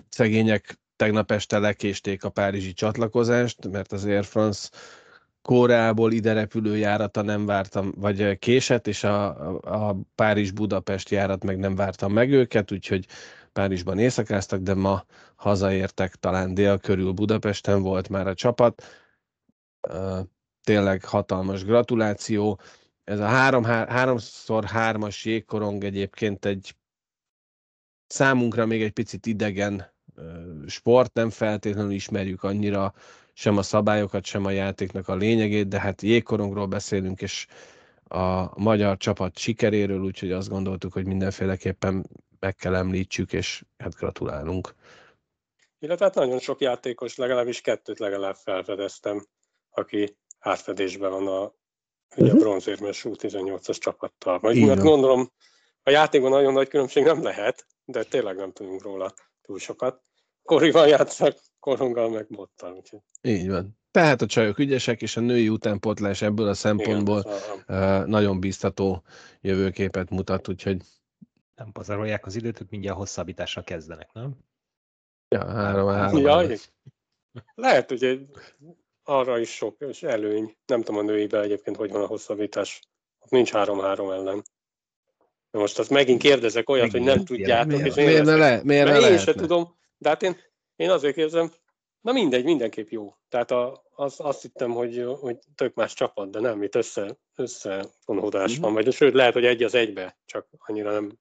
szegények 0.09 0.78
tegnap 0.97 1.31
este 1.31 1.59
lekésték 1.59 2.24
a 2.24 2.31
párizsi 2.31 2.73
csatlakozást, 2.73 3.69
mert 3.69 3.93
az 3.93 4.05
Air 4.05 4.24
France 4.24 4.69
Kóreából 5.43 6.12
ide 6.12 6.32
repülő 6.32 6.77
járata 6.77 7.23
nem 7.23 7.47
vártam, 7.47 7.93
vagy 7.97 8.39
késett, 8.39 8.86
és 8.86 9.05
a, 9.05 9.27
a 9.89 9.97
Párizs-Budapest 10.15 11.09
járat 11.11 11.44
meg 11.44 11.59
nem 11.59 11.74
vártam 11.74 12.12
meg 12.12 12.31
őket, 12.31 12.73
úgyhogy 12.73 13.06
Párizsban 13.52 13.98
éjszakáztak, 13.98 14.61
de 14.61 14.74
ma 14.74 15.05
hazaértek, 15.35 16.15
talán 16.15 16.55
dél 16.55 16.78
körül 16.78 17.12
Budapesten 17.12 17.82
volt 17.82 18.09
már 18.09 18.27
a 18.27 18.35
csapat. 18.35 18.82
Tényleg 20.62 21.05
hatalmas 21.05 21.65
gratuláció. 21.65 22.61
Ez 23.05 23.18
a 23.20 23.26
három, 23.26 23.64
háromszor 23.64 24.64
hármas 24.64 25.24
jégkorong 25.24 25.85
egyébként 25.85 26.44
egy 26.44 26.74
számunkra 28.06 28.66
még 28.66 28.82
egy 28.82 28.93
picit 28.93 29.26
idegen 29.26 29.93
sport, 30.66 31.14
nem 31.14 31.31
feltétlenül 31.31 31.90
ismerjük 31.90 32.43
annyira 32.43 32.94
sem 33.32 33.56
a 33.56 33.62
szabályokat, 33.62 34.24
sem 34.24 34.44
a 34.44 34.51
játéknak 34.51 35.09
a 35.09 35.14
lényegét, 35.14 35.68
de 35.68 35.81
hát 35.81 36.02
jégkorongról 36.02 36.66
beszélünk, 36.66 37.22
és 37.22 37.47
a 38.05 38.60
magyar 38.60 38.97
csapat 38.97 39.39
sikeréről, 39.39 40.01
úgyhogy 40.02 40.32
azt 40.32 40.48
gondoltuk, 40.48 40.93
hogy 40.93 41.06
mindenféleképpen 41.06 42.06
meg 42.39 42.55
kell 42.55 42.74
említsük, 42.74 43.32
és 43.32 43.64
hát 43.78 43.94
gratulálunk. 43.94 44.74
Illetve 45.78 46.05
hát 46.05 46.14
nagyon 46.14 46.39
sok 46.39 46.60
játékos, 46.60 47.16
legalábbis 47.16 47.60
kettőt 47.60 47.98
legalább 47.98 48.35
felfedeztem, 48.35 49.26
aki 49.70 50.16
átfedésben 50.39 51.10
van 51.10 51.26
a, 51.26 51.55
ugye 52.16 52.32
a 52.32 52.36
bronzérmes 52.36 53.05
U18-as 53.09 53.78
csapattal. 53.78 54.39
Majd, 54.43 54.66
mert 54.66 54.81
gondolom, 54.81 55.32
a 55.82 55.91
játékban 55.91 56.31
nagyon 56.31 56.53
nagy 56.53 56.69
különbség 56.69 57.05
nem 57.05 57.23
lehet, 57.23 57.66
de 57.85 58.05
tényleg 58.05 58.36
nem 58.36 58.53
tudunk 58.53 58.82
róla 58.82 59.15
túl 59.43 59.59
sokat. 59.59 60.03
Korival 60.43 60.89
játszak, 60.89 61.36
koronggal 61.59 62.11
meg 62.11 62.27
bottal. 62.28 62.73
Úgyhogy. 62.73 63.01
Így 63.23 63.49
van. 63.49 63.78
Tehát 63.91 64.23
a 64.23 64.27
csajok 64.27 64.59
ügyesek, 64.59 65.03
és 65.03 65.16
a 65.16 65.20
női 65.20 65.49
utánpotlás 65.49 66.23
ebből 66.23 66.49
a 66.49 66.55
szempontból 66.55 67.20
Igen, 67.20 68.03
uh, 68.03 68.07
nagyon 68.07 68.41
biztató 68.41 69.03
jövőképet 69.41 70.11
mutat, 70.11 70.49
úgyhogy... 70.49 70.82
Nem 71.55 71.73
pazarolják 71.73 72.27
az 72.27 72.36
időt, 72.36 72.61
ők 72.61 72.70
mindjárt 72.70 72.97
hosszabbításra 72.97 73.62
kezdenek, 73.62 74.12
nem? 74.12 74.36
Ja, 75.28 75.47
három, 75.47 75.89
három. 75.89 76.20
Ja, 76.20 76.57
lehet, 77.55 77.89
hogy 77.89 78.05
egy, 78.05 78.31
arra 79.05 79.39
is 79.39 79.55
sok 79.55 79.76
és 79.89 80.02
előny. 80.02 80.56
Nem 80.66 80.82
tudom 80.82 81.01
a 81.01 81.02
nőiben 81.02 81.43
egyébként, 81.43 81.76
hogy 81.76 81.90
van 81.90 82.02
a 82.02 82.06
hosszabbítás. 82.06 82.81
Nincs 83.28 83.51
három-három 83.51 84.10
ellen. 84.10 84.43
De 85.51 85.59
most 85.59 85.78
azt 85.78 85.90
megint 85.90 86.22
kérdezek 86.22 86.68
olyat, 86.68 86.90
hogy 86.90 87.02
nem 87.02 87.24
tudjátok. 87.24 87.70
Miért, 87.70 87.86
és 87.86 87.94
miért 87.94 88.24
ne, 88.24 88.36
le, 88.36 88.60
miért 88.64 88.86
ne 88.86 89.10
én 89.10 89.18
sem 89.18 89.35
tudom, 89.35 89.76
de 89.98 90.09
hát 90.09 90.22
én, 90.22 90.36
én 90.76 90.90
azért 90.90 91.14
kérdezem, 91.14 91.52
na 92.01 92.12
mindegy, 92.12 92.44
mindenképp 92.44 92.89
jó. 92.89 93.16
Tehát 93.28 93.51
a, 93.51 93.85
az, 93.94 94.14
azt 94.18 94.43
hittem, 94.43 94.70
hogy, 94.70 95.05
hogy 95.20 95.39
tök 95.55 95.74
más 95.74 95.94
csapat, 95.94 96.31
de 96.31 96.40
nem, 96.40 96.62
itt 96.62 96.74
össze, 96.74 97.16
összefonódás 97.35 98.52
mm-hmm. 98.52 98.60
van, 98.60 98.72
vagy 98.72 98.93
sőt, 98.93 99.14
lehet, 99.14 99.32
hogy 99.32 99.44
egy 99.44 99.62
az 99.62 99.74
egybe, 99.74 100.18
csak 100.24 100.48
annyira 100.59 100.93
nem 100.93 101.18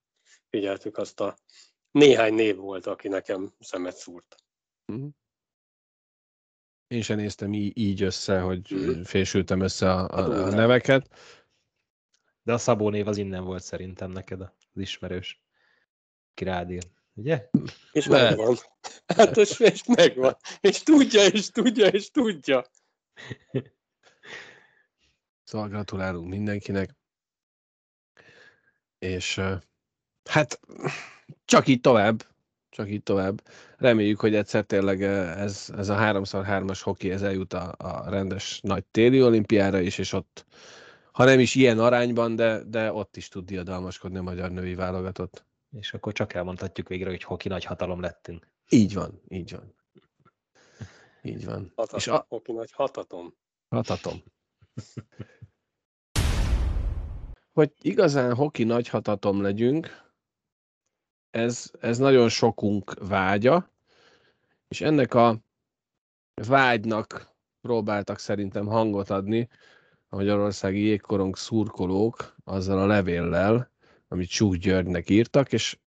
figyeltük 0.49 0.97
azt 0.97 1.19
a 1.19 1.35
néhány 1.91 2.33
név 2.33 2.55
volt, 2.55 2.85
aki 2.85 3.07
nekem 3.07 3.53
szemet 3.59 3.95
szúrt. 3.95 4.35
Mm-hmm. 4.91 5.07
Én 6.93 7.01
sem 7.01 7.17
néztem 7.17 7.53
így, 7.53 7.77
így 7.77 8.01
össze, 8.03 8.39
hogy 8.39 8.73
mm-hmm. 8.73 9.01
fésültem 9.01 9.59
össze 9.59 9.91
a, 9.91 10.07
a, 10.09 10.45
a 10.45 10.49
neveket. 10.49 11.09
De 12.43 12.53
a 12.53 12.57
Szabó 12.57 12.89
név 12.89 13.07
az 13.07 13.17
innen 13.17 13.43
volt 13.43 13.63
szerintem 13.63 14.11
neked 14.11 14.41
az 14.41 14.51
ismerős. 14.73 15.43
Ki 16.33 16.43
rád 16.43 16.71
ír, 16.71 16.83
ugye? 17.13 17.49
És 17.91 18.05
Lehet. 18.05 18.37
megvan. 18.37 18.55
Hát 19.15 19.37
és, 19.37 19.59
és 19.59 19.83
megvan. 19.85 20.37
És 20.61 20.83
tudja, 20.83 21.25
és 21.25 21.49
tudja, 21.49 21.87
és 21.87 22.09
tudja. 22.09 22.65
Szóval 25.43 25.67
gratulálunk 25.67 26.29
mindenkinek. 26.29 26.95
És 28.99 29.41
hát 30.29 30.59
csak 31.45 31.67
így 31.67 31.81
tovább, 31.81 32.32
csak 32.73 32.89
így 32.89 33.03
tovább. 33.03 33.41
Reméljük, 33.77 34.19
hogy 34.19 34.35
egyszer 34.35 34.63
tényleg 34.63 35.03
ez, 35.03 35.73
ez 35.77 35.89
a 35.89 35.95
3x3-as 35.95 36.79
hoki 36.83 37.11
ez 37.11 37.21
eljut 37.21 37.53
a, 37.53 37.75
a 37.77 38.09
rendes 38.09 38.59
nagy 38.61 38.85
téli 38.85 39.23
olimpiára 39.23 39.79
is, 39.79 39.97
és 39.97 40.13
ott 40.13 40.45
ha 41.11 41.23
nem 41.23 41.39
is 41.39 41.55
ilyen 41.55 41.79
arányban, 41.79 42.35
de, 42.35 42.63
de 42.63 42.93
ott 42.93 43.17
is 43.17 43.27
tud 43.27 43.45
diadalmaskodni 43.45 44.17
a 44.17 44.21
magyar 44.21 44.51
női 44.51 44.75
válogatott. 44.75 45.45
És 45.71 45.93
akkor 45.93 46.13
csak 46.13 46.33
elmondhatjuk 46.33 46.87
végre, 46.87 47.09
hogy 47.09 47.23
hoki 47.23 47.47
nagy 47.47 47.63
hatalom 47.63 47.99
lettünk. 47.99 48.47
Így 48.69 48.93
van, 48.93 49.21
így 49.27 49.51
van. 49.51 49.75
Így 51.21 51.45
van. 51.45 51.71
Hatatom, 51.75 51.99
és 51.99 52.07
a... 52.07 52.25
hoki 52.29 52.51
nagy 52.51 52.71
hatatom. 52.71 53.33
Hatatom. 53.69 54.23
hogy 57.57 57.71
igazán 57.81 58.35
hoki 58.35 58.63
nagy 58.63 58.87
hatatom 58.87 59.41
legyünk, 59.41 60.12
ez, 61.33 61.71
ez 61.79 61.97
nagyon 61.97 62.29
sokunk 62.29 62.93
vágya, 63.07 63.69
és 64.67 64.81
ennek 64.81 65.13
a 65.13 65.39
vágynak 66.47 67.31
próbáltak 67.61 68.19
szerintem 68.19 68.65
hangot 68.65 69.09
adni 69.09 69.49
a 70.09 70.15
magyarországi 70.15 70.79
jégkorong 70.79 71.37
szurkolók 71.37 72.35
azzal 72.43 72.79
a 72.79 72.85
levéllel, 72.85 73.71
amit 74.07 74.29
Csúk 74.29 74.55
Györgynek 74.55 75.09
írtak, 75.09 75.53
és 75.53 75.77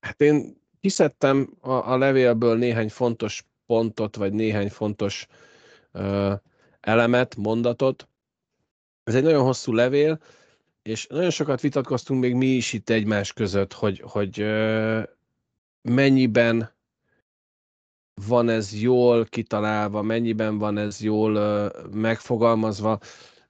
hát 0.00 0.20
én 0.20 0.60
kiszedtem 0.80 1.56
a, 1.60 1.70
a 1.70 1.96
levélből 1.96 2.56
néhány 2.56 2.88
fontos 2.90 3.44
pontot, 3.66 4.16
vagy 4.16 4.32
néhány 4.32 4.70
fontos 4.70 5.26
ö, 5.92 6.34
elemet, 6.80 7.36
mondatot. 7.36 8.08
Ez 9.04 9.14
egy 9.14 9.22
nagyon 9.22 9.44
hosszú 9.44 9.72
levél, 9.72 10.20
és 10.86 11.06
nagyon 11.06 11.30
sokat 11.30 11.60
vitatkoztunk 11.60 12.20
még 12.20 12.34
mi 12.34 12.46
is 12.46 12.72
itt 12.72 12.90
egymás 12.90 13.32
között, 13.32 13.72
hogy, 13.72 14.02
hogy 14.04 14.44
mennyiben 15.82 16.74
van 18.26 18.48
ez 18.48 18.80
jól 18.80 19.24
kitalálva, 19.24 20.02
mennyiben 20.02 20.58
van 20.58 20.78
ez 20.78 21.00
jól 21.00 21.70
megfogalmazva, 21.92 22.98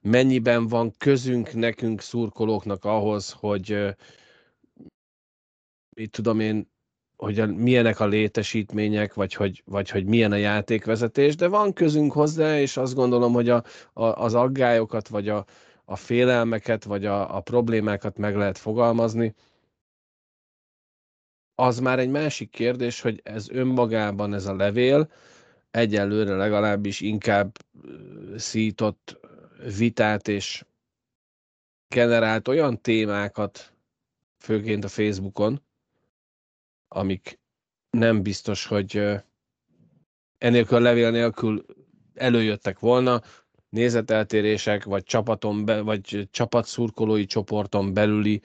mennyiben 0.01 0.67
van 0.67 0.93
közünk 0.97 1.53
nekünk 1.53 2.01
szurkolóknak 2.01 2.85
ahhoz, 2.85 3.31
hogy 3.31 3.95
mit 5.95 6.11
tudom 6.11 6.39
én, 6.39 6.71
hogy 7.15 7.39
a, 7.39 7.45
milyenek 7.45 7.99
a 7.99 8.07
létesítmények, 8.07 9.13
vagy 9.13 9.33
hogy, 9.33 9.63
vagy 9.65 9.89
hogy 9.89 10.05
milyen 10.05 10.31
a 10.31 10.35
játékvezetés, 10.35 11.35
de 11.35 11.47
van 11.47 11.73
közünk 11.73 12.11
hozzá, 12.11 12.59
és 12.59 12.77
azt 12.77 12.95
gondolom, 12.95 13.33
hogy 13.33 13.49
a, 13.49 13.63
a, 13.93 14.03
az 14.03 14.33
aggályokat, 14.33 15.07
vagy 15.07 15.29
a, 15.29 15.45
a 15.89 15.95
félelmeket, 15.95 16.83
vagy 16.83 17.05
a, 17.05 17.35
a 17.35 17.41
problémákat 17.41 18.17
meg 18.17 18.35
lehet 18.35 18.57
fogalmazni. 18.57 19.35
Az 21.55 21.79
már 21.79 21.99
egy 21.99 22.09
másik 22.09 22.49
kérdés, 22.49 23.01
hogy 23.01 23.21
ez 23.23 23.49
önmagában 23.49 24.33
ez 24.33 24.45
a 24.45 24.55
levél 24.55 25.11
egyelőre 25.71 26.35
legalábbis 26.35 27.01
inkább 27.01 27.57
szított 28.35 29.19
vitát 29.77 30.27
és 30.27 30.65
generált 31.87 32.47
olyan 32.47 32.81
témákat, 32.81 33.73
főként 34.37 34.83
a 34.83 34.87
Facebookon, 34.87 35.61
amik 36.87 37.39
nem 37.89 38.21
biztos, 38.21 38.65
hogy 38.65 39.21
enélkül 40.37 40.77
a 40.77 40.81
levél 40.81 41.11
nélkül 41.11 41.65
előjöttek 42.13 42.79
volna, 42.79 43.21
nézeteltérések, 43.77 44.83
vagy 44.83 45.03
csapaton, 45.03 45.65
be, 45.65 45.81
vagy 45.81 46.27
csapatszurkolói 46.31 47.25
csoporton 47.25 47.93
belüli 47.93 48.41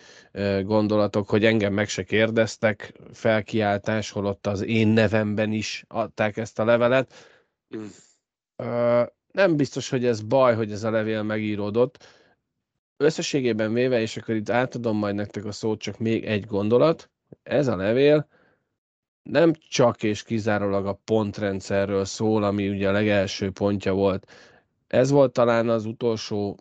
gondolatok, 0.62 1.28
hogy 1.28 1.44
engem 1.44 1.72
meg 1.72 1.88
se 1.88 2.02
kérdeztek, 2.02 2.92
felkiáltás, 3.12 4.10
holott 4.10 4.46
az 4.46 4.64
én 4.64 4.88
nevemben 4.88 5.52
is 5.52 5.84
adták 5.88 6.36
ezt 6.36 6.58
a 6.58 6.64
levelet. 6.64 7.14
Mm. 7.76 7.86
Nem 9.32 9.56
biztos, 9.56 9.88
hogy 9.88 10.04
ez 10.04 10.20
baj, 10.20 10.54
hogy 10.54 10.72
ez 10.72 10.84
a 10.84 10.90
levél 10.90 11.22
megíródott. 11.22 12.06
Összességében 12.96 13.72
véve, 13.72 14.00
és 14.00 14.16
akkor 14.16 14.34
itt 14.34 14.50
átadom 14.50 14.96
majd 14.96 15.14
nektek 15.14 15.44
a 15.44 15.52
szót, 15.52 15.80
csak 15.80 15.98
még 15.98 16.24
egy 16.24 16.44
gondolat, 16.44 17.10
ez 17.42 17.66
a 17.66 17.76
levél 17.76 18.28
nem 19.22 19.52
csak 19.68 20.02
és 20.02 20.22
kizárólag 20.22 20.86
a 20.86 21.00
pontrendszerről 21.04 22.04
szól, 22.04 22.42
ami 22.42 22.68
ugye 22.68 22.88
a 22.88 22.92
legelső 22.92 23.50
pontja 23.50 23.92
volt. 23.92 24.30
Ez 24.92 25.10
volt 25.10 25.32
talán 25.32 25.68
az 25.68 25.84
utolsó 25.84 26.58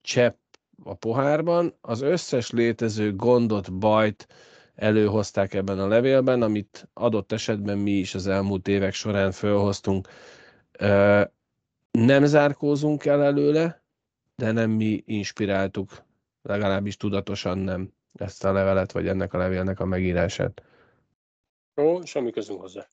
csepp 0.00 0.38
a 0.84 0.94
pohárban. 0.94 1.74
Az 1.80 2.00
összes 2.00 2.50
létező 2.50 3.16
gondot, 3.16 3.78
bajt 3.78 4.26
előhozták 4.74 5.54
ebben 5.54 5.78
a 5.78 5.86
levélben, 5.86 6.42
amit 6.42 6.88
adott 6.92 7.32
esetben 7.32 7.78
mi 7.78 7.90
is 7.90 8.14
az 8.14 8.26
elmúlt 8.26 8.68
évek 8.68 8.92
során 8.92 9.32
felhoztunk. 9.32 10.08
Nem 11.90 12.24
zárkózunk 12.24 13.04
el 13.04 13.22
előle, 13.22 13.82
de 14.36 14.52
nem 14.52 14.70
mi 14.70 15.02
inspiráltuk, 15.06 16.02
legalábbis 16.42 16.96
tudatosan 16.96 17.58
nem 17.58 17.92
ezt 18.14 18.44
a 18.44 18.52
levelet, 18.52 18.92
vagy 18.92 19.08
ennek 19.08 19.32
a 19.32 19.38
levélnek 19.38 19.80
a 19.80 19.84
megírását. 19.84 20.62
Ó, 21.76 22.04
semmi 22.04 22.30
közünk 22.30 22.60
hozzá. 22.60 22.86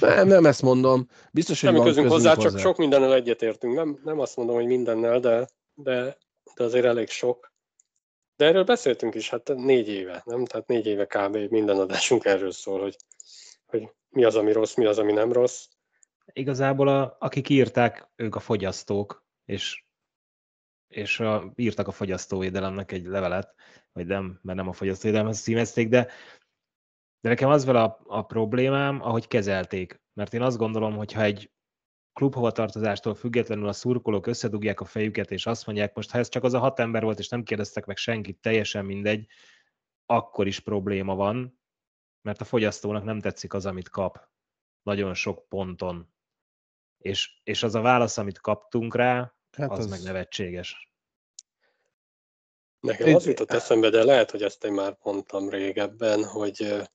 Nem, 0.00 0.26
nem 0.26 0.46
ezt 0.46 0.62
mondom. 0.62 1.08
Biztos, 1.32 1.60
hogy 1.60 1.70
semmi 1.70 1.84
közünk, 1.84 2.06
közünk 2.06 2.12
hozzá, 2.12 2.34
hozzá, 2.34 2.48
csak 2.48 2.58
sok 2.58 2.76
mindennel 2.76 3.14
egyetértünk. 3.14 3.74
Nem, 3.74 4.00
nem 4.04 4.18
azt 4.18 4.36
mondom, 4.36 4.54
hogy 4.54 4.66
mindennel, 4.66 5.20
de, 5.20 5.48
de, 5.74 6.18
de 6.54 6.64
azért 6.64 6.84
elég 6.84 7.08
sok. 7.08 7.52
De 8.36 8.46
erről 8.46 8.64
beszéltünk 8.64 9.14
is, 9.14 9.30
hát 9.30 9.52
négy 9.54 9.88
éve, 9.88 10.22
nem? 10.24 10.44
Tehát 10.44 10.66
négy 10.66 10.86
éve 10.86 11.06
kb. 11.06 11.36
minden 11.36 11.78
adásunk 11.78 12.24
erről 12.24 12.52
szól, 12.52 12.80
hogy, 12.80 12.96
hogy 13.66 13.88
mi 14.08 14.24
az, 14.24 14.36
ami 14.36 14.52
rossz, 14.52 14.74
mi 14.74 14.84
az, 14.86 14.98
ami 14.98 15.12
nem 15.12 15.32
rossz. 15.32 15.66
Igazából 16.32 16.88
a, 16.88 17.16
akik 17.18 17.48
írták, 17.48 18.10
ők 18.16 18.34
a 18.34 18.40
fogyasztók, 18.40 19.24
és, 19.44 19.84
és 20.88 21.20
a, 21.20 21.52
írtak 21.56 21.88
a 21.88 21.92
fogyasztóvédelemnek 21.92 22.92
egy 22.92 23.04
levelet, 23.04 23.54
vagy 23.92 24.06
nem, 24.06 24.38
mert 24.42 24.58
nem 24.58 24.68
a 24.68 24.72
fogyasztóvédelemhez 24.72 25.40
címezték, 25.40 25.88
de, 25.88 26.08
de 27.20 27.28
nekem 27.28 27.48
az 27.48 27.64
vele 27.64 27.82
a, 27.82 28.00
a 28.06 28.22
problémám, 28.22 29.02
ahogy 29.02 29.26
kezelték. 29.26 30.00
Mert 30.12 30.34
én 30.34 30.42
azt 30.42 30.56
gondolom, 30.56 30.96
hogy 30.96 31.12
ha 31.12 31.22
egy 31.22 31.50
klubhovatartozástól 32.12 33.14
függetlenül 33.14 33.68
a 33.68 33.72
szurkolók 33.72 34.26
összedugják 34.26 34.80
a 34.80 34.84
fejüket, 34.84 35.30
és 35.30 35.46
azt 35.46 35.66
mondják, 35.66 35.94
most 35.94 36.10
ha 36.10 36.18
ez 36.18 36.28
csak 36.28 36.44
az 36.44 36.54
a 36.54 36.58
hat 36.58 36.78
ember 36.78 37.02
volt, 37.02 37.18
és 37.18 37.28
nem 37.28 37.42
kérdeztek 37.42 37.86
meg 37.86 37.96
senkit, 37.96 38.40
teljesen 38.40 38.84
mindegy, 38.84 39.26
akkor 40.06 40.46
is 40.46 40.60
probléma 40.60 41.14
van, 41.14 41.60
mert 42.22 42.40
a 42.40 42.44
fogyasztónak 42.44 43.04
nem 43.04 43.20
tetszik 43.20 43.54
az, 43.54 43.66
amit 43.66 43.88
kap 43.88 44.28
nagyon 44.82 45.14
sok 45.14 45.48
ponton. 45.48 46.12
És, 46.98 47.40
és 47.44 47.62
az 47.62 47.74
a 47.74 47.80
válasz, 47.80 48.18
amit 48.18 48.40
kaptunk 48.40 48.94
rá, 48.94 49.34
hát 49.56 49.70
az, 49.70 49.78
az 49.78 49.86
meg 49.86 50.02
nevetséges. 50.02 50.92
Nekem 52.80 53.14
az 53.14 53.26
jutott 53.26 53.50
eszembe, 53.50 53.90
de 53.90 54.04
lehet, 54.04 54.30
hogy 54.30 54.42
ezt 54.42 54.64
én 54.64 54.72
már 54.72 54.98
mondtam 55.02 55.48
régebben, 55.48 56.24
hogy 56.24 56.88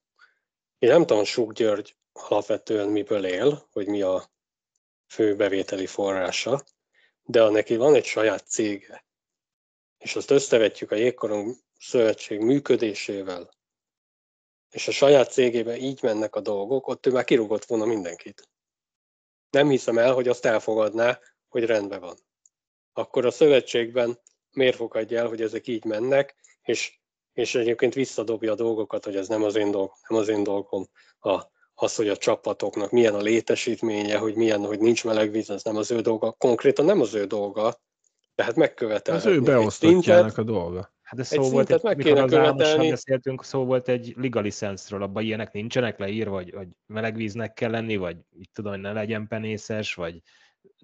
én 0.78 0.88
nem 0.88 1.06
tudom, 1.06 1.24
Suk 1.24 1.52
György 1.52 1.96
alapvetően 2.12 2.88
miből 2.88 3.26
él, 3.26 3.68
hogy 3.72 3.86
mi 3.86 4.02
a 4.02 4.30
fő 5.06 5.36
bevételi 5.36 5.86
forrása, 5.86 6.64
de 7.22 7.48
neki 7.48 7.76
van 7.76 7.94
egy 7.94 8.04
saját 8.04 8.46
cége, 8.48 9.04
és 9.98 10.16
azt 10.16 10.30
összevetjük 10.30 10.90
a 10.90 10.94
Jégkorong 10.94 11.56
Szövetség 11.78 12.40
működésével, 12.40 13.50
és 14.70 14.88
a 14.88 14.92
saját 14.92 15.32
cégében 15.32 15.76
így 15.76 16.02
mennek 16.02 16.34
a 16.34 16.40
dolgok, 16.40 16.86
ott 16.86 17.06
ő 17.06 17.10
már 17.10 17.24
kirúgott 17.24 17.64
volna 17.64 17.84
mindenkit. 17.84 18.48
Nem 19.50 19.68
hiszem 19.68 19.98
el, 19.98 20.14
hogy 20.14 20.28
azt 20.28 20.44
elfogadná, 20.44 21.20
hogy 21.48 21.64
rendben 21.64 22.00
van. 22.00 22.16
Akkor 22.92 23.26
a 23.26 23.30
szövetségben 23.30 24.20
miért 24.50 24.76
fogadja 24.76 25.18
el, 25.18 25.28
hogy 25.28 25.42
ezek 25.42 25.66
így 25.66 25.84
mennek, 25.84 26.34
és, 26.62 27.00
és 27.36 27.54
egyébként 27.54 27.94
visszadobja 27.94 28.52
a 28.52 28.54
dolgokat, 28.54 29.04
hogy 29.04 29.16
ez 29.16 29.28
nem 29.28 29.42
az 29.42 29.56
én, 29.56 29.70
dolgom, 29.70 29.96
nem 30.08 30.18
az 30.18 30.28
én 30.28 30.42
dolgom. 30.42 30.86
A, 31.20 31.42
az, 31.74 31.94
hogy 31.94 32.08
a 32.08 32.16
csapatoknak 32.16 32.90
milyen 32.90 33.14
a 33.14 33.20
létesítménye, 33.20 34.18
hogy 34.18 34.34
milyen, 34.34 34.64
hogy 34.64 34.78
nincs 34.78 35.04
meleg 35.04 35.30
víz, 35.30 35.50
az 35.50 35.62
nem 35.62 35.76
az 35.76 35.90
ő 35.90 36.00
dolga. 36.00 36.32
Konkrétan 36.32 36.84
nem 36.84 37.00
az 37.00 37.14
ő 37.14 37.24
dolga, 37.24 37.74
tehát 38.34 38.56
megkövetel. 38.56 39.14
Az 39.14 39.26
ő 39.26 39.40
beosztottjának 39.40 40.38
a 40.38 40.42
dolga. 40.42 40.94
Hát 41.02 41.20
ez 41.20 41.26
szó 41.26 41.42
volt, 41.42 41.70
egy, 41.70 41.82
meg 41.82 41.96
kéne 41.96 42.22
az 42.22 42.30
követelni. 42.30 42.90
beszéltünk, 42.90 43.44
szó 43.44 43.64
volt 43.64 43.88
egy 43.88 44.14
legalicenszről, 44.16 45.02
abban 45.02 45.22
ilyenek 45.22 45.52
nincsenek 45.52 45.98
leír, 45.98 46.28
vagy, 46.28 46.52
vagy 46.52 46.68
melegvíznek 46.86 47.52
kell 47.52 47.70
lenni, 47.70 47.96
vagy 47.96 48.16
itt 48.38 48.54
tudom, 48.54 48.72
hogy 48.72 48.80
ne 48.80 48.92
legyen 48.92 49.28
penészes, 49.28 49.94
vagy 49.94 50.22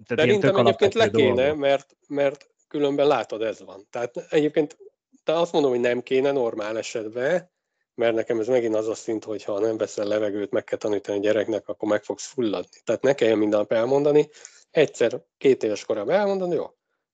tehát 0.05 0.29
Szerintem 0.29 0.55
egyébként 0.55 0.93
le 0.93 1.09
kéne, 1.09 1.53
mert, 1.53 1.95
mert 2.07 2.49
különben 2.67 3.07
látod, 3.07 3.41
ez 3.41 3.63
van. 3.63 3.87
Tehát 3.89 4.17
egyébként 4.29 4.77
te 5.23 5.33
azt 5.39 5.51
mondom, 5.51 5.71
hogy 5.71 5.79
nem 5.79 6.01
kéne 6.01 6.31
normál 6.31 6.77
esetben, 6.77 7.51
mert 7.95 8.15
nekem 8.15 8.39
ez 8.39 8.47
megint 8.47 8.75
az 8.75 8.87
a 8.87 8.95
szint, 8.95 9.23
hogy 9.23 9.43
ha 9.43 9.59
nem 9.59 9.77
veszel 9.77 10.05
levegőt, 10.05 10.51
meg 10.51 10.63
kell 10.63 10.77
tanítani 10.77 11.17
a 11.17 11.21
gyereknek, 11.21 11.67
akkor 11.67 11.89
meg 11.89 12.03
fogsz 12.03 12.25
fulladni. 12.25 12.81
Tehát 12.83 13.01
ne 13.01 13.13
kelljen 13.13 13.37
minden 13.37 13.59
nap 13.59 13.71
elmondani, 13.71 14.29
egyszer, 14.71 15.23
két 15.37 15.63
éves 15.63 15.85
korában 15.85 16.15
elmondani, 16.15 16.55
jó, 16.55 16.65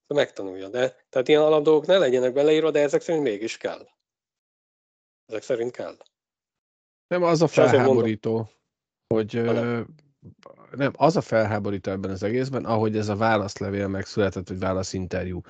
megtanulja. 0.08 0.70
De, 0.70 0.96
tehát 1.10 1.28
ilyen 1.28 1.42
alapdolgok 1.42 1.86
ne 1.86 1.98
legyenek 1.98 2.34
beleírva, 2.34 2.72
de 2.72 2.80
ezek 2.80 3.02
szerint 3.02 3.24
mégis 3.24 3.58
kell. 3.58 3.88
Ezek 5.26 5.42
szerint 5.42 5.72
kell. 5.72 5.98
Nem, 7.08 7.24
az 7.24 7.42
a 7.42 7.48
felháborító, 7.48 8.50
hogy 9.08 9.42
nem, 10.72 10.94
az 10.98 11.16
a 11.16 11.22
felháborító 11.22 11.92
ebben 11.92 12.12
az 12.12 12.24
egészben, 12.24 12.66
ahogy 12.66 12.98
ez 12.98 13.10
a 13.10 13.16
válaszlevél 13.16 13.88
megszületett, 13.88 14.48
vagy 14.48 14.60
válaszinterjú. 14.60 15.42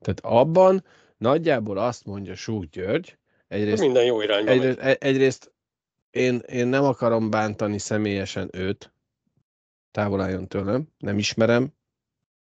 Tehát 0.00 0.20
abban 0.22 0.84
nagyjából 1.16 1.78
azt 1.78 2.04
mondja 2.04 2.34
Súk 2.34 2.64
György, 2.64 3.18
egyrészt, 3.48 3.82
minden 3.82 4.04
jó 4.04 4.20
irányba 4.20 4.50
egyrészt, 4.50 4.78
megy. 4.78 4.96
egyrészt 5.00 5.52
én, 6.10 6.38
én 6.38 6.66
nem 6.66 6.84
akarom 6.84 7.30
bántani 7.30 7.78
személyesen 7.78 8.48
őt, 8.52 8.92
távol 9.90 10.20
álljon 10.20 10.48
tőlem, 10.48 10.88
nem 10.98 11.18
ismerem, 11.18 11.72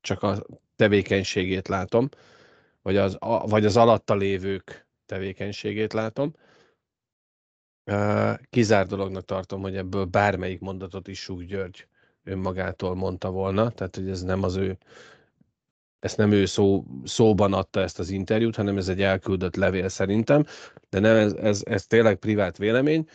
csak 0.02 0.24
a 0.24 0.44
tevékenységét 0.76 1.68
látom, 1.68 2.10
vagy 2.82 2.98
az, 2.98 3.16
a, 3.20 3.48
vagy 3.48 3.66
az 3.66 3.78
alatta 3.78 4.16
lévők 4.16 4.88
tevékenységét 5.06 5.94
látom. 5.94 6.34
Kizár 8.50 8.88
dolognak 8.88 9.26
tartom, 9.26 9.62
hogy 9.62 9.76
ebből 9.76 10.06
bármelyik 10.06 10.60
mondatot 10.60 11.08
is 11.08 11.20
Súk 11.20 11.44
György 11.44 11.88
önmagától 12.24 12.96
mondta 12.96 13.32
volna, 13.32 13.72
tehát 13.72 13.96
hogy 13.96 14.10
ez 14.10 14.22
nem 14.22 14.44
az 14.44 14.56
ő, 14.56 14.78
ezt 16.04 16.18
nem 16.18 16.32
ő 16.32 16.46
szó, 16.46 16.84
szóban 17.04 17.54
adta 17.54 17.82
ezt 17.82 18.00
az 18.00 18.10
interjút, 18.10 18.56
hanem 18.56 18.78
ez 18.78 18.88
egy 18.88 19.02
elküldött 19.02 19.56
levél 19.56 19.90
szerintem, 19.90 20.46
de 20.90 21.00
nem, 21.00 21.16
ez, 21.16 21.34
ez, 21.34 21.62
ez 21.66 21.86
tényleg 21.86 22.16
privát 22.16 22.58
vélemény, 22.58 23.08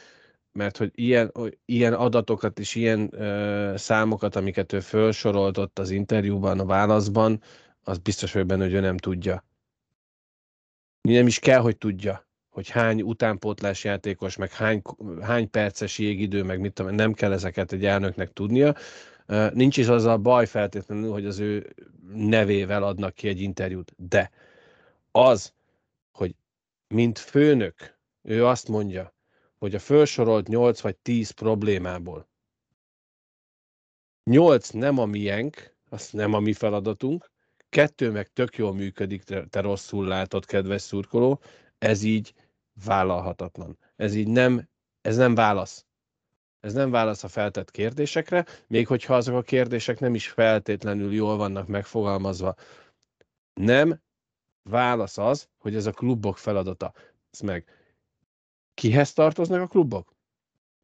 mert 0.53 0.77
hogy 0.77 0.91
ilyen, 0.95 1.33
ilyen 1.65 1.93
adatokat 1.95 2.59
és 2.59 2.75
ilyen 2.75 3.09
ö, 3.13 3.75
számokat, 3.77 4.37
amiket 4.37 4.73
ő 4.73 4.81
felsorolt 4.81 5.79
az 5.79 5.91
interjúban, 5.91 6.61
a 6.61 6.65
válaszban, 6.65 7.43
az 7.83 7.99
biztos, 7.99 8.33
hogy 8.33 8.47
benne, 8.47 8.65
hogy 8.65 8.75
ő 8.75 8.81
nem 8.81 8.97
tudja. 8.97 9.45
Nem 11.01 11.27
is 11.27 11.39
kell, 11.39 11.61
hogy 11.61 11.77
tudja 11.77 12.27
hogy 12.59 12.69
hány 12.69 13.03
utánpótlás 13.03 13.85
játékos, 13.85 14.37
meg 14.37 14.53
hány, 14.53 14.83
hány 15.21 15.51
perces 15.51 15.99
jégidő, 15.99 16.43
meg 16.43 16.61
mit 16.61 16.73
tudom, 16.73 16.95
nem 16.95 17.13
kell 17.13 17.33
ezeket 17.33 17.73
egy 17.73 17.85
elnöknek 17.85 18.33
tudnia. 18.33 18.75
Nincs 19.53 19.77
is 19.77 19.87
az 19.87 20.05
a 20.05 20.19
baj 20.19 20.47
feltétlenül, 20.47 21.13
hogy 21.13 21.27
az 21.27 21.39
ő 21.39 21.75
nevével 22.13 22.83
adnak 22.83 23.15
ki 23.15 23.29
egy 23.29 23.41
interjút, 23.41 23.93
de 23.97 24.31
az, 25.11 25.53
hogy 26.13 26.35
mint 26.89 27.19
főnök, 27.19 27.99
ő 28.23 28.47
azt 28.47 28.69
mondja, 28.69 29.15
hogy 29.59 29.75
a 29.75 29.79
felsorolt 29.79 30.49
8 30.49 30.81
vagy 30.81 30.97
10 30.97 31.31
problémából 31.31 32.29
8 34.25 34.69
nem 34.69 34.99
a 34.99 35.07
miénk, 35.07 35.75
az 35.89 36.11
nem 36.11 36.35
a 36.35 36.41
mi 36.41 36.53
feladatunk, 36.53 37.31
kettő 37.69 38.11
meg 38.11 38.33
tök 38.33 38.57
jól 38.57 38.75
működik, 38.75 39.23
te 39.23 39.61
rosszul 39.61 40.07
látod, 40.07 40.45
kedves 40.45 40.83
szurkoló, 40.83 41.41
ez 41.79 42.03
így 42.03 42.35
vállalhatatlan. 42.85 43.79
Ez 43.97 44.15
így 44.15 44.29
nem, 44.29 44.69
ez 45.01 45.17
nem 45.17 45.35
válasz. 45.35 45.87
Ez 46.61 46.73
nem 46.73 46.91
válasz 46.91 47.25
a 47.25 47.29
feltett 47.29 47.71
kérdésekre, 47.71 48.47
még 48.67 48.87
hogyha 48.87 49.15
azok 49.15 49.35
a 49.35 49.43
kérdések 49.43 50.01
nem 50.01 50.15
is 50.15 50.29
feltétlenül 50.29 51.15
jól 51.15 51.37
vannak 51.37 51.67
megfogalmazva. 51.67 52.55
Nem 53.55 54.01
válasz 54.63 55.19
az, 55.19 55.49
hogy 55.59 55.75
ez 55.75 55.87
a 55.87 55.93
klubok 55.93 56.39
feladata. 56.39 56.93
Ez 57.31 57.41
meg 57.41 57.65
kihez 58.75 59.13
tartoznak 59.13 59.61
a 59.61 59.67
klubok? 59.67 60.15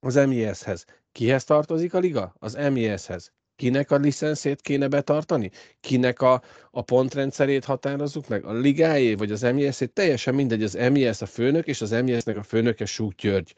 Az 0.01 0.15
MIS-hez. 0.15 0.85
Kihez 1.13 1.45
tartozik 1.45 1.95
a 1.95 1.99
liga? 1.99 2.35
Az 2.39 2.55
MIS-hez. 2.71 3.33
Kinek 3.57 3.91
a 3.91 3.97
licenszét 3.97 4.61
kéne 4.61 4.89
betartani? 4.89 5.51
Kinek 5.81 6.21
a, 6.21 6.43
a 6.71 6.83
pontrendszerét 6.83 7.65
határozzuk 7.65 8.29
meg? 8.29 8.45
A 8.45 8.53
ligáé 8.53 9.15
vagy 9.15 9.33
az 9.33 9.41
mis 9.41 9.79
Teljesen 9.93 10.35
mindegy, 10.35 10.63
az 10.63 10.75
MIS 10.91 11.21
a 11.21 11.27
főnök, 11.27 11.67
és 11.67 11.81
az 11.81 11.91
MIS-nek 11.91 12.37
a 12.37 12.43
főnöke 12.43 12.85
Súk 12.85 13.13
György. 13.15 13.55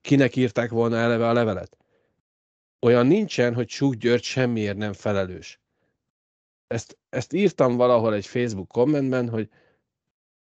Kinek 0.00 0.36
írták 0.36 0.70
volna 0.70 0.96
eleve 0.96 1.28
a 1.28 1.32
levelet? 1.32 1.76
Olyan 2.80 3.06
nincsen, 3.06 3.54
hogy 3.54 3.68
Súk 3.68 3.94
György 3.94 4.22
semmiért 4.22 4.76
nem 4.76 4.92
felelős. 4.92 5.60
Ezt, 6.66 6.98
ezt 7.08 7.32
írtam 7.32 7.76
valahol 7.76 8.14
egy 8.14 8.26
Facebook 8.26 8.68
kommentben, 8.68 9.28
hogy 9.28 9.48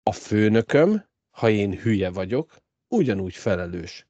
a 0.04 0.12
főnököm, 0.12 1.06
ha 1.30 1.50
én 1.50 1.80
hülye 1.80 2.10
vagyok, 2.10 2.56
ugyanúgy 2.88 3.36
felelős. 3.36 4.08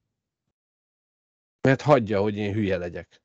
Mert 1.60 1.80
hagyja, 1.80 2.20
hogy 2.20 2.36
én 2.36 2.52
hülye 2.52 2.76
legyek. 2.76 3.22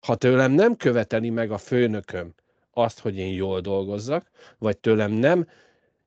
Ha 0.00 0.16
tőlem 0.16 0.52
nem 0.52 0.76
követeli 0.76 1.30
meg 1.30 1.50
a 1.50 1.58
főnököm 1.58 2.34
azt, 2.70 2.98
hogy 2.98 3.16
én 3.16 3.32
jól 3.32 3.60
dolgozzak, 3.60 4.30
vagy 4.58 4.78
tőlem 4.78 5.12
nem, 5.12 5.48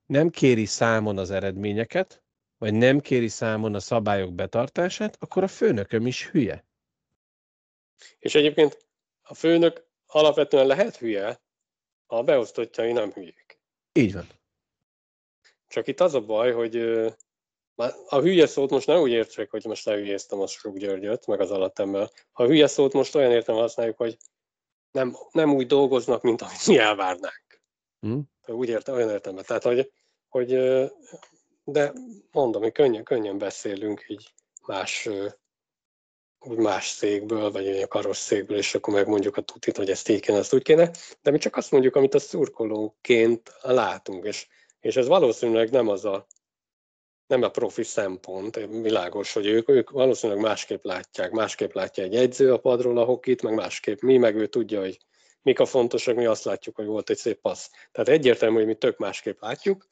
nem 0.06 0.30
kéri 0.30 0.66
számon 0.66 1.18
az 1.18 1.32
eredményeket, 1.32 2.24
vagy 2.66 2.74
nem 2.74 3.00
kéri 3.00 3.28
számon 3.28 3.76
a 3.76 3.80
szabályok 3.80 4.34
betartását, 4.34 5.18
akkor 5.20 5.44
a 5.44 5.48
főnököm 5.48 6.08
is 6.08 6.30
hülye. 6.30 6.66
És 8.20 8.36
egyébként 8.36 8.88
a 9.22 9.34
főnök 9.34 9.88
alapvetően 10.06 10.68
lehet 10.68 10.96
hülye, 10.96 11.42
a 12.06 12.24
beosztottjai 12.24 12.92
nem 12.92 13.12
hülyék. 13.12 13.60
Így 13.94 14.14
van. 14.14 14.28
Csak 15.68 15.88
itt 15.88 16.00
az 16.00 16.14
a 16.14 16.22
baj, 16.22 16.52
hogy 16.52 16.76
a 18.08 18.20
hülye 18.20 18.46
szót 18.48 18.70
most 18.70 18.88
nem 18.88 19.00
úgy 19.00 19.12
értsek, 19.12 19.50
hogy 19.50 19.66
most 19.66 19.86
lehülyéztem 19.86 20.40
a 20.40 20.48
Strug 20.48 20.78
Györgyöt, 20.78 21.28
meg 21.28 21.40
az 21.40 21.52
alatemmel. 21.52 22.12
A 22.32 22.44
hülye 22.44 22.68
szót 22.68 22.94
most 22.94 23.16
olyan 23.16 23.32
értem 23.32 23.56
használjuk, 23.56 23.98
hogy 23.98 24.18
nem, 24.92 25.16
nem 25.32 25.54
úgy 25.54 25.68
dolgoznak, 25.68 26.22
mint 26.22 26.42
amit 26.42 26.68
mi 26.68 26.78
elvárnánk. 26.78 27.62
Mm. 28.08 28.20
Úgy 28.48 28.70
értem, 28.70 28.96
olyan 28.96 29.10
értem. 29.10 29.36
Tehát, 29.36 29.64
hogy, 29.64 29.92
hogy 30.28 30.52
de 31.66 31.94
mondom, 32.32 32.62
hogy 32.62 32.72
könnyen, 32.72 33.04
könnyen 33.04 33.38
beszélünk 33.38 34.06
így 34.08 34.34
más, 34.66 35.10
úgy 36.40 36.58
más 36.58 36.88
székből, 36.88 37.52
vagy 37.52 37.68
egy 37.68 37.88
karosszékből, 37.88 38.58
és 38.58 38.76
akkor 38.76 38.94
megmondjuk 38.94 39.38
a 39.38 39.42
tutit, 39.42 39.78
hogy 39.78 39.90
ezt 39.90 40.10
így 40.10 40.20
kéne, 40.20 40.38
ezt 40.38 40.54
úgy 40.54 40.64
kéne, 40.64 40.92
de 41.22 41.32
mi 41.32 41.38
csak 41.38 41.56
azt 41.56 41.72
mondjuk, 41.72 41.96
amit 41.96 42.14
a 42.14 42.20
szurkolóként 42.20 43.54
látunk, 43.62 44.26
és, 44.26 44.48
és 44.80 44.96
ez 44.96 45.08
valószínűleg 45.08 45.72
nem 45.72 45.88
az 45.88 46.06
a 46.06 46.28
nem 47.28 47.42
a 47.42 47.50
profi 47.50 47.84
szempont, 47.84 48.56
világos, 48.56 49.34
hogy 49.34 49.46
ők, 49.46 49.70
ők 49.70 49.90
valószínűleg 49.90 50.42
másképp 50.42 50.84
látják, 50.84 51.32
másképp 51.32 51.74
látja 51.74 52.04
egy 52.04 52.16
edző 52.16 52.54
a 52.54 52.58
padról 52.58 52.98
a 52.98 53.04
hokit, 53.04 53.42
meg 53.42 53.54
másképp 53.54 54.00
mi, 54.00 54.18
meg 54.18 54.36
ő 54.36 54.48
tudja, 54.48 54.80
hogy 54.80 54.98
mik 55.42 55.60
a 55.60 55.66
fontosak, 55.66 56.16
mi 56.16 56.26
azt 56.26 56.44
látjuk, 56.44 56.76
hogy 56.76 56.86
volt 56.86 57.10
egy 57.10 57.18
szép 57.18 57.42
passz. 57.42 57.70
Tehát 57.92 58.10
egyértelmű, 58.10 58.56
hogy 58.56 58.66
mi 58.66 58.76
tök 58.76 58.98
másképp 58.98 59.42
látjuk, 59.42 59.88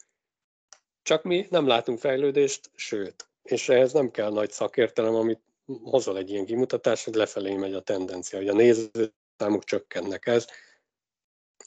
csak 1.04 1.22
mi 1.22 1.46
nem 1.50 1.66
látunk 1.66 1.98
fejlődést, 1.98 2.70
sőt, 2.74 3.28
és 3.42 3.68
ehhez 3.68 3.92
nem 3.92 4.10
kell 4.10 4.30
nagy 4.30 4.50
szakértelem, 4.50 5.14
amit 5.14 5.40
hozol 5.82 6.18
egy 6.18 6.30
ilyen 6.30 6.44
kimutatás, 6.44 7.04
hogy 7.04 7.14
lefelé 7.14 7.56
megy 7.56 7.74
a 7.74 7.80
tendencia, 7.80 8.38
hogy 8.38 8.48
a 8.48 8.52
nézőszámok 8.54 9.64
csökkennek 9.64 10.26
ez, 10.26 10.46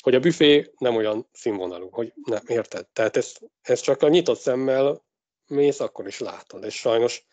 hogy 0.03 0.15
a 0.15 0.19
büfé 0.19 0.71
nem 0.77 0.95
olyan 0.95 1.27
színvonalú, 1.31 1.89
hogy 1.91 2.13
nem, 2.23 2.41
érted? 2.47 2.87
Tehát 2.87 3.17
ez, 3.17 3.33
ez 3.61 3.79
csak 3.79 4.01
a 4.01 4.09
nyitott 4.09 4.39
szemmel 4.39 5.05
mész, 5.47 5.79
akkor 5.79 6.07
is 6.07 6.19
látod. 6.19 6.63
És 6.63 6.75
sajnos 6.75 7.25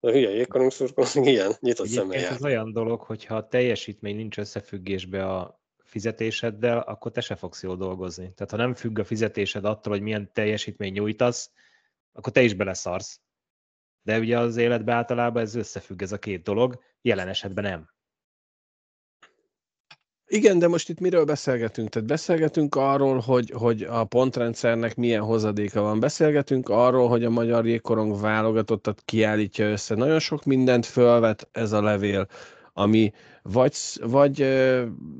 a 0.00 0.10
hülye 0.10 0.30
jégkorong 0.30 0.72
szurkolók 0.72 1.14
ilyen 1.26 1.52
nyitott 1.60 1.86
szemmel 1.86 2.18
Ez 2.18 2.44
olyan 2.44 2.72
dolog, 2.72 3.00
hogyha 3.00 3.36
a 3.36 3.48
teljesítmény 3.48 4.16
nincs 4.16 4.38
összefüggésbe 4.38 5.26
a 5.26 5.60
fizetéseddel, 5.86 6.78
akkor 6.78 7.12
te 7.12 7.20
se 7.20 7.34
fogsz 7.34 7.62
jól 7.62 7.76
dolgozni. 7.76 8.32
Tehát 8.34 8.50
ha 8.50 8.56
nem 8.56 8.74
függ 8.74 8.98
a 8.98 9.04
fizetésed 9.04 9.64
attól, 9.64 9.92
hogy 9.92 10.02
milyen 10.02 10.32
teljesítmény 10.32 10.92
nyújtasz, 10.92 11.50
akkor 12.12 12.32
te 12.32 12.42
is 12.42 12.54
beleszarsz. 12.54 13.20
De 14.02 14.18
ugye 14.18 14.38
az 14.38 14.56
életben 14.56 14.96
általában 14.96 15.42
ez 15.42 15.54
összefügg 15.54 16.02
ez 16.02 16.12
a 16.12 16.18
két 16.18 16.42
dolog, 16.42 16.82
jelen 17.00 17.28
esetben 17.28 17.64
nem. 17.64 17.94
Igen, 20.28 20.58
de 20.58 20.68
most 20.68 20.88
itt 20.88 21.00
miről 21.00 21.24
beszélgetünk? 21.24 21.88
Tehát 21.88 22.08
beszélgetünk 22.08 22.74
arról, 22.74 23.18
hogy, 23.18 23.50
hogy 23.50 23.82
a 23.82 24.04
pontrendszernek 24.04 24.96
milyen 24.96 25.22
hozadéka 25.22 25.80
van. 25.80 26.00
Beszélgetünk 26.00 26.68
arról, 26.68 27.08
hogy 27.08 27.24
a 27.24 27.30
magyar 27.30 27.66
jégkorong 27.66 28.20
válogatottat 28.20 29.02
kiállítja 29.04 29.70
össze. 29.70 29.94
Nagyon 29.94 30.18
sok 30.18 30.44
mindent 30.44 30.86
fölvet 30.86 31.48
ez 31.52 31.72
a 31.72 31.82
levél, 31.82 32.26
ami 32.78 33.12
vagy, 33.42 33.74
vagy 34.00 34.46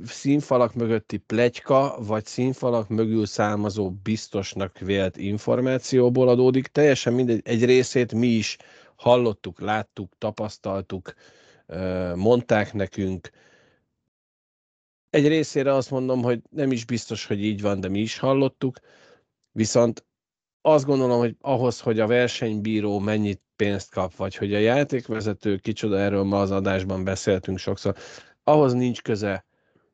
színfalak 0.04 0.74
mögötti 0.74 1.16
plegyka, 1.16 1.96
vagy 1.98 2.24
színfalak 2.26 2.88
mögül 2.88 3.26
származó 3.26 3.90
biztosnak 3.90 4.78
vélt 4.78 5.16
információból 5.16 6.28
adódik. 6.28 6.66
Teljesen 6.66 7.12
mindegy, 7.12 7.40
egy 7.44 7.64
részét 7.64 8.12
mi 8.12 8.26
is 8.26 8.56
hallottuk, 8.96 9.60
láttuk, 9.60 10.12
tapasztaltuk, 10.18 11.14
ö, 11.66 12.12
mondták 12.14 12.72
nekünk, 12.72 13.30
egy 15.10 15.28
részére 15.28 15.74
azt 15.74 15.90
mondom, 15.90 16.22
hogy 16.22 16.40
nem 16.50 16.72
is 16.72 16.84
biztos, 16.84 17.26
hogy 17.26 17.44
így 17.44 17.60
van, 17.60 17.80
de 17.80 17.88
mi 17.88 18.00
is 18.00 18.18
hallottuk, 18.18 18.78
viszont 19.52 20.05
azt 20.68 20.84
gondolom, 20.84 21.18
hogy 21.18 21.36
ahhoz, 21.40 21.80
hogy 21.80 22.01
a 22.01 22.06
versenybíró 22.06 22.98
mennyit 22.98 23.43
pénzt 23.56 23.90
kap, 23.90 24.16
vagy 24.16 24.36
hogy 24.36 24.55
a 24.55 24.59
játékvezető 24.59 25.56
kicsoda, 25.56 25.98
erről 25.98 26.22
ma 26.22 26.40
az 26.40 26.51
adásban 26.51 27.05
beszéltünk 27.05 27.59
sokszor, 27.59 27.94
ahhoz 28.44 28.72
nincs 28.72 29.02
köze 29.02 29.47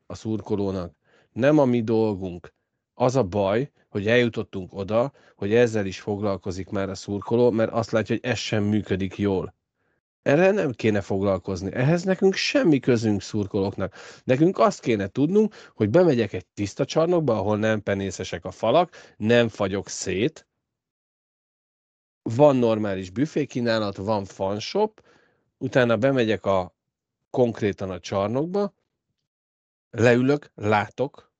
a 0.05 0.15
szurkolónak. 0.15 0.95
Nem 1.31 1.59
a 1.59 1.65
mi 1.65 1.83
dolgunk. 1.83 2.53
Az 2.93 3.15
a 3.15 3.23
baj, 3.23 3.71
hogy 3.89 4.07
eljutottunk 4.07 4.73
oda, 4.73 5.11
hogy 5.35 5.53
ezzel 5.53 5.85
is 5.85 5.99
foglalkozik 5.99 6.69
már 6.69 6.89
a 6.89 6.95
szurkoló, 6.95 7.51
mert 7.51 7.71
azt 7.71 7.91
látja, 7.91 8.15
hogy 8.15 8.29
ez 8.31 8.37
sem 8.37 8.63
működik 8.63 9.17
jól. 9.17 9.55
Erre 10.21 10.51
nem 10.51 10.71
kéne 10.71 11.01
foglalkozni. 11.01 11.73
Ehhez 11.73 12.03
nekünk 12.03 12.33
semmi 12.33 12.79
közünk 12.79 13.21
szurkolóknak. 13.21 13.95
Nekünk 14.23 14.59
azt 14.59 14.79
kéne 14.81 15.07
tudnunk, 15.07 15.55
hogy 15.75 15.89
bemegyek 15.89 16.33
egy 16.33 16.45
tiszta 16.53 16.85
csarnokba, 16.85 17.37
ahol 17.37 17.57
nem 17.57 17.83
penészesek 17.83 18.45
a 18.45 18.51
falak, 18.51 19.13
nem 19.17 19.47
fagyok 19.47 19.89
szét, 19.89 20.47
van 22.23 22.55
normális 22.55 23.09
büfékínálat, 23.09 23.97
van 23.97 24.25
fanshop, 24.25 25.01
utána 25.57 25.97
bemegyek 25.97 26.45
a 26.45 26.75
konkrétan 27.29 27.89
a 27.89 27.99
csarnokba, 27.99 28.73
leülök, 29.89 30.51
látok, 30.55 31.31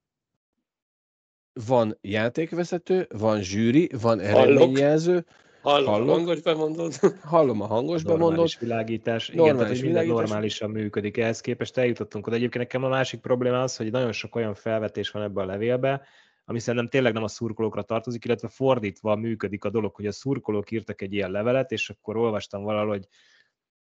van 1.54 1.98
játékvezető, 2.02 3.08
van 3.10 3.42
zsűri, 3.42 3.90
van 4.02 4.20
eredményjelző, 4.20 5.26
Hallom 5.64 5.86
Hallok. 5.88 6.10
a 6.10 6.12
hangos 6.12 6.42
bemondót. 6.42 7.00
Hallom 7.24 7.62
a 7.62 7.66
hangos 7.66 8.04
normális 8.04 8.30
bemondót. 8.30 8.60
világítás. 8.60 9.28
Normális 9.28 9.54
Igen, 9.54 9.58
tehát 9.58 9.82
világítás. 9.82 10.18
normálisan 10.30 10.70
működik. 10.70 11.18
Ehhez 11.18 11.42
képest 11.42 11.78
eljutottunk 11.78 12.28
oda. 12.28 12.36
Egyébként 12.36 12.64
nekem 12.64 12.84
a 12.84 12.88
másik 12.88 13.20
probléma 13.20 13.62
az, 13.62 13.76
hogy 13.78 13.92
nagyon 13.92 14.12
sok 14.12 14.36
olyan 14.36 14.54
felvetés 14.54 15.12
van 15.12 15.24
ebbe 15.24 15.42
a 15.42 15.46
levélbe, 15.46 16.02
ami 16.46 16.60
szerintem 16.60 16.90
tényleg 16.90 17.14
nem 17.14 17.24
a 17.24 17.28
szurkolókra 17.28 17.82
tartozik, 17.82 18.26
illetve 18.26 18.48
fordítva 18.48 19.16
működik 19.16 19.64
a 19.64 19.70
dolog, 19.70 19.96
hogy 19.96 20.08
a 20.08 20.12
szurkolók 20.12 20.72
írtak 20.72 21.02
egy 21.02 21.14
ilyen 21.14 21.32
levelet, 21.32 21.72
és 21.72 21.90
akkor 21.90 22.18
olvastam 22.18 22.64
valahol, 22.64 22.88
hogy 22.88 23.08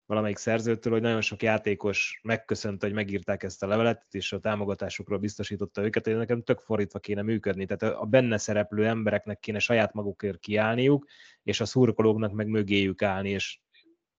valamelyik 0.06 0.38
szerzőtől, 0.38 0.94
hogy 0.94 1.02
nagyon 1.02 1.22
sok 1.22 1.44
játékos 1.44 2.20
megköszönte, 2.24 2.86
hogy 2.86 2.96
megírták 2.96 3.44
ezt 3.44 3.64
a 3.64 3.68
levelet, 3.68 4.06
és 4.10 4.34
a 4.34 4.40
támogatásukról 4.40 5.18
biztosította 5.18 5.84
őket, 5.84 6.06
hogy 6.06 6.16
nekem 6.16 6.44
tök 6.44 6.60
fordítva 6.60 7.00
kéne 7.00 7.22
működni. 7.22 7.66
Tehát 7.66 7.96
a 7.96 8.06
benne 8.06 8.38
szereplő 8.38 8.88
embereknek 8.88 9.40
kéne 9.40 9.60
saját 9.60 9.94
magukért 9.94 10.40
kiállniuk, 10.40 11.06
és 11.44 11.60
a 11.60 11.66
szurkolóknak 11.66 12.32
meg 12.32 12.48
mögéjük 12.48 13.02
állni, 13.02 13.30
és 13.30 13.60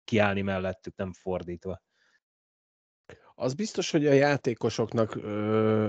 kiállni 0.04 0.42
mellettük, 0.42 0.96
nem 0.96 1.12
fordítva. 1.12 1.82
Az 3.34 3.54
biztos, 3.54 3.90
hogy 3.90 4.06
a 4.06 4.12
játékosoknak, 4.12 5.18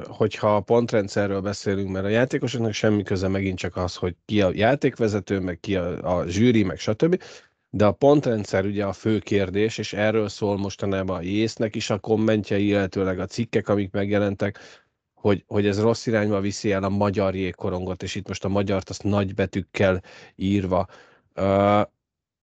hogyha 0.07 0.56
a 0.56 0.61
pontrendszerről 0.61 1.41
beszélünk, 1.41 1.90
mert 1.90 2.06
a 2.06 2.10
játékosoknak 2.10 2.74
semmi 2.74 3.03
köze 3.03 3.28
megint 3.28 3.57
csak 3.57 3.76
az, 3.76 3.95
hogy 3.95 4.15
ki 4.26 4.41
a 4.41 4.52
játékvezető, 4.53 5.40
meg 5.40 5.60
ki 5.60 5.76
a, 5.76 6.18
a 6.18 6.28
zsűri, 6.28 6.64
meg 6.64 6.80
stb. 6.80 7.24
De 7.70 7.86
a 7.86 7.91
pontrendszer 7.91 8.65
ugye 8.65 8.86
a 8.86 8.94
fő 8.94 9.20
kérdés, 9.20 9.78
és 9.78 9.94
erről 9.94 10.30
szól 10.30 10.57
mostanában 10.57 11.18
a 11.18 11.22
Jésznek 11.22 11.76
is 11.76 11.90
a 11.90 11.99
kommentjei, 11.99 12.65
illetőleg 12.68 13.20
a 13.20 13.26
cikkek, 13.26 13.68
amik 13.68 13.91
megjelentek, 13.91 14.60
hogy, 15.14 15.44
hogy 15.48 15.68
ez 15.68 15.82
rossz 15.82 16.06
irányba 16.06 16.40
viszi 16.40 16.72
el 16.72 16.84
a 16.84 16.90
magyar 16.90 17.36
jégkorongot, 17.36 18.03
és 18.03 18.15
itt 18.15 18.28
most 18.28 18.45
a 18.45 18.49
magyart 18.49 18.90
azt 18.90 19.03
nagy 19.03 19.34
betűkkel 19.34 20.02
írva. 20.36 20.88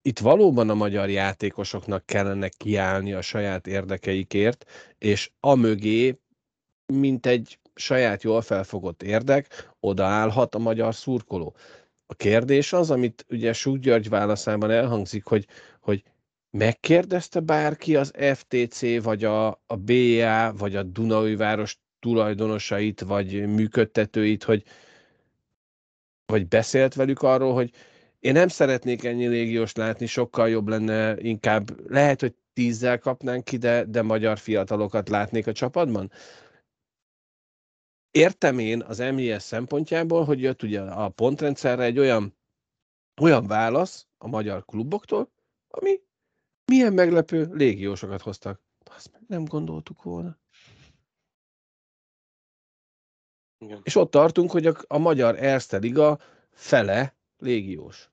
Itt 0.02 0.18
valóban 0.18 0.70
a 0.70 0.74
magyar 0.74 1.08
játékosoknak 1.10 2.06
kellene 2.06 2.48
kiállni 2.48 3.12
a 3.12 3.20
saját 3.20 3.66
érdekeikért, 3.66 4.64
és 4.98 5.30
amögé, 5.40 6.18
mint 6.86 7.26
egy 7.26 7.58
saját 7.74 8.22
jól 8.22 8.42
felfogott 8.42 9.02
érdek, 9.02 9.70
odaállhat 9.80 10.54
a 10.54 10.58
magyar 10.58 10.94
szurkoló. 10.94 11.54
A 12.06 12.14
kérdés 12.14 12.72
az, 12.72 12.90
amit 12.90 13.26
ugye 13.28 13.52
Súk 13.52 13.78
György 13.78 14.08
válaszában 14.08 14.70
elhangzik, 14.70 15.24
hogy, 15.24 15.46
hogy 15.80 16.02
megkérdezte 16.50 17.40
bárki 17.40 17.96
az 17.96 18.12
FTC, 18.34 19.02
vagy 19.02 19.24
a, 19.24 19.46
a 19.48 19.76
BA, 19.76 20.52
vagy 20.52 20.76
a 20.76 20.82
Dunai 20.82 21.36
város 21.36 21.78
tulajdonosait, 21.98 23.00
vagy 23.00 23.46
működtetőit, 23.46 24.44
hogy 24.44 24.64
vagy 26.26 26.48
beszélt 26.48 26.94
velük 26.94 27.22
arról, 27.22 27.54
hogy 27.54 27.70
én 28.20 28.32
nem 28.32 28.48
szeretnék 28.48 29.04
ennyi 29.04 29.26
légiós 29.26 29.74
látni, 29.74 30.06
sokkal 30.06 30.48
jobb 30.48 30.68
lenne, 30.68 31.20
inkább 31.20 31.90
lehet, 31.90 32.20
hogy 32.20 32.34
tízzel 32.52 32.98
kapnánk 32.98 33.44
ki, 33.44 33.56
de, 33.56 34.02
magyar 34.02 34.38
fiatalokat 34.38 35.08
látnék 35.08 35.46
a 35.46 35.52
csapatban. 35.52 36.10
Értem 38.10 38.58
én 38.58 38.82
az 38.82 38.98
MIS 38.98 39.42
szempontjából, 39.42 40.24
hogy 40.24 40.40
jött 40.40 40.62
ugye 40.62 40.80
a 40.80 41.08
pontrendszerre 41.08 41.82
egy 41.82 41.98
olyan, 41.98 42.36
olyan 43.20 43.46
válasz 43.46 44.06
a 44.18 44.28
magyar 44.28 44.64
kluboktól, 44.64 45.30
ami 45.68 46.00
milyen 46.64 46.92
meglepő, 46.92 47.48
légiósokat 47.52 48.20
hoztak. 48.20 48.60
Azt 48.84 49.10
nem 49.26 49.44
gondoltuk 49.44 50.02
volna. 50.02 50.38
Igen. 53.58 53.80
És 53.82 53.96
ott 53.96 54.10
tartunk, 54.10 54.50
hogy 54.50 54.66
a, 54.66 54.74
a 54.86 54.98
magyar 54.98 55.42
Erste 55.42 55.76
Liga 55.76 56.18
fele 56.50 57.16
légiós. 57.38 58.09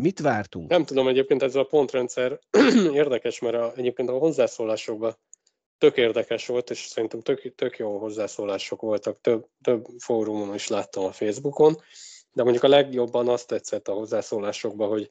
Mit 0.00 0.20
vártunk? 0.20 0.70
Nem 0.70 0.84
tudom, 0.84 1.08
egyébként 1.08 1.42
ez 1.42 1.54
a 1.54 1.64
pontrendszer 1.64 2.38
érdekes, 2.92 3.38
mert 3.38 3.54
a, 3.54 3.72
egyébként 3.76 4.08
a 4.08 4.18
hozzászólásokban 4.18 5.16
tök 5.78 5.96
érdekes 5.96 6.46
volt, 6.46 6.70
és 6.70 6.78
szerintem 6.78 7.20
tök, 7.20 7.54
tök 7.54 7.76
jó 7.76 7.98
hozzászólások 7.98 8.80
voltak, 8.80 9.20
több, 9.20 9.46
több 9.62 9.86
fórumon 9.98 10.54
is 10.54 10.68
láttam 10.68 11.04
a 11.04 11.12
Facebookon, 11.12 11.76
de 12.32 12.42
mondjuk 12.42 12.64
a 12.64 12.68
legjobban 12.68 13.28
azt 13.28 13.46
tetszett 13.46 13.88
a 13.88 13.92
hozzászólásokban, 13.92 14.88
hogy 14.88 15.10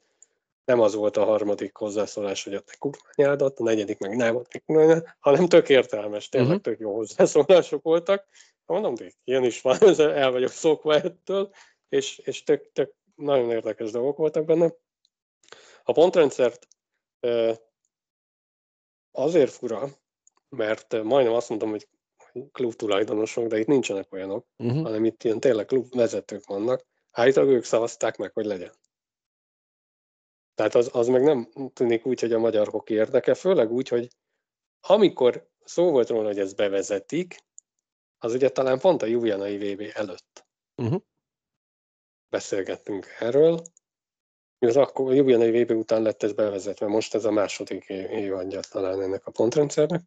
nem 0.64 0.80
az 0.80 0.94
volt 0.94 1.16
a 1.16 1.24
harmadik 1.24 1.76
hozzászólás, 1.76 2.44
hogy 2.44 2.54
a 2.54 2.60
te 2.60 2.74
kurványádat, 2.78 3.58
a 3.58 3.62
negyedik 3.62 3.98
meg 3.98 4.16
nem, 4.16 4.42
hanem 5.18 5.46
tök 5.46 5.68
értelmes, 5.68 6.28
tényleg 6.28 6.48
uh-huh. 6.48 6.62
tök 6.62 6.78
jó 6.78 6.94
hozzászólások 6.94 7.82
voltak. 7.82 8.26
Mondom, 8.66 8.94
hogy 8.96 9.14
ilyen 9.24 9.44
is 9.44 9.60
van, 9.60 9.78
el 9.98 10.30
vagyok 10.30 10.50
szokva 10.50 10.94
ettől, 10.94 11.50
és, 11.88 12.18
és 12.18 12.42
tök, 12.42 12.72
tök 12.72 12.94
nagyon 13.20 13.50
érdekes 13.50 13.90
dolgok 13.90 14.16
voltak 14.16 14.44
benne. 14.44 14.74
A 15.82 15.92
pontrendszert 15.92 16.68
azért 19.10 19.52
fura, 19.52 19.88
mert 20.48 21.02
majdnem 21.02 21.34
azt 21.34 21.48
mondom, 21.48 21.70
hogy 21.70 21.88
klub 22.52 22.72
tulajdonosok, 22.72 23.46
de 23.46 23.58
itt 23.58 23.66
nincsenek 23.66 24.12
olyanok, 24.12 24.46
uh-huh. 24.56 24.82
hanem 24.82 25.04
itt 25.04 25.24
ilyen 25.24 25.40
tényleg 25.40 25.66
klub 25.66 25.94
vezetők 25.94 26.46
vannak. 26.46 26.86
Állítólag 27.10 27.50
ők 27.50 27.64
szavazták 27.64 28.16
meg, 28.16 28.32
hogy 28.32 28.44
legyen. 28.44 28.72
Tehát 30.54 30.74
az, 30.74 30.90
az 30.92 31.08
meg 31.08 31.22
nem 31.22 31.50
tűnik 31.72 32.06
úgy, 32.06 32.20
hogy 32.20 32.32
a 32.32 32.38
magyar 32.38 32.68
hoki 32.68 32.94
érdeke, 32.94 33.34
főleg 33.34 33.70
úgy, 33.70 33.88
hogy 33.88 34.08
amikor 34.80 35.48
szó 35.64 35.90
volt 35.90 36.08
róla, 36.08 36.26
hogy 36.26 36.38
ezt 36.38 36.56
bevezetik, 36.56 37.36
az 38.18 38.34
ugye 38.34 38.48
talán 38.48 38.78
pont 38.78 39.02
a 39.02 39.06
Julianai 39.06 39.74
VB 39.74 39.90
előtt. 39.94 40.46
Uh-huh. 40.76 41.02
Beszélgettünk 42.30 43.06
erről, 43.18 43.62
az 44.58 44.76
akkor 44.76 45.10
a 45.10 45.14
Julianai 45.14 45.62
VB 45.62 45.70
után 45.70 46.02
lett 46.02 46.22
ez 46.22 46.32
bevezetve, 46.32 46.86
most 46.86 47.14
ez 47.14 47.24
a 47.24 47.30
második 47.30 47.88
évadja 47.88 48.60
talán 48.60 49.02
ennek 49.02 49.26
a 49.26 49.30
pontrendszernek. 49.30 50.02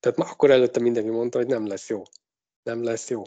Tehát 0.00 0.18
már 0.18 0.28
akkor 0.30 0.50
előtte 0.50 0.80
mindenki 0.80 1.10
mondta, 1.10 1.38
hogy 1.38 1.46
nem 1.46 1.66
lesz 1.66 1.88
jó. 1.88 2.02
Nem 2.62 2.82
lesz 2.82 3.10
jó. 3.10 3.22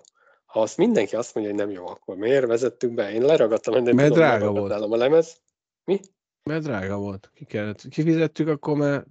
Ha 0.46 0.62
azt 0.62 0.78
mindenki 0.78 1.16
azt 1.16 1.36
mondja, 1.36 1.54
hogy 1.54 1.64
nem 1.64 1.72
jó, 1.72 1.88
akkor 1.88 2.16
miért 2.16 2.46
vezettük 2.46 2.94
be? 2.94 3.12
Én 3.12 3.22
leragadtam, 3.22 3.74
nem 3.74 3.96
Mert 3.96 4.08
tudom, 4.14 4.24
drága 4.24 4.52
volt. 4.52 4.72
a 4.72 4.96
lemez. 4.96 5.42
Mi? 5.84 6.00
Mert 6.44 6.64
drága 6.64 6.98
volt. 6.98 7.32
Ki 7.34 7.46
kellett. 7.46 7.88
Kifizettük, 7.90 8.48
akkor 8.48 8.78
mert 8.78 9.06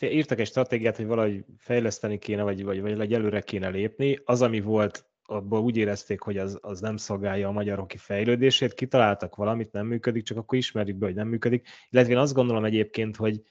írtak 0.00 0.38
egy 0.38 0.46
stratégiát, 0.46 0.96
hogy 0.96 1.06
valahogy 1.06 1.44
fejleszteni 1.58 2.18
kéne, 2.18 2.42
vagy, 2.42 2.64
vagy, 2.64 2.96
vagy 2.96 3.12
előre 3.12 3.40
kéne 3.40 3.68
lépni. 3.68 4.20
Az, 4.24 4.42
ami 4.42 4.60
volt, 4.60 5.11
abból 5.32 5.60
úgy 5.60 5.76
érezték, 5.76 6.20
hogy 6.20 6.38
az, 6.38 6.58
az 6.60 6.80
nem 6.80 6.96
szolgálja 6.96 7.48
a 7.48 7.52
magyar 7.52 7.78
hoki 7.78 7.96
fejlődését, 7.96 8.74
kitaláltak 8.74 9.36
valamit, 9.36 9.72
nem 9.72 9.86
működik, 9.86 10.22
csak 10.22 10.36
akkor 10.36 10.58
ismerjük 10.58 10.96
be, 10.96 11.06
hogy 11.06 11.14
nem 11.14 11.28
működik. 11.28 11.68
Illetve 11.90 12.12
én 12.12 12.18
azt 12.18 12.34
gondolom 12.34 12.64
egyébként, 12.64 13.16
hogy, 13.16 13.42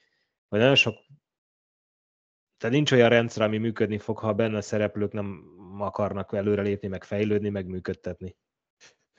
hogy 0.48 0.58
nagyon 0.58 0.74
sok 0.74 0.94
tehát 2.62 2.76
nincs 2.76 2.92
olyan 2.92 3.08
rendszer, 3.08 3.42
ami 3.42 3.58
működni 3.58 3.98
fog, 3.98 4.18
ha 4.18 4.32
benne 4.32 4.60
szereplők 4.60 5.12
nem 5.12 5.44
akarnak 5.78 6.32
előrelépni, 6.32 6.88
meg 6.88 7.04
fejlődni, 7.04 7.48
meg 7.48 7.66
működtetni. 7.66 8.36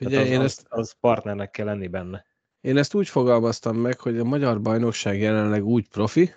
Ugye, 0.00 0.20
az, 0.20 0.26
én 0.26 0.38
az, 0.38 0.44
ezt, 0.44 0.66
az 0.68 0.96
partnernek 1.00 1.50
kell 1.50 1.66
lenni 1.66 1.86
benne. 1.86 2.26
Én 2.60 2.76
ezt 2.76 2.94
úgy 2.94 3.08
fogalmaztam 3.08 3.76
meg, 3.76 4.00
hogy 4.00 4.18
a 4.18 4.24
magyar 4.24 4.60
bajnokság 4.60 5.20
jelenleg 5.20 5.64
úgy 5.64 5.88
profi, 5.88 6.34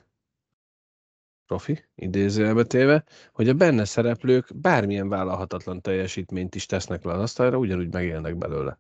profi, 1.47 1.85
idézőjelbe 1.95 2.63
téve, 2.63 3.03
hogy 3.33 3.49
a 3.49 3.53
benne 3.53 3.85
szereplők 3.85 4.47
bármilyen 4.55 5.09
vállalhatatlan 5.09 5.81
teljesítményt 5.81 6.55
is 6.55 6.65
tesznek 6.65 7.03
le 7.03 7.13
az 7.13 7.21
asztalra, 7.21 7.57
ugyanúgy 7.57 7.93
megélnek 7.93 8.37
belőle. 8.37 8.79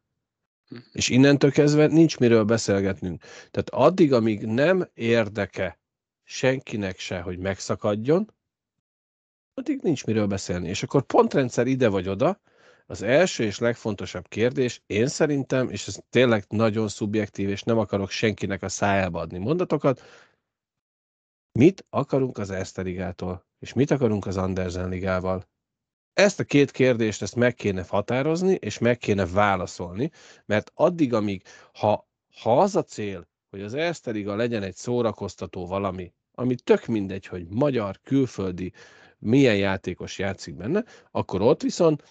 Hm. 0.67 0.75
És 0.91 1.09
innentől 1.09 1.51
kezdve 1.51 1.87
nincs 1.87 2.17
miről 2.17 2.43
beszélgetnünk. 2.43 3.21
Tehát 3.23 3.69
addig, 3.69 4.13
amíg 4.13 4.45
nem 4.45 4.89
érdeke 4.93 5.79
senkinek 6.23 6.99
se, 6.99 7.19
hogy 7.19 7.37
megszakadjon, 7.37 8.33
addig 9.53 9.79
nincs 9.81 10.05
miről 10.05 10.27
beszélni. 10.27 10.67
És 10.67 10.83
akkor 10.83 11.01
pontrendszer 11.01 11.67
ide 11.67 11.87
vagy 11.87 12.09
oda, 12.09 12.41
az 12.89 13.01
első 13.01 13.43
és 13.43 13.59
legfontosabb 13.59 14.27
kérdés, 14.27 14.81
én 14.85 15.07
szerintem, 15.07 15.69
és 15.69 15.87
ez 15.87 15.99
tényleg 16.09 16.45
nagyon 16.49 16.87
szubjektív, 16.87 17.49
és 17.49 17.63
nem 17.63 17.77
akarok 17.77 18.09
senkinek 18.09 18.63
a 18.63 18.69
szájába 18.69 19.19
adni 19.19 19.37
mondatokat, 19.37 20.01
mit 21.57 21.85
akarunk 21.89 22.37
az 22.37 22.49
Erste 22.49 23.13
és 23.59 23.73
mit 23.73 23.91
akarunk 23.91 24.25
az 24.25 24.37
Andersen 24.37 24.89
Ligával. 24.89 25.47
Ezt 26.13 26.39
a 26.39 26.43
két 26.43 26.71
kérdést 26.71 27.21
ezt 27.21 27.35
meg 27.35 27.53
kéne 27.53 27.85
határozni, 27.87 28.53
és 28.53 28.77
meg 28.77 28.97
kéne 28.97 29.25
válaszolni, 29.25 30.11
mert 30.45 30.71
addig, 30.73 31.13
amíg, 31.13 31.43
ha, 31.73 32.07
ha 32.41 32.59
az 32.59 32.75
a 32.75 32.83
cél, 32.83 33.27
hogy 33.49 33.61
az 33.61 33.73
Erste 33.73 34.11
legyen 34.11 34.63
egy 34.63 34.75
szórakoztató 34.75 35.65
valami, 35.67 36.13
ami 36.31 36.55
tök 36.55 36.85
mindegy, 36.85 37.25
hogy 37.25 37.47
magyar, 37.49 37.99
külföldi, 38.03 38.73
milyen 39.19 39.57
játékos 39.57 40.19
játszik 40.19 40.55
benne, 40.55 40.83
akkor 41.11 41.41
ott 41.41 41.61
viszont 41.61 42.03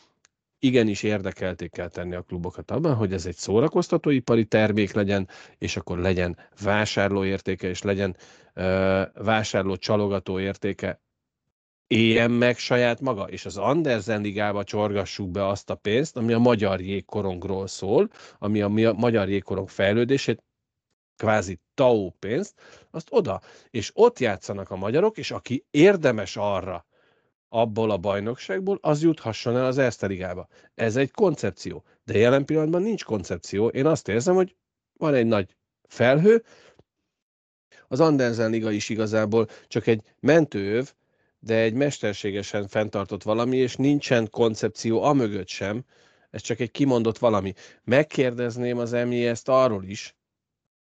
igenis 0.66 1.02
érdekelték 1.02 1.70
kell 1.70 1.88
tenni 1.88 2.14
a 2.14 2.22
klubokat 2.22 2.70
abban, 2.70 2.94
hogy 2.94 3.12
ez 3.12 3.26
egy 3.26 3.36
szórakoztatóipari 3.36 4.44
termék 4.44 4.92
legyen, 4.92 5.28
és 5.58 5.76
akkor 5.76 5.98
legyen 5.98 6.38
vásárlóértéke, 6.62 7.68
és 7.68 7.82
legyen 7.82 8.16
uh, 8.54 9.02
vásárló 9.14 9.76
csalogató 9.76 10.40
értéke, 10.40 11.00
éljen 11.86 12.30
meg 12.30 12.58
saját 12.58 13.00
maga, 13.00 13.24
és 13.24 13.44
az 13.44 13.56
Andersen 13.56 14.20
ligába 14.20 14.64
csorgassuk 14.64 15.30
be 15.30 15.46
azt 15.46 15.70
a 15.70 15.74
pénzt, 15.74 16.16
ami 16.16 16.32
a 16.32 16.38
magyar 16.38 16.80
jégkorongról 16.80 17.66
szól, 17.66 18.10
ami 18.38 18.62
a 18.62 18.92
magyar 18.92 19.28
jégkorong 19.28 19.68
fejlődését 19.68 20.42
kvázi 21.16 21.60
TAO 21.74 22.10
pénzt, 22.10 22.54
azt 22.90 23.08
oda. 23.10 23.40
És 23.70 23.90
ott 23.94 24.18
játszanak 24.18 24.70
a 24.70 24.76
magyarok, 24.76 25.18
és 25.18 25.30
aki 25.30 25.64
érdemes 25.70 26.36
arra, 26.36 26.86
abból 27.48 27.90
a 27.90 27.96
bajnokságból, 27.96 28.78
az 28.80 29.02
juthasson 29.02 29.56
el 29.56 29.66
az 29.66 29.78
Erste. 29.78 30.48
Ez 30.74 30.96
egy 30.96 31.10
koncepció. 31.10 31.84
De 32.04 32.18
jelen 32.18 32.44
pillanatban 32.44 32.82
nincs 32.82 33.04
koncepció. 33.04 33.68
Én 33.68 33.86
azt 33.86 34.08
érzem, 34.08 34.34
hogy 34.34 34.56
van 34.92 35.14
egy 35.14 35.26
nagy 35.26 35.56
felhő, 35.88 36.44
az 37.88 38.00
Andersen 38.00 38.50
Liga 38.50 38.70
is 38.70 38.88
igazából 38.88 39.48
csak 39.66 39.86
egy 39.86 40.02
mentőöv, 40.20 40.92
de 41.38 41.54
egy 41.54 41.74
mesterségesen 41.74 42.68
fenntartott 42.68 43.22
valami, 43.22 43.56
és 43.56 43.76
nincsen 43.76 44.30
koncepció 44.30 45.02
amögött 45.02 45.48
sem, 45.48 45.84
ez 46.30 46.42
csak 46.42 46.60
egy 46.60 46.70
kimondott 46.70 47.18
valami. 47.18 47.54
Megkérdezném 47.84 48.78
az 48.78 48.92
emi 48.92 49.26
ezt 49.26 49.48
arról 49.48 49.84
is, 49.84 50.16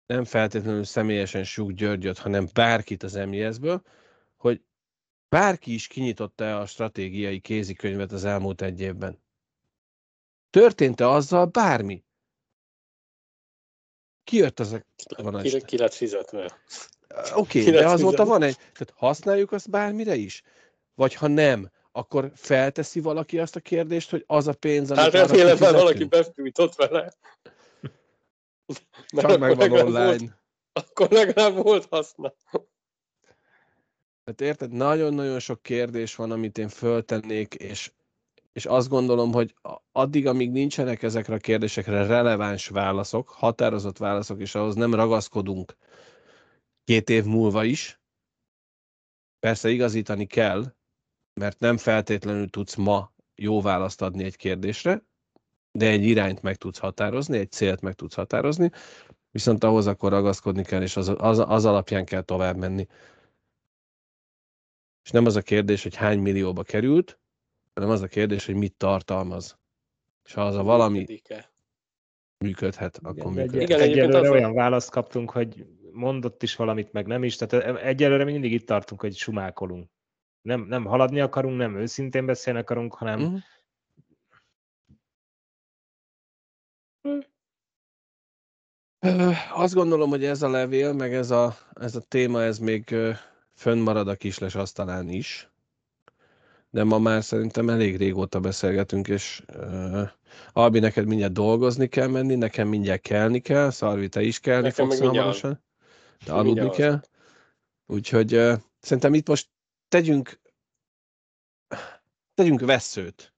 nem 0.07 0.25
feltétlenül 0.25 0.85
személyesen 0.85 1.45
Suk 1.45 1.73
Györgyöt, 1.73 2.19
hanem 2.19 2.49
bárkit 2.53 3.03
az 3.03 3.15
MIS-ből, 3.15 3.83
hogy 4.37 4.63
bárki 5.33 5.75
is 5.75 5.87
kinyitotta 5.87 6.61
a 6.61 6.67
stratégiai 6.67 7.41
kézikönyvet 7.41 8.13
az 8.13 8.25
elmúlt 8.25 8.63
egy 8.63 8.81
évben. 8.81 9.23
Történt-e 10.51 11.09
azzal 11.09 11.47
bármi? 11.47 12.05
Ki 14.25 14.37
jött 14.37 14.61
ezek 14.61 14.87
van 15.17 15.43
ki, 15.43 15.65
ki 15.65 15.77
lett 15.79 15.93
fizetve? 15.93 16.59
Oké, 17.35 17.61
okay, 17.61 17.73
de 17.73 17.89
azóta 17.89 18.25
van 18.25 18.43
egy, 18.43 18.57
tehát 18.57 18.93
használjuk 18.97 19.53
azt 19.53 19.71
bármire 19.71 20.15
is? 20.15 20.43
Vagy 20.95 21.15
ha 21.15 21.27
nem, 21.27 21.71
akkor 21.93 22.33
felteszi 22.35 23.01
valaki 23.01 23.39
azt 23.39 23.57
a 23.57 23.61
kérdést, 23.61 24.11
hogy 24.11 24.25
az 24.27 24.47
a 24.47 24.53
pénz, 24.53 24.91
amit 24.91 25.03
Hát 25.03 25.13
remélem, 25.13 25.59
mert 25.59 25.73
valaki 25.73 26.05
befűjtott 26.05 26.75
vele. 26.75 27.13
Csak 29.07 29.39
meg 29.39 29.57
van 29.57 29.71
online. 29.71 30.07
Volt, 30.07 30.23
akkor 30.73 31.11
legalább 31.11 31.55
volt 31.55 31.87
haszna. 31.91 32.35
Hát 34.25 34.41
érted, 34.41 34.73
nagyon-nagyon 34.73 35.39
sok 35.39 35.63
kérdés 35.63 36.15
van, 36.15 36.31
amit 36.31 36.59
én 36.59 36.69
föltennék, 36.69 37.55
és, 37.55 37.93
és 38.53 38.67
azt 38.67 38.89
gondolom, 38.89 39.33
hogy 39.33 39.55
addig, 39.93 40.27
amíg 40.27 40.51
nincsenek 40.51 41.03
ezekre 41.03 41.35
a 41.35 41.39
kérdésekre 41.39 42.07
releváns 42.07 42.69
válaszok, 42.69 43.29
határozott 43.29 43.99
válaszok, 43.99 44.41
és 44.41 44.55
ahhoz 44.55 44.75
nem 44.75 44.95
ragaszkodunk 44.95 45.77
két 46.85 47.11
év 47.11 47.25
múlva 47.25 47.65
is, 47.65 48.01
persze 49.39 49.71
igazítani 49.71 50.27
kell, 50.27 50.75
mert 51.41 51.59
nem 51.59 51.77
feltétlenül 51.77 52.51
tudsz 52.51 52.75
ma 52.75 53.13
jó 53.35 53.61
választ 53.61 54.03
adni 54.03 54.25
egy 54.25 54.37
kérdésre, 54.37 55.03
de 55.73 55.87
egy 55.89 56.05
irányt 56.05 56.43
meg 56.43 56.57
tudsz 56.57 56.79
határozni, 56.79 57.39
egy 57.39 57.51
célt 57.51 57.81
meg 57.81 57.95
tudsz 57.95 58.15
határozni, 58.15 58.71
viszont 59.31 59.65
ahhoz 59.65 59.87
akkor 59.87 60.11
ragaszkodni 60.11 60.63
kell, 60.63 60.83
és 60.83 60.97
az, 60.97 61.13
az, 61.17 61.39
az 61.39 61.65
alapján 61.65 62.05
kell 62.05 62.23
tovább 62.23 62.57
menni. 62.57 62.87
És 65.05 65.11
nem 65.11 65.27
az 65.27 65.37
a 65.37 65.43
kérdés, 65.43 65.83
hogy 65.83 65.95
hány 65.95 66.19
millióba 66.19 66.63
került, 66.63 67.21
hanem 67.75 67.91
az 67.91 68.03
a 68.03 68.07
kérdés, 68.07 68.47
hogy 68.47 68.55
mit 68.55 68.75
tartalmaz. 68.77 69.59
És 70.25 70.33
ha 70.33 70.45
az 70.45 70.55
a 70.55 70.63
valami 70.63 71.21
működhet, 72.39 72.99
akkor 73.03 73.17
igen, 73.17 73.33
működhet. 73.33 73.63
Igen, 73.63 73.81
egyelőre 73.81 74.19
az... 74.19 74.29
olyan 74.29 74.55
választ 74.55 74.91
kaptunk, 74.91 75.31
hogy 75.31 75.67
mondott 75.93 76.43
is 76.43 76.57
valamit, 76.57 76.93
meg 76.93 77.07
nem 77.07 77.25
is. 77.25 77.37
Tehát 77.37 77.77
egyelőre 77.77 78.25
mindig 78.25 78.53
itt 78.53 78.67
tartunk, 78.67 79.01
hogy 79.01 79.17
sumákolunk. 79.17 79.91
Nem, 80.43 80.61
nem 80.61 80.85
haladni 80.85 81.21
akarunk, 81.21 81.57
nem 81.57 81.77
őszintén 81.77 82.27
beszélni 82.27 82.59
akarunk, 82.59 82.95
hanem 82.95 83.21
uh-huh. 83.21 83.43
Azt 89.53 89.75
gondolom, 89.75 90.11
hogy 90.11 90.25
ez 90.25 90.43
a 90.43 90.49
levél, 90.49 90.93
meg 90.93 91.15
ez 91.15 91.31
a, 91.31 91.57
ez 91.75 91.97
a 91.97 92.01
téma, 92.01 92.43
ez 92.43 92.59
még 92.59 92.95
fönnmarad 93.63 94.09
a 94.09 94.15
kisles 94.17 94.55
asztalán 94.55 95.09
is. 95.09 95.51
De 96.71 96.85
ma 96.85 96.99
már 96.99 97.25
szerintem 97.25 97.69
elég 97.69 97.97
régóta 97.97 98.41
beszélgetünk, 98.41 99.09
és 99.09 99.43
uh, 99.57 100.09
Albi, 100.53 100.79
neked 100.79 101.07
mindjárt 101.07 101.33
dolgozni 101.33 101.89
kell 101.89 102.07
menni, 102.07 102.35
nekem 102.35 102.69
mindjárt 102.69 103.01
kelni 103.01 103.41
kell, 103.41 103.71
Szarvi, 103.71 104.09
te 104.09 104.23
is 104.23 104.41
kelni 104.41 104.67
nekem 104.67 104.87
fogsz 104.87 105.01
hamarosan. 105.01 105.63
De 106.25 106.33
aludni 106.33 106.71
kell. 106.71 107.01
Úgyhogy 107.87 108.35
uh, 108.35 108.59
szerintem 108.81 109.15
itt 109.15 109.29
most 109.29 109.49
tegyünk, 109.89 110.41
tegyünk 112.35 112.61
veszőt 112.61 113.35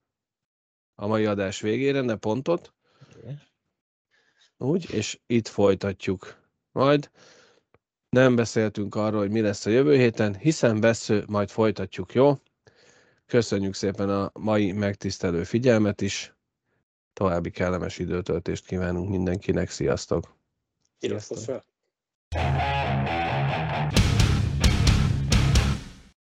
a 0.95 1.07
mai 1.07 1.25
adás 1.25 1.61
végére, 1.61 2.01
ne 2.01 2.15
pontot. 2.15 2.73
Úgy, 4.57 4.93
és 4.93 5.19
itt 5.27 5.47
folytatjuk 5.47 6.41
majd. 6.71 7.09
Nem 8.15 8.35
beszéltünk 8.35 8.95
arról, 8.95 9.19
hogy 9.19 9.31
mi 9.31 9.41
lesz 9.41 9.65
a 9.65 9.69
jövő 9.69 9.95
héten, 9.95 10.35
hiszen 10.35 10.79
vesző, 10.79 11.23
majd 11.27 11.49
folytatjuk, 11.49 12.13
jó? 12.13 12.33
Köszönjük 13.25 13.73
szépen 13.73 14.09
a 14.09 14.31
mai 14.33 14.71
megtisztelő 14.71 15.43
figyelmet 15.43 16.01
is. 16.01 16.33
További 17.13 17.49
kellemes 17.49 17.99
időtöltést 17.99 18.65
kívánunk 18.65 19.09
mindenkinek. 19.09 19.69
Sziasztok! 19.69 20.35
Sziasztok! 20.99 21.37
Sziasztok. 21.37 23.24